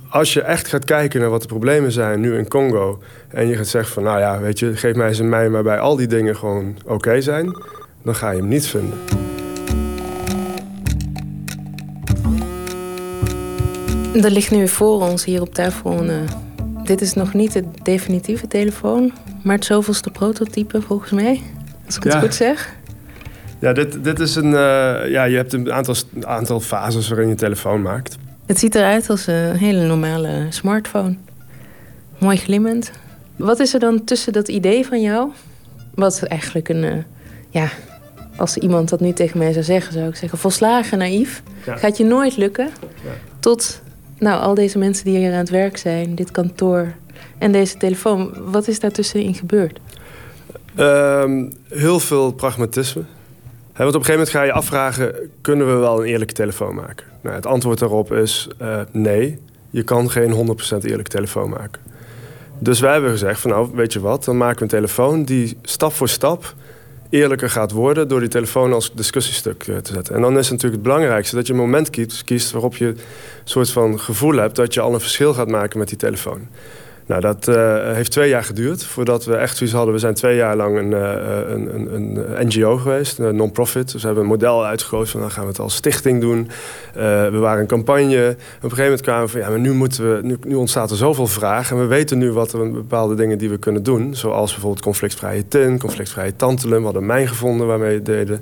als 0.10 0.34
je 0.34 0.42
echt 0.42 0.68
gaat 0.68 0.86
kijken 0.86 1.20
naar 1.20 1.30
wat 1.30 1.42
de 1.42 1.48
problemen 1.48 1.92
zijn 1.92 2.20
nu 2.20 2.38
in 2.38 2.48
Congo... 2.48 3.02
en 3.28 3.48
je 3.48 3.56
gaat 3.56 3.68
zeggen 3.68 3.94
van, 3.94 4.04
nou 4.04 4.20
ja, 4.20 4.40
weet 4.40 4.60
je, 4.60 4.76
geef 4.76 4.96
mij 4.96 5.08
eens 5.08 5.20
een 5.20 5.30
mijn... 5.30 5.52
waarbij 5.52 5.80
al 5.80 5.96
die 5.96 6.08
dingen 6.08 6.36
gewoon 6.36 6.78
oké 6.86 7.22
zijn... 7.22 7.58
dan 8.04 8.16
ga 8.16 8.32
je 8.32 8.38
hem 8.38 8.48
niet 8.48 8.68
vinden. 8.68 9.23
Er 14.14 14.32
ligt 14.32 14.52
nu 14.52 14.68
voor 14.68 15.02
ons 15.02 15.26
hier 15.26 15.42
op 15.42 15.54
tafel 15.54 15.92
een... 16.00 16.10
eh, 16.10 16.16
dit 16.86 17.02
is 17.02 17.14
nog 17.14 17.34
niet 17.34 17.54
de 17.54 17.64
definitieve 17.84 18.48
telefoon, 18.48 19.12
maar 19.44 19.56
het 19.56 19.66
zoveelste 19.66 20.10
prototype 20.10 20.82
volgens 20.82 21.12
mij. 21.12 21.42
Als 21.86 21.96
ik 21.98 22.04
het 22.04 22.14
Ja. 22.14 22.20
goed 22.20 22.36
zeg. 22.36 22.76
Ja, 23.60 23.74
dit, 23.74 24.04
dit 24.04 24.20
is 24.20 24.36
een... 24.36 24.54
eh, 24.54 25.10
ja, 25.10 25.24
je 25.24 25.36
hebt 25.36 25.54
een 25.54 25.74
aantal, 25.74 25.96
aantal 26.22 26.60
fases 26.60 27.08
waarin 27.08 27.26
je 27.26 27.32
een 27.32 27.38
telefoon 27.38 27.82
maakt. 27.82 28.18
Het 28.46 28.60
ziet 28.60 28.76
eruit 28.76 29.10
als 29.10 29.28
een 29.28 29.56
hele 29.56 29.86
normale 29.86 30.46
smartphone. 30.50 31.16
Mooi 32.18 32.38
glimmend. 32.38 32.92
Wat 33.36 33.60
is 33.60 33.74
er 33.74 33.80
dan 33.80 34.04
tussen 34.04 34.34
dat 34.34 34.48
idee 34.48 34.86
van 34.86 35.02
jou? 35.02 35.30
Wat 35.96 36.24
eigenlijk 36.24 36.70
een... 36.70 36.84
eh, 36.84 36.94
ja, 37.50 37.68
als 38.36 38.58
iemand 38.58 38.90
dat 38.90 39.00
nu 39.00 39.14
tegen 39.14 39.38
mij 39.38 39.52
zou 39.52 39.64
zeggen, 39.66 39.94
zou 39.94 40.08
ik 40.08 40.16
zeggen... 40.16 40.38
volslagen 40.38 40.98
naïef. 40.98 41.44
Ja. 41.66 41.76
Gaat 41.76 41.98
je 41.98 42.04
nooit 42.06 42.38
lukken. 42.38 42.70
Tot 43.40 43.82
nou, 44.24 44.42
al 44.42 44.54
deze 44.54 44.78
mensen 44.78 45.06
die 45.06 45.18
hier 45.18 45.32
aan 45.32 45.38
het 45.38 45.50
werk 45.50 45.78
zijn, 45.78 46.16
dit 46.16 46.32
kantoor 46.32 46.94
en 47.38 47.52
deze 47.52 47.78
telefoon. 47.78 48.34
Wat 48.52 48.68
is 48.68 48.80
daar 48.80 48.92
tussenin 48.92 49.36
gebeurd? 49.36 49.80
Ehm, 50.76 51.46
heel 51.70 52.00
veel 52.00 52.32
pragmatisme. 52.32 53.04
Want 53.76 53.96
op 53.96 54.00
een 54.00 54.06
gegeven 54.06 54.14
moment 54.14 54.30
ga 54.30 54.44
je 54.44 54.52
afvragen... 54.52 55.16
kunnen 55.42 55.68
we 55.68 55.74
wel 55.74 56.00
een 56.00 56.08
eerlijke 56.08 56.34
telefoon 56.34 56.76
maken? 56.76 57.06
Nou, 57.22 57.36
het 57.36 57.46
antwoord 57.46 57.80
daarop 57.80 58.12
is 58.12 58.48
eh, 58.58 58.80
nee. 58.92 59.40
Je 59.70 59.84
kan 59.84 60.12
geen 60.12 60.58
100% 60.82 60.86
eerlijke 60.86 61.10
telefoon 61.10 61.50
maken. 61.50 61.82
Dus 62.60 62.80
wij 62.80 62.92
hebben 62.92 63.12
gezegd 63.12 63.40
van 63.40 63.52
nou, 63.52 63.70
weet 63.74 63.94
je 63.94 64.00
wat... 64.00 64.24
dan 64.24 64.38
maken 64.38 64.58
we 64.58 64.64
een 64.64 64.70
telefoon 64.70 65.24
die 65.24 65.58
stap 65.62 65.94
voor 65.94 66.10
stap 66.10 66.54
eerlijker 67.14 67.50
gaat 67.50 67.72
worden... 67.72 68.08
door 68.08 68.20
die 68.20 68.30
telefoon 68.30 68.74
als 68.74 68.94
discussiestuk 68.94 69.68
eh, 69.68 69.78
te 69.78 69.94
zetten. 69.94 70.16
En 70.16 70.22
dan 70.22 70.38
is 70.38 70.50
het 70.50 70.52
natuurlijk 70.52 70.74
het 70.74 70.92
belangrijkste 70.94 71.36
dat 71.36 71.48
je 71.48 71.54
een 71.54 71.60
moment 71.60 71.90
kiest, 71.90 72.24
kiest... 72.24 72.52
waarop 72.52 72.76
je 72.76 72.86
een 72.86 72.98
soort 73.44 73.70
van 73.70 74.00
gevoel 74.00 74.36
hebt 74.36 74.56
dat 74.56 74.74
je 74.74 74.82
al 74.82 74.94
een 74.94 75.00
verschil 75.00 75.34
gaat 75.34 75.48
maken 75.48 75.80
met 75.80 75.88
die 75.88 75.98
telefoon. 75.98 76.48
Nou, 77.06 77.22
dat 77.22 77.48
eh, 77.48 77.94
heeft 77.94 78.12
twee 78.12 78.30
jaar 78.30 78.44
geduurd 78.44 78.84
voordat 78.84 79.26
we 79.26 79.36
echt 79.36 79.58
zoiets 79.58 79.76
hadden. 79.76 79.94
We 79.94 80.00
zijn 80.00 80.14
twee 80.14 80.36
jaar 80.36 80.56
lang 80.56 80.78
een, 80.78 80.94
eh, 80.94 81.54
een, 81.54 81.76
een, 81.76 82.40
een 82.40 82.48
NGO 82.48 82.78
geweest, 82.78 83.20
een 83.20 83.36
non-profit. 83.36 83.92
Dus 83.92 84.02
we 84.02 84.06
hebben 84.06 84.24
een 84.24 84.30
model 84.30 84.66
uitgekozen 84.66 85.12
van 85.12 85.22
dan 85.22 85.32
gaan 85.32 85.44
we 85.44 85.50
het 85.50 85.60
als 85.60 85.76
stichting 85.76 86.22
doen. 86.22 86.50
Eh, 86.94 87.02
we 87.30 87.38
waren 87.38 87.62
een 87.62 87.68
campagne. 87.68 88.30
Op 88.30 88.64
een 88.64 88.70
gegeven 88.70 88.84
moment 88.84 89.02
kwamen 89.02 89.26
we 89.26 89.32
van 89.32 89.40
ja, 89.40 89.50
maar 89.50 89.60
nu, 89.60 89.74
moeten 89.74 90.16
we, 90.16 90.20
nu, 90.24 90.38
nu 90.48 90.56
ontstaat 90.56 90.92
er 90.92 90.98
zoveel 90.98 91.28
vraag. 91.28 91.72
En 91.72 91.80
we 91.80 91.86
weten 91.86 92.18
nu 92.18 92.32
wat 92.32 92.54
er 92.54 92.72
bepaalde 92.72 93.16
dingen 93.16 93.38
die 93.38 93.50
we 93.50 93.58
kunnen 93.58 93.84
doen. 93.84 94.16
Zoals 94.16 94.52
bijvoorbeeld 94.52 94.84
conflictvrije 94.84 95.48
tin, 95.48 95.80
conflictvrije 95.80 96.36
tantalum. 96.36 96.78
We 96.78 96.84
hadden 96.84 97.06
mijn 97.06 97.28
gevonden 97.28 97.68
waarmee 97.68 97.96
we 97.98 98.02
deden. 98.02 98.42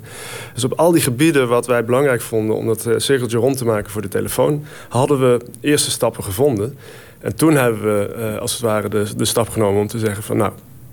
Dus 0.54 0.64
op 0.64 0.72
al 0.72 0.92
die 0.92 1.02
gebieden 1.02 1.48
wat 1.48 1.66
wij 1.66 1.84
belangrijk 1.84 2.20
vonden 2.20 2.56
om 2.56 2.66
dat 2.66 2.88
cirkeltje 2.96 3.38
rond 3.38 3.56
te 3.56 3.64
maken 3.64 3.90
voor 3.90 4.02
de 4.02 4.08
telefoon, 4.08 4.64
hadden 4.88 5.20
we 5.20 5.40
eerste 5.60 5.90
stappen 5.90 6.24
gevonden. 6.24 6.76
En 7.22 7.36
toen 7.36 7.54
hebben 7.54 7.82
we 7.82 8.14
eh, 8.14 8.38
als 8.38 8.52
het 8.52 8.60
ware 8.60 8.88
de, 8.88 9.06
de 9.16 9.24
stap 9.24 9.48
genomen 9.48 9.80
om 9.80 9.86
te 9.86 9.98
zeggen 9.98 10.22
van 10.22 10.36
nou, 10.36 10.52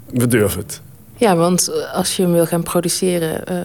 we 0.10 0.27
durven 0.27 0.60
het. 0.60 0.81
Ja, 1.18 1.35
want 1.35 1.69
eh, 1.69 1.93
als 1.93 2.15
je 2.15 2.23
hem 2.23 2.31
wil 2.31 2.45
gaan 2.45 2.64
produceren, 2.64 3.45
eh, 3.45 3.57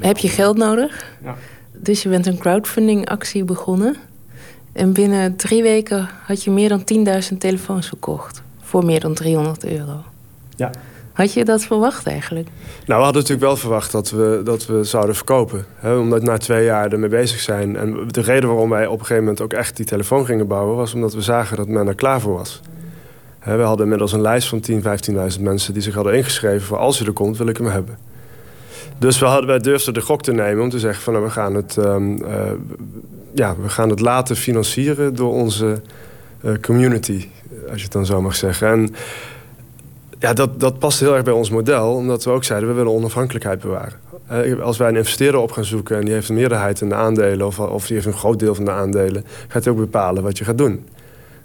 heb 0.00 0.18
je 0.18 0.28
geld 0.28 0.56
nodig. 0.56 1.04
Ja. 1.22 1.34
Dus 1.72 2.02
je 2.02 2.08
bent 2.08 2.26
een 2.26 2.38
crowdfunding 2.38 3.08
actie 3.08 3.44
begonnen. 3.44 3.96
En 4.72 4.92
binnen 4.92 5.36
drie 5.36 5.62
weken 5.62 6.08
had 6.26 6.44
je 6.44 6.50
meer 6.50 6.68
dan 6.68 6.84
10.000 7.32 7.38
telefoons 7.38 7.86
verkocht. 7.86 8.42
Voor 8.60 8.84
meer 8.84 9.00
dan 9.00 9.14
300 9.14 9.64
euro. 9.64 10.02
Ja. 10.56 10.70
Had 11.18 11.32
je 11.32 11.44
dat 11.44 11.64
verwacht 11.64 12.06
eigenlijk? 12.06 12.48
Nou, 12.86 12.98
we 12.98 13.04
hadden 13.04 13.22
natuurlijk 13.22 13.48
wel 13.48 13.56
verwacht 13.56 13.92
dat 13.92 14.10
we, 14.10 14.40
dat 14.44 14.66
we 14.66 14.84
zouden 14.84 15.14
verkopen. 15.14 15.66
Hè, 15.74 15.96
omdat 15.96 16.22
na 16.22 16.36
twee 16.36 16.64
jaar 16.64 16.92
ermee 16.92 17.08
bezig 17.08 17.40
zijn. 17.40 17.76
En 17.76 18.08
de 18.08 18.20
reden 18.20 18.48
waarom 18.48 18.70
wij 18.70 18.86
op 18.86 18.92
een 18.92 19.00
gegeven 19.00 19.22
moment 19.22 19.40
ook 19.40 19.52
echt 19.52 19.76
die 19.76 19.86
telefoon 19.86 20.24
gingen 20.26 20.46
bouwen... 20.46 20.76
was 20.76 20.94
omdat 20.94 21.14
we 21.14 21.20
zagen 21.20 21.56
dat 21.56 21.68
men 21.68 21.86
er 21.86 21.94
klaar 21.94 22.20
voor 22.20 22.32
was. 22.34 22.60
Hè, 23.38 23.56
we 23.56 23.62
hadden 23.62 23.82
inmiddels 23.82 24.12
een 24.12 24.20
lijst 24.20 24.48
van 24.48 24.62
10.000, 24.70 24.76
15.000 25.36 25.40
mensen... 25.40 25.72
die 25.72 25.82
zich 25.82 25.94
hadden 25.94 26.14
ingeschreven 26.14 26.66
voor 26.66 26.78
als 26.78 26.98
je 26.98 27.04
er 27.04 27.12
komt, 27.12 27.36
wil 27.36 27.48
ik 27.48 27.56
hem 27.56 27.66
hebben. 27.66 27.98
Dus 28.98 29.18
we 29.18 29.26
hadden, 29.26 29.46
wij 29.46 29.58
durfden 29.58 29.94
de 29.94 30.00
gok 30.00 30.22
te 30.22 30.32
nemen 30.32 30.62
om 30.62 30.70
te 30.70 30.78
zeggen 30.78 31.02
van... 31.02 31.12
Nou, 31.12 31.24
we, 31.24 31.30
gaan 31.30 31.54
het, 31.54 31.76
ehm, 31.76 32.22
eh, 32.22 32.50
ja, 33.34 33.56
we 33.62 33.68
gaan 33.68 33.90
het 33.90 34.00
laten 34.00 34.36
financieren 34.36 35.14
door 35.14 35.32
onze 35.32 35.80
eh, 36.40 36.52
community. 36.60 37.28
Als 37.68 37.76
je 37.76 37.82
het 37.82 37.92
dan 37.92 38.06
zo 38.06 38.22
mag 38.22 38.36
zeggen. 38.36 38.68
En 38.68 38.94
ja, 40.18 40.32
dat, 40.32 40.60
dat 40.60 40.78
past 40.78 41.00
heel 41.00 41.14
erg 41.14 41.24
bij 41.24 41.32
ons 41.32 41.50
model. 41.50 41.94
Omdat 41.94 42.24
we 42.24 42.30
ook 42.30 42.44
zeiden, 42.44 42.68
we 42.68 42.74
willen 42.74 42.92
onafhankelijkheid 42.92 43.60
bewaren. 43.60 43.98
Eh, 44.26 44.60
als 44.60 44.76
wij 44.76 44.88
een 44.88 44.96
investeerder 44.96 45.40
op 45.40 45.52
gaan 45.52 45.64
zoeken... 45.64 45.96
en 45.96 46.04
die 46.04 46.14
heeft 46.14 46.28
een 46.28 46.34
meerderheid 46.34 46.80
in 46.80 46.88
de 46.88 46.94
aandelen... 46.94 47.46
of, 47.46 47.58
of 47.58 47.86
die 47.86 47.94
heeft 47.94 48.06
een 48.06 48.12
groot 48.12 48.38
deel 48.38 48.54
van 48.54 48.64
de 48.64 48.70
aandelen... 48.70 49.24
gaat 49.48 49.64
hij 49.64 49.72
ook 49.72 49.78
bepalen 49.78 50.22
wat 50.22 50.38
je 50.38 50.44
gaat 50.44 50.58
doen. 50.58 50.84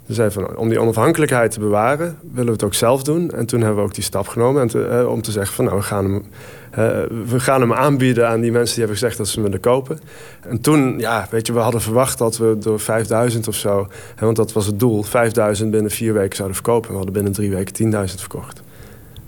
Dus 0.06 0.16
zeiden 0.16 0.42
van, 0.42 0.56
om 0.56 0.68
die 0.68 0.80
onafhankelijkheid 0.80 1.50
te 1.50 1.60
bewaren... 1.60 2.18
willen 2.30 2.46
we 2.46 2.52
het 2.52 2.64
ook 2.64 2.74
zelf 2.74 3.02
doen. 3.02 3.30
En 3.30 3.46
toen 3.46 3.60
hebben 3.60 3.76
we 3.78 3.82
ook 3.82 3.94
die 3.94 4.04
stap 4.04 4.28
genomen... 4.28 4.62
En 4.62 4.68
te- 4.68 4.86
eh, 4.86 5.08
om 5.08 5.22
te 5.22 5.30
zeggen 5.30 5.54
van, 5.54 5.64
nou, 5.64 5.76
we 5.76 5.82
gaan, 5.82 6.04
hem, 6.04 6.24
eh, 6.70 7.02
we 7.30 7.40
gaan 7.40 7.60
hem 7.60 7.72
aanbieden 7.72 8.28
aan 8.28 8.40
die 8.40 8.52
mensen... 8.52 8.74
die 8.74 8.84
hebben 8.84 8.98
gezegd 8.98 9.18
dat 9.18 9.28
ze 9.28 9.34
hem 9.34 9.42
willen 9.42 9.60
kopen. 9.60 10.00
En 10.48 10.60
toen, 10.60 10.98
ja, 10.98 11.26
weet 11.30 11.46
je, 11.46 11.52
we 11.52 11.58
hadden 11.58 11.80
verwacht 11.80 12.18
dat 12.18 12.36
we 12.36 12.56
door 12.58 12.80
5000 12.80 13.48
of 13.48 13.54
zo... 13.54 13.88
Hè, 14.14 14.24
want 14.24 14.36
dat 14.36 14.52
was 14.52 14.66
het 14.66 14.80
doel, 14.80 15.02
5000 15.02 15.70
binnen 15.70 15.90
vier 15.90 16.12
weken 16.12 16.36
zouden 16.36 16.56
verkopen. 16.56 16.90
We 16.90 16.96
hadden 16.96 17.14
binnen 17.14 17.32
drie 17.32 17.50
weken 17.50 17.92
10.000 18.08 18.14
verkocht. 18.20 18.62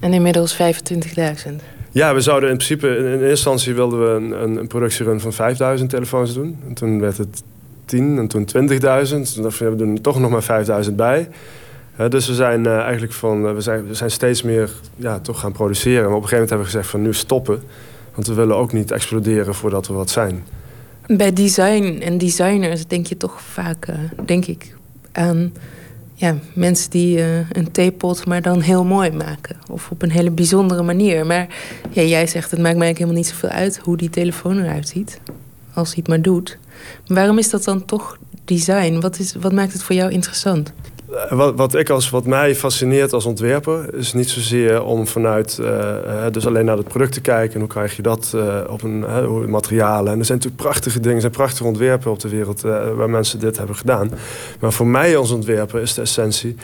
En 0.01 0.13
inmiddels 0.13 0.57
25.000. 0.57 1.53
Ja, 1.91 2.15
we 2.15 2.21
zouden 2.21 2.51
in 2.51 2.57
principe... 2.57 2.89
In, 2.89 3.05
in 3.05 3.11
eerste 3.11 3.29
instantie 3.29 3.75
wilden 3.75 4.01
we 4.01 4.09
een, 4.09 4.43
een, 4.43 4.57
een 4.57 4.67
productierun 4.67 5.21
van 5.21 5.33
5000 5.33 5.91
telefoons 5.91 6.35
doen. 6.35 6.59
En 6.69 6.75
toen 6.75 7.01
werd 7.01 7.19
het 7.19 7.43
10 7.87 8.19
en 8.19 8.29
toen 8.29 8.47
20.000. 8.47 8.49
Toen 9.09 9.43
dachten 9.43 9.71
we, 9.71 9.77
doen 9.77 9.95
er 9.95 10.01
toch 10.01 10.21
nog 10.21 10.31
maar 10.31 10.43
5000 10.43 10.97
bij. 10.97 11.29
Dus 12.09 12.27
we 12.27 12.35
zijn 12.35 12.67
eh, 12.67 12.79
eigenlijk 12.79 13.13
van... 13.13 13.47
eh, 13.47 13.55
we, 13.55 13.61
zijn, 13.61 13.87
we 13.87 13.95
zijn 13.95 14.11
steeds 14.11 14.43
meer 14.43 14.71
ja, 14.97 15.19
toch 15.19 15.41
gaan 15.41 15.53
produceren. 15.53 16.09
Maar 16.09 16.17
op 16.17 16.23
een 16.23 16.29
gegeven 16.29 16.39
moment 16.39 16.51
hebben 16.51 16.67
we 16.67 16.73
gezegd 16.73 16.91
van 16.91 17.03
nu 17.03 17.15
stoppen. 17.15 17.63
Want 18.15 18.27
we 18.27 18.35
willen 18.35 18.57
ook 18.57 18.73
niet 18.73 18.91
exploderen 18.91 19.55
voordat 19.55 19.87
we 19.87 19.93
wat 19.93 20.11
zijn. 20.11 20.45
Bij 21.07 21.33
design 21.33 22.01
en 22.03 22.19
designers 22.19 22.87
denk 22.87 23.07
je 23.07 23.17
toch 23.17 23.41
vaak, 23.41 23.87
eh, 23.87 23.95
denk 24.25 24.47
ik, 24.47 24.77
aan 25.13 25.53
ja, 26.15 26.35
mensen 26.55 26.91
die 26.91 27.23
een 27.53 27.71
theepot 27.73 28.27
maar 28.27 28.43
dan 28.43 28.61
heel 28.61 28.85
mooi 28.85 29.11
maken. 29.11 29.57
Of 29.71 29.91
op 29.91 30.03
een 30.03 30.11
hele 30.11 30.31
bijzondere 30.31 30.83
manier. 30.83 31.27
Maar 31.27 31.47
ja, 31.91 32.03
jij 32.03 32.27
zegt, 32.27 32.51
het 32.51 32.61
maakt 32.61 32.77
mij 32.77 32.85
eigenlijk 32.87 32.99
helemaal 32.99 33.19
niet 33.19 33.27
zoveel 33.27 33.49
uit 33.49 33.79
hoe 33.79 33.97
die 33.97 34.11
telefoon 34.11 34.59
eruit 34.59 34.89
ziet. 34.89 35.21
Als 35.75 35.89
hij 35.89 35.99
het 35.99 36.09
maar 36.09 36.23
doet. 36.23 36.59
Waarom 37.07 37.39
is 37.39 37.51
dat 37.51 37.65
dan 37.65 37.85
toch 37.85 38.19
design? 38.45 39.01
Wat, 39.01 39.19
is, 39.19 39.35
wat 39.41 39.53
maakt 39.53 39.73
het 39.73 39.83
voor 39.83 39.95
jou 39.95 40.11
interessant? 40.11 40.73
Eh, 41.13 41.37
Wat, 41.37 41.55
wat, 41.55 41.75
ik 41.75 41.91
als, 41.91 42.11
wat 42.11 42.27
mij 42.27 42.55
fascineert 42.55 43.13
als 43.13 43.25
ontwerper 43.25 43.95
is 43.95 44.13
niet 44.13 44.31
zozeer 44.31 44.83
om 44.83 45.07
vanuit 45.07 45.59
eh, 45.59 46.25
dus 46.31 46.47
alleen 46.47 46.65
naar 46.65 46.77
het 46.77 46.89
product 46.89 47.13
te 47.13 47.21
kijken 47.21 47.55
en 47.55 47.61
hoe 47.61 47.69
krijg 47.69 47.97
je 47.97 48.03
dat 48.03 48.33
eh, 48.35 48.61
op 48.69 48.83
een 48.83 49.05
materialen. 49.51 50.13
En 50.13 50.19
er 50.19 50.25
zijn 50.25 50.39
natuurlijk 50.39 50.69
prachtige 50.69 50.99
dingen, 51.01 51.15
er 51.15 51.21
zijn 51.21 51.33
prachtige 51.33 51.65
ontwerpen 51.65 52.11
op 52.11 52.21
de 52.21 52.29
wereld 52.29 52.61
waar 52.97 53.11
mensen 53.11 53.39
dit 53.39 53.57
hebben 53.57 53.77
gedaan. 53.77 54.11
Maar 54.61 54.73
voor 54.73 54.87
mij 54.87 55.17
als 55.17 55.31
ontwerper 55.31 55.81
is 55.81 55.95
de 55.95 56.01
essentie 56.01 56.57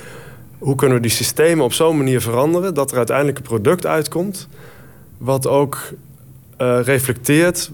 hoe 0.59 0.75
kunnen 0.75 0.97
we 0.97 1.03
die 1.03 1.11
systemen 1.11 1.65
op 1.65 1.73
zo'n 1.73 1.97
manier 1.97 2.21
veranderen 2.21 2.75
dat 2.75 2.91
er 2.91 2.97
uiteindelijk 2.97 3.39
een 3.39 3.45
product 3.45 3.87
uitkomt 3.87 4.49
wat 5.19 5.47
ook 5.47 5.79
reflecteert 6.83 7.71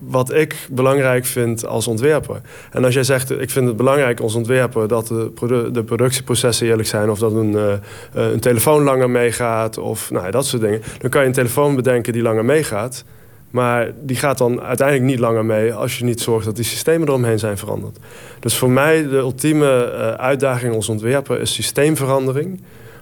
wat 0.00 0.34
ik 0.34 0.68
belangrijk 0.70 1.24
vind 1.24 1.66
als 1.66 1.86
ontwerper. 1.86 2.40
En 2.70 2.84
als 2.84 2.94
jij 2.94 3.02
zegt, 3.02 3.30
ik 3.30 3.50
vind 3.50 3.66
het 3.66 3.76
belangrijk 3.76 4.20
als 4.20 4.34
ontwerper 4.34 4.88
dat 4.88 5.06
de, 5.06 5.68
de 5.72 5.84
productieprocessen 5.84 6.66
eerlijk 6.66 6.88
zijn, 6.88 7.10
of 7.10 7.18
dat 7.18 7.32
een, 7.32 7.54
eh, 7.56 7.72
eh, 7.72 7.80
een 8.12 8.40
telefoon 8.40 8.82
langer 8.82 9.10
meegaat, 9.10 9.78
of 9.78 10.10
nou, 10.10 10.30
dat 10.30 10.46
soort 10.46 10.62
dingen, 10.62 10.82
dan 10.98 11.10
kan 11.10 11.20
je 11.20 11.26
een 11.26 11.32
telefoon 11.32 11.76
bedenken 11.76 12.12
die 12.12 12.22
langer 12.22 12.44
meegaat. 12.44 13.04
Maar 13.50 13.92
die 14.00 14.16
gaat 14.16 14.38
dan 14.38 14.60
uiteindelijk 14.60 15.10
niet 15.10 15.18
langer 15.18 15.44
mee 15.44 15.74
als 15.74 15.98
je 15.98 16.04
niet 16.04 16.20
zorgt 16.20 16.44
dat 16.44 16.56
die 16.56 16.64
systemen 16.64 17.08
eromheen 17.08 17.38
zijn 17.38 17.58
veranderd. 17.58 17.98
Dus 18.40 18.56
voor 18.56 18.70
mij 18.70 19.02
de 19.02 19.16
ultieme 19.16 19.84
eh, 19.84 20.10
uitdaging 20.10 20.74
als 20.74 20.88
ontwerper 20.88 21.40
is 21.40 21.54
systeemverandering. 21.54 22.60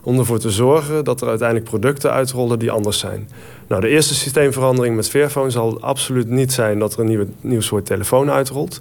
Om 0.09 0.19
ervoor 0.19 0.39
te 0.39 0.51
zorgen 0.51 1.05
dat 1.05 1.21
er 1.21 1.29
uiteindelijk 1.29 1.69
producten 1.69 2.11
uitrollen 2.11 2.59
die 2.59 2.71
anders 2.71 2.99
zijn. 2.99 3.29
Nou, 3.67 3.81
de 3.81 3.89
eerste 3.89 4.15
systeemverandering 4.15 4.97
met 4.97 5.09
Fairphone 5.09 5.51
zal 5.51 5.81
absoluut 5.81 6.29
niet 6.29 6.53
zijn 6.53 6.79
dat 6.79 6.93
er 6.93 7.01
een 7.01 7.07
nieuwe, 7.07 7.27
nieuw 7.41 7.61
soort 7.61 7.87
telefoon 7.87 8.31
uitrolt. 8.31 8.81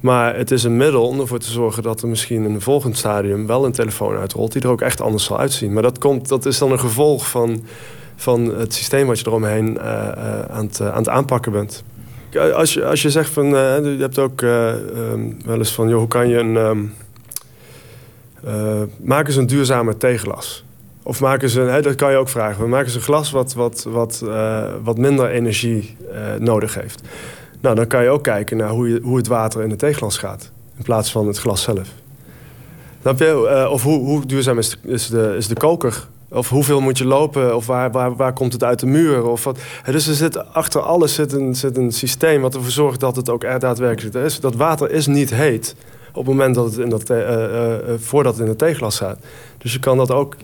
Maar 0.00 0.36
het 0.36 0.50
is 0.50 0.64
een 0.64 0.76
middel 0.76 1.06
om 1.06 1.20
ervoor 1.20 1.38
te 1.38 1.50
zorgen 1.50 1.82
dat 1.82 2.02
er 2.02 2.08
misschien 2.08 2.44
in 2.44 2.54
een 2.54 2.60
volgend 2.60 2.96
stadium 2.96 3.46
wel 3.46 3.64
een 3.64 3.72
telefoon 3.72 4.16
uitrolt 4.16 4.52
die 4.52 4.62
er 4.62 4.68
ook 4.68 4.80
echt 4.80 5.00
anders 5.00 5.24
zal 5.24 5.38
uitzien. 5.38 5.72
Maar 5.72 5.82
dat, 5.82 5.98
komt, 5.98 6.28
dat 6.28 6.46
is 6.46 6.58
dan 6.58 6.72
een 6.72 6.80
gevolg 6.80 7.28
van, 7.28 7.64
van 8.16 8.54
het 8.58 8.74
systeem 8.74 9.06
wat 9.06 9.18
je 9.18 9.26
eromheen 9.26 9.78
eh, 9.78 10.10
aan, 10.42 10.64
het, 10.64 10.80
eh, 10.80 10.88
aan 10.88 10.98
het 10.98 11.08
aanpakken 11.08 11.52
bent. 11.52 11.84
Als 12.54 12.74
je, 12.74 12.84
als 12.84 13.02
je 13.02 13.10
zegt 13.10 13.30
van, 13.30 13.46
je 13.46 13.96
hebt 13.98 14.18
ook 14.18 14.42
eh, 14.42 14.70
ehm, 14.70 15.32
wel 15.44 15.58
eens 15.58 15.72
van, 15.72 15.88
joh, 15.88 15.98
hoe 15.98 16.08
kan 16.08 16.28
je 16.28 16.36
een, 16.36 16.56
ehm, 16.56 16.84
eh, 18.44 18.82
maak 19.00 19.26
eens 19.26 19.36
een 19.36 19.46
duurzame 19.46 19.96
teglas. 19.96 20.64
Of 21.08 21.20
maken 21.20 21.48
ze, 21.50 21.78
dat 21.82 21.94
kan 21.94 22.10
je 22.10 22.16
ook 22.16 22.28
vragen. 22.28 22.62
We 22.62 22.68
maken 22.68 22.90
ze 22.90 22.96
een 22.96 23.02
glas 23.02 23.30
wat, 23.30 23.54
wat, 23.54 23.86
wat, 23.88 24.22
eh, 24.28 24.64
wat 24.82 24.98
minder 24.98 25.30
energie 25.30 25.96
eh, 26.12 26.34
nodig 26.38 26.74
heeft. 26.74 27.02
Nou, 27.60 27.74
dan 27.74 27.86
kan 27.86 28.02
je 28.02 28.08
ook 28.08 28.22
kijken 28.22 28.56
naar 28.56 28.68
hoe, 28.68 28.88
je, 28.88 29.00
hoe 29.02 29.16
het 29.16 29.26
water 29.26 29.62
in 29.62 29.70
het 29.70 29.78
theeglas 29.78 30.18
gaat. 30.18 30.50
In 30.76 30.82
plaats 30.82 31.10
van 31.12 31.26
het 31.26 31.38
glas 31.38 31.62
zelf. 31.62 31.88
Snap 33.00 33.18
je? 33.18 33.48
Eh, 33.48 33.70
of 33.72 33.82
hoe, 33.82 33.98
hoe 33.98 34.26
duurzaam 34.26 34.58
is 34.58 34.70
de, 34.70 34.76
is, 34.82 35.08
de, 35.08 35.34
is 35.36 35.48
de 35.48 35.54
koker? 35.54 36.06
Of 36.28 36.48
hoeveel 36.48 36.80
moet 36.80 36.98
je 36.98 37.04
lopen? 37.04 37.56
Of 37.56 37.66
waar, 37.66 37.90
waar, 37.90 38.16
waar 38.16 38.32
komt 38.32 38.52
het 38.52 38.64
uit 38.64 38.80
de 38.80 38.86
muur? 38.86 39.26
Of 39.26 39.44
wat. 39.44 39.58
Dus 39.84 40.06
er 40.06 40.14
zit, 40.14 40.52
achter 40.52 40.80
alles 40.80 41.14
zit 41.14 41.32
een, 41.32 41.54
zit 41.54 41.76
een 41.76 41.92
systeem 41.92 42.40
wat 42.40 42.54
ervoor 42.54 42.70
zorgt 42.70 43.00
dat 43.00 43.16
het 43.16 43.28
ook 43.28 43.44
er 43.44 43.58
daadwerkelijk 43.58 44.14
is. 44.14 44.40
Dat 44.40 44.54
water 44.54 44.90
is 44.90 45.06
niet 45.06 45.34
heet 45.34 45.74
op 46.08 46.26
het 46.26 46.34
moment 46.34 46.54
dat 46.54 46.64
het 46.64 46.78
in 46.78 46.88
dat, 46.88 47.12
voordat 48.00 48.32
het 48.32 48.42
in 48.42 48.48
het 48.48 48.58
theeglas 48.58 48.94
staat. 48.94 49.18
Dus 49.58 49.72
je 49.72 49.78
kan 49.78 49.96
dat 49.96 50.10
ook, 50.10 50.36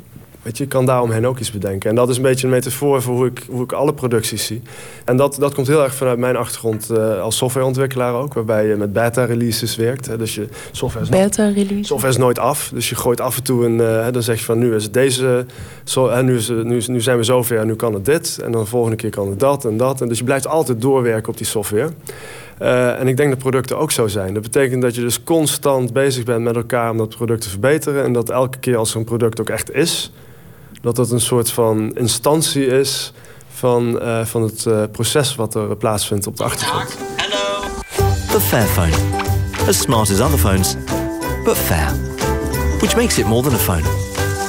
weet 0.45 0.57
je, 0.57 0.63
je 0.63 0.69
kan 0.69 0.87
daaromheen 0.87 1.27
ook 1.27 1.39
iets 1.39 1.51
bedenken. 1.51 1.91
En 1.91 1.97
dat 1.97 2.09
is 2.09 2.17
een 2.17 2.23
beetje 2.23 2.47
een 2.47 2.53
metafoor 2.53 3.03
voor 3.03 3.15
hoe 3.15 3.27
ik, 3.27 3.43
hoe 3.49 3.63
ik 3.63 3.73
alle 3.73 3.93
producties 3.95 4.47
zie. 4.47 4.63
En 5.05 5.17
dat, 5.17 5.37
dat 5.39 5.55
komt 5.55 5.67
heel 5.67 5.83
erg 5.83 5.95
vanuit 5.95 6.19
mijn 6.19 6.37
achtergrond 6.37 6.91
eh, 6.91 7.21
als 7.21 7.37
softwareontwikkelaar 7.37 8.15
ook, 8.15 8.35
waarbij 8.35 8.67
je 8.67 8.77
met 8.77 8.93
beta-releases 8.93 9.77
werkt. 9.77 10.07
Hè. 10.07 10.17
Dus 10.17 10.35
je 10.35 10.49
software 10.73 11.05
is, 11.05 11.11
Beta-release. 11.11 11.85
software 11.85 12.13
is 12.13 12.19
nooit 12.19 12.39
af. 12.39 12.71
Dus 12.75 12.89
je 12.89 12.95
gooit 12.95 13.21
af 13.21 13.37
en 13.37 13.43
toe 13.43 13.65
een, 13.65 13.81
eh, 13.81 14.13
dan 14.13 14.23
zeg 14.23 14.39
je 14.39 14.45
van 14.45 14.59
nu 14.59 14.75
is 14.75 14.85
het 14.85 14.93
deze, 14.93 15.47
zo, 15.85 16.11
hè, 16.11 16.23
nu, 16.23 16.37
is, 16.37 16.49
nu, 16.49 16.83
nu 16.87 17.01
zijn 17.01 17.17
we 17.17 17.23
zover 17.23 17.59
en 17.59 17.67
nu 17.67 17.75
kan 17.75 17.95
het 17.95 18.05
dit. 18.05 18.39
En 18.45 18.53
dan 18.53 18.61
de 18.63 18.69
volgende 18.69 18.97
keer 18.97 19.11
kan 19.11 19.29
het 19.29 19.41
dat 19.41 19.65
en 19.65 19.77
dat. 19.77 20.01
En 20.01 20.09
dus 20.09 20.19
je 20.19 20.25
blijft 20.25 20.47
altijd 20.47 20.81
doorwerken 20.81 21.29
op 21.29 21.37
die 21.37 21.47
software. 21.47 21.91
Eh, 22.59 23.01
en 23.01 23.09
ik 23.09 23.17
denk 23.17 23.31
dat 23.31 23.39
producten 23.39 23.79
ook 23.79 23.91
zo 23.91 24.07
zijn. 24.07 24.35
Dat 24.35 24.43
betekent 24.43 24.83
dat 24.83 24.95
je 24.95 25.01
dus 25.01 25.23
constant 25.25 25.93
bezig 25.93 26.25
bent 26.25 26.43
met 26.43 26.57
elkaar 26.57 26.91
om 26.91 26.97
dat 26.97 27.17
product 27.17 27.41
te 27.41 27.49
verbeteren. 27.49 28.05
En 28.05 28.13
dat 28.13 28.31
elke 28.31 28.59
keer 28.59 28.77
als 28.77 28.91
er 28.91 28.97
een 28.97 29.05
product 29.05 29.41
ook 29.41 29.49
echt 29.49 29.75
is, 29.75 30.13
dat 30.85 30.97
dat 30.97 31.11
een 31.11 31.21
soort 31.21 31.51
van 31.51 31.97
instantie 31.97 32.67
is 32.67 33.13
van, 33.49 34.01
eh, 34.01 34.25
van 34.25 34.43
het 34.43 34.67
eh, 34.67 34.83
proces 34.93 35.35
wat 35.35 35.55
er 35.55 35.77
plaatsvindt 35.77 36.27
op 36.27 36.37
de 36.37 36.45
achtergrond. 36.45 36.97
The 38.31 38.41
Fairphone. 38.41 38.93
As 39.69 39.79
smart 39.79 40.11
as 40.11 40.21
other 40.21 40.39
phones, 40.39 40.77
but 41.45 41.57
fair. 41.57 41.93
Which 42.79 42.97
makes 42.97 43.19
it 43.19 43.27
more 43.27 43.43
than 43.43 43.53
a 43.53 43.59
phone. 43.59 43.83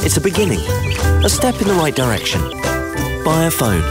It's 0.03 0.17
a 0.17 0.21
beginning, 0.21 0.61
a 1.23 1.27
step 1.27 1.53
in 1.59 1.67
the 1.67 1.83
right 1.83 1.95
direction. 1.95 2.41
Buy 3.23 3.45
a 3.45 3.51
phone. 3.51 3.83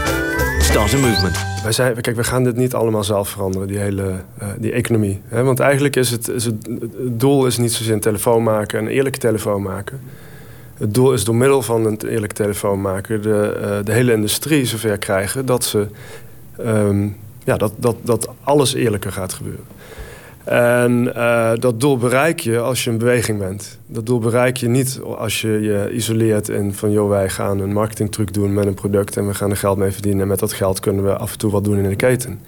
Start 0.59 0.93
a 0.93 0.97
movement. 0.97 1.37
Wij 1.63 1.71
zijn, 1.71 2.01
kijk, 2.01 2.15
we 2.15 2.23
gaan 2.23 2.43
dit 2.43 2.55
niet 2.55 2.73
allemaal 2.73 3.03
zelf 3.03 3.29
veranderen, 3.29 3.67
die 3.67 3.77
hele 3.77 4.23
eh, 4.37 4.47
die 4.57 4.71
economie. 4.71 5.21
Hè? 5.27 5.43
Want 5.43 5.59
eigenlijk 5.59 5.95
is 5.95 6.11
het, 6.11 6.27
is 6.27 6.45
het, 6.45 6.67
het 6.97 7.19
doel 7.19 7.45
is 7.45 7.57
niet 7.57 7.73
zozeer 7.73 7.93
een 7.93 7.99
telefoon 7.99 8.43
maken, 8.43 8.79
een 8.79 8.87
eerlijke 8.87 9.19
telefoon 9.19 9.61
maken. 9.61 9.99
Het 10.77 10.93
doel 10.93 11.13
is 11.13 11.23
door 11.23 11.35
middel 11.35 11.61
van 11.61 11.85
een 11.85 11.99
eerlijke 12.07 12.35
telefoon 12.35 12.81
maken 12.81 13.21
de, 13.21 13.59
eh, 13.61 13.77
de 13.83 13.91
hele 13.91 14.13
industrie 14.13 14.65
zover 14.65 14.97
krijgen 14.97 15.45
dat, 15.45 15.63
ze, 15.63 15.87
ehm, 16.57 17.07
ja, 17.43 17.57
dat, 17.57 17.73
dat, 17.77 17.95
dat 18.01 18.29
alles 18.43 18.73
eerlijker 18.73 19.11
gaat 19.11 19.33
gebeuren. 19.33 19.65
En 20.43 21.15
eh, 21.15 21.51
dat 21.59 21.79
doel 21.79 21.97
bereik 21.97 22.39
je 22.39 22.59
als 22.59 22.83
je 22.83 22.89
in 22.89 22.97
beweging 22.97 23.39
bent. 23.39 23.79
Dat 23.87 24.05
doel 24.05 24.19
bereik 24.19 24.57
je 24.57 24.67
niet 24.67 24.99
als 25.17 25.41
je 25.41 25.49
je 25.61 25.91
isoleert 25.91 26.49
in 26.49 26.73
van... 26.73 26.91
joh, 26.91 27.09
wij 27.09 27.29
gaan 27.29 27.59
een 27.59 27.73
marketingtruc 27.73 28.33
doen 28.33 28.53
met 28.53 28.65
een 28.65 28.73
product... 28.73 29.17
en 29.17 29.27
we 29.27 29.33
gaan 29.33 29.49
er 29.49 29.57
geld 29.57 29.77
mee 29.77 29.91
verdienen. 29.91 30.21
En 30.21 30.27
met 30.27 30.39
dat 30.39 30.53
geld 30.53 30.79
kunnen 30.79 31.03
we 31.03 31.17
af 31.17 31.31
en 31.31 31.37
toe 31.37 31.51
wat 31.51 31.63
doen 31.63 31.77
in 31.77 31.89
de 31.89 31.95
keten. 31.95 32.39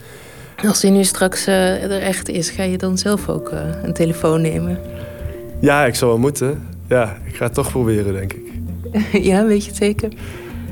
Als 0.68 0.80
die 0.80 0.92
nu 0.92 1.04
straks 1.04 1.48
eh, 1.48 1.84
er 1.84 2.02
echt 2.02 2.30
is, 2.30 2.50
ga 2.50 2.64
je 2.64 2.78
dan 2.78 2.98
zelf 2.98 3.30
ook 3.30 3.52
een 3.84 3.94
telefoon 3.94 4.42
nemen? 4.42 4.80
Ja, 5.60 5.86
ik 5.86 5.96
zou 5.96 6.12
wel 6.12 6.20
moeten. 6.20 6.77
Ja, 6.88 7.18
ik 7.26 7.36
ga 7.36 7.46
het 7.46 7.54
toch 7.54 7.72
proberen, 7.72 8.14
denk 8.14 8.34
ik. 8.34 8.46
ja, 9.30 9.46
weet 9.46 9.64
je 9.64 9.70
het 9.70 9.78
zeker? 9.78 10.12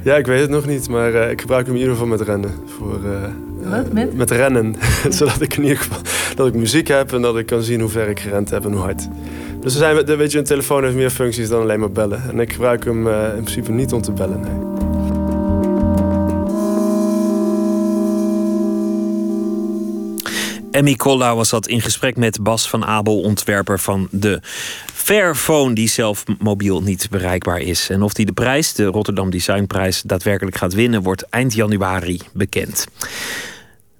Ja, 0.03 0.15
ik 0.15 0.25
weet 0.25 0.41
het 0.41 0.49
nog 0.49 0.65
niet, 0.65 0.89
maar 0.89 1.13
eh, 1.13 1.31
ik 1.31 1.41
gebruik 1.41 1.65
hem 1.65 1.75
in 1.75 1.79
ieder 1.79 1.93
geval 1.95 2.09
met 2.09 2.21
rennen. 2.21 2.51
Voor, 2.65 2.99
eh, 3.05 3.71
Wat, 3.71 3.93
met? 3.93 4.15
Met 4.15 4.31
rennen. 4.31 4.75
Zodat 5.09 5.41
ik 5.41 5.57
in 5.57 5.63
ieder 5.63 5.77
geval 5.77 5.97
dat 6.35 6.47
ik 6.47 6.53
muziek 6.53 6.87
heb 6.87 7.13
en 7.13 7.21
dat 7.21 7.37
ik 7.37 7.45
kan 7.45 7.61
zien 7.61 7.79
hoe 7.79 7.89
ver 7.89 8.07
ik 8.07 8.19
gerend 8.19 8.49
heb 8.49 8.65
en 8.65 8.71
hoe 8.71 8.81
hard. 8.81 9.07
Dus 9.61 9.73
er 9.73 9.79
zijn, 9.79 10.17
weet 10.17 10.31
je, 10.31 10.37
een 10.37 10.43
telefoon 10.43 10.83
heeft 10.83 10.95
meer 10.95 11.09
functies 11.09 11.49
dan 11.49 11.61
alleen 11.61 11.79
maar 11.79 11.91
bellen. 11.91 12.21
En 12.29 12.39
ik 12.39 12.53
gebruik 12.53 12.85
hem 12.85 13.07
eh, 13.07 13.27
in 13.35 13.43
principe 13.43 13.71
niet 13.71 13.93
om 13.93 14.01
te 14.01 14.11
bellen, 14.11 14.39
nee. 14.39 14.73
Emmy 20.71 20.95
Kolla 20.95 21.35
was 21.35 21.49
dat 21.49 21.67
in 21.67 21.81
gesprek 21.81 22.15
met 22.15 22.43
Bas 22.43 22.69
van 22.69 22.85
Abel, 22.85 23.21
ontwerper 23.21 23.79
van 23.79 24.07
de 24.11 24.39
Fairphone, 25.05 25.73
die 25.73 25.87
zelf 25.87 26.23
mobiel 26.39 26.81
niet 26.81 27.07
bereikbaar 27.09 27.59
is. 27.59 27.89
En 27.89 28.01
of 28.01 28.13
die 28.13 28.25
de 28.25 28.31
prijs, 28.31 28.73
de 28.73 28.85
Rotterdam 28.85 29.29
Designprijs, 29.29 30.01
daadwerkelijk 30.01 30.57
gaat 30.57 30.73
winnen, 30.73 31.01
wordt 31.01 31.29
eind 31.29 31.53
januari 31.53 32.19
bekend. 32.33 32.85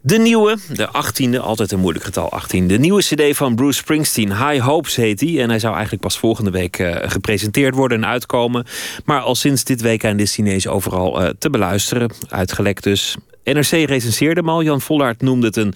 De 0.02 0.18
nieuwe, 0.18 0.58
de 0.74 0.88
18e, 0.88 1.40
altijd 1.40 1.72
een 1.72 1.80
moeilijk 1.80 2.06
getal 2.06 2.32
18. 2.32 2.68
De 2.68 2.78
nieuwe 2.78 3.02
CD 3.02 3.38
van 3.38 3.56
Bruce 3.56 3.78
Springsteen, 3.78 4.38
High 4.38 4.66
Hopes 4.66 4.96
heet 4.96 5.20
die. 5.20 5.42
En 5.42 5.50
hij 5.50 5.60
zou 5.60 5.74
eigenlijk 5.74 6.04
pas 6.04 6.18
volgende 6.18 6.52
week 6.52 6.80
eh, 6.80 7.10
gepresenteerd 7.10 7.76
worden 7.76 8.04
en 8.04 8.10
uitkomen. 8.10 8.66
Maar 9.06 9.22
al 9.22 9.36
sinds 9.36 9.64
dit 9.64 9.82
week 9.82 10.04
in 10.04 10.18
de 10.18 10.26
Chinees 10.26 10.68
overal 10.68 11.22
eh, 11.22 11.30
te 11.40 11.50
beluisteren. 11.50 12.10
Uitgelekt 12.30 12.84
dus. 12.84 13.16
NRC 13.44 13.70
recenseerde 13.70 14.40
hem 14.40 14.50
al. 14.50 14.64
Jan 14.64 14.82
Vollaert 14.82 15.22
noemde 15.22 15.48
het 15.48 15.56
een 15.56 15.74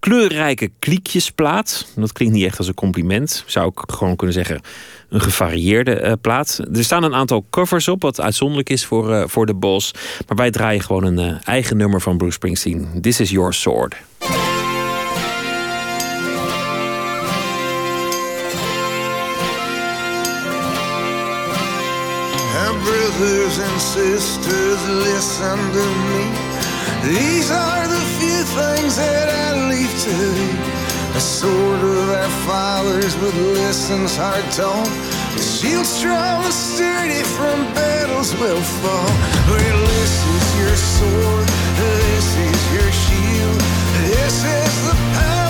kleurrijke 0.00 0.70
kliekjesplaat. 0.78 1.86
Dat 1.96 2.12
klinkt 2.12 2.34
niet 2.34 2.44
echt 2.44 2.58
als 2.58 2.66
een 2.66 2.74
compliment. 2.74 3.44
Zou 3.46 3.68
ik 3.68 3.92
gewoon 3.94 4.16
kunnen 4.16 4.34
zeggen 4.34 4.60
een 5.08 5.20
gevarieerde 5.20 5.94
eh, 5.94 6.12
plaat. 6.20 6.60
Er 6.74 6.84
staan 6.84 7.02
een 7.02 7.14
aantal 7.14 7.46
covers 7.50 7.88
op, 7.88 8.02
wat 8.02 8.20
uitzonderlijk 8.20 8.70
is 8.70 8.86
voor, 8.86 9.12
eh, 9.12 9.22
voor 9.26 9.46
de 9.46 9.54
Bos. 9.54 9.94
Maar 10.28 10.36
wij 10.36 10.50
draaien 10.50 10.82
gewoon 10.82 11.04
een 11.04 11.18
eh, 11.18 11.48
eigen 11.48 11.76
nummer 11.76 12.00
van 12.00 12.16
Bruce 12.16 12.32
Springsteen. 12.32 12.88
This 13.00 13.20
is 13.20 13.30
Your 13.30 13.52
Sword. 13.52 13.96
Brothers 23.20 23.58
and 23.58 23.80
sisters, 23.80 24.88
listen 24.88 25.58
to 25.72 25.84
me. 26.08 26.49
These 27.02 27.50
are 27.50 27.88
the 27.88 28.02
few 28.20 28.44
things 28.44 28.96
that 28.96 29.28
I 29.28 29.68
leave 29.72 29.88
to 30.04 30.14
thee. 30.36 30.58
A 31.16 31.20
sword 31.20 31.80
of 31.80 32.10
our 32.10 32.32
fathers, 32.44 33.16
but 33.16 33.34
lessons 33.56 34.16
hard 34.16 34.44
taught. 34.52 34.92
A 35.34 35.40
shield 35.40 35.86
strong 35.86 36.44
and 36.44 36.52
sturdy 36.52 37.22
from 37.24 37.64
battles 37.72 38.36
will 38.36 38.60
fall. 38.60 39.10
Well, 39.48 39.80
this 39.96 40.14
is 40.36 40.46
your 40.60 40.76
sword, 40.76 41.48
this 41.80 42.26
is 42.36 42.60
your 42.76 42.92
shield. 42.92 43.60
This 44.04 44.44
is 44.44 44.74
the 44.88 44.96
power 45.16 45.49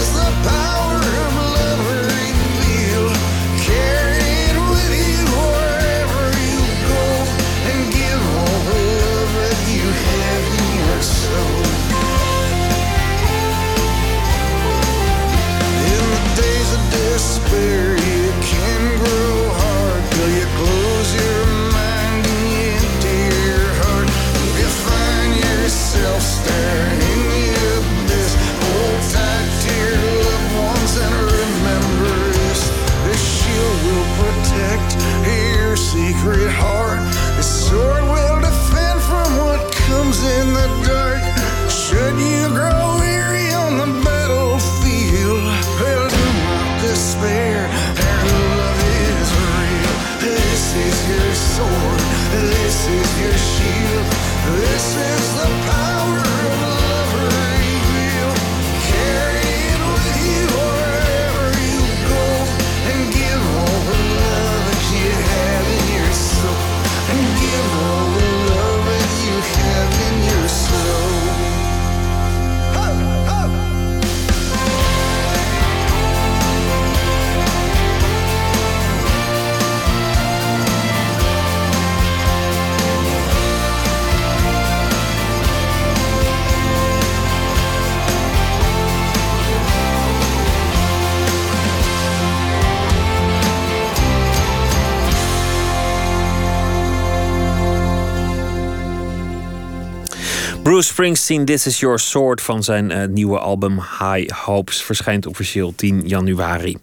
Bruce 100.81 100.93
Springsteen, 100.95 101.45
This 101.45 101.65
Is 101.65 101.79
Your 101.79 101.99
Sword 101.99 102.41
van 102.41 102.63
zijn 102.63 102.91
eh, 102.91 103.07
nieuwe 103.07 103.39
album 103.39 103.79
High 103.99 104.31
Hopes 104.31 104.83
verschijnt 104.83 105.25
officieel 105.25 105.75
10 105.75 106.07
januari. 106.07 106.77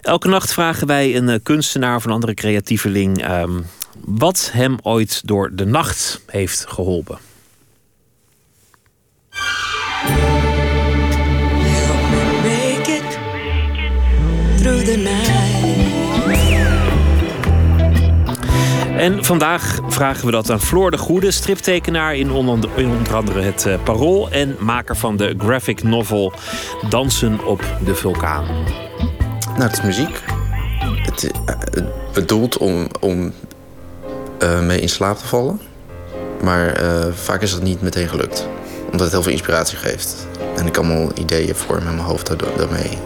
Elke 0.00 0.28
nacht 0.28 0.52
vragen 0.52 0.86
wij 0.86 1.16
een 1.16 1.28
eh, 1.28 1.38
kunstenaar 1.42 1.96
of 1.96 2.04
een 2.04 2.10
andere 2.10 2.34
creatieveling 2.34 3.22
ehm, 3.22 3.60
wat 4.04 4.50
hem 4.52 4.76
ooit 4.82 5.26
door 5.26 5.50
de 5.54 5.64
nacht 5.64 6.20
heeft 6.26 6.64
geholpen. 6.68 7.18
En 19.00 19.24
vandaag 19.24 19.80
vragen 20.00 20.24
we 20.26 20.30
dat 20.30 20.50
aan 20.50 20.60
Floor 20.60 20.90
de 20.90 20.98
Goede, 20.98 21.30
striptekenaar 21.30 22.16
in 22.16 22.30
onder, 22.30 22.70
andere 23.14 23.40
het 23.40 23.66
eh, 23.66 23.82
Parool 23.82 24.30
en 24.30 24.56
maker 24.58 24.96
van 24.96 25.16
de 25.16 25.34
graphic 25.38 25.82
novel 25.82 26.32
Dansen 26.88 27.44
op 27.44 27.64
de 27.84 27.94
Vulkaan. 27.94 28.44
Nou, 29.44 29.62
het 29.62 29.72
is 29.72 29.82
muziek. 29.82 30.22
Het 31.02 31.22
is 31.22 31.30
eh, 31.30 31.84
bedoeld 32.12 32.58
om, 32.58 32.86
om 33.00 33.32
eh, 34.38 34.60
mee 34.60 34.80
in 34.80 34.88
slaap 34.88 35.16
te 35.16 35.26
vallen. 35.26 35.60
Maar 36.42 36.76
vaak 37.12 37.42
is 37.42 37.50
dat 37.50 37.62
niet 37.62 37.82
meteen 37.82 38.08
gelukt. 38.08 38.48
Omdat 38.84 39.00
het 39.00 39.10
heel 39.10 39.22
veel 39.22 39.32
inspiratie 39.32 39.78
geeft. 39.78 40.26
En 40.56 40.66
ik 40.66 40.76
allemaal 40.76 41.10
ideeën 41.14 41.54
vormen 41.54 41.88
in 41.88 41.94
mijn 41.94 42.06
hoofd 42.06 42.32
daarmee. 42.56 42.98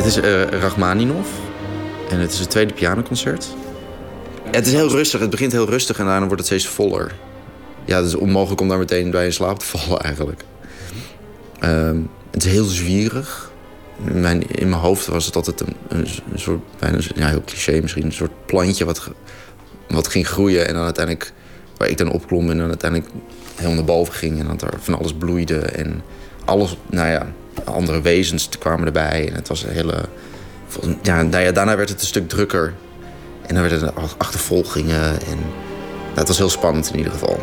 Het 0.00 0.08
is 0.08 0.16
eh 0.16 0.42
Rachmaninov. 0.42 1.26
En 2.10 2.18
het 2.18 2.32
is 2.32 2.38
het 2.38 2.50
tweede 2.50 2.74
pianoconcert. 2.74 3.48
Het 4.50 4.66
is 4.66 4.72
heel 4.72 4.88
rustig. 4.88 5.20
Het 5.20 5.30
begint 5.30 5.52
heel 5.52 5.68
rustig 5.68 5.98
en 5.98 6.04
daarna 6.04 6.26
wordt 6.26 6.36
het 6.36 6.46
steeds 6.46 6.66
voller. 6.66 7.12
Ja, 7.84 7.96
het 7.96 8.06
is 8.06 8.14
onmogelijk 8.14 8.60
om 8.60 8.68
daar 8.68 8.78
meteen 8.78 9.10
bij 9.10 9.24
in 9.24 9.32
slaap 9.32 9.58
te 9.58 9.66
vallen 9.76 10.00
eigenlijk. 10.00 10.44
Ehm, 11.58 12.00
het 12.30 12.44
is 12.44 12.52
heel 12.52 12.64
zwierig. 12.64 13.50
In 14.04 14.20
mijn, 14.20 14.50
in 14.50 14.68
mijn 14.68 14.80
hoofd 14.80 15.06
was 15.06 15.26
het 15.26 15.36
altijd 15.36 15.60
een, 15.60 15.76
een, 15.88 16.06
een 16.32 16.38
soort, 16.38 16.60
bijna 16.78 16.98
ja, 17.14 17.28
heel 17.28 17.44
cliché 17.44 17.80
misschien, 17.80 18.04
een 18.04 18.12
soort 18.12 18.46
plantje 18.46 18.84
wat, 18.84 19.10
wat 19.88 20.08
ging 20.08 20.28
groeien 20.28 20.68
en 20.68 20.74
dan 20.74 20.84
uiteindelijk, 20.84 21.32
waar 21.76 21.88
ik 21.88 21.98
dan 21.98 22.10
opklom 22.12 22.50
en 22.50 22.58
dan 22.58 22.68
uiteindelijk 22.68 23.10
heel 23.54 23.72
naar 23.72 23.84
boven 23.84 24.14
ging 24.14 24.38
en 24.38 24.46
dat 24.46 24.62
er 24.62 24.78
van 24.78 24.98
alles 24.98 25.12
bloeide 25.12 25.58
en 25.58 26.02
alles, 26.44 26.76
nou 26.90 27.08
ja, 27.08 27.32
andere 27.64 28.00
wezens 28.00 28.48
kwamen 28.58 28.86
erbij 28.86 29.28
en 29.28 29.34
het 29.34 29.48
was 29.48 29.62
een 29.62 29.70
hele, 29.72 29.94
nou 31.02 31.38
ja, 31.38 31.52
daarna 31.52 31.76
werd 31.76 31.88
het 31.88 32.00
een 32.00 32.06
stuk 32.06 32.28
drukker 32.28 32.74
en 33.46 33.54
dan 33.54 33.62
werden 33.68 33.88
er 33.88 33.94
ach- 33.94 34.14
achtervolgingen 34.18 35.04
en 35.04 35.38
nou, 36.06 36.14
het 36.14 36.28
was 36.28 36.38
heel 36.38 36.50
spannend 36.50 36.90
in 36.90 36.96
ieder 36.96 37.12
geval. 37.12 37.40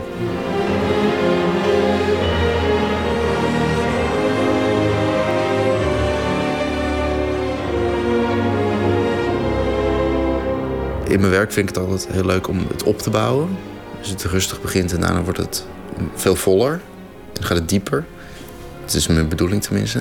In 11.07 11.19
mijn 11.19 11.31
werk 11.31 11.51
vind 11.51 11.69
ik 11.69 11.75
het 11.75 11.83
altijd 11.85 12.07
heel 12.11 12.25
leuk 12.25 12.47
om 12.47 12.65
het 12.67 12.83
op 12.83 12.97
te 12.99 13.09
bouwen. 13.09 13.57
Dus 13.99 14.09
het 14.09 14.23
rustig 14.23 14.61
begint 14.61 14.93
en 14.93 15.01
daarna 15.01 15.21
wordt 15.21 15.39
het 15.39 15.65
veel 16.15 16.35
voller. 16.35 16.71
En 16.71 16.79
dan 17.33 17.43
gaat 17.43 17.57
het 17.57 17.69
dieper. 17.69 18.05
Het 18.87 18.95
is 18.95 19.07
mijn 19.07 19.27
bedoeling 19.27 19.61
tenminste. 19.63 19.99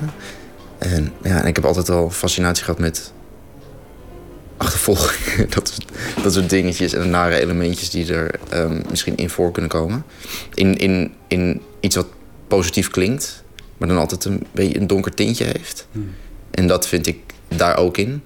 En, 0.78 1.12
ja, 1.22 1.40
en 1.40 1.46
ik 1.46 1.56
heb 1.56 1.64
altijd 1.64 1.88
al 1.90 2.10
fascinatie 2.10 2.64
gehad 2.64 2.80
met 2.80 3.12
achtervolgingen. 4.56 5.50
Dat, 5.54 5.68
soort- 5.68 5.90
dat 6.22 6.32
soort 6.32 6.50
dingetjes 6.50 6.92
en 6.92 7.10
nare 7.10 7.40
elementjes 7.40 7.90
die 7.90 8.12
er 8.14 8.30
ehm, 8.48 8.80
misschien 8.90 9.16
in 9.16 9.30
voor 9.30 9.52
kunnen 9.52 9.70
komen. 9.70 10.04
In, 10.54 10.76
in, 10.76 11.12
in 11.28 11.60
iets 11.80 11.96
wat 11.96 12.06
positief 12.48 12.90
klinkt, 12.90 13.42
maar 13.76 13.88
dan 13.88 13.98
altijd 13.98 14.24
een 14.24 14.46
beetje 14.52 14.80
een 14.80 14.86
donker 14.86 15.14
tintje 15.14 15.44
heeft. 15.44 15.88
En 16.50 16.66
dat 16.66 16.88
vind 16.88 17.06
ik 17.06 17.18
daar 17.48 17.76
ook 17.76 17.96
in. 17.96 18.22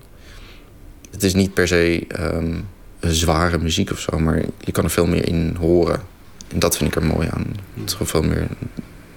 Het 1.10 1.22
is 1.22 1.34
niet 1.34 1.54
per 1.54 1.68
se 1.68 2.04
ehm, 2.08 2.54
zware 3.00 3.58
muziek 3.58 3.90
of 3.90 4.00
zo, 4.00 4.18
maar 4.18 4.42
je 4.58 4.72
kan 4.72 4.84
er 4.84 4.90
veel 4.90 5.06
meer 5.06 5.28
in 5.28 5.56
horen. 5.60 6.00
En 6.48 6.58
dat 6.58 6.76
vind 6.76 6.90
ik 6.96 7.02
er 7.02 7.06
mooi 7.08 7.28
aan. 7.32 7.46
Dat 7.74 7.82
het 7.82 7.92
gewoon 7.92 8.06
veel 8.08 8.22
meer 8.22 8.46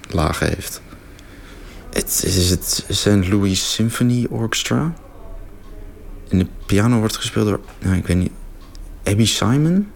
lagen 0.10 0.48
heeft. 0.48 0.82
Het 1.94 2.24
is 2.26 2.50
het 2.50 2.86
St. 2.90 3.28
Louis 3.28 3.74
Symphony 3.74 4.28
Orchestra. 4.30 4.94
En 6.30 6.38
de 6.38 6.48
piano 6.66 7.00
wordt 7.00 7.16
gespeeld 7.16 7.48
door, 7.48 7.60
nou, 7.80 7.98
ik 7.98 8.08
weet 8.08 8.18
niet, 8.18 8.32
Abby 9.04 9.26
Simon? 9.26 9.92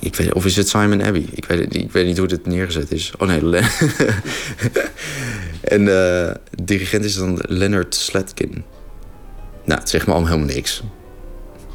Ik 0.00 0.16
weet, 0.16 0.32
of 0.32 0.44
is 0.44 0.56
het 0.56 0.68
Simon 0.68 1.02
Abbey? 1.02 1.26
Ik 1.30 1.44
weet, 1.44 1.74
ik 1.74 1.92
weet 1.92 2.06
niet 2.06 2.18
hoe 2.18 2.26
dit 2.26 2.46
neergezet 2.46 2.92
is. 2.92 3.12
Oh 3.18 3.28
nee, 3.28 3.40
en 5.60 5.80
eh, 5.80 5.86
de 5.86 6.40
dirigent 6.62 7.04
is 7.04 7.14
dan 7.14 7.38
Leonard 7.46 7.94
Slatkin. 7.94 8.64
Nou, 9.64 9.80
het 9.80 9.88
zegt 9.88 10.06
me 10.06 10.12
allemaal 10.12 10.30
helemaal 10.30 10.54
niks. 10.54 10.82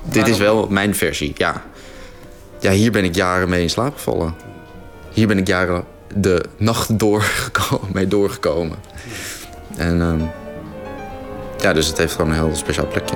Dit 0.04 0.28
is 0.28 0.38
wel 0.38 0.68
mijn 0.68 0.96
versie, 0.96 1.34
ja. 1.36 1.64
Ja, 2.60 2.72
hier 2.72 2.92
ben 2.92 3.04
ik 3.04 3.16
jaren 3.16 3.50
mee 3.50 3.62
in 3.62 3.70
slaap 3.70 3.96
gevallen. 3.96 4.36
Hier 5.14 5.28
ben 5.28 5.38
ik 5.38 5.48
jaren 5.48 5.86
de 6.16 6.46
nacht 6.58 7.00
doorgekomen, 7.00 7.90
mee 7.94 8.08
doorgekomen. 8.08 8.78
En 9.78 10.02
ehm, 10.02 10.22
ja, 11.60 11.74
dus 11.74 11.88
het 11.88 11.98
heeft 11.98 12.16
gewoon 12.16 12.32
een 12.32 12.46
heel 12.46 12.56
speciaal 12.56 12.88
plekje. 12.88 13.16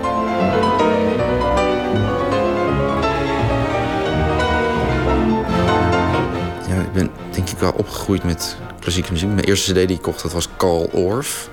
Ja, 6.67 6.81
ik 6.81 6.93
ben 6.93 7.09
denk 7.31 7.49
ik 7.49 7.57
wel 7.57 7.73
opgegroeid 7.77 8.23
met 8.23 8.55
klassieke 8.79 9.11
muziek. 9.11 9.29
Mijn 9.29 9.45
eerste 9.45 9.71
cd 9.71 9.87
die 9.87 9.97
ik 9.97 10.01
kocht, 10.01 10.21
dat 10.21 10.33
was 10.33 10.47
Carl 10.57 10.89
Orff. 10.91 11.49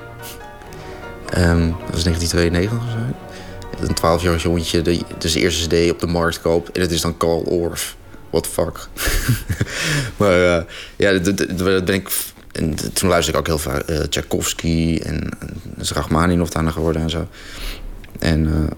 Ehm, 1.31 1.69
dat 1.69 1.90
was 1.90 2.05
1992 2.05 2.78
of 2.78 2.90
zo. 2.90 3.27
Een 3.81 3.94
12-jarig 3.94 4.43
jongetje, 4.43 4.82
die 4.82 5.05
dus 5.19 5.32
de 5.32 5.40
eerste 5.40 5.66
cd 5.66 5.90
op 5.90 6.01
de 6.01 6.06
markt 6.06 6.40
koopt. 6.40 6.73
En 6.73 6.81
het 6.81 6.90
is 6.90 7.01
dan 7.01 7.16
Carl 7.16 7.40
Orff. 7.40 7.97
What 8.30 8.42
the 8.42 8.50
fuck. 8.50 8.88
maar 10.18 10.56
eh, 10.56 10.62
ja, 10.96 11.18
dat, 11.18 11.36
dat- 11.38 11.84
ben 11.84 11.94
ik... 11.94 12.10
En 12.52 12.74
toen 12.92 13.09
luisterde 13.09 13.38
ik 13.38 13.48
ook 13.48 13.60
heel 13.62 13.72
vaak 13.72 13.80
eh, 13.82 13.98
Tchaikovsky 14.00 15.00
en, 15.02 15.28
is 15.78 15.88
daarna 16.50 16.70
geworden 16.70 17.02
en 17.02 17.10
zo. 17.10 17.28
En 18.18 18.46
eh, 18.46 18.70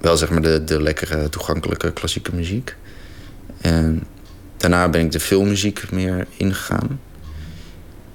wel 0.00 0.16
zeg 0.16 0.30
maar 0.30 0.42
de, 0.42 0.64
de 0.64 0.82
lekkere, 0.82 1.28
toegankelijke 1.28 1.92
klassieke 1.92 2.34
muziek. 2.34 2.74
En 3.60 4.02
daarna 4.56 4.88
ben 4.88 5.00
ik 5.04 5.12
de 5.12 5.20
filmmuziek 5.20 5.90
meer 5.90 6.26
ingegaan. 6.36 7.00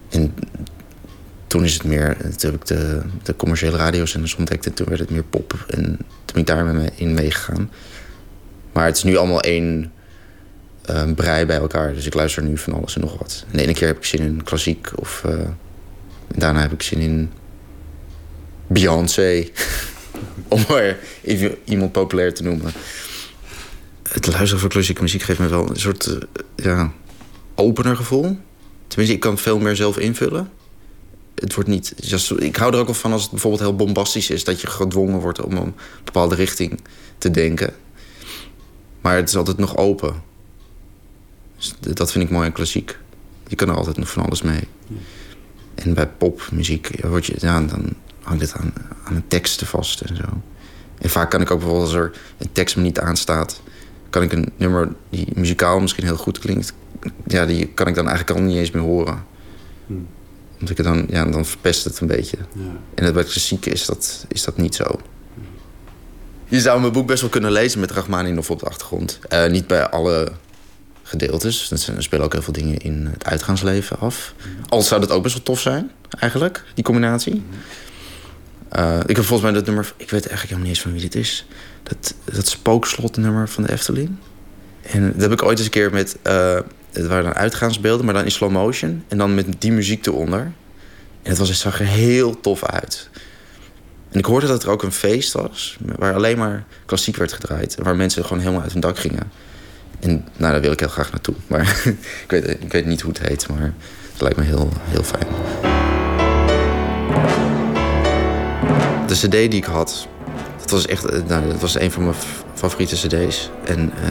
En 0.09 0.33
toen 1.47 1.63
is 1.63 1.73
het 1.73 1.83
meer, 1.83 2.17
toen 2.17 2.51
heb 2.51 2.61
ik 2.61 2.65
de, 2.65 3.01
de 3.23 3.35
commerciële 3.35 3.77
radiozenders 3.77 4.35
ontdekt 4.35 4.65
en 4.65 4.73
toen 4.73 4.87
werd 4.87 4.99
het 4.99 5.09
meer 5.09 5.23
pop. 5.23 5.65
En 5.67 5.83
toen 5.85 5.97
ben 6.25 6.41
ik 6.41 6.47
daar 6.47 6.65
mee- 6.65 6.89
in 6.95 7.13
meegegaan. 7.13 7.71
Maar 8.73 8.85
het 8.85 8.97
is 8.97 9.03
nu 9.03 9.15
allemaal 9.17 9.41
één 9.41 9.91
eh, 10.85 11.11
brei 11.15 11.45
bij 11.45 11.57
elkaar. 11.57 11.93
Dus 11.93 12.05
ik 12.05 12.13
luister 12.13 12.43
nu 12.43 12.57
van 12.57 12.73
alles 12.73 12.95
en 12.95 13.01
nog 13.01 13.17
wat. 13.17 13.45
En 13.51 13.57
de 13.57 13.63
ene 13.63 13.73
keer 13.73 13.87
heb 13.87 13.97
ik 13.97 14.05
zin 14.05 14.19
in 14.19 14.43
klassiek 14.43 14.91
of... 14.95 15.23
eh, 15.25 15.49
daarna 16.35 16.61
heb 16.61 16.71
ik 16.71 16.81
zin 16.81 16.99
in 16.99 17.31
Beyoncé. 18.67 19.47
Om 20.47 20.65
maar 20.67 20.97
iemand 21.63 21.91
populair 21.91 22.33
te 22.33 22.43
noemen. 22.43 22.71
Het 24.09 24.27
luisteren 24.27 24.59
van 24.59 24.69
klassieke 24.69 25.01
muziek 25.01 25.21
geeft 25.21 25.39
me 25.39 25.47
wel 25.47 25.69
een 25.69 25.79
soort 25.79 26.05
eh, 26.05 26.17
ja, 26.55 26.91
opener 27.55 27.95
gevoel. 27.95 28.37
Tenminste, 28.87 29.15
ik 29.15 29.21
kan 29.21 29.37
veel 29.37 29.59
meer 29.59 29.75
zelf 29.75 29.97
invullen. 29.97 30.49
Het 31.35 31.53
wordt 31.53 31.69
niet. 31.69 31.93
Ik 32.37 32.55
hou 32.55 32.73
er 32.73 32.79
ook 32.79 32.85
wel 32.85 32.95
van 32.95 33.11
als 33.11 33.21
het 33.21 33.31
bijvoorbeeld 33.31 33.61
heel 33.61 33.75
bombastisch 33.75 34.29
is, 34.29 34.43
dat 34.43 34.61
je 34.61 34.67
gedwongen 34.67 35.19
wordt 35.19 35.41
om 35.41 35.57
een 35.57 35.73
bepaalde 36.03 36.35
richting 36.35 36.79
te 37.17 37.31
denken. 37.31 37.73
Maar 39.01 39.15
het 39.15 39.29
is 39.29 39.35
altijd 39.35 39.57
nog 39.57 39.77
open. 39.77 40.31
Dus 41.79 41.95
dat 41.95 42.11
vind 42.11 42.23
ik 42.23 42.29
mooi 42.29 42.45
aan 42.45 42.51
klassiek. 42.51 42.97
Je 43.47 43.55
kan 43.55 43.69
er 43.69 43.75
altijd 43.75 43.97
nog 43.97 44.09
van 44.09 44.25
alles 44.25 44.41
mee. 44.41 44.67
En 45.75 45.93
bij 45.93 46.07
popmuziek 46.07 47.01
ja, 47.01 47.07
word 47.07 47.25
je, 47.25 47.35
ja, 47.37 47.61
dan 47.61 47.93
hangt 48.21 48.41
het 48.41 48.53
aan, 48.53 48.73
aan 49.03 49.15
de 49.15 49.27
teksten 49.27 49.67
vast 49.67 50.01
en 50.01 50.15
zo. 50.15 50.41
En 50.97 51.09
vaak 51.09 51.29
kan 51.29 51.41
ik 51.41 51.51
ook 51.51 51.59
bijvoorbeeld 51.59 51.87
als 51.87 51.97
er 51.97 52.11
een 52.37 52.51
tekst 52.51 52.75
me 52.75 52.81
niet 52.81 52.99
aanstaat, 52.99 53.61
kan 54.09 54.21
ik 54.21 54.31
een 54.31 54.51
nummer 54.57 54.93
die 55.09 55.27
muzikaal 55.35 55.79
misschien 55.79 56.03
heel 56.03 56.17
goed 56.17 56.39
klinkt, 56.39 56.73
ja, 57.27 57.45
die 57.45 57.67
kan 57.67 57.87
ik 57.87 57.95
dan 57.95 58.07
eigenlijk 58.07 58.39
al 58.39 58.45
niet 58.45 58.57
eens 58.57 58.71
meer 58.71 58.83
horen. 58.83 59.25
Omdat 60.53 60.69
ik 60.69 60.77
het 60.77 60.85
dan, 60.85 61.05
ja, 61.09 61.25
dan 61.25 61.45
verpest 61.45 61.83
het 61.83 61.99
een 61.99 62.07
beetje. 62.07 62.37
En 62.93 63.05
dat 63.05 63.13
bij 63.13 63.23
klassiek 63.23 63.65
is 63.65 63.85
dat, 63.85 64.25
is 64.27 64.43
dat 64.43 64.57
niet 64.57 64.75
zo. 64.75 64.99
Je 66.45 66.61
zou 66.61 66.79
mijn 66.79 66.93
boek 66.93 67.07
best 67.07 67.21
wel 67.21 67.29
kunnen 67.29 67.51
lezen 67.51 67.79
met 67.79 67.91
Rachmaninoff 67.91 68.49
op 68.49 68.59
de 68.59 68.65
achtergrond. 68.65 69.19
Eh, 69.29 69.49
niet 69.49 69.67
bij 69.67 69.89
alle 69.89 70.31
gedeeltes. 71.03 71.71
Er 71.71 72.03
spelen 72.03 72.25
ook 72.25 72.33
heel 72.33 72.41
veel 72.41 72.53
dingen 72.53 72.77
in 72.77 73.07
het 73.11 73.25
uitgaansleven 73.25 73.99
af. 73.99 74.33
Al 74.69 74.81
zou 74.81 75.01
dat 75.01 75.11
ook 75.11 75.23
best 75.23 75.35
wel 75.35 75.43
tof 75.43 75.59
zijn, 75.59 75.91
eigenlijk, 76.19 76.63
die 76.73 76.83
combinatie. 76.83 77.43
Eh, 78.69 78.99
ik 79.05 79.15
heb 79.15 79.25
volgens 79.25 79.41
mij 79.41 79.51
dat 79.51 79.65
nummer... 79.65 79.93
Ik 79.97 80.09
weet 80.09 80.27
eigenlijk 80.27 80.41
helemaal 80.41 80.59
niet 80.59 80.69
eens 80.69 80.81
van 80.81 80.91
wie 80.91 81.01
dit 81.01 81.15
is. 81.15 81.45
Dat, 81.83 82.13
dat 82.23 82.47
spookslotnummer 82.47 83.49
van 83.49 83.63
de 83.63 83.71
Efteling. 83.71 84.15
En 84.81 85.11
dat 85.11 85.21
heb 85.21 85.31
ik 85.31 85.43
ooit 85.43 85.57
eens 85.57 85.65
een 85.65 85.73
keer 85.73 85.91
met... 85.91 86.17
eh, 86.21 86.59
het 86.91 87.07
waren 87.07 87.33
uitgaansbeelden, 87.33 88.05
maar 88.05 88.13
dan 88.13 88.23
in 88.23 88.31
slow 88.31 88.51
motion. 88.51 89.03
En 89.07 89.17
dan 89.17 89.35
met 89.35 89.45
die 89.59 89.71
muziek 89.71 90.05
eronder. 90.05 90.39
En 91.21 91.29
het, 91.29 91.37
was, 91.37 91.49
het 91.49 91.57
zag 91.57 91.79
er 91.79 91.85
heel 91.85 92.39
tof 92.39 92.65
uit. 92.65 93.09
En 94.11 94.19
ik 94.19 94.25
hoorde 94.25 94.47
dat 94.47 94.63
er 94.63 94.69
ook 94.69 94.83
een 94.83 94.91
feest 94.91 95.33
was... 95.33 95.77
waar 95.97 96.13
alleen 96.13 96.37
maar 96.37 96.65
klassiek 96.85 97.15
werd 97.15 97.33
gedraaid. 97.33 97.75
Waar 97.79 97.95
mensen 97.95 98.23
gewoon 98.23 98.39
helemaal 98.39 98.61
uit 98.61 98.71
hun 98.71 98.81
dak 98.81 98.97
gingen. 98.97 99.31
En 100.03 100.25
nou, 100.37 100.51
daar 100.51 100.61
wil 100.61 100.71
ik 100.71 100.79
heel 100.79 100.89
graag 100.89 101.11
naartoe. 101.11 101.35
Maar 101.47 101.61
ik, 102.23 102.25
weet, 102.27 102.49
ik 102.49 102.71
weet 102.71 102.85
niet 102.85 103.01
hoe 103.01 103.11
het 103.13 103.27
heet, 103.27 103.47
maar 103.47 103.73
het 104.11 104.21
lijkt 104.21 104.37
me 104.37 104.43
heel, 104.43 104.69
heel 104.83 105.03
fijn. 105.03 105.27
De 109.07 109.13
cd 109.13 109.31
die 109.31 109.49
ik 109.49 109.63
had, 109.63 110.07
dat 110.59 110.69
was 110.69 110.87
echt 110.87 111.05
eh, 111.05 111.19
nou, 111.27 111.47
dat 111.47 111.59
was 111.59 111.79
een 111.79 111.91
van 111.91 112.03
mijn 112.03 112.15
favoriete 112.53 112.95
cd's. 112.95 113.49
En 113.65 113.91
eh, 114.03 114.09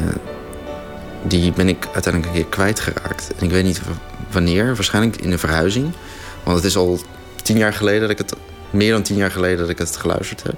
die 1.23 1.53
ben 1.53 1.69
ik 1.69 1.89
uiteindelijk 1.93 2.35
een 2.35 2.41
keer 2.41 2.51
kwijtgeraakt. 2.51 3.31
En 3.39 3.45
ik 3.45 3.51
weet 3.51 3.65
niet 3.65 3.81
wanneer, 4.31 4.75
waarschijnlijk 4.75 5.17
in 5.17 5.33
een 5.33 5.39
verhuizing. 5.39 5.93
Want 6.43 6.57
het 6.57 6.67
is 6.67 6.77
al 6.77 7.01
tien 7.43 7.57
jaar 7.57 7.73
geleden 7.73 8.01
dat 8.01 8.11
ik 8.11 8.19
het, 8.19 8.35
meer 8.71 8.93
dan 8.93 9.03
tien 9.03 9.17
jaar 9.17 9.31
geleden 9.31 9.59
dat 9.59 9.69
ik 9.69 9.79
het 9.79 9.97
geluisterd 9.97 10.43
heb. 10.43 10.57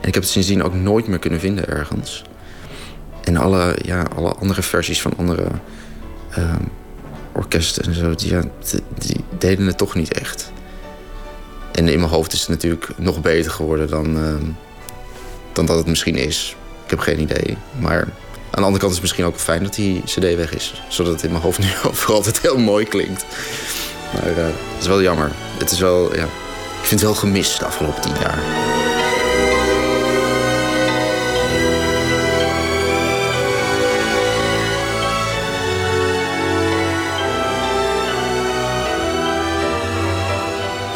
En 0.00 0.08
ik 0.08 0.14
heb 0.14 0.22
het 0.22 0.32
sindsdien 0.32 0.62
ook 0.62 0.74
nooit 0.74 1.06
meer 1.06 1.18
kunnen 1.18 1.40
vinden 1.40 1.68
ergens. 1.68 2.24
En 3.24 3.36
alle, 3.36 3.76
ja, 3.82 4.06
alle 4.16 4.34
andere 4.34 4.62
versies 4.62 5.00
van 5.02 5.12
andere 5.16 5.46
ehm, 6.30 6.62
orkesten 7.32 7.84
en 7.84 7.94
zo, 7.94 8.14
die, 8.14 8.30
ja, 8.30 8.42
die, 8.98 9.16
deden 9.38 9.66
het 9.66 9.78
toch 9.78 9.94
niet 9.94 10.12
echt. 10.12 10.52
En 11.72 11.88
in 11.88 11.98
mijn 11.98 12.10
hoofd 12.10 12.32
is 12.32 12.40
het 12.40 12.48
natuurlijk 12.48 12.88
nog 12.96 13.20
beter 13.20 13.50
geworden 13.50 13.88
dan, 13.88 14.16
ehm, 14.16 14.44
dan 15.52 15.66
dat 15.66 15.76
het 15.76 15.86
misschien 15.86 16.16
is. 16.16 16.56
Ik 16.84 16.90
heb 16.90 16.98
geen 16.98 17.20
idee. 17.20 17.56
Maar 17.78 18.00
aan 18.00 18.60
de 18.60 18.66
andere 18.66 18.78
kant 18.78 18.82
is 18.82 18.92
het 18.92 19.00
misschien 19.00 19.24
ook 19.24 19.38
fijn 19.38 19.62
dat 19.62 19.74
die 19.74 20.02
CD 20.04 20.36
weg 20.36 20.54
is. 20.54 20.82
Zodat 20.88 21.12
het 21.12 21.22
in 21.22 21.30
mijn 21.30 21.42
hoofd 21.42 21.58
nu 21.58 21.66
voor 21.98 22.14
altijd 22.14 22.40
heel 22.40 22.58
mooi 22.58 22.84
klinkt. 22.84 23.24
Maar 24.12 24.36
eh, 24.36 24.44
het 24.44 24.80
is 24.80 24.86
wel 24.86 25.02
jammer. 25.02 25.30
Het 25.58 25.70
is 25.70 25.78
wel, 25.78 26.16
ja, 26.16 26.24
ik 26.24 26.90
vind 26.90 27.00
het 27.00 27.10
wel 27.10 27.14
gemist 27.14 27.58
de 27.58 27.64
afgelopen 27.64 28.02
tien 28.02 28.14
jaar. 28.20 28.38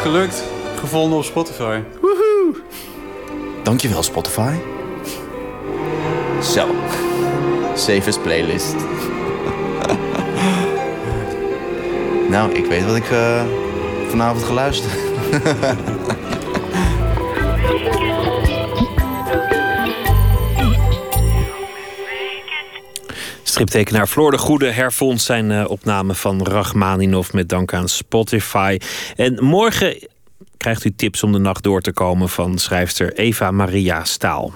Gelukt. 0.01 0.43
Gevonden 0.79 1.17
op 1.17 1.23
Spotify. 1.23 1.79
Woehoe! 2.01 2.61
Dankjewel, 3.63 4.03
Spotify. 4.03 4.53
Zo. 6.41 6.67
Safest 7.75 8.21
playlist. 8.21 8.75
nou, 12.29 12.51
ik 12.51 12.65
weet 12.65 12.85
wat 12.85 12.95
ik 12.95 13.11
eh, 13.11 13.43
vanavond 14.09 14.43
ga 14.43 14.53
Striptekenaar 23.59 24.07
Floor 24.07 24.31
de 24.31 24.37
Goede 24.37 24.71
hervond 24.71 25.21
zijn 25.21 25.51
eh, 25.51 25.69
opname 25.69 26.15
van 26.15 26.43
Rachmaninov 26.43 27.31
met 27.31 27.49
dank 27.49 27.73
aan 27.73 27.89
Spotify. 27.89 28.77
En 29.15 29.43
morgen 29.43 30.07
krijgt 30.57 30.85
u 30.85 30.93
tips 30.95 31.23
om 31.23 31.31
de 31.31 31.37
nacht 31.37 31.63
door 31.63 31.81
te 31.81 31.91
komen 31.91 32.29
van 32.29 32.57
schrijfster 32.57 33.13
Eva 33.13 33.51
Maria 33.51 34.03
Staal. 34.03 34.53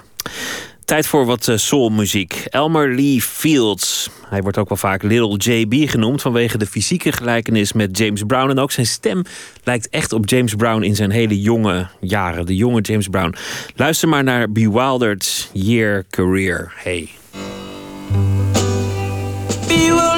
Tijd 0.84 1.06
voor 1.06 1.26
wat 1.26 1.48
eh, 1.48 1.56
soulmuziek. 1.56 2.44
Elmer 2.50 2.94
Lee 2.94 3.22
Fields. 3.22 4.10
Hij 4.28 4.42
wordt 4.42 4.58
ook 4.58 4.68
wel 4.68 4.78
vaak 4.78 5.02
Little 5.02 5.36
JB 5.36 5.90
genoemd 5.90 6.22
vanwege 6.22 6.58
de 6.58 6.66
fysieke 6.66 7.12
gelijkenis 7.12 7.72
met 7.72 7.98
James 7.98 8.22
Brown. 8.26 8.50
En 8.50 8.58
ook 8.58 8.72
zijn 8.72 8.86
stem 8.86 9.22
lijkt 9.64 9.88
echt 9.88 10.12
op 10.12 10.28
James 10.28 10.54
Brown 10.54 10.82
in 10.82 10.96
zijn 10.96 11.10
hele 11.10 11.40
jonge 11.40 11.86
jaren. 12.00 12.46
De 12.46 12.56
jonge 12.56 12.80
James 12.80 13.08
Brown. 13.08 13.34
Luister 13.76 14.08
maar 14.08 14.24
naar 14.24 14.52
Bewildered 14.52 15.50
Year 15.52 16.04
Career. 16.10 16.72
Hey. 16.76 17.10
Lost 19.74 20.13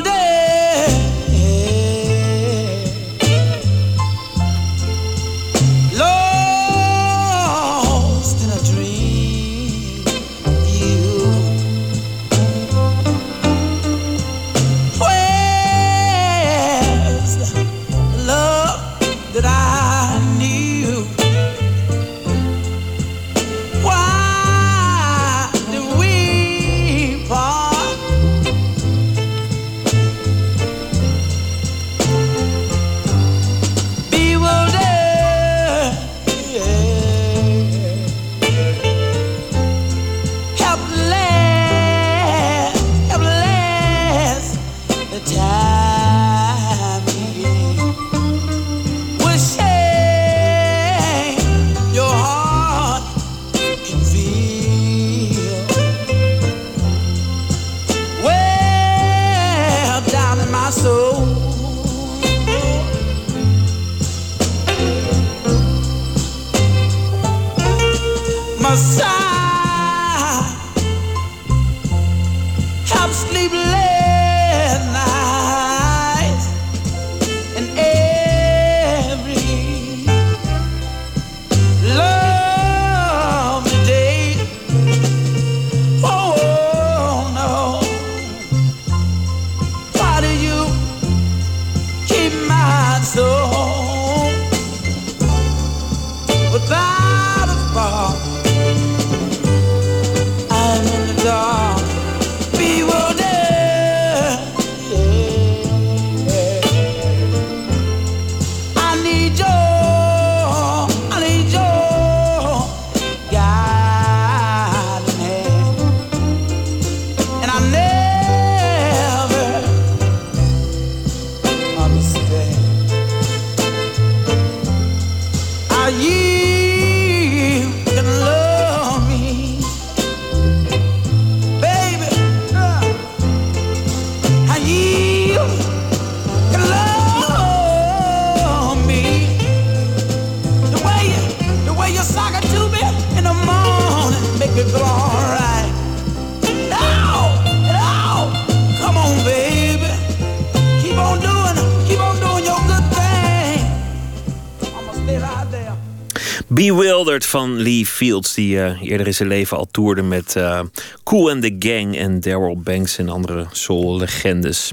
Bewildered 156.76 157.26
van 157.26 157.62
Lee 157.62 157.86
Fields, 157.86 158.34
die 158.34 158.62
eh, 158.62 158.82
eerder 158.82 159.06
in 159.06 159.14
zijn 159.14 159.28
leven 159.28 159.56
al 159.56 159.68
toerde 159.70 160.02
met 160.02 160.36
eh, 160.36 160.60
Cool 161.04 161.30
and 161.30 161.42
the 161.42 161.56
Gang 161.58 161.96
en 161.96 162.20
Daryl 162.20 162.60
Banks 162.60 162.98
en 162.98 163.08
andere 163.08 163.46
soul-legendes. 163.50 164.72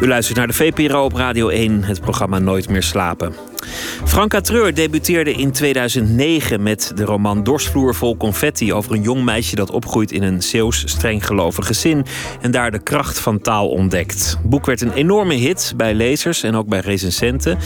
U 0.00 0.06
luistert 0.06 0.38
naar 0.38 0.46
de 0.46 0.52
VPRO 0.52 1.04
op 1.04 1.12
Radio 1.12 1.48
1, 1.48 1.82
het 1.82 2.00
programma 2.00 2.38
Nooit 2.38 2.68
meer 2.68 2.82
slapen. 2.82 3.34
Franka 4.04 4.40
Treur 4.40 4.74
debuteerde 4.74 5.32
in 5.32 5.52
2009 5.52 6.62
met 6.62 6.92
de 6.94 7.04
roman 7.04 7.42
Dorsvloer 7.42 7.94
vol 7.94 8.16
confetti 8.16 8.72
over 8.72 8.92
een 8.92 9.02
jong 9.02 9.24
meisje 9.24 9.56
dat 9.56 9.70
opgroeit 9.70 10.12
in 10.12 10.22
een 10.22 10.42
Zeeuws 10.42 10.82
strenggelovig 10.86 11.66
gezin 11.66 12.04
en 12.40 12.50
daar 12.50 12.70
de 12.70 12.82
kracht 12.82 13.18
van 13.18 13.40
taal 13.40 13.68
ontdekt. 13.68 14.36
Het 14.40 14.50
boek 14.50 14.66
werd 14.66 14.80
een 14.80 14.92
enorme 14.92 15.34
hit 15.34 15.74
bij 15.76 15.94
lezers 15.94 16.42
en 16.42 16.54
ook 16.54 16.68
bij 16.68 16.80
recensenten. 16.80 17.58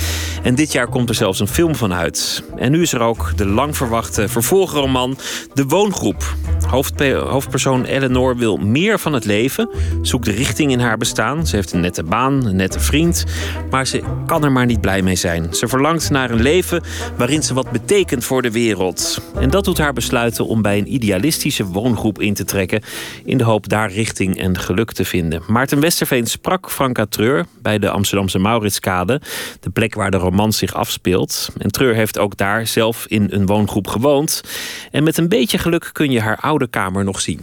En 0.43 0.55
dit 0.55 0.73
jaar 0.73 0.89
komt 0.89 1.09
er 1.09 1.15
zelfs 1.15 1.41
een 1.41 1.49
film 1.49 1.75
van 1.75 1.93
uit. 1.93 2.43
En 2.57 2.71
nu 2.71 2.83
is 2.83 2.93
er 2.93 3.01
ook 3.01 3.33
de 3.37 3.47
lang 3.47 3.77
verwachte 3.77 4.29
vervolgroman 4.29 5.17
De 5.55 5.65
Woongroep. 5.65 6.35
Hoofdpe- 6.69 7.15
hoofdpersoon 7.15 7.85
Eleanor 7.85 8.37
wil 8.37 8.57
meer 8.57 8.99
van 8.99 9.13
het 9.13 9.25
leven, 9.25 9.69
zoekt 10.03 10.25
de 10.25 10.33
richting 10.33 10.71
in 10.71 10.81
haar 10.81 10.97
bestaan. 10.97 11.47
Ze 11.47 11.57
heeft 11.57 11.73
een 11.73 11.81
nette 11.81 12.03
baan, 12.03 12.47
een 12.47 12.57
nette 12.57 12.81
vriend, 12.81 13.25
maar 13.71 13.87
ze 13.87 14.03
kan 14.27 14.45
er 14.45 14.53
maar 14.53 14.67
niet 14.67 14.81
blij 14.81 15.03
mee 15.03 15.17
zijn. 15.17 15.55
Ze 15.55 15.69
verlangt 15.69 16.11
naar 16.11 16.20
een 16.29 16.43
leven 16.43 16.83
waarin 17.17 17.43
ze 17.43 17.55
wat 17.55 17.71
betekent 17.71 18.25
voor 18.25 18.43
de 18.43 18.51
wereld. 18.51 19.19
En 19.35 19.51
dat 19.51 19.65
doet 19.65 19.79
haar 19.79 19.93
besluiten 19.93 20.47
om 20.47 20.63
bij 20.63 20.79
een 20.79 20.95
idealistische 20.95 21.65
woongroep 21.65 22.21
in 22.21 22.35
te 22.35 22.45
trekken, 22.45 22.83
in 23.25 23.39
de 23.39 23.45
hoop 23.45 23.69
daar 23.69 23.91
richting 23.93 24.39
en 24.39 24.59
geluk 24.59 24.93
te 24.93 25.05
vinden. 25.05 25.43
Maarten 25.49 25.81
Westerveen 25.81 26.27
sprak 26.27 26.71
Franka 26.71 27.07
Treur 27.07 27.47
bij 27.63 27.79
de 27.79 27.91
Amsterdamse 27.91 28.39
Mauritskade, 28.39 29.21
de 29.61 29.71
plek 29.71 29.95
waar 29.95 30.11
de 30.11 30.17
roman 30.17 30.53
zich 30.53 30.75
afspeelt. 30.75 31.49
En 31.59 31.71
Treur 31.71 31.95
heeft 31.95 32.19
ook 32.19 32.37
daar 32.37 32.67
zelf 32.67 33.07
in 33.07 33.27
een 33.31 33.47
woongroep 33.47 33.87
gewoond. 33.87 34.43
En 34.91 35.03
met 35.05 35.17
een 35.17 35.29
beetje 35.29 35.59
geluk 35.59 35.91
kun 35.93 36.11
je 36.11 36.21
haar 36.21 36.37
oude 36.41 36.69
kamer 36.69 37.05
nog 37.05 37.21
zien. 37.21 37.41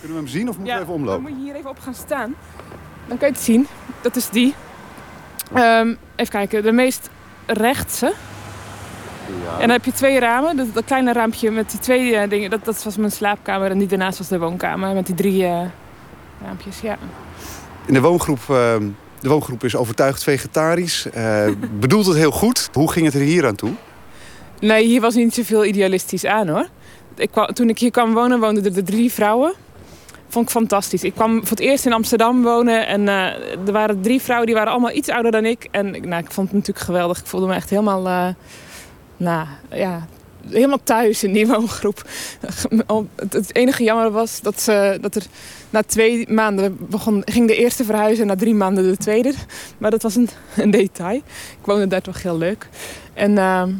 Kunnen 0.00 0.16
we 0.16 0.22
hem 0.22 0.32
zien 0.32 0.48
of 0.48 0.56
moeten 0.58 0.74
we 0.74 0.80
even 0.80 0.86
Dan 0.86 0.96
omlopen? 0.96 1.22
moet 1.22 1.30
je 1.30 1.44
hier 1.44 1.54
even 1.54 1.70
op 1.70 1.78
gaan 1.78 1.94
staan. 1.94 2.34
Dan 3.08 3.18
kan 3.18 3.28
je 3.28 3.34
het 3.34 3.42
zien. 3.42 3.66
Dat 4.00 4.16
is 4.16 4.28
die. 4.28 4.54
Ehm, 5.54 5.94
even 6.16 6.32
kijken, 6.32 6.62
de 6.62 6.72
meest 6.72 7.08
rechtse. 7.46 8.12
En 9.54 9.60
dan 9.60 9.70
heb 9.70 9.84
je 9.84 9.92
twee 9.92 10.18
ramen. 10.20 10.56
Dat, 10.56 10.66
dat 10.72 10.84
kleine 10.84 11.12
raampje 11.12 11.50
met 11.50 11.70
die 11.70 11.80
twee 11.80 12.16
eh, 12.16 12.30
dingen, 12.30 12.50
dat, 12.50 12.64
dat 12.64 12.82
was 12.82 12.96
mijn 12.96 13.10
slaapkamer. 13.12 13.70
En 13.70 13.78
die 13.78 13.88
daarnaast 13.88 14.18
was 14.18 14.28
de 14.28 14.38
woonkamer. 14.38 14.94
Met 14.94 15.06
die 15.06 15.14
drie 15.14 15.44
eh, 15.44 15.60
raampjes, 16.44 16.80
ja. 16.80 16.96
In 17.86 17.94
de 17.94 18.00
woongroep, 18.00 18.38
eh, 18.40 18.76
de 19.20 19.28
woongroep 19.28 19.64
is 19.64 19.76
overtuigd 19.76 20.22
vegetarisch. 20.22 21.10
eh, 21.10 21.46
bedoelt 21.80 22.06
het 22.06 22.16
heel 22.16 22.30
goed. 22.30 22.68
Hoe 22.72 22.92
ging 22.92 23.04
het 23.06 23.14
er 23.14 23.20
hier 23.20 23.46
aan 23.46 23.54
toe? 23.54 23.72
Nee, 24.60 24.86
hier 24.86 25.00
was 25.00 25.14
niet 25.14 25.34
zoveel 25.34 25.64
idealistisch 25.64 26.24
aan 26.24 26.48
hoor. 26.48 26.66
Ik 27.16 27.30
kwam, 27.30 27.46
toen 27.46 27.68
ik 27.68 27.78
hier 27.78 27.90
kwam 27.90 28.14
wonen, 28.14 28.40
woonden 28.40 28.76
er 28.76 28.84
drie 28.84 29.12
vrouwen. 29.12 29.52
Vond 30.28 30.44
ik 30.44 30.50
fantastisch. 30.50 31.02
Ik 31.04 31.14
kwam 31.14 31.38
voor 31.40 31.56
het 31.56 31.60
eerst 31.60 31.86
in 31.86 31.92
Amsterdam 31.92 32.42
wonen 32.42 32.86
en 32.86 33.08
eh, 33.08 33.24
er 33.66 33.72
waren 33.72 34.00
drie 34.00 34.20
vrouwen 34.20 34.46
die 34.46 34.54
waren 34.56 34.72
allemaal 34.72 34.92
iets 34.92 35.08
ouder 35.08 35.30
dan 35.32 35.44
ik. 35.44 35.68
En 35.70 35.94
ik- 35.94 36.06
nou, 36.06 36.22
ik 36.24 36.30
vond 36.32 36.46
het 36.48 36.56
natuurlijk 36.56 36.86
geweldig. 36.86 37.18
Ik 37.18 37.26
voelde 37.26 37.46
me 37.46 37.54
echt 37.54 37.70
helemaal, 37.70 38.06
eh, 38.06 38.28
nou 39.16 39.46
ja, 39.70 40.06
helemaal 40.48 40.80
thuis 40.84 41.22
in 41.22 41.32
die 41.32 41.46
woongroep. 41.52 42.02
Het, 43.16 43.32
het 43.32 43.54
enige 43.54 43.82
jammer 43.84 44.10
was 44.10 44.40
dat, 44.40 44.60
ze, 44.60 44.98
dat 45.00 45.14
er 45.14 45.22
na 45.70 45.82
twee 45.82 46.32
maanden 46.32 46.76
begon, 46.90 47.22
ging 47.24 47.46
de 47.48 47.56
eerste 47.56 47.84
verhuizen 47.84 48.22
en 48.22 48.28
na 48.28 48.36
drie 48.36 48.54
maanden 48.54 48.84
de 48.90 48.96
tweede. 48.96 49.34
Maar 49.78 49.90
dat 49.90 50.02
was 50.02 50.14
een, 50.16 50.28
een 50.56 50.70
detail. 50.70 51.16
Ik 51.60 51.64
woonde 51.64 51.86
daar 51.86 52.02
toch 52.02 52.22
heel 52.22 52.38
leuk. 52.38 52.68
En 53.14 53.38
ehm, 53.38 53.70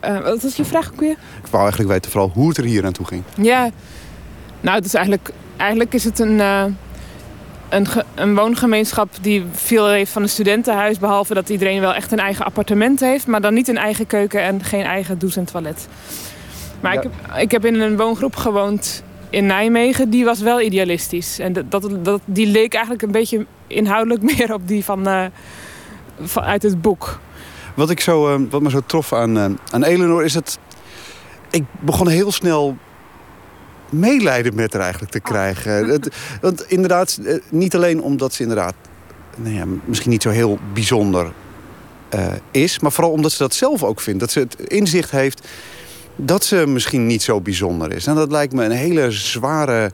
eh, 0.00 0.20
wat 0.20 0.42
was 0.42 0.56
je 0.56 0.64
vraag 0.64 0.90
ook 0.92 1.00
weer? 1.00 1.16
Ik 1.42 1.46
wou 1.50 1.62
eigenlijk 1.62 1.92
weten 1.92 2.10
vooral 2.10 2.30
hoe 2.34 2.48
het 2.48 2.56
er 2.58 2.64
hier 2.64 2.84
aan 2.84 2.92
toe 2.92 3.06
ging. 3.06 3.22
Ja, 3.36 3.70
nou, 4.60 4.76
het 4.76 4.84
is 4.84 4.94
eigenlijk, 4.94 5.30
eigenlijk 5.56 5.94
is 5.94 6.04
het 6.04 6.18
een, 6.18 6.40
eh, 6.40 6.64
een, 7.68 7.86
een 8.14 8.34
woongemeenschap 8.34 9.08
die 9.20 9.44
veel 9.52 9.88
heeft 9.88 10.12
van 10.12 10.22
een 10.22 10.28
studentenhuis. 10.28 10.98
Behalve 10.98 11.34
dat 11.34 11.48
iedereen 11.48 11.80
wel 11.80 11.94
echt 11.94 12.12
een 12.12 12.18
eigen 12.18 12.44
appartement 12.44 13.00
heeft, 13.00 13.26
maar 13.26 13.40
dan 13.40 13.54
niet 13.54 13.68
een 13.68 13.76
eigen 13.76 14.06
keuken 14.06 14.42
en 14.42 14.64
geen 14.64 14.84
eigen 14.84 15.18
douche 15.18 15.38
en 15.38 15.44
toilet. 15.44 15.88
Maar 16.80 16.94
ik, 16.94 17.02
heb, 17.02 17.12
ik 17.36 17.50
heb 17.50 17.64
in 17.64 17.80
een 17.80 17.96
woongroep 17.96 18.36
gewoond 18.36 19.02
in 19.30 19.46
Nijmegen, 19.46 20.10
die 20.10 20.24
was 20.24 20.40
wel 20.40 20.60
idealistisch. 20.60 21.38
En 21.38 21.52
dat, 21.52 21.70
dat, 21.70 22.04
dat, 22.04 22.20
die 22.24 22.46
leek 22.46 22.72
eigenlijk 22.72 23.02
een 23.02 23.12
beetje 23.12 23.46
inhoudelijk 23.66 24.22
meer 24.36 24.52
op 24.52 24.68
die 24.68 24.84
van, 24.84 25.06
eh, 25.06 25.24
van 26.20 26.42
uit 26.42 26.62
het 26.62 26.80
boek. 26.80 27.18
Wat, 27.74 27.90
ik 27.90 28.00
zo, 28.00 28.34
eh, 28.34 28.40
wat 28.50 28.62
me 28.62 28.70
zo 28.70 28.80
trof 28.86 29.12
aan, 29.12 29.58
aan 29.70 29.84
Eleanor 29.84 30.24
is 30.24 30.32
dat... 30.32 30.58
Ik 31.50 31.64
begon 31.80 32.08
heel 32.08 32.32
snel 32.32 32.76
meelijden 33.90 34.54
met 34.54 34.72
haar 34.72 34.82
eigenlijk 34.82 35.12
te 35.12 35.20
krijgen. 35.20 35.88
Het- 35.88 36.08
want 36.40 36.64
inderdaad, 36.70 37.18
eh, 37.24 37.34
niet 37.50 37.74
alleen 37.74 38.02
omdat 38.02 38.34
ze 38.34 38.42
inderdaad... 38.42 38.74
Nou 39.36 39.54
ja, 39.54 39.64
misschien 39.84 40.10
niet 40.10 40.22
zo 40.22 40.30
heel 40.30 40.58
bijzonder 40.74 41.32
eh, 42.08 42.26
is... 42.50 42.78
maar 42.78 42.92
vooral 42.92 43.12
omdat 43.12 43.32
ze 43.32 43.38
dat 43.38 43.54
zelf 43.54 43.82
ook 43.84 44.00
vindt. 44.00 44.20
Dat 44.20 44.30
ze 44.30 44.38
het 44.38 44.54
inzicht 44.60 45.10
heeft 45.10 45.48
dat 46.16 46.44
ze 46.44 46.66
misschien 46.66 47.06
niet 47.06 47.22
zo 47.22 47.40
bijzonder 47.40 47.92
is. 47.92 48.06
En 48.06 48.14
dat 48.14 48.30
lijkt 48.30 48.52
me 48.52 48.64
een 48.64 48.70
hele 48.70 49.10
zware, 49.10 49.90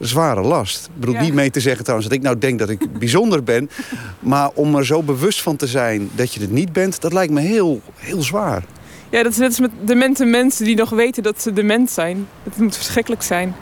zware 0.00 0.40
last. 0.40 0.84
Ik 0.86 1.00
bedoel 1.00 1.14
Ja. 1.14 1.20
niet 1.20 1.34
mee 1.34 1.50
te 1.50 1.60
zeggen 1.60 1.82
trouwens 1.82 2.08
dat 2.08 2.18
ik 2.18 2.24
nou 2.24 2.38
denk 2.38 2.58
dat 2.58 2.68
ik 2.68 2.92
bijzonder 2.98 3.42
ben. 3.42 3.70
Maar 4.20 4.50
om 4.54 4.74
er 4.76 4.86
zo 4.86 5.02
bewust 5.02 5.42
van 5.42 5.56
te 5.56 5.66
zijn 5.66 6.10
dat 6.14 6.34
je 6.34 6.40
het 6.40 6.50
niet 6.50 6.72
bent... 6.72 7.00
dat 7.00 7.12
lijkt 7.12 7.32
me 7.32 7.40
heel, 7.40 7.80
heel 7.94 8.22
zwaar. 8.22 8.64
Ja, 9.10 9.22
dat 9.22 9.32
is 9.32 9.38
net 9.38 9.48
als 9.48 9.60
met 9.60 9.70
demente 9.80 10.24
mensen 10.24 10.64
die 10.64 10.76
nog 10.76 10.90
weten 10.90 11.22
dat 11.22 11.42
ze 11.42 11.52
dement 11.52 11.90
zijn. 11.90 12.28
Het 12.42 12.58
moet 12.58 12.76
verschrikkelijk 12.76 13.22
zijn. 13.22 13.54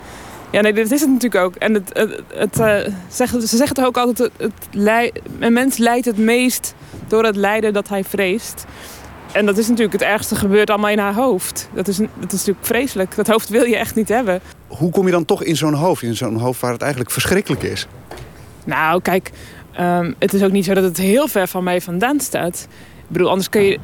Ja, 0.50 0.60
nee, 0.60 0.72
dat 0.72 0.90
is 0.90 1.00
het 1.00 1.10
natuurlijk 1.10 1.44
ook. 1.44 1.54
En 1.54 1.74
het, 1.74 1.90
het, 1.92 2.22
het, 2.34 2.58
eh, 2.58 3.40
ze 3.40 3.56
zeggen 3.56 3.76
toch 3.76 3.84
ook 3.84 3.96
altijd... 3.96 4.30
Het, 4.36 4.52
een 5.38 5.52
mens 5.52 5.76
lijdt 5.76 6.06
het 6.06 6.18
meest 6.18 6.74
door 7.08 7.24
het 7.24 7.36
lijden 7.36 7.72
dat 7.72 7.88
hij 7.88 8.04
vreest. 8.04 8.64
En 9.32 9.46
dat 9.46 9.58
is 9.58 9.66
natuurlijk 9.66 9.92
het 9.92 10.02
ergste 10.02 10.36
gebeurt 10.36 10.70
allemaal 10.70 10.90
in 10.90 10.98
haar 10.98 11.14
hoofd. 11.14 11.68
Dat 11.74 11.88
is, 11.88 11.96
dat 11.96 12.32
is 12.32 12.38
natuurlijk 12.38 12.66
vreselijk. 12.66 13.14
Dat 13.14 13.26
hoofd 13.26 13.48
wil 13.48 13.64
je 13.64 13.76
echt 13.76 13.94
niet 13.94 14.08
hebben. 14.08 14.40
Hoe 14.66 14.90
kom 14.90 15.06
je 15.06 15.12
dan 15.12 15.24
toch 15.24 15.42
in 15.42 15.56
zo'n 15.56 15.74
hoofd? 15.74 16.02
In 16.02 16.16
zo'n 16.16 16.36
hoofd 16.36 16.60
waar 16.60 16.72
het 16.72 16.82
eigenlijk 16.82 17.10
verschrikkelijk 17.10 17.62
is? 17.62 17.86
Nou, 18.64 19.02
kijk, 19.02 19.30
ehm, 19.72 20.12
het 20.18 20.34
is 20.34 20.42
ook 20.42 20.52
niet 20.52 20.64
zo 20.64 20.74
dat 20.74 20.84
het 20.84 20.96
heel 20.96 21.28
ver 21.28 21.48
van 21.48 21.64
mij 21.64 21.80
vandaan 21.80 22.20
staat. 22.20 22.68
Bedoel, 23.14 23.28
anders 23.28 23.48
kun 23.48 23.62
je... 23.62 23.78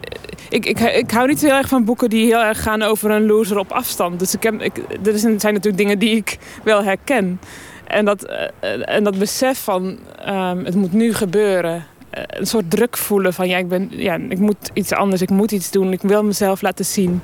Ik, 0.48 0.66
ik, 0.66 0.80
ik 0.80 1.10
hou 1.10 1.28
niet 1.28 1.40
heel 1.40 1.54
erg 1.54 1.68
van 1.68 1.84
boeken 1.84 2.10
die 2.10 2.26
heel 2.26 2.42
erg 2.42 2.62
gaan 2.62 2.82
over 2.82 3.10
een 3.10 3.26
loser 3.26 3.58
op 3.58 3.72
afstand. 3.72 4.18
Dus 4.18 4.34
ik 4.34 4.42
heb, 4.42 4.62
ik, 4.62 4.78
er 5.04 5.18
zijn 5.18 5.32
natuurlijk 5.32 5.76
dingen 5.76 5.98
die 5.98 6.16
ik 6.16 6.38
wel 6.64 6.82
herken. 6.82 7.40
En 7.84 8.04
dat, 8.04 8.24
eh, 8.24 8.94
en 8.94 9.04
dat 9.04 9.18
besef 9.18 9.58
van, 9.58 9.98
ehm, 10.24 10.64
het 10.64 10.74
moet 10.74 10.92
nu 10.92 11.14
gebeuren. 11.14 11.84
Eh, 12.10 12.22
een 12.26 12.46
soort 12.46 12.70
druk 12.70 12.96
voelen 12.96 13.34
van, 13.34 13.48
ja 13.48 13.58
ik, 13.58 13.68
ben, 13.68 13.88
ja, 13.90 14.14
ik 14.28 14.38
moet 14.38 14.70
iets 14.72 14.92
anders, 14.92 15.22
ik 15.22 15.30
moet 15.30 15.52
iets 15.52 15.70
doen. 15.70 15.92
Ik 15.92 16.02
wil 16.02 16.24
mezelf 16.24 16.62
laten 16.62 16.84
zien. 16.84 17.22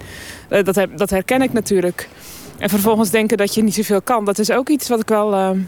Eh, 0.48 0.64
dat, 0.64 0.86
dat 0.96 1.10
herken 1.10 1.42
ik 1.42 1.52
natuurlijk. 1.52 2.08
En 2.58 2.68
vervolgens 2.68 3.10
denken 3.10 3.36
dat 3.36 3.54
je 3.54 3.62
niet 3.62 3.74
zoveel 3.74 4.02
kan. 4.02 4.24
Dat 4.24 4.38
is 4.38 4.50
ook 4.50 4.68
iets 4.68 4.88
wat 4.88 5.00
ik 5.00 5.08
wel, 5.08 5.32
ehm, 5.32 5.58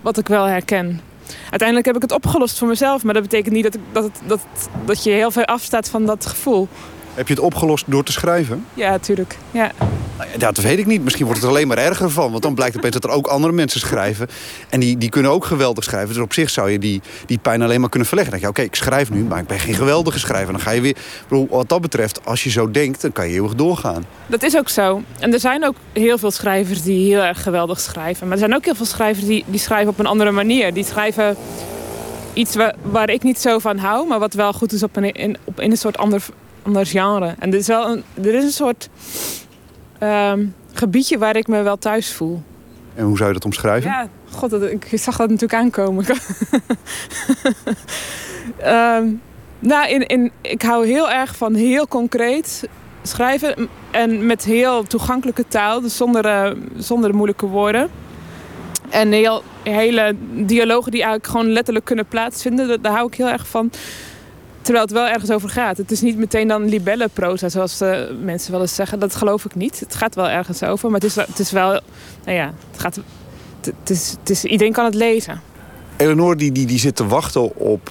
wat 0.00 0.18
ik 0.18 0.28
wel 0.28 0.44
herken. 0.44 1.00
Uiteindelijk 1.40 1.86
heb 1.86 1.96
ik 1.96 2.02
het 2.02 2.12
opgelost 2.12 2.58
voor 2.58 2.68
mezelf, 2.68 3.02
maar 3.02 3.14
dat 3.14 3.22
betekent 3.22 3.54
niet 3.54 3.64
dat, 3.64 3.74
ik, 3.74 3.80
dat, 3.92 4.10
dat, 4.26 4.40
dat 4.84 5.04
je 5.04 5.10
heel 5.10 5.30
ver 5.30 5.44
afstaat 5.44 5.88
van 5.88 6.06
dat 6.06 6.26
gevoel. 6.26 6.68
Heb 7.16 7.28
je 7.28 7.34
het 7.34 7.42
opgelost 7.42 7.84
door 7.88 8.04
te 8.04 8.12
schrijven? 8.12 8.64
Ja, 8.74 8.90
natuurlijk. 8.90 9.36
Ja. 9.50 9.72
Nou 10.18 10.30
ja, 10.30 10.38
Dat 10.38 10.56
weet 10.56 10.78
ik 10.78 10.86
niet. 10.86 11.02
Misschien 11.02 11.24
wordt 11.24 11.40
het 11.40 11.50
er 11.50 11.56
alleen 11.56 11.68
maar 11.68 11.78
erger 11.78 12.10
van. 12.10 12.30
Want 12.30 12.42
dan 12.42 12.54
blijkt 12.54 12.76
opeens 12.76 12.92
dat 12.92 13.04
er 13.04 13.10
ook 13.10 13.26
andere 13.26 13.52
mensen 13.52 13.80
schrijven. 13.80 14.28
En 14.68 14.80
die, 14.80 14.98
die 14.98 15.08
kunnen 15.08 15.30
ook 15.30 15.44
geweldig 15.44 15.84
schrijven. 15.84 16.08
Dus 16.08 16.22
op 16.22 16.32
zich 16.32 16.50
zou 16.50 16.70
je 16.70 16.78
die, 16.78 17.00
die 17.26 17.38
pijn 17.38 17.62
alleen 17.62 17.80
maar 17.80 17.88
kunnen 17.88 18.08
verleggen. 18.08 18.32
Dan 18.32 18.42
denk 18.42 18.56
je, 18.56 18.62
oké, 18.62 18.74
ik 18.74 18.82
schrijf 18.82 19.10
nu, 19.10 19.24
maar 19.24 19.38
ik 19.38 19.46
ben 19.46 19.58
geen 19.58 19.74
geweldige 19.74 20.18
schrijver. 20.18 20.52
Dan 20.52 20.60
ga 20.60 20.70
je 20.70 20.80
weer... 20.80 20.96
Bedoel, 21.28 21.46
wat 21.50 21.68
dat 21.68 21.80
betreft, 21.80 22.20
als 22.24 22.44
je 22.44 22.50
zo 22.50 22.70
denkt, 22.70 23.02
dan 23.02 23.12
kan 23.12 23.28
je 23.28 23.34
eeuwig 23.34 23.54
doorgaan. 23.54 24.04
Dat 24.26 24.42
is 24.42 24.56
ook 24.56 24.68
zo. 24.68 25.02
En 25.18 25.32
er 25.32 25.40
zijn 25.40 25.66
ook 25.66 25.76
heel 25.92 26.18
veel 26.18 26.30
schrijvers 26.30 26.82
die 26.82 27.12
heel 27.12 27.22
erg 27.22 27.42
geweldig 27.42 27.80
schrijven. 27.80 28.24
Maar 28.26 28.36
er 28.36 28.42
zijn 28.42 28.54
ook 28.54 28.64
heel 28.64 28.74
veel 28.74 28.86
schrijvers 28.86 29.26
die, 29.26 29.44
die 29.46 29.60
schrijven 29.60 29.88
op 29.88 29.98
een 29.98 30.06
andere 30.06 30.30
manier. 30.30 30.74
Die 30.74 30.84
schrijven 30.84 31.36
iets 32.32 32.54
waar, 32.54 32.74
waar 32.82 33.10
ik 33.10 33.22
niet 33.22 33.40
zo 33.40 33.58
van 33.58 33.78
hou, 33.78 34.06
maar 34.06 34.18
wat 34.18 34.34
wel 34.34 34.52
goed 34.52 34.72
is 34.72 34.82
op 34.82 34.96
een, 34.96 35.12
in, 35.12 35.36
op, 35.44 35.60
in 35.60 35.70
een 35.70 35.76
soort 35.76 35.98
ander, 35.98 36.22
ander 36.66 36.86
genre. 36.86 37.34
En 37.38 37.52
er 37.52 37.58
is 37.58 37.66
wel 37.66 37.90
een, 37.90 38.04
er 38.24 38.34
is 38.34 38.44
een 38.44 38.50
soort 38.50 38.88
ehm, 39.98 40.46
gebiedje 40.72 41.18
waar 41.18 41.36
ik 41.36 41.46
me 41.46 41.62
wel 41.62 41.76
thuis 41.76 42.12
voel. 42.12 42.42
En 42.94 43.04
hoe 43.04 43.16
zou 43.16 43.28
je 43.28 43.34
dat 43.34 43.44
omschrijven? 43.44 43.90
Ja, 43.90 44.08
god, 44.30 44.50
dat, 44.50 44.62
ik 44.62 44.88
zag 44.92 45.16
dat 45.16 45.30
natuurlijk 45.30 45.62
aankomen. 45.62 46.04
Ehm, 48.56 49.06
nou, 49.58 49.88
in, 49.88 50.06
in, 50.06 50.32
ik 50.40 50.62
hou 50.62 50.86
heel 50.86 51.10
erg 51.10 51.36
van 51.36 51.54
heel 51.54 51.88
concreet 51.88 52.68
schrijven. 53.02 53.68
En 53.90 54.26
met 54.26 54.44
heel 54.44 54.82
toegankelijke 54.82 55.44
taal, 55.48 55.80
dus 55.80 55.96
zonder, 55.96 56.24
eh, 56.24 56.50
zonder 56.76 57.14
moeilijke 57.14 57.46
woorden. 57.46 57.90
En 58.90 59.12
heel, 59.12 59.42
hele 59.62 60.14
dialogen 60.32 60.90
die 60.90 61.02
eigenlijk 61.02 61.30
gewoon 61.30 61.52
letterlijk 61.52 61.84
kunnen 61.84 62.06
plaatsvinden, 62.06 62.68
daar, 62.68 62.80
daar 62.80 62.92
hou 62.92 63.06
ik 63.06 63.14
heel 63.14 63.28
erg 63.28 63.46
van. 63.46 63.70
Terwijl 64.66 64.84
het 64.84 64.94
wel 64.94 65.06
ergens 65.06 65.30
over 65.30 65.48
gaat. 65.48 65.76
Het 65.76 65.90
is 65.90 66.00
niet 66.00 66.16
meteen 66.16 66.48
dan 66.48 66.68
libellenproza, 66.68 67.48
zoals 67.48 67.80
eh, 67.80 68.00
mensen 68.22 68.52
wel 68.52 68.60
eens 68.60 68.74
zeggen. 68.74 68.98
Dat 68.98 69.14
geloof 69.14 69.44
ik 69.44 69.54
niet. 69.54 69.80
Het 69.80 69.94
gaat 69.94 70.14
wel 70.14 70.28
ergens 70.28 70.62
over, 70.62 70.90
maar 70.90 71.00
het 71.00 71.08
is, 71.08 71.14
wel- 71.14 71.24
het 71.28 71.38
is 71.38 71.50
wel... 71.50 71.80
Nou 72.24 72.36
ja, 72.36 72.52
het 72.70 72.80
gaat, 72.80 72.94
het, 72.94 73.04
het 73.80 73.90
is, 73.90 74.14
het 74.20 74.30
is, 74.30 74.44
iedereen 74.44 74.72
kan 74.72 74.84
het 74.84 74.94
lezen. 74.94 75.40
Eleanor 75.96 76.36
die, 76.36 76.52
die, 76.52 76.66
die 76.66 76.78
zit 76.78 76.96
te 76.96 77.06
wachten 77.06 77.56
op, 77.56 77.90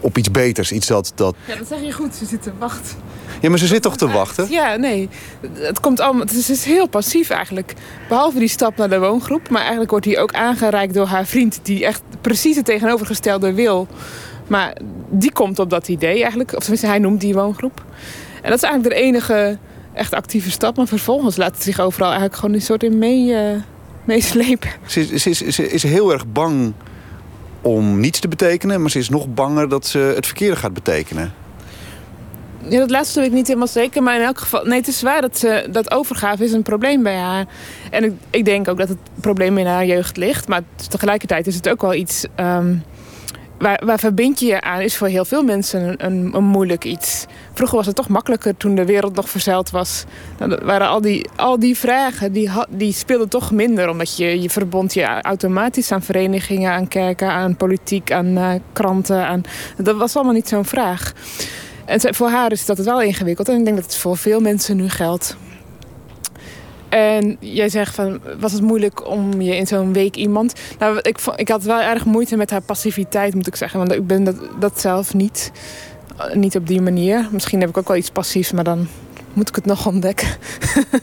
op 0.00 0.18
iets 0.18 0.30
beters. 0.30 0.72
Iets 0.72 0.86
dat, 0.86 1.12
dat... 1.14 1.34
Ja, 1.46 1.56
dat 1.56 1.68
zeg 1.68 1.80
je 1.82 1.92
goed. 1.92 2.14
Ze 2.14 2.26
zitten 2.26 2.54
wacht. 2.58 2.96
Ja, 3.40 3.48
maar 3.48 3.58
ze 3.58 3.66
zit 3.66 3.82
toch 3.82 3.96
te 3.96 4.08
wachten? 4.08 4.50
Ja, 4.50 4.76
nee. 4.76 5.08
Het 5.52 5.80
komt 5.80 6.00
allemaal. 6.00 6.22
Het 6.22 6.32
is, 6.32 6.48
het 6.48 6.56
is 6.56 6.64
heel 6.64 6.88
passief 6.88 7.30
eigenlijk. 7.30 7.74
Behalve 8.08 8.38
die 8.38 8.48
stap 8.48 8.76
naar 8.76 8.88
de 8.88 8.98
woongroep. 8.98 9.48
Maar 9.48 9.60
eigenlijk 9.60 9.90
wordt 9.90 10.06
hij 10.06 10.18
ook 10.18 10.32
aangereikt 10.32 10.94
door 10.94 11.06
haar 11.06 11.26
vriend. 11.26 11.60
Die 11.62 11.84
echt 11.84 12.02
precies 12.20 12.56
het 12.56 12.64
tegenovergestelde 12.64 13.52
wil. 13.52 13.88
Maar 14.48 14.76
die 15.08 15.32
komt 15.32 15.58
op 15.58 15.70
dat 15.70 15.88
idee 15.88 16.20
eigenlijk. 16.20 16.52
Of 16.52 16.60
tenminste, 16.60 16.86
hij 16.86 16.98
noemt 16.98 17.20
die 17.20 17.34
woongroep. 17.34 17.84
En 18.42 18.50
dat 18.50 18.62
is 18.62 18.62
eigenlijk 18.62 18.94
de 18.94 19.00
enige 19.00 19.58
echt 19.92 20.14
actieve 20.14 20.50
stap. 20.50 20.76
Maar 20.76 20.86
vervolgens 20.86 21.36
laat 21.36 21.54
het 21.54 21.62
zich 21.62 21.80
overal 21.80 22.08
eigenlijk 22.08 22.38
gewoon 22.40 22.54
een 22.54 22.62
soort 22.62 22.82
in 22.82 22.98
mee, 22.98 23.34
eh, 23.34 23.56
meeslepen. 24.04 24.70
Ze 24.86 25.00
is, 25.00 25.22
ze, 25.22 25.30
is, 25.30 25.38
ze 25.38 25.70
is 25.70 25.82
heel 25.82 26.12
erg 26.12 26.26
bang 26.26 26.72
om 27.62 28.00
niets 28.00 28.20
te 28.20 28.28
betekenen. 28.28 28.80
Maar 28.80 28.90
ze 28.90 28.98
is 28.98 29.08
nog 29.08 29.34
banger 29.34 29.68
dat 29.68 29.86
ze 29.86 29.98
het 29.98 30.26
verkeerde 30.26 30.56
gaat 30.56 30.74
betekenen. 30.74 31.32
Ja, 32.68 32.78
dat 32.78 32.90
laatste 32.90 33.20
weet 33.20 33.28
ik 33.28 33.34
niet 33.34 33.46
helemaal 33.46 33.68
zeker. 33.68 34.02
Maar 34.02 34.16
in 34.16 34.22
elk 34.22 34.38
geval, 34.38 34.64
nee, 34.64 34.78
het 34.78 34.88
is 34.88 35.02
waar 35.02 35.20
dat, 35.20 35.38
ze, 35.38 35.68
dat 35.70 35.90
overgave 35.90 36.44
is 36.44 36.52
een 36.52 36.62
probleem 36.62 37.02
bij 37.02 37.16
haar. 37.16 37.46
En 37.90 38.04
ik, 38.04 38.12
ik 38.30 38.44
denk 38.44 38.68
ook 38.68 38.78
dat 38.78 38.88
het 38.88 38.98
probleem 39.20 39.58
in 39.58 39.66
haar 39.66 39.86
jeugd 39.86 40.16
ligt. 40.16 40.48
Maar 40.48 40.62
tegelijkertijd 40.88 41.46
is 41.46 41.54
het 41.54 41.68
ook 41.68 41.80
wel 41.80 41.94
iets. 41.94 42.26
ehm, 42.34 42.74
waar, 43.58 43.82
waar 43.84 43.98
verbind 43.98 44.40
je 44.40 44.46
je 44.46 44.60
aan, 44.60 44.80
is 44.80 44.96
voor 44.96 45.08
heel 45.08 45.24
veel 45.24 45.42
mensen 45.42 46.04
een, 46.06 46.34
een, 46.34 46.44
moeilijk 46.44 46.84
iets. 46.84 47.26
Vroeger 47.52 47.76
was 47.76 47.86
het 47.86 47.96
toch 47.96 48.08
makkelijker 48.08 48.56
toen 48.56 48.74
de 48.74 48.84
wereld 48.84 49.14
nog 49.14 49.28
verzeild 49.28 49.70
was. 49.70 50.04
Dan 50.36 50.58
waren 50.62 50.88
al 50.88 51.00
die, 51.00 51.28
al 51.36 51.58
die 51.58 51.76
vragen, 51.76 52.32
die, 52.32 52.50
die 52.68 52.92
speelden 52.92 53.28
toch 53.28 53.50
minder. 53.50 53.88
Omdat 53.88 54.16
je, 54.16 54.40
je 54.40 54.50
verbond 54.50 54.94
je 54.94 55.22
automatisch 55.22 55.92
aan 55.92 56.02
verenigingen, 56.02 56.72
aan 56.72 56.88
kerken, 56.88 57.30
aan 57.30 57.56
politiek, 57.56 58.12
aan 58.12 58.36
eh, 58.36 58.50
kranten. 58.72 59.26
Aan, 59.26 59.42
dat 59.76 59.96
was 59.96 60.16
allemaal 60.16 60.34
niet 60.34 60.48
zo'n 60.48 60.64
vraag. 60.64 61.12
En 61.84 62.14
voor 62.14 62.28
haar 62.28 62.52
is 62.52 62.66
dat 62.66 62.78
wel 62.78 63.02
ingewikkeld. 63.02 63.48
En 63.48 63.58
ik 63.58 63.64
denk 63.64 63.76
dat 63.76 63.84
het 63.84 63.96
voor 63.96 64.16
veel 64.16 64.40
mensen 64.40 64.76
nu 64.76 64.88
geldt. 64.88 65.36
En 66.88 67.36
jij 67.40 67.68
zegt 67.68 67.94
van, 67.94 68.20
was 68.40 68.52
het 68.52 68.62
moeilijk 68.62 69.06
om 69.08 69.40
je 69.40 69.56
in 69.56 69.66
zo'n 69.66 69.92
week 69.92 70.16
iemand... 70.16 70.52
Nou, 70.78 70.98
ik, 71.02 71.18
ik 71.36 71.48
had 71.48 71.62
wel 71.62 71.80
erg 71.80 72.04
moeite 72.04 72.36
met 72.36 72.50
haar 72.50 72.60
passiviteit, 72.62 73.34
moet 73.34 73.46
ik 73.46 73.56
zeggen. 73.56 73.78
Want 73.78 73.92
ik 73.92 74.06
ben 74.06 74.24
dat, 74.24 74.36
dat 74.58 74.80
zelf 74.80 75.14
niet. 75.14 75.50
Eh, 76.18 76.34
Niet 76.34 76.56
op 76.56 76.66
die 76.66 76.80
manier. 76.80 77.28
Misschien 77.30 77.60
heb 77.60 77.68
ik 77.68 77.76
ook 77.76 77.88
wel 77.88 77.96
iets 77.96 78.10
passiefs, 78.10 78.52
maar 78.52 78.64
dan 78.64 78.88
moet 79.32 79.48
ik 79.48 79.54
het 79.54 79.66
nog 79.66 79.86
ontdekken. 79.86 80.28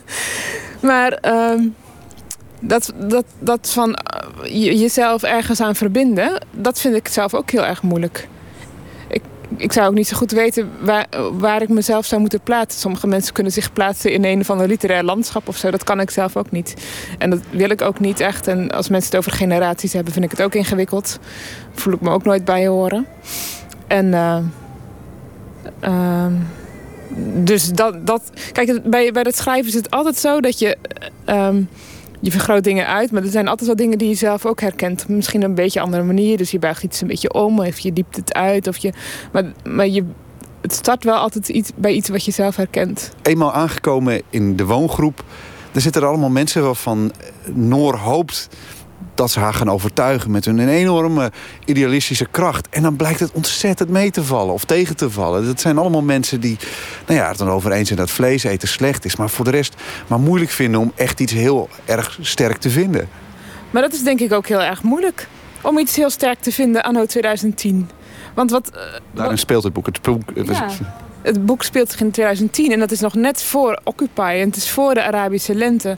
maar 0.81 1.11
ehm, 1.11 1.61
dat, 2.59 2.93
dat, 3.07 3.25
dat 3.39 3.69
van 3.69 3.93
eh, 3.95 4.63
je- 4.63 4.77
jezelf 4.77 5.23
ergens 5.23 5.61
aan 5.61 5.75
verbinden... 5.75 6.45
dat 6.51 6.79
vind 6.79 6.95
ik 6.95 7.07
zelf 7.07 7.33
ook 7.33 7.49
heel 7.51 7.65
erg 7.65 7.81
moeilijk 7.81 8.27
ik 9.57 9.71
zou 9.71 9.87
ook 9.87 9.93
niet 9.93 10.07
zo 10.07 10.17
goed 10.17 10.31
weten 10.31 10.71
waar, 10.79 11.07
waar 11.33 11.61
ik 11.61 11.69
mezelf 11.69 12.05
zou 12.05 12.21
moeten 12.21 12.41
plaatsen. 12.41 12.81
Sommige 12.81 13.07
mensen 13.07 13.33
kunnen 13.33 13.51
zich 13.51 13.73
plaatsen 13.73 14.11
in 14.11 14.25
een 14.25 14.39
of 14.39 14.49
ander 14.49 14.67
literair 14.67 15.03
landschap 15.03 15.47
of 15.47 15.57
zo. 15.57 15.71
Dat 15.71 15.83
kan 15.83 15.99
ik 15.99 16.09
zelf 16.09 16.37
ook 16.37 16.51
niet. 16.51 16.73
En 17.17 17.29
dat 17.29 17.39
wil 17.49 17.69
ik 17.69 17.81
ook 17.81 17.99
niet 17.99 18.19
echt. 18.19 18.47
En 18.47 18.71
als 18.71 18.89
mensen 18.89 19.09
het 19.09 19.19
over 19.19 19.31
generaties 19.37 19.93
hebben, 19.93 20.13
vind 20.13 20.25
ik 20.25 20.31
het 20.31 20.41
ook 20.41 20.55
ingewikkeld. 20.55 21.19
Voel 21.73 21.93
ik 21.93 22.01
me 22.01 22.09
ook 22.09 22.23
nooit 22.23 22.45
bij 22.45 22.67
horen. 22.67 23.05
En. 23.87 24.13
ehm, 25.79 26.33
dus 27.33 27.69
dat, 27.69 28.07
dat. 28.07 28.31
Kijk, 28.51 28.89
bij, 28.89 29.11
bij 29.11 29.21
het 29.21 29.37
schrijven 29.37 29.67
is 29.67 29.73
het 29.73 29.91
altijd 29.91 30.17
zo 30.17 30.39
dat 30.41 30.59
je. 30.59 30.77
ehm, 31.25 31.61
je 32.25 32.31
vergroot 32.31 32.63
dingen 32.63 32.87
uit, 32.87 33.11
maar 33.11 33.23
er 33.23 33.29
zijn 33.29 33.47
altijd 33.47 33.67
wel 33.67 33.75
dingen 33.75 33.97
die 33.97 34.09
je 34.09 34.15
zelf 34.15 34.45
ook 34.45 34.61
herkent. 34.61 35.07
Misschien 35.07 35.43
een 35.43 35.55
beetje 35.55 35.79
andere 35.79 36.03
manier. 36.03 36.37
Dus 36.37 36.51
je 36.51 36.59
buigt 36.59 36.83
iets 36.83 37.01
een 37.01 37.07
beetje 37.07 37.33
om, 37.33 37.59
of 37.59 37.79
je 37.79 37.93
diept 37.93 38.15
het 38.15 38.33
uit. 38.33 38.67
Of 38.67 38.77
je, 38.77 38.93
maar 39.31 39.43
maar 39.63 39.87
je, 39.87 40.03
het 40.61 40.73
start 40.73 41.03
wel 41.03 41.15
altijd 41.15 41.49
iets, 41.49 41.71
bij 41.75 41.93
iets 41.93 42.09
wat 42.09 42.25
je 42.25 42.31
zelf 42.31 42.55
herkent. 42.55 43.11
Eenmaal 43.21 43.53
aangekomen 43.53 44.21
in 44.29 44.55
de 44.55 44.65
woongroep... 44.65 45.23
er 45.71 45.81
zitten 45.81 46.01
er 46.01 46.07
allemaal 46.07 46.29
mensen 46.29 46.63
waarvan 46.63 47.11
Noor 47.53 47.95
hoopt 47.95 48.49
dat 49.15 49.31
ze 49.31 49.39
haar 49.39 49.53
gaan 49.53 49.69
overtuigen 49.69 50.31
met 50.31 50.45
hun 50.45 50.67
enorme 50.67 51.31
idealistische 51.65 52.27
kracht. 52.31 52.69
En 52.69 52.81
dan 52.81 52.95
blijkt 52.95 53.19
het 53.19 53.31
ontzettend 53.31 53.89
mee 53.89 54.11
te 54.11 54.23
vallen 54.23 54.53
of 54.53 54.65
tegen 54.65 54.95
te 54.95 55.09
vallen. 55.09 55.45
Dat 55.45 55.61
zijn 55.61 55.77
allemaal 55.77 56.01
mensen 56.01 56.39
die 56.39 56.57
nou 57.07 57.19
ja, 57.19 57.27
het 57.27 57.37
dan 57.37 57.49
over 57.49 57.71
eens 57.71 57.87
zijn 57.87 57.99
dat 57.99 58.09
vlees 58.09 58.43
eten 58.43 58.67
slecht 58.67 59.05
is. 59.05 59.15
Maar 59.15 59.29
voor 59.29 59.45
de 59.45 59.51
rest 59.51 59.75
maar 60.07 60.19
moeilijk 60.19 60.51
vinden 60.51 60.79
om 60.79 60.91
echt 60.95 61.19
iets 61.19 61.33
heel 61.33 61.69
erg 61.85 62.17
sterk 62.21 62.57
te 62.57 62.69
vinden. 62.69 63.09
Maar 63.71 63.81
dat 63.81 63.93
is 63.93 64.03
denk 64.03 64.19
ik 64.19 64.33
ook 64.33 64.47
heel 64.47 64.61
erg 64.61 64.83
moeilijk. 64.83 65.27
Om 65.61 65.77
iets 65.77 65.95
heel 65.95 66.09
sterk 66.09 66.39
te 66.39 66.51
vinden 66.51 66.83
anno 66.83 67.05
2010. 67.05 67.89
Want 68.33 68.51
wat, 68.51 68.69
eh, 68.69 68.81
Daarin 69.13 69.37
speelt 69.37 69.63
het 69.63 69.73
boek. 69.73 69.85
Het 69.85 70.01
boek 70.01 70.21
Ja. 70.45 70.69
Het 71.21 71.45
boek 71.45 71.63
speelt 71.63 71.91
zich 71.91 71.99
in 71.99 72.11
2010 72.11 72.71
en 72.71 72.79
dat 72.79 72.91
is 72.91 72.99
nog 72.99 73.13
net 73.13 73.43
voor 73.43 73.79
Occupy. 73.83 74.35
En 74.39 74.47
het 74.47 74.55
is 74.55 74.69
voor 74.69 74.93
de 74.93 75.03
Arabische 75.03 75.55
lente. 75.55 75.97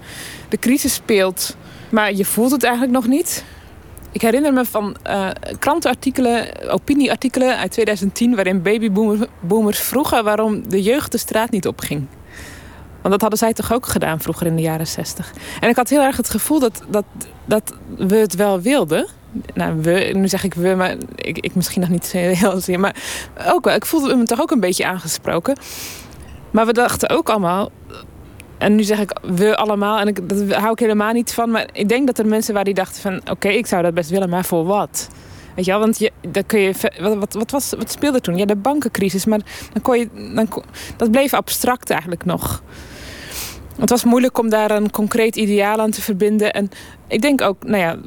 De 0.50 0.58
crisis 0.58 0.94
speelt, 0.94 1.56
maar 1.90 2.14
je 2.14 2.26
voelt 2.26 2.52
het 2.52 2.64
eigenlijk 2.64 2.94
nog 2.94 3.08
niet. 3.08 3.46
Ik 4.12 4.22
herinner 4.22 4.54
me 4.54 4.66
van 4.66 4.96
eh, 5.04 5.30
krantenartikelen, 5.60 6.70
opinieartikelen 6.70 7.58
uit 7.58 7.72
2010... 7.72 8.36
waarin 8.36 8.62
babyboomers 8.62 9.80
vroegen 9.80 10.24
waarom 10.24 10.70
de 10.70 10.82
jeugd 10.82 11.12
de 11.12 11.18
straat 11.18 11.52
niet 11.52 11.68
opging. 11.68 12.08
Want 13.02 13.12
dat 13.12 13.22
hadden 13.22 13.40
zij 13.40 13.54
toch 13.54 13.74
ook 13.74 13.86
gedaan 13.86 14.20
vroeger 14.20 14.48
in 14.48 14.56
de 14.56 14.62
jaren 14.62 14.88
60. 14.88 15.34
En 15.60 15.70
ik 15.70 15.76
had 15.76 15.90
heel 15.90 16.02
erg 16.02 16.18
het 16.18 16.30
gevoel 16.30 16.60
dat, 16.60 16.82
dat, 16.90 17.06
dat 17.46 17.74
we 17.98 18.16
het 18.16 18.36
wel 18.36 18.62
wilden. 18.62 19.08
Nou, 19.54 19.82
we, 19.82 20.12
nu 20.14 20.28
zeg 20.28 20.44
ik 20.44 20.54
we, 20.54 20.76
maar 20.76 20.96
ik, 21.16 21.38
ik 21.38 21.56
misschien 21.56 21.82
nog 21.82 21.90
niet 21.90 22.12
heel 22.12 22.60
zeer. 22.60 22.80
Maar 22.80 22.96
ook 23.48 23.66
wel, 23.66 23.76
ik 23.76 23.86
voelde 23.86 24.16
me 24.16 24.24
toch 24.24 24.42
ook 24.42 24.52
een 24.52 24.60
beetje 24.60 24.86
aangesproken. 24.86 25.58
Maar 26.52 26.66
we 26.66 26.74
dachten 26.74 27.10
ook 27.10 27.30
allemaal... 27.30 27.72
En 28.58 28.76
nu 28.76 28.84
zeg 28.84 29.00
ik 29.00 29.20
we 29.22 29.58
allemaal, 29.58 30.00
en 30.00 30.08
ik, 30.08 30.30
dat 30.30 30.54
hou 30.54 30.72
ik 30.72 30.80
helemaal 30.80 31.14
niet 31.14 31.34
van. 31.34 31.52
Maar 31.52 31.68
ik 31.74 31.90
denk 31.90 32.08
dat 32.08 32.18
er 32.18 32.26
mensen 32.26 32.54
waren 32.54 32.74
die 32.74 32.84
dachten 32.84 33.02
van... 33.02 33.22
Oké, 33.30 33.48
ik 33.48 33.66
zou 33.66 33.84
dat 33.84 33.94
best 33.94 34.10
willen, 34.10 34.30
maar 34.30 34.46
voor 34.46 34.66
wat? 34.66 35.10
Weet 35.56 35.66
je 35.66 35.72
wel, 35.72 35.80
want 35.80 36.00
je, 36.00 36.12
dan 36.32 36.46
kun 36.46 36.60
je, 36.60 36.74
wat, 37.00 37.16
wat, 37.16 37.34
wat, 37.34 37.52
was, 37.52 37.74
wat 37.78 37.92
speelde 37.92 38.22
toen? 38.22 38.38
Ja, 38.38 38.46
de 38.46 38.56
bankencrisis. 38.56 39.26
Maar 39.26 39.40
dan 39.74 39.82
kon 39.82 39.98
je, 39.98 40.34
dan, 40.36 40.64
dat 40.98 41.12
bleef 41.12 41.34
abstract 41.34 41.90
eigenlijk 41.90 42.26
nog. 42.26 42.64
Het 43.80 43.90
was 43.90 44.04
moeilijk 44.04 44.38
om 44.38 44.50
daar 44.50 44.72
een 44.72 44.92
concreet 44.92 45.36
ideaal 45.36 45.80
aan 45.80 45.92
te 45.92 46.02
verbinden. 46.02 46.54
En 46.54 46.70
ik 47.08 47.22
denk 47.22 47.42
ook, 47.42 47.64
nou 47.64 47.78
ja, 47.78 47.98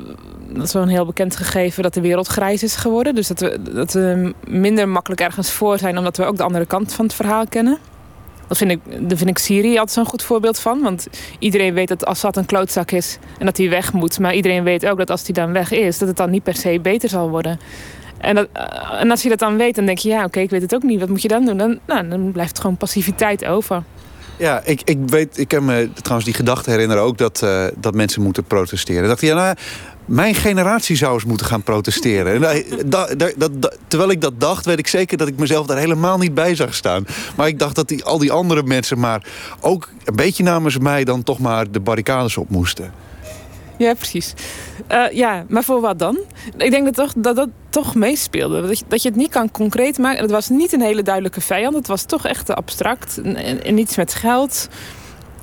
dat 0.48 0.64
is 0.64 0.72
wel 0.72 0.82
een 0.82 0.88
heel 0.88 1.06
bekend 1.06 1.36
gegeven 1.36 1.82
dat 1.82 1.94
de 1.94 2.00
wereld 2.00 2.26
grijs 2.26 2.62
is 2.62 2.76
geworden. 2.76 3.14
Dus 3.14 3.28
dat 3.28 3.40
we, 3.40 3.62
dat 3.74 3.92
we 3.92 4.34
minder 4.48 4.88
makkelijk 4.88 5.20
ergens 5.20 5.50
voor 5.50 5.78
zijn, 5.78 5.98
omdat 5.98 6.16
we 6.16 6.24
ook 6.24 6.36
de 6.36 6.42
andere 6.42 6.66
kant 6.66 6.92
van 6.92 7.04
het 7.04 7.14
verhaal 7.14 7.46
kennen. 7.46 7.78
Dat 8.50 8.58
vind 8.58 8.70
ik, 8.70 9.08
daar 9.08 9.16
vind 9.16 9.30
ik 9.30 9.38
Syrië 9.38 9.70
altijd 9.70 9.90
zo'n 9.90 10.04
goed 10.04 10.22
voorbeeld 10.22 10.58
van. 10.58 10.82
Want 10.82 11.06
iedereen 11.38 11.74
weet 11.74 11.88
dat 11.88 12.04
Assad 12.04 12.36
een 12.36 12.46
klootzak 12.46 12.90
is 12.90 13.18
en 13.38 13.46
dat 13.46 13.56
hij 13.56 13.68
weg 13.68 13.92
moet. 13.92 14.18
Maar 14.18 14.34
iedereen 14.34 14.64
weet 14.64 14.86
ook 14.86 14.98
dat 14.98 15.10
als 15.10 15.22
hij 15.24 15.32
dan 15.32 15.52
weg 15.52 15.72
is, 15.72 15.98
dat 15.98 16.08
het 16.08 16.16
dan 16.16 16.30
niet 16.30 16.42
per 16.42 16.56
se 16.56 16.78
beter 16.82 17.08
zal 17.08 17.30
worden. 17.30 17.60
En, 18.18 18.34
dat, 18.34 18.48
eh, 18.52 19.00
en 19.00 19.10
als 19.10 19.22
je 19.22 19.28
dat 19.28 19.38
dan 19.38 19.56
weet, 19.56 19.74
dan 19.74 19.86
denk 19.86 19.98
je, 19.98 20.08
ja, 20.08 20.24
oké, 20.24 20.40
ik 20.40 20.50
weet 20.50 20.62
het 20.62 20.74
ook 20.74 20.82
niet. 20.82 21.00
Wat 21.00 21.08
moet 21.08 21.22
je 21.22 21.28
dan 21.28 21.44
doen? 21.44 21.56
Dan, 21.56 21.78
nou, 21.86 22.08
dan 22.08 22.32
blijft 22.32 22.60
gewoon 22.60 22.76
passiviteit 22.76 23.44
over. 23.44 23.82
Ja, 24.36 24.60
ik, 24.64 24.82
ik 24.84 24.98
weet, 25.06 25.38
ik 25.38 25.48
kan 25.48 25.64
me 25.64 25.90
trouwens 25.92 26.24
die 26.24 26.34
gedachte 26.34 26.70
herinneren 26.70 27.02
ook 27.02 27.18
dat, 27.18 27.42
eh, 27.42 27.64
dat 27.76 27.94
mensen 27.94 28.22
moeten 28.22 28.44
protesteren. 28.44 29.08
Dacht, 29.08 29.20
ja, 29.20 29.34
nou, 29.34 29.56
mijn 30.10 30.34
generatie 30.34 30.96
zou 30.96 31.14
eens 31.14 31.24
moeten 31.24 31.46
gaan 31.46 31.62
protesteren. 31.62 32.34
En, 32.34 32.64
eh, 32.90 33.46
terwijl 33.88 34.10
ik 34.10 34.20
dat 34.20 34.40
dacht, 34.40 34.64
weet 34.64 34.78
ik 34.78 34.86
zeker 34.86 35.16
dat 35.16 35.28
ik 35.28 35.38
mezelf 35.38 35.66
daar 35.66 35.78
helemaal 35.78 36.18
niet 36.18 36.34
bij 36.34 36.54
zag 36.54 36.74
staan. 36.74 37.06
Maar 37.36 37.48
ik 37.48 37.58
dacht 37.58 37.74
dat 37.74 37.88
die, 37.88 38.04
al 38.04 38.18
die 38.18 38.32
andere 38.32 38.62
mensen 38.62 38.98
maar 38.98 39.26
ook 39.60 39.88
een 40.04 40.16
beetje 40.16 40.42
namens 40.42 40.78
mij 40.78 41.04
dan 41.04 41.22
toch 41.22 41.38
maar 41.38 41.70
de 41.70 41.80
barricades 41.80 42.36
op 42.36 42.50
moesten. 42.50 42.92
Ja, 43.78 43.94
precies. 43.94 44.34
Eh, 44.86 45.10
ja, 45.12 45.44
maar 45.48 45.64
voor 45.64 45.80
wat 45.80 45.98
dan? 45.98 46.18
Ik 46.56 46.70
denk 46.70 46.84
dat 46.84 46.94
toch, 46.94 47.12
dat, 47.16 47.36
dat 47.36 47.48
toch 47.68 47.94
meespeelde. 47.94 48.66
Dat 48.66 48.78
je, 48.78 48.84
dat 48.88 49.02
je 49.02 49.08
het 49.08 49.18
niet 49.18 49.30
kan 49.30 49.50
concreet 49.50 49.98
maken. 49.98 50.22
Het 50.22 50.30
was 50.30 50.48
niet 50.48 50.72
een 50.72 50.80
hele 50.80 51.02
duidelijke 51.02 51.40
vijand. 51.40 51.74
Het 51.74 51.86
was 51.86 52.04
toch 52.04 52.26
echt 52.26 52.54
abstract. 52.54 53.20
En, 53.22 53.36
en, 53.36 53.64
en 53.64 53.78
iets 53.78 53.96
met 53.96 54.14
geld. 54.14 54.68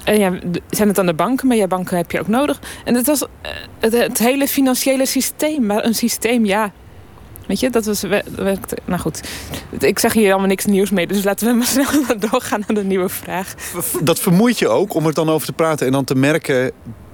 En 0.07 0.19
ja, 0.19 0.31
d- 0.51 0.59
zijn 0.69 0.87
het 0.87 0.97
dan 0.97 1.05
de 1.05 1.13
banken? 1.13 1.47
Maar 1.47 1.57
ja, 1.57 1.67
banken 1.67 1.97
heb 1.97 2.11
je 2.11 2.19
ook 2.19 2.27
nodig. 2.27 2.59
En 2.85 2.95
het 2.95 3.05
was 3.05 3.25
eh, 3.79 3.91
het, 3.91 4.17
hele 4.17 4.47
financiële 4.47 5.05
systeem. 5.05 5.65
Maar 5.65 5.85
een 5.85 5.95
systeem, 5.95 6.45
ja. 6.45 6.71
Weet 7.47 7.59
je, 7.59 7.69
dat 7.69 7.85
was... 7.85 8.03
Nou 8.85 8.99
goed, 8.99 9.29
ik 9.79 9.99
zeg 9.99 10.13
hier 10.13 10.29
allemaal 10.29 10.47
niks 10.47 10.65
nieuws 10.65 10.89
mee. 10.89 11.07
Dus 11.07 11.23
laten 11.23 11.47
we 11.47 11.53
maar 11.53 11.67
snel 11.77 11.85
doorgaan 12.19 12.63
naar 12.67 12.75
de 12.75 12.83
nieuwe 12.83 13.09
vraag. 13.09 13.53
Dat 14.01 14.19
vermoeit 14.19 14.59
je 14.59 14.67
ook 14.67 14.93
om 14.93 15.05
er 15.05 15.13
dan 15.13 15.29
over 15.29 15.47
te 15.47 15.53
praten 15.53 15.85
en 15.85 15.91
dan 15.91 16.03
te 16.03 16.15
merken 16.15 16.71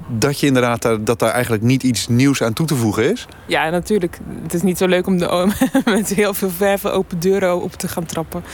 dat 0.08 0.40
je 0.40 0.46
inderdaad 0.48 0.82
daar, 0.82 1.04
dat 1.04 1.20
daar 1.20 1.32
eigenlijk 1.32 1.64
niet 1.64 1.84
iets 1.84 2.08
nieuws 2.08 2.44
aan 2.44 2.54
toe 2.54 2.66
te 2.66 2.76
voegen 2.76 3.12
is? 3.12 3.28
Ja, 3.46 3.70
natuurlijk. 3.70 4.20
Het 4.42 4.54
is 4.54 4.62
niet 4.62 4.78
zo 4.78 4.88
leuk 4.88 5.08
om 5.08 5.18
de, 5.18 5.52
met 5.86 6.14
heel 6.14 6.34
veel 6.34 6.50
verven 6.50 6.94
open 6.94 7.20
deuren 7.20 7.62
op 7.62 7.74
te 7.74 7.88
gaan 7.88 8.06
trappen. 8.06 8.44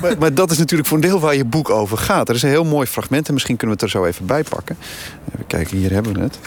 Maar, 0.00 0.18
maar 0.18 0.34
dat 0.34 0.50
is 0.50 0.58
natuurlijk 0.58 0.88
voor 0.88 0.96
een 0.98 1.02
deel 1.02 1.20
waar 1.20 1.34
je 1.34 1.44
boek 1.44 1.70
over 1.70 1.98
gaat. 1.98 2.28
Er 2.28 2.34
is 2.34 2.42
een 2.42 2.48
heel 2.48 2.64
mooi 2.64 2.86
fragment 2.86 3.28
en 3.28 3.32
misschien 3.32 3.56
kunnen 3.56 3.76
we 3.76 3.84
het 3.84 3.94
er 3.94 4.00
zo 4.00 4.06
even 4.06 4.26
bij 4.26 4.42
pakken. 4.42 4.76
Even 5.32 5.46
kijken, 5.46 5.76
hier 5.76 5.92
hebben 5.92 6.12
we 6.12 6.20
het. 6.20 6.38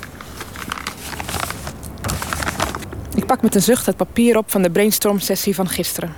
Ik 3.16 3.26
pak 3.26 3.42
met 3.42 3.56
een 3.56 3.62
zucht 3.62 3.86
het 3.86 3.98
papier 3.98 4.38
op 4.38 4.52
van 4.52 4.62
de 4.62 4.70
brainstorm-sessie 4.70 5.56
van 5.56 5.70
gisteren. 5.70 6.14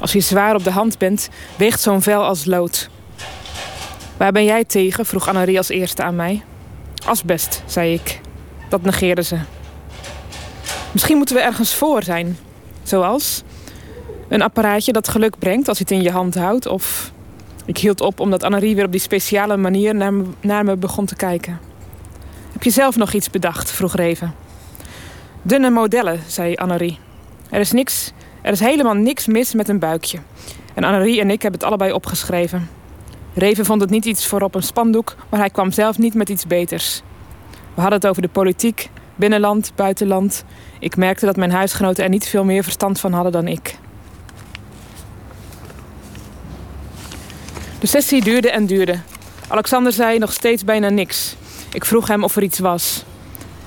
Als 0.00 0.12
je 0.12 0.20
zwaar 0.20 0.54
op 0.54 0.64
de 0.64 0.70
hand 0.70 0.98
bent, 0.98 1.28
weegt 1.56 1.80
zo'n 1.80 2.02
vel 2.02 2.24
als 2.24 2.44
lood. 2.44 2.90
Waar 4.16 4.32
ben 4.32 4.44
jij 4.44 4.64
tegen? 4.64 5.06
vroeg 5.06 5.28
Annerie 5.28 5.56
als 5.56 5.68
eerste 5.68 6.02
aan 6.02 6.16
mij. 6.16 6.42
Asbest, 7.04 7.62
zei 7.66 7.94
ik. 7.94 8.20
Dat 8.68 8.82
negeerde 8.82 9.22
ze. 9.22 9.38
Misschien 10.92 11.16
moeten 11.16 11.36
we 11.36 11.42
ergens 11.42 11.74
voor 11.74 12.02
zijn. 12.02 12.38
Zoals 12.82 13.42
een 14.28 14.42
apparaatje 14.42 14.92
dat 14.92 15.08
geluk 15.08 15.38
brengt 15.38 15.68
als 15.68 15.78
je 15.78 15.84
het 15.84 15.92
in 15.92 16.02
je 16.02 16.10
hand 16.10 16.34
houdt. 16.34 16.66
Of 16.66 17.12
ik 17.64 17.78
hield 17.78 18.00
op 18.00 18.20
omdat 18.20 18.42
Annerie 18.42 18.74
weer 18.74 18.84
op 18.84 18.92
die 18.92 19.00
speciale 19.00 19.56
manier 19.56 19.94
naar 19.94 20.12
me, 20.12 20.24
naar 20.40 20.64
me 20.64 20.76
begon 20.76 21.06
te 21.06 21.16
kijken. 21.16 21.60
Heb 22.52 22.62
je 22.62 22.70
zelf 22.70 22.96
nog 22.96 23.12
iets 23.12 23.30
bedacht? 23.30 23.70
vroeg 23.70 23.94
Reven. 23.94 24.34
Dunne 25.42 25.70
modellen, 25.70 26.20
zei 26.26 26.54
Annerie. 26.54 26.98
Er 27.50 27.60
is 27.60 27.72
niks, 27.72 28.12
er 28.42 28.52
is 28.52 28.60
helemaal 28.60 28.94
niks 28.94 29.26
mis 29.26 29.54
met 29.54 29.68
een 29.68 29.78
buikje. 29.78 30.18
En 30.74 30.84
Annerie 30.84 31.20
en 31.20 31.30
ik 31.30 31.42
hebben 31.42 31.60
het 31.60 31.68
allebei 31.68 31.92
opgeschreven. 31.92 32.68
Reven 33.34 33.64
vond 33.64 33.80
het 33.80 33.90
niet 33.90 34.04
iets 34.04 34.26
voor 34.26 34.40
op 34.40 34.54
een 34.54 34.62
spandoek, 34.62 35.14
maar 35.28 35.40
hij 35.40 35.50
kwam 35.50 35.72
zelf 35.72 35.98
niet 35.98 36.14
met 36.14 36.28
iets 36.28 36.46
beters. 36.46 37.02
We 37.50 37.80
hadden 37.80 37.98
het 37.98 38.08
over 38.08 38.22
de 38.22 38.28
politiek, 38.28 38.90
binnenland, 39.14 39.72
buitenland. 39.74 40.44
Ik 40.78 40.96
merkte 40.96 41.26
dat 41.26 41.36
mijn 41.36 41.52
huisgenoten 41.52 42.04
er 42.04 42.10
niet 42.10 42.28
veel 42.28 42.44
meer 42.44 42.62
verstand 42.62 43.00
van 43.00 43.12
hadden 43.12 43.32
dan 43.32 43.48
ik. 43.48 43.78
De 47.78 47.86
sessie 47.86 48.22
duurde 48.22 48.50
en 48.50 48.66
duurde. 48.66 48.98
Alexander 49.48 49.92
zei 49.92 50.18
nog 50.18 50.32
steeds 50.32 50.64
bijna 50.64 50.88
niks. 50.88 51.36
Ik 51.72 51.84
vroeg 51.84 52.08
hem 52.08 52.24
of 52.24 52.36
er 52.36 52.42
iets 52.42 52.58
was. 52.58 53.04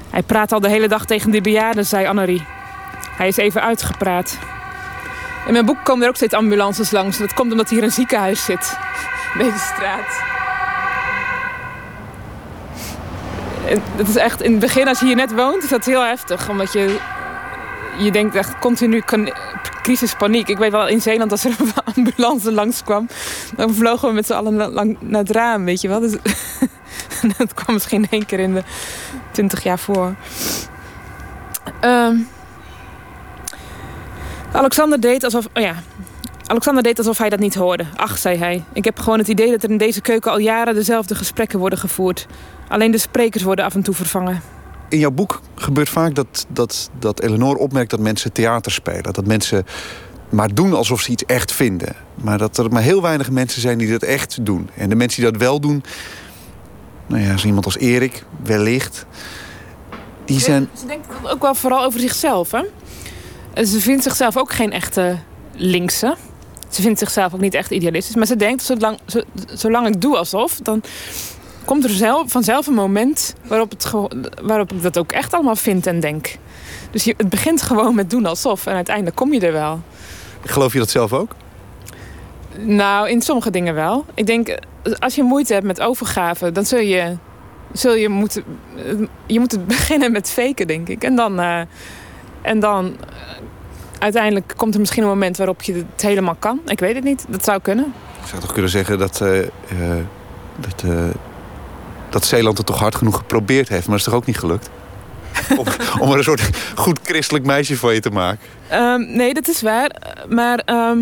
Hij 0.09 0.23
praat 0.23 0.51
al 0.51 0.59
de 0.59 0.69
hele 0.69 0.87
dag 0.87 1.05
tegen 1.05 1.31
die 1.31 1.41
bejaarden, 1.41 1.85
zei 1.85 2.05
Annerie. 2.05 2.45
Hij 3.09 3.27
is 3.27 3.37
even 3.37 3.61
uitgepraat. 3.61 4.37
In 5.47 5.53
mijn 5.53 5.65
boek 5.65 5.77
komen 5.83 6.03
er 6.03 6.09
ook 6.09 6.15
steeds 6.15 6.33
ambulances 6.33 6.91
langs. 6.91 7.17
Dat 7.17 7.33
komt 7.33 7.51
omdat 7.51 7.69
hier 7.69 7.83
een 7.83 7.91
ziekenhuis 7.91 8.45
zit. 8.45 8.77
Deze 9.37 9.57
straat. 9.57 10.25
Het 13.95 14.07
is 14.07 14.15
echt, 14.15 14.41
in 14.41 14.51
het 14.51 14.59
begin, 14.59 14.87
als 14.87 14.99
je 14.99 15.05
hier 15.05 15.15
net 15.15 15.33
woont, 15.33 15.63
is 15.63 15.69
dat 15.69 15.85
heel 15.85 16.01
heftig. 16.01 16.49
Omdat 16.49 16.73
je, 16.73 16.97
je 17.97 18.11
denkt 18.11 18.35
echt 18.35 18.59
continu 18.59 18.99
kan- 19.01 19.33
crisis, 19.81 20.13
paniek. 20.13 20.47
Ik 20.47 20.57
weet 20.57 20.71
wel, 20.71 20.87
in 20.87 21.01
Zeeland, 21.01 21.31
als 21.31 21.43
er 21.45 21.51
een 21.59 21.93
ambulance 21.95 22.51
langskwam... 22.51 23.07
dan 23.55 23.73
vlogen 23.73 24.07
we 24.07 24.13
met 24.13 24.25
z'n 24.25 24.33
allen 24.33 24.55
naar 24.99 25.19
het 25.19 25.31
raam, 25.31 25.65
weet 25.65 25.81
je 25.81 25.87
wel. 25.87 25.99
Dus, 25.99 26.11
dat 27.37 27.53
kwam 27.53 27.73
misschien 27.73 28.07
één 28.09 28.25
keer 28.25 28.39
in 28.39 28.53
de 28.53 28.63
twintig 29.31 29.63
jaar 29.63 29.79
voor. 29.79 30.15
Ehm, 31.79 32.15
Alexander 34.57 34.99
deed 34.99 35.23
alsof... 35.23 35.47
Oh 35.53 35.63
ja, 35.63 35.75
Alexander 36.45 36.83
deed 36.83 36.97
alsof 36.97 37.17
hij 37.17 37.29
dat 37.29 37.39
niet 37.39 37.55
hoorde. 37.55 37.85
Ach, 37.95 38.17
zei 38.17 38.37
hij. 38.37 38.63
Ik 38.73 38.85
heb 38.85 38.99
gewoon 38.99 39.19
het 39.19 39.27
idee 39.27 39.51
dat 39.51 39.63
er 39.63 39.69
in 39.69 39.77
deze 39.77 40.01
keuken 40.01 40.31
al 40.31 40.39
jaren 40.39 40.73
dezelfde 40.73 41.15
gesprekken 41.15 41.59
worden 41.59 41.79
gevoerd. 41.79 42.27
Alleen 42.67 42.91
de 42.91 42.97
sprekers 42.97 43.43
worden 43.43 43.65
af 43.65 43.75
en 43.75 43.81
toe 43.81 43.93
vervangen. 43.93 44.41
In 44.89 44.99
jouw 44.99 45.11
boek 45.11 45.41
gebeurt 45.55 45.89
vaak 45.89 46.15
dat, 46.15 46.45
dat, 46.49 46.89
dat 46.99 47.21
Eleanor 47.21 47.55
opmerkt 47.55 47.89
dat 47.89 47.99
mensen 47.99 48.31
theater 48.31 48.71
spelen. 48.71 49.13
Dat 49.13 49.25
mensen 49.25 49.65
maar 50.29 50.53
doen 50.53 50.73
alsof 50.73 51.01
ze 51.01 51.11
iets 51.11 51.25
echt 51.25 51.51
vinden. 51.51 51.95
Maar 52.15 52.37
dat 52.37 52.57
er 52.57 52.71
maar 52.71 52.81
heel 52.81 53.01
weinig 53.01 53.31
mensen 53.31 53.61
zijn 53.61 53.77
die 53.77 53.91
dat 53.91 54.03
echt 54.03 54.45
doen. 54.45 54.69
En 54.75 54.89
de 54.89 54.95
mensen 54.95 55.21
die 55.21 55.31
dat 55.31 55.41
wel 55.41 55.59
doen... 55.59 55.83
Nou 57.07 57.23
ja, 57.23 57.37
zo 57.37 57.45
iemand 57.47 57.65
als 57.65 57.77
Erik, 57.77 58.23
wellicht... 58.43 59.05
Die 60.25 60.39
zijn... 60.39 60.69
Ze 60.73 60.85
denkt 60.85 61.07
ook 61.23 61.41
wel 61.41 61.55
vooral 61.55 61.83
over 61.83 61.99
zichzelf, 61.99 62.51
hè? 62.51 62.61
Ze 63.65 63.79
vindt 63.79 64.03
zichzelf 64.03 64.37
ook 64.37 64.51
geen 64.51 64.71
echte 64.71 65.17
linkse. 65.55 66.15
Ze 66.69 66.81
vindt 66.81 66.99
zichzelf 66.99 67.33
ook 67.33 67.39
niet 67.39 67.53
echt 67.53 67.71
idealistisch. 67.71 68.15
Maar 68.15 68.25
ze 68.25 68.35
denkt, 68.35 68.61
zolang, 68.63 68.99
zo- 69.05 69.21
zolang 69.53 69.87
ik 69.87 70.01
doe 70.01 70.17
alsof... 70.17 70.59
dan 70.63 70.81
komt 71.65 71.83
er 71.83 71.89
zelf, 71.89 72.31
vanzelf 72.31 72.67
een 72.67 72.73
moment 72.73 73.35
waarop, 73.43 73.69
het 73.71 73.91
waarop 74.41 74.71
ik 74.73 74.81
dat 74.81 74.97
ook 74.97 75.11
echt 75.11 75.33
allemaal 75.33 75.55
vind 75.55 75.87
en 75.87 75.99
denk. 75.99 76.35
Dus 76.91 77.03
je, 77.03 77.13
het 77.17 77.29
begint 77.29 77.61
gewoon 77.61 77.95
met 77.95 78.09
doen 78.09 78.25
alsof. 78.25 78.65
En 78.65 78.73
uiteindelijk 78.75 79.15
kom 79.15 79.33
je 79.33 79.39
er 79.39 79.51
wel. 79.53 79.81
Geloof 80.45 80.73
je 80.73 80.79
dat 80.79 80.89
zelf 80.89 81.13
ook? 81.13 81.35
Nou, 82.59 83.09
in 83.09 83.21
sommige 83.21 83.49
dingen 83.51 83.73
wel. 83.73 84.05
Ik 84.13 84.25
denk, 84.25 84.47
eh, 84.47 84.57
als 84.99 85.15
je 85.15 85.23
moeite 85.23 85.53
hebt 85.53 85.65
met 85.65 85.81
overgave, 85.81 86.51
dan 86.51 86.65
zul 86.65 86.79
je, 86.79 87.17
zul 87.73 87.93
je 87.95 88.09
moeten. 88.09 88.43
eh, 88.75 89.07
Je 89.25 89.39
moet 89.39 89.51
het 89.51 89.67
beginnen 89.67 90.11
met 90.11 90.29
faken, 90.29 90.67
denk 90.67 90.87
ik. 90.89 91.03
En 91.03 91.15
dan. 91.15 91.39
eh, 91.39 91.61
en 92.41 92.59
dan. 92.59 92.95
Uiteindelijk 93.99 94.53
komt 94.55 94.73
er 94.73 94.79
misschien 94.79 95.03
een 95.03 95.09
moment 95.09 95.37
waarop 95.37 95.61
je 95.61 95.73
het 95.73 96.01
helemaal 96.01 96.35
kan. 96.39 96.59
Ik 96.65 96.79
weet 96.79 96.95
het 96.95 97.03
niet. 97.03 97.25
Dat 97.29 97.43
zou 97.43 97.61
kunnen. 97.61 97.93
Ik 98.21 98.27
zou 98.27 98.41
toch 98.41 98.51
kunnen 98.51 98.71
zeggen 98.71 98.99
dat, 98.99 99.21
eh, 99.21 99.39
eh, 99.39 99.49
dat, 100.55 100.83
eh, 100.85 101.05
dat 102.09 102.25
Zeeland 102.25 102.57
het 102.57 102.67
toch 102.67 102.79
hard 102.79 102.95
genoeg 102.95 103.17
geprobeerd 103.17 103.69
heeft. 103.69 103.87
Maar 103.87 103.97
dat 103.97 104.05
is 104.07 104.11
toch 104.11 104.13
ook 104.21 104.25
niet 104.25 104.39
gelukt? 104.39 104.69
om, 105.59 105.65
om 105.99 106.11
er 106.11 106.17
een 106.17 106.23
soort 106.23 106.49
goed 106.75 106.99
christelijk 107.03 107.45
meisje 107.45 107.77
van 107.77 107.93
je 107.93 107.99
te 107.99 108.09
maken. 108.09 108.39
Ehm, 108.67 109.15
nee, 109.15 109.33
dat 109.33 109.47
is 109.47 109.61
waar. 109.61 109.91
Maar 110.29 110.59
ehm, 110.59 110.99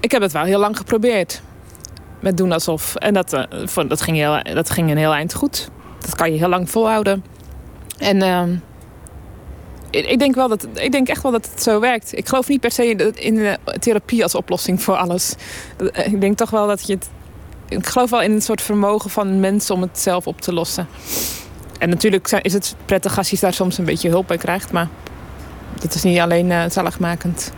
ik 0.00 0.10
heb 0.12 0.22
het 0.22 0.32
wel 0.32 0.44
heel 0.44 0.58
lang 0.58 0.76
geprobeerd. 0.76 1.42
Met 2.20 2.36
doen 2.36 2.52
alsof. 2.52 2.94
En 2.94 3.14
dat, 3.14 3.46
vond- 3.64 3.88
dat, 3.88 4.00
ging, 4.00 4.16
heel, 4.16 4.54
dat 4.54 4.70
ging 4.70 4.90
een 4.90 4.96
heel 4.96 5.12
eind 5.14 5.34
goed. 5.34 5.68
Dat 5.98 6.14
kan 6.14 6.32
je 6.32 6.38
heel 6.38 6.48
lang 6.48 6.70
volhouden. 6.70 7.24
En 7.98 8.22
ehm, 8.22 8.54
ik, 9.94 10.18
denk 10.18 10.34
wel 10.34 10.48
dat, 10.48 10.66
ik 10.74 10.92
denk 10.92 11.08
echt 11.08 11.22
wel 11.22 11.32
dat 11.32 11.48
het 11.52 11.62
zo 11.62 11.80
werkt. 11.80 12.18
Ik 12.18 12.28
geloof 12.28 12.48
niet 12.48 12.60
per 12.60 12.70
se 12.70 12.86
in, 12.86 13.14
in 13.14 13.56
therapie 13.80 14.22
als 14.22 14.34
oplossing 14.34 14.82
voor 14.82 14.96
alles. 14.96 15.34
Eh, 15.92 16.12
Ik 16.12 16.20
denk 16.20 16.36
toch 16.36 16.50
wel 16.50 16.66
dat 16.66 16.86
je 16.86 16.94
het. 16.94 17.08
Ik 17.68 17.86
geloof 17.86 18.10
wel 18.10 18.22
in 18.22 18.32
een 18.32 18.42
soort 18.42 18.62
vermogen 18.62 19.10
van 19.10 19.40
mensen 19.40 19.74
om 19.74 19.82
het 19.82 19.98
zelf 19.98 20.26
op 20.26 20.40
te 20.40 20.52
lossen. 20.52 20.88
En 21.78 21.88
natuurlijk 21.88 22.30
is 22.42 22.52
het 22.52 22.74
prettig 22.84 23.18
als 23.18 23.30
je 23.30 23.36
daar 23.40 23.54
soms 23.54 23.78
een 23.78 23.84
beetje 23.84 24.08
hulp 24.08 24.26
bij 24.26 24.38
krijgt. 24.38 24.72
Maar 24.72 24.88
dat 25.80 25.94
is 25.94 26.02
niet 26.02 26.18
alleen 26.18 26.50
eh 26.50 26.64
zaligmakend. 26.70 27.52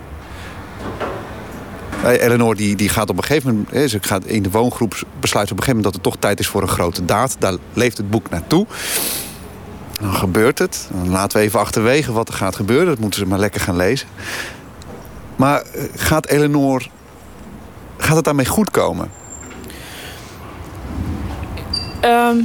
Eleanor 2.04 2.56
die, 2.56 2.76
die 2.76 2.88
gaat 2.88 3.10
op 3.10 3.16
een 3.16 3.24
gegeven 3.24 3.50
moment, 3.50 3.72
eh, 3.72 3.84
ze 3.84 3.98
gaat 4.00 4.24
in 4.24 4.42
de 4.42 4.50
woongroep 4.50 4.94
besluit 5.20 5.50
op 5.50 5.56
een 5.58 5.64
gegeven 5.64 5.76
moment 5.76 5.84
dat 5.84 5.94
het 5.94 6.02
toch 6.02 6.16
tijd 6.16 6.40
is 6.40 6.46
voor 6.46 6.62
een 6.62 6.68
grote 6.68 7.04
daad. 7.04 7.36
Daar 7.38 7.54
leeft 7.72 7.96
het 7.96 8.10
boek 8.10 8.30
naartoe. 8.30 8.66
Dan 10.00 10.14
gebeurt 10.14 10.58
het. 10.58 10.88
Dan 10.90 11.08
laten 11.10 11.38
we 11.38 11.44
even 11.44 11.60
achterwege 11.60 12.12
wat 12.12 12.28
er 12.28 12.34
gaat 12.34 12.56
gebeuren. 12.56 12.86
Dat 12.86 12.98
moeten 12.98 13.20
ze 13.20 13.26
maar 13.26 13.38
lekker 13.38 13.60
gaan 13.60 13.76
lezen. 13.76 14.08
Maar 15.36 15.62
eh, 15.62 15.82
gaat 15.96 16.26
Eleanor, 16.26 16.88
gaat 17.96 18.16
het 18.16 18.24
daarmee 18.24 18.46
goed 18.46 18.70
komen? 18.70 19.10
Ehm, 22.00 22.36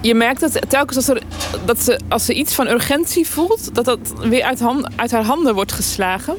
je 0.00 0.14
merkt 0.14 0.40
dat 0.40 0.70
telkens 0.70 0.96
als, 0.96 1.18
dat 1.64 1.80
ze, 1.82 2.00
als 2.08 2.24
ze 2.24 2.34
iets 2.34 2.54
van 2.54 2.66
urgentie 2.66 3.28
voelt, 3.28 3.74
dat 3.74 3.84
dat 3.84 3.98
weer 4.18 4.42
uit, 4.44 4.60
hand- 4.60 4.88
uit 4.96 5.10
haar 5.10 5.24
handen 5.24 5.54
wordt 5.54 5.72
geslagen. 5.72 6.36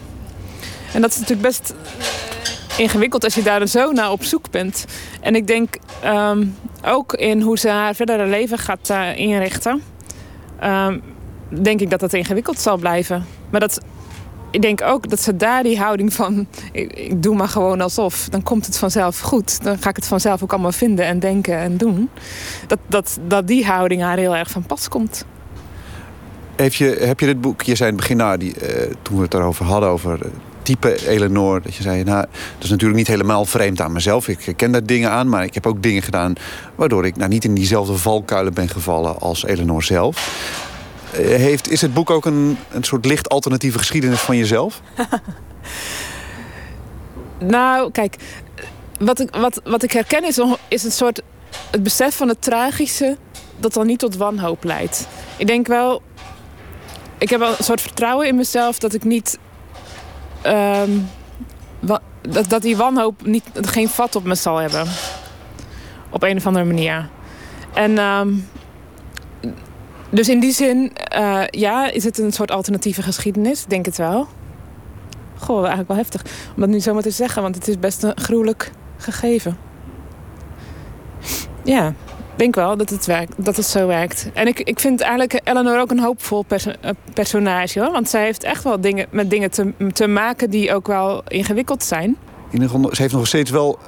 En 0.93 1.01
dat 1.01 1.09
is 1.11 1.17
natuurlijk 1.17 1.47
best 1.47 1.73
ingewikkeld 2.79 3.23
als 3.23 3.35
je 3.35 3.43
daar 3.43 3.67
zo 3.67 3.91
naar 3.91 4.11
op 4.11 4.23
zoek 4.23 4.51
bent. 4.51 4.85
En 5.21 5.35
ik 5.35 5.47
denk 5.47 5.77
ehm, 6.01 6.45
ook 6.85 7.13
in 7.13 7.41
hoe 7.41 7.57
ze 7.57 7.69
haar 7.69 7.95
verdere 7.95 8.25
leven 8.25 8.57
gaat 8.57 8.89
eh, 8.89 9.17
inrichten, 9.17 9.83
ehm, 10.59 10.99
denk 11.49 11.81
ik 11.81 11.89
dat 11.89 11.99
dat 11.99 12.13
ingewikkeld 12.13 12.59
zal 12.59 12.77
blijven. 12.77 13.25
Maar 13.49 13.59
dat, 13.59 13.81
ik 14.51 14.61
denk 14.61 14.81
ook 14.81 15.09
dat 15.09 15.21
ze 15.21 15.35
daar 15.35 15.63
die 15.63 15.79
houding 15.79 16.13
van, 16.13 16.47
ik, 16.71 17.23
doe 17.23 17.35
maar 17.35 17.47
gewoon 17.47 17.81
alsof, 17.81 18.29
dan 18.29 18.43
komt 18.43 18.65
het 18.65 18.77
vanzelf 18.77 19.19
goed. 19.19 19.63
Dan 19.63 19.77
ga 19.77 19.89
ik 19.89 19.95
het 19.95 20.07
vanzelf 20.07 20.43
ook 20.43 20.51
allemaal 20.51 20.71
vinden 20.71 21.05
en 21.05 21.19
denken 21.19 21.57
en 21.57 21.77
doen. 21.77 22.09
Dat, 22.67 22.79
dat, 22.87 23.19
dat 23.27 23.47
die 23.47 23.65
houding 23.65 24.01
haar 24.01 24.17
heel 24.17 24.35
erg 24.35 24.51
van 24.51 24.63
pas 24.63 24.87
komt. 24.87 25.25
Heeft 26.55 26.75
je, 26.75 26.85
heb 26.85 27.19
je 27.19 27.25
dit 27.25 27.41
boek, 27.41 27.61
je 27.61 27.75
zei 27.75 27.89
in 27.89 27.97
het 27.97 28.07
begin, 28.07 28.39
die, 28.39 28.55
eh, 28.55 28.93
toen 29.01 29.17
we 29.17 29.23
het 29.23 29.33
erover 29.33 29.65
hadden, 29.65 29.89
over 29.89 30.25
eh, 30.25 30.31
type 30.69 31.07
Eleanor, 31.07 31.61
dat 31.61 31.75
je 31.75 31.81
zei, 31.81 32.03
nou, 32.03 32.25
dat 32.55 32.63
is 32.63 32.69
natuurlijk 32.69 32.99
niet 32.99 33.07
helemaal 33.07 33.45
vreemd 33.45 33.81
aan 33.81 33.91
mezelf. 33.91 34.27
Ik 34.27 34.53
ken 34.55 34.71
daar 34.71 34.85
dingen 34.85 35.11
aan, 35.11 35.29
maar 35.29 35.43
ik 35.43 35.53
heb 35.53 35.67
ook 35.67 35.83
dingen 35.83 36.01
gedaan 36.01 36.33
waardoor 36.75 37.05
ik 37.05 37.15
nou, 37.15 37.29
niet 37.29 37.43
in 37.43 37.53
diezelfde 37.53 37.97
valkuilen 37.97 38.53
ben 38.53 38.69
gevallen 38.69 39.19
als 39.19 39.45
Eleanor 39.45 39.83
zelf. 39.83 40.15
Eh, 41.11 41.19
heeft, 41.19 41.71
is 41.71 41.81
het 41.81 41.93
boek 41.93 42.09
ook 42.09 42.25
een, 42.25 42.57
een 42.71 42.83
soort 42.83 43.05
licht 43.05 43.29
alternatieve 43.29 43.77
geschiedenis 43.77 44.19
van 44.19 44.37
jezelf? 44.37 44.81
Nou, 47.41 47.91
kijk, 47.91 48.15
wat 48.99 49.19
ik, 49.19 49.35
wat, 49.35 49.61
wat 49.63 49.83
ik 49.83 49.91
herken 49.91 50.23
is, 50.23 50.39
is 50.67 50.83
een 50.83 50.91
soort 50.91 51.21
het 51.71 51.83
besef 51.83 52.15
van 52.15 52.27
het 52.27 52.41
tragische 52.41 53.17
dat 53.57 53.73
dan 53.73 53.85
niet 53.85 53.99
tot 53.99 54.15
wanhoop 54.15 54.63
leidt. 54.63 55.07
Ik 55.37 55.47
denk 55.47 55.67
wel, 55.67 56.01
ik 57.17 57.29
heb 57.29 57.39
wel 57.39 57.55
een 57.57 57.63
soort 57.63 57.81
vertrouwen 57.81 58.27
in 58.27 58.35
mezelf 58.35 58.79
dat 58.79 58.93
ik 58.93 59.03
niet, 59.03 59.37
ehm, 60.41 60.91
dat, 61.79 62.01
dat 62.47 62.61
die 62.61 62.77
wanhoop 62.77 63.25
niet, 63.25 63.43
geen 63.53 63.89
vat 63.89 64.15
op 64.15 64.23
me 64.23 64.35
zal 64.35 64.57
hebben. 64.57 64.85
Op 66.09 66.23
een 66.23 66.37
of 66.37 66.47
andere 66.47 66.65
manier. 66.65 67.09
En 67.73 67.97
ehm, 67.97 68.33
dus 70.09 70.29
in 70.29 70.39
die 70.39 70.51
zin, 70.51 70.91
eh, 70.95 71.43
ja, 71.49 71.91
is 71.91 72.03
het 72.03 72.17
een 72.17 72.33
soort 72.33 72.51
alternatieve 72.51 73.01
geschiedenis? 73.01 73.65
Denk 73.65 73.85
het 73.85 73.97
wel. 73.97 74.27
Goh, 75.37 75.57
eigenlijk 75.57 75.87
wel 75.87 75.97
heftig 75.97 76.21
om 76.55 76.61
dat 76.61 76.69
nu 76.69 76.79
zomaar 76.79 77.01
te 77.01 77.11
zeggen, 77.11 77.41
want 77.41 77.55
het 77.55 77.67
is 77.67 77.79
best 77.79 78.03
een 78.03 78.17
gruwelijk 78.17 78.71
gegeven. 78.97 79.57
Ja, 81.63 81.93
denk 82.39 82.55
wel 82.55 82.77
dat 82.77 82.89
het, 82.89 83.05
werkt, 83.05 83.33
dat 83.37 83.55
het 83.55 83.65
zo 83.65 83.87
werkt. 83.87 84.29
En 84.33 84.47
ik, 84.47 84.59
ik 84.59 84.79
vind 84.79 85.01
eigenlijk 85.01 85.41
Eleanor 85.43 85.79
ook 85.79 85.91
een 85.91 85.99
hoopvol 85.99 86.43
perso- 86.43 86.73
eh, 86.81 86.91
personage. 87.13 87.79
Hoor. 87.79 87.91
Want 87.91 88.09
zij 88.09 88.23
heeft 88.23 88.43
echt 88.43 88.63
wel 88.63 88.81
dingen, 88.81 89.07
met 89.09 89.29
dingen 89.29 89.51
te, 89.51 89.73
te 89.93 90.07
maken 90.07 90.49
die 90.49 90.73
ook 90.73 90.87
wel 90.87 91.23
ingewikkeld 91.27 91.83
zijn. 91.83 92.17
In 92.49 92.61
geval, 92.61 92.89
ze 92.95 93.01
heeft 93.01 93.13
nog 93.13 93.27
steeds 93.27 93.51
wel 93.51 93.79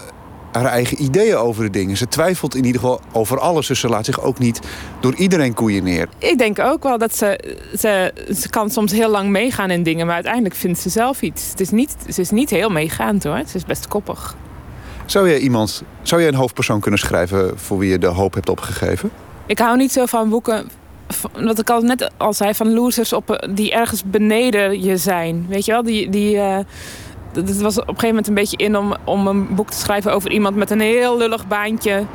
haar 0.51 0.65
eigen 0.65 1.03
ideeën 1.03 1.35
over 1.35 1.63
de 1.63 1.69
dingen. 1.69 1.97
Ze 1.97 2.07
twijfelt 2.07 2.55
in 2.55 2.65
ieder 2.65 2.81
geval 2.81 3.01
over 3.11 3.39
alles. 3.39 3.67
Dus 3.67 3.79
ze 3.79 3.87
laat 3.89 4.05
zich 4.05 4.21
ook 4.21 4.39
niet 4.39 4.59
door 4.99 5.15
iedereen 5.15 5.53
koeien 5.53 5.83
neer. 5.83 6.07
Ik 6.17 6.37
denk 6.37 6.59
ook 6.59 6.83
wel 6.83 6.97
dat 6.97 7.15
ze, 7.17 7.57
ze... 7.77 8.13
Ze 8.39 8.49
kan 8.49 8.69
soms 8.69 8.91
heel 8.91 9.09
lang 9.09 9.29
meegaan 9.29 9.69
in 9.69 9.83
dingen, 9.83 10.05
maar 10.05 10.15
uiteindelijk 10.15 10.55
vindt 10.55 10.79
ze 10.79 10.89
zelf 10.89 11.21
iets. 11.21 11.49
Het 11.49 11.59
is 11.59 11.69
niet, 11.69 11.95
ze 12.09 12.21
is 12.21 12.29
niet 12.29 12.49
heel 12.49 12.69
meegaand 12.69 13.23
hoor. 13.23 13.41
Ze 13.47 13.55
is 13.57 13.65
best 13.65 13.87
koppig. 13.87 14.35
Zou 15.11 15.29
jij 15.29 15.39
iemand, 15.39 15.83
zou 16.01 16.21
jij 16.21 16.29
een 16.29 16.35
hoofdpersoon 16.35 16.79
kunnen 16.79 16.99
schrijven 16.99 17.59
voor 17.59 17.77
wie 17.77 17.89
je 17.89 17.97
de 17.97 18.07
hoop 18.07 18.33
hebt 18.33 18.49
opgegeven? 18.49 19.11
Ik 19.45 19.59
hou 19.59 19.77
niet 19.77 19.91
zo 19.91 20.05
van 20.05 20.29
boeken, 20.29 20.69
wat 21.33 21.59
ik 21.59 21.69
al 21.69 21.81
net 21.81 22.11
al 22.17 22.33
zei, 22.33 22.53
van 22.53 22.73
losers 22.73 23.13
op, 23.13 23.29
eh, 23.31 23.55
die 23.55 23.71
ergens 23.71 24.03
beneden 24.03 24.81
je 24.81 24.97
zijn. 24.97 25.45
Weet 25.49 25.65
je 25.65 25.71
wel, 25.71 25.83
die... 25.83 26.09
die 26.09 26.37
eh, 26.37 26.57
dat 27.31 27.57
was 27.57 27.77
op 27.77 27.87
een 27.87 27.93
gegeven 27.93 28.07
moment 28.07 28.27
een 28.27 28.33
beetje 28.33 28.57
in 28.57 28.77
om, 28.77 28.95
om 29.03 29.27
een 29.27 29.55
boek 29.55 29.69
te 29.69 29.77
schrijven 29.77 30.13
over 30.13 30.31
iemand 30.31 30.55
met 30.55 30.69
een 30.69 30.79
heel 30.79 31.17
lullig 31.17 31.47
baantje. 31.47 32.05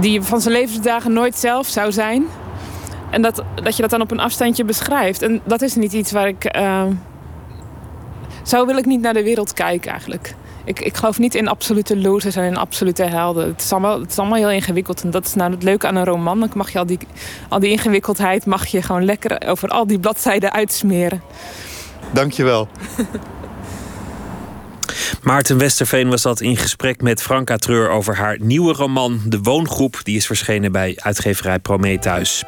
Die 0.00 0.22
van 0.22 0.40
zijn 0.40 0.54
levensdagen 0.54 1.12
nooit 1.12 1.36
zelf 1.36 1.66
zou 1.66 1.92
zijn. 1.92 2.24
En 3.10 3.22
dat, 3.22 3.42
dat 3.62 3.76
je 3.76 3.82
dat 3.82 3.90
dan 3.90 4.00
op 4.00 4.10
een 4.10 4.20
afstandje 4.20 4.64
beschrijft. 4.64 5.22
En 5.22 5.40
dat 5.44 5.62
is 5.62 5.74
niet 5.74 5.92
iets 5.92 6.12
waar 6.12 6.28
ik. 6.28 6.44
eh, 6.44 6.84
zo 8.42 8.66
wil 8.66 8.76
ik 8.76 8.86
niet 8.86 9.00
naar 9.00 9.14
de 9.14 9.22
wereld 9.22 9.52
kijken 9.52 9.90
eigenlijk. 9.90 10.34
Ik, 10.66 10.80
ik 10.80 10.96
geloof 10.96 11.18
niet 11.18 11.34
in 11.34 11.48
absolute 11.48 11.96
losers 11.96 12.36
en 12.36 12.44
in 12.44 12.56
absolute 12.56 13.02
helden. 13.02 13.46
Het 13.46 13.62
is, 13.62 13.72
allemaal, 13.72 14.00
het 14.00 14.10
is 14.10 14.18
allemaal 14.18 14.38
heel 14.38 14.50
ingewikkeld. 14.50 15.02
En 15.02 15.10
dat 15.10 15.24
is 15.24 15.34
nou 15.34 15.50
het 15.50 15.62
leuke 15.62 15.86
aan 15.86 15.96
een 15.96 16.04
roman. 16.04 16.40
Dan 16.40 16.50
mag 16.54 16.72
je 16.72 16.78
al 16.78 16.86
die, 16.86 16.98
al 17.48 17.60
die 17.60 17.70
ingewikkeldheid 17.70 18.46
mag 18.46 18.66
je 18.66 18.82
gewoon 18.82 19.04
lekker 19.04 19.48
over 19.48 19.68
al 19.68 19.86
die 19.86 19.98
bladzijden 19.98 20.52
uitsmeren. 20.52 21.22
Dankjewel. 22.12 22.68
Maarten 25.22 25.58
Westerveen 25.58 26.08
was 26.08 26.22
dat 26.22 26.40
in 26.40 26.56
gesprek 26.56 27.02
met 27.02 27.22
Franka 27.22 27.56
Treur 27.56 27.90
over 27.90 28.16
haar 28.16 28.36
nieuwe 28.40 28.72
roman 28.72 29.20
De 29.24 29.38
Woongroep. 29.42 30.00
Die 30.02 30.16
is 30.16 30.26
verschenen 30.26 30.72
bij 30.72 30.92
uitgeverij 30.96 31.58
Prometheus. 31.58 32.44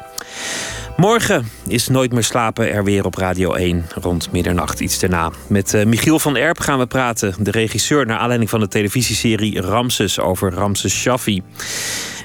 Morgen 0.99 1.45
is 1.67 1.87
Nooit 1.87 2.11
meer 2.11 2.23
slapen 2.23 2.71
er 2.71 2.83
weer 2.83 3.05
op 3.05 3.15
Radio 3.15 3.53
1 3.53 3.85
rond 4.01 4.31
middernacht 4.31 4.79
iets 4.79 4.99
daarna. 4.99 5.31
Met 5.47 5.73
eh, 5.73 5.85
Michiel 5.85 6.19
van 6.19 6.35
Erp 6.35 6.59
gaan 6.59 6.79
we 6.79 6.87
praten, 6.87 7.35
de 7.39 7.51
regisseur 7.51 8.05
naar 8.05 8.17
aanleiding 8.17 8.49
van 8.49 8.59
de 8.59 8.67
televisieserie 8.67 9.61
Ramses 9.61 10.19
over 10.19 10.53
Ramses 10.53 10.93
Shaffi. 10.93 11.43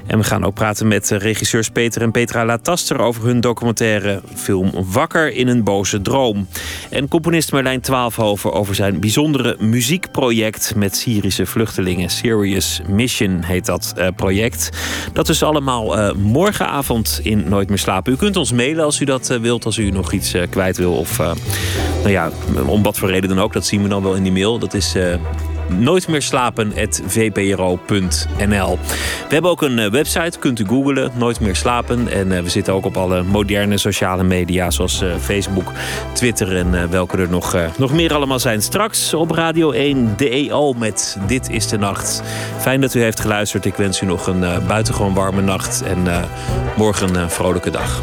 En 0.06 0.18
we 0.18 0.24
gaan 0.24 0.44
ook 0.44 0.54
praten 0.54 0.88
met 0.88 1.10
regisseurs 1.10 1.68
Peter 1.68 2.02
en 2.02 2.10
Petra 2.10 2.44
Lataster 2.44 2.98
over 2.98 3.24
hun 3.24 3.40
documentaire 3.40 4.22
film 4.34 4.70
Wakker 4.92 5.32
in 5.32 5.48
een 5.48 5.64
boze 5.64 6.00
droom. 6.02 6.48
En 6.90 7.08
componist 7.08 7.52
Merlijn 7.52 7.80
Twaalfhoven 7.80 8.52
over 8.52 8.74
zijn 8.74 9.00
bijzondere 9.00 9.56
muziekproject 9.58 10.74
met 10.76 10.96
Syrische 10.96 11.46
vluchtelingen. 11.46 12.10
Serious 12.10 12.80
Mission 12.88 13.42
heet 13.42 13.66
dat 13.66 13.92
eh, 13.96 14.08
project. 14.16 14.70
Dat 15.12 15.28
is 15.28 15.42
allemaal 15.42 15.98
eh, 15.98 16.14
morgenavond 16.14 17.20
in 17.22 17.42
Nooit 17.48 17.68
meer 17.68 17.78
slapen. 17.78 18.12
U 18.12 18.16
kunt 18.16 18.36
ons 18.36 18.52
mailen 18.52 18.84
als 18.84 19.00
u 19.00 19.04
dat 19.04 19.30
eh, 19.30 19.38
wilt, 19.38 19.64
als 19.64 19.78
u 19.78 19.90
nog 19.90 20.12
iets 20.12 20.34
kwijt 20.50 20.76
wil. 20.76 20.92
Of 20.92 21.18
nou 21.18 22.10
ja, 22.10 22.30
om 22.66 22.82
wat 22.82 22.98
voor 22.98 23.10
reden 23.10 23.28
dan 23.28 23.40
ook. 23.40 23.52
Dat 23.52 23.66
zien 23.66 23.82
we 23.82 23.88
dan 23.88 24.02
wel 24.02 24.14
in 24.14 24.22
die 24.22 24.32
mail. 24.32 24.58
Dat 24.58 24.74
is 24.74 24.94
nooit 25.68 26.08
meer 26.08 26.22
slapen.vpro.nl. 26.22 28.78
We 29.28 29.34
hebben 29.34 29.50
ook 29.50 29.62
een 29.62 29.78
eh, 29.78 29.90
website, 29.90 30.38
kunt 30.38 30.58
u 30.58 30.66
googlen, 30.66 31.10
nooit 31.14 31.40
meer 31.40 31.56
slapen. 31.56 32.08
En 32.08 32.32
eh, 32.32 32.42
we 32.42 32.48
zitten 32.48 32.74
ook 32.74 32.84
op 32.84 32.96
alle 32.96 33.22
moderne 33.22 33.78
sociale 33.78 34.22
media, 34.22 34.70
zoals 34.70 35.02
eh, 35.02 35.14
Facebook, 35.20 35.72
Twitter 36.12 36.56
en 36.56 36.90
welke 36.90 37.16
er 37.16 37.30
nog, 37.30 37.56
nog 37.78 37.92
meer 37.92 38.14
allemaal 38.14 38.38
zijn. 38.38 38.62
Straks 38.62 39.14
op 39.14 39.30
Radio 39.30 39.70
1 39.70 40.14
de 40.16 40.28
EO 40.28 40.72
met 40.72 41.16
Dit 41.26 41.50
is 41.50 41.68
de 41.68 41.78
Nacht. 41.78 42.22
Fijn 42.58 42.80
dat 42.80 42.94
u 42.94 43.02
heeft 43.02 43.20
geluisterd. 43.20 43.64
Ik 43.64 43.74
wens 43.74 44.00
u 44.00 44.06
nog 44.06 44.26
een 44.26 44.44
buitengewoon 44.66 45.14
warme 45.14 45.42
nacht 45.42 45.82
en 45.82 46.28
morgen 46.76 47.14
een 47.14 47.30
vrolijke 47.30 47.70
dag. 47.70 48.02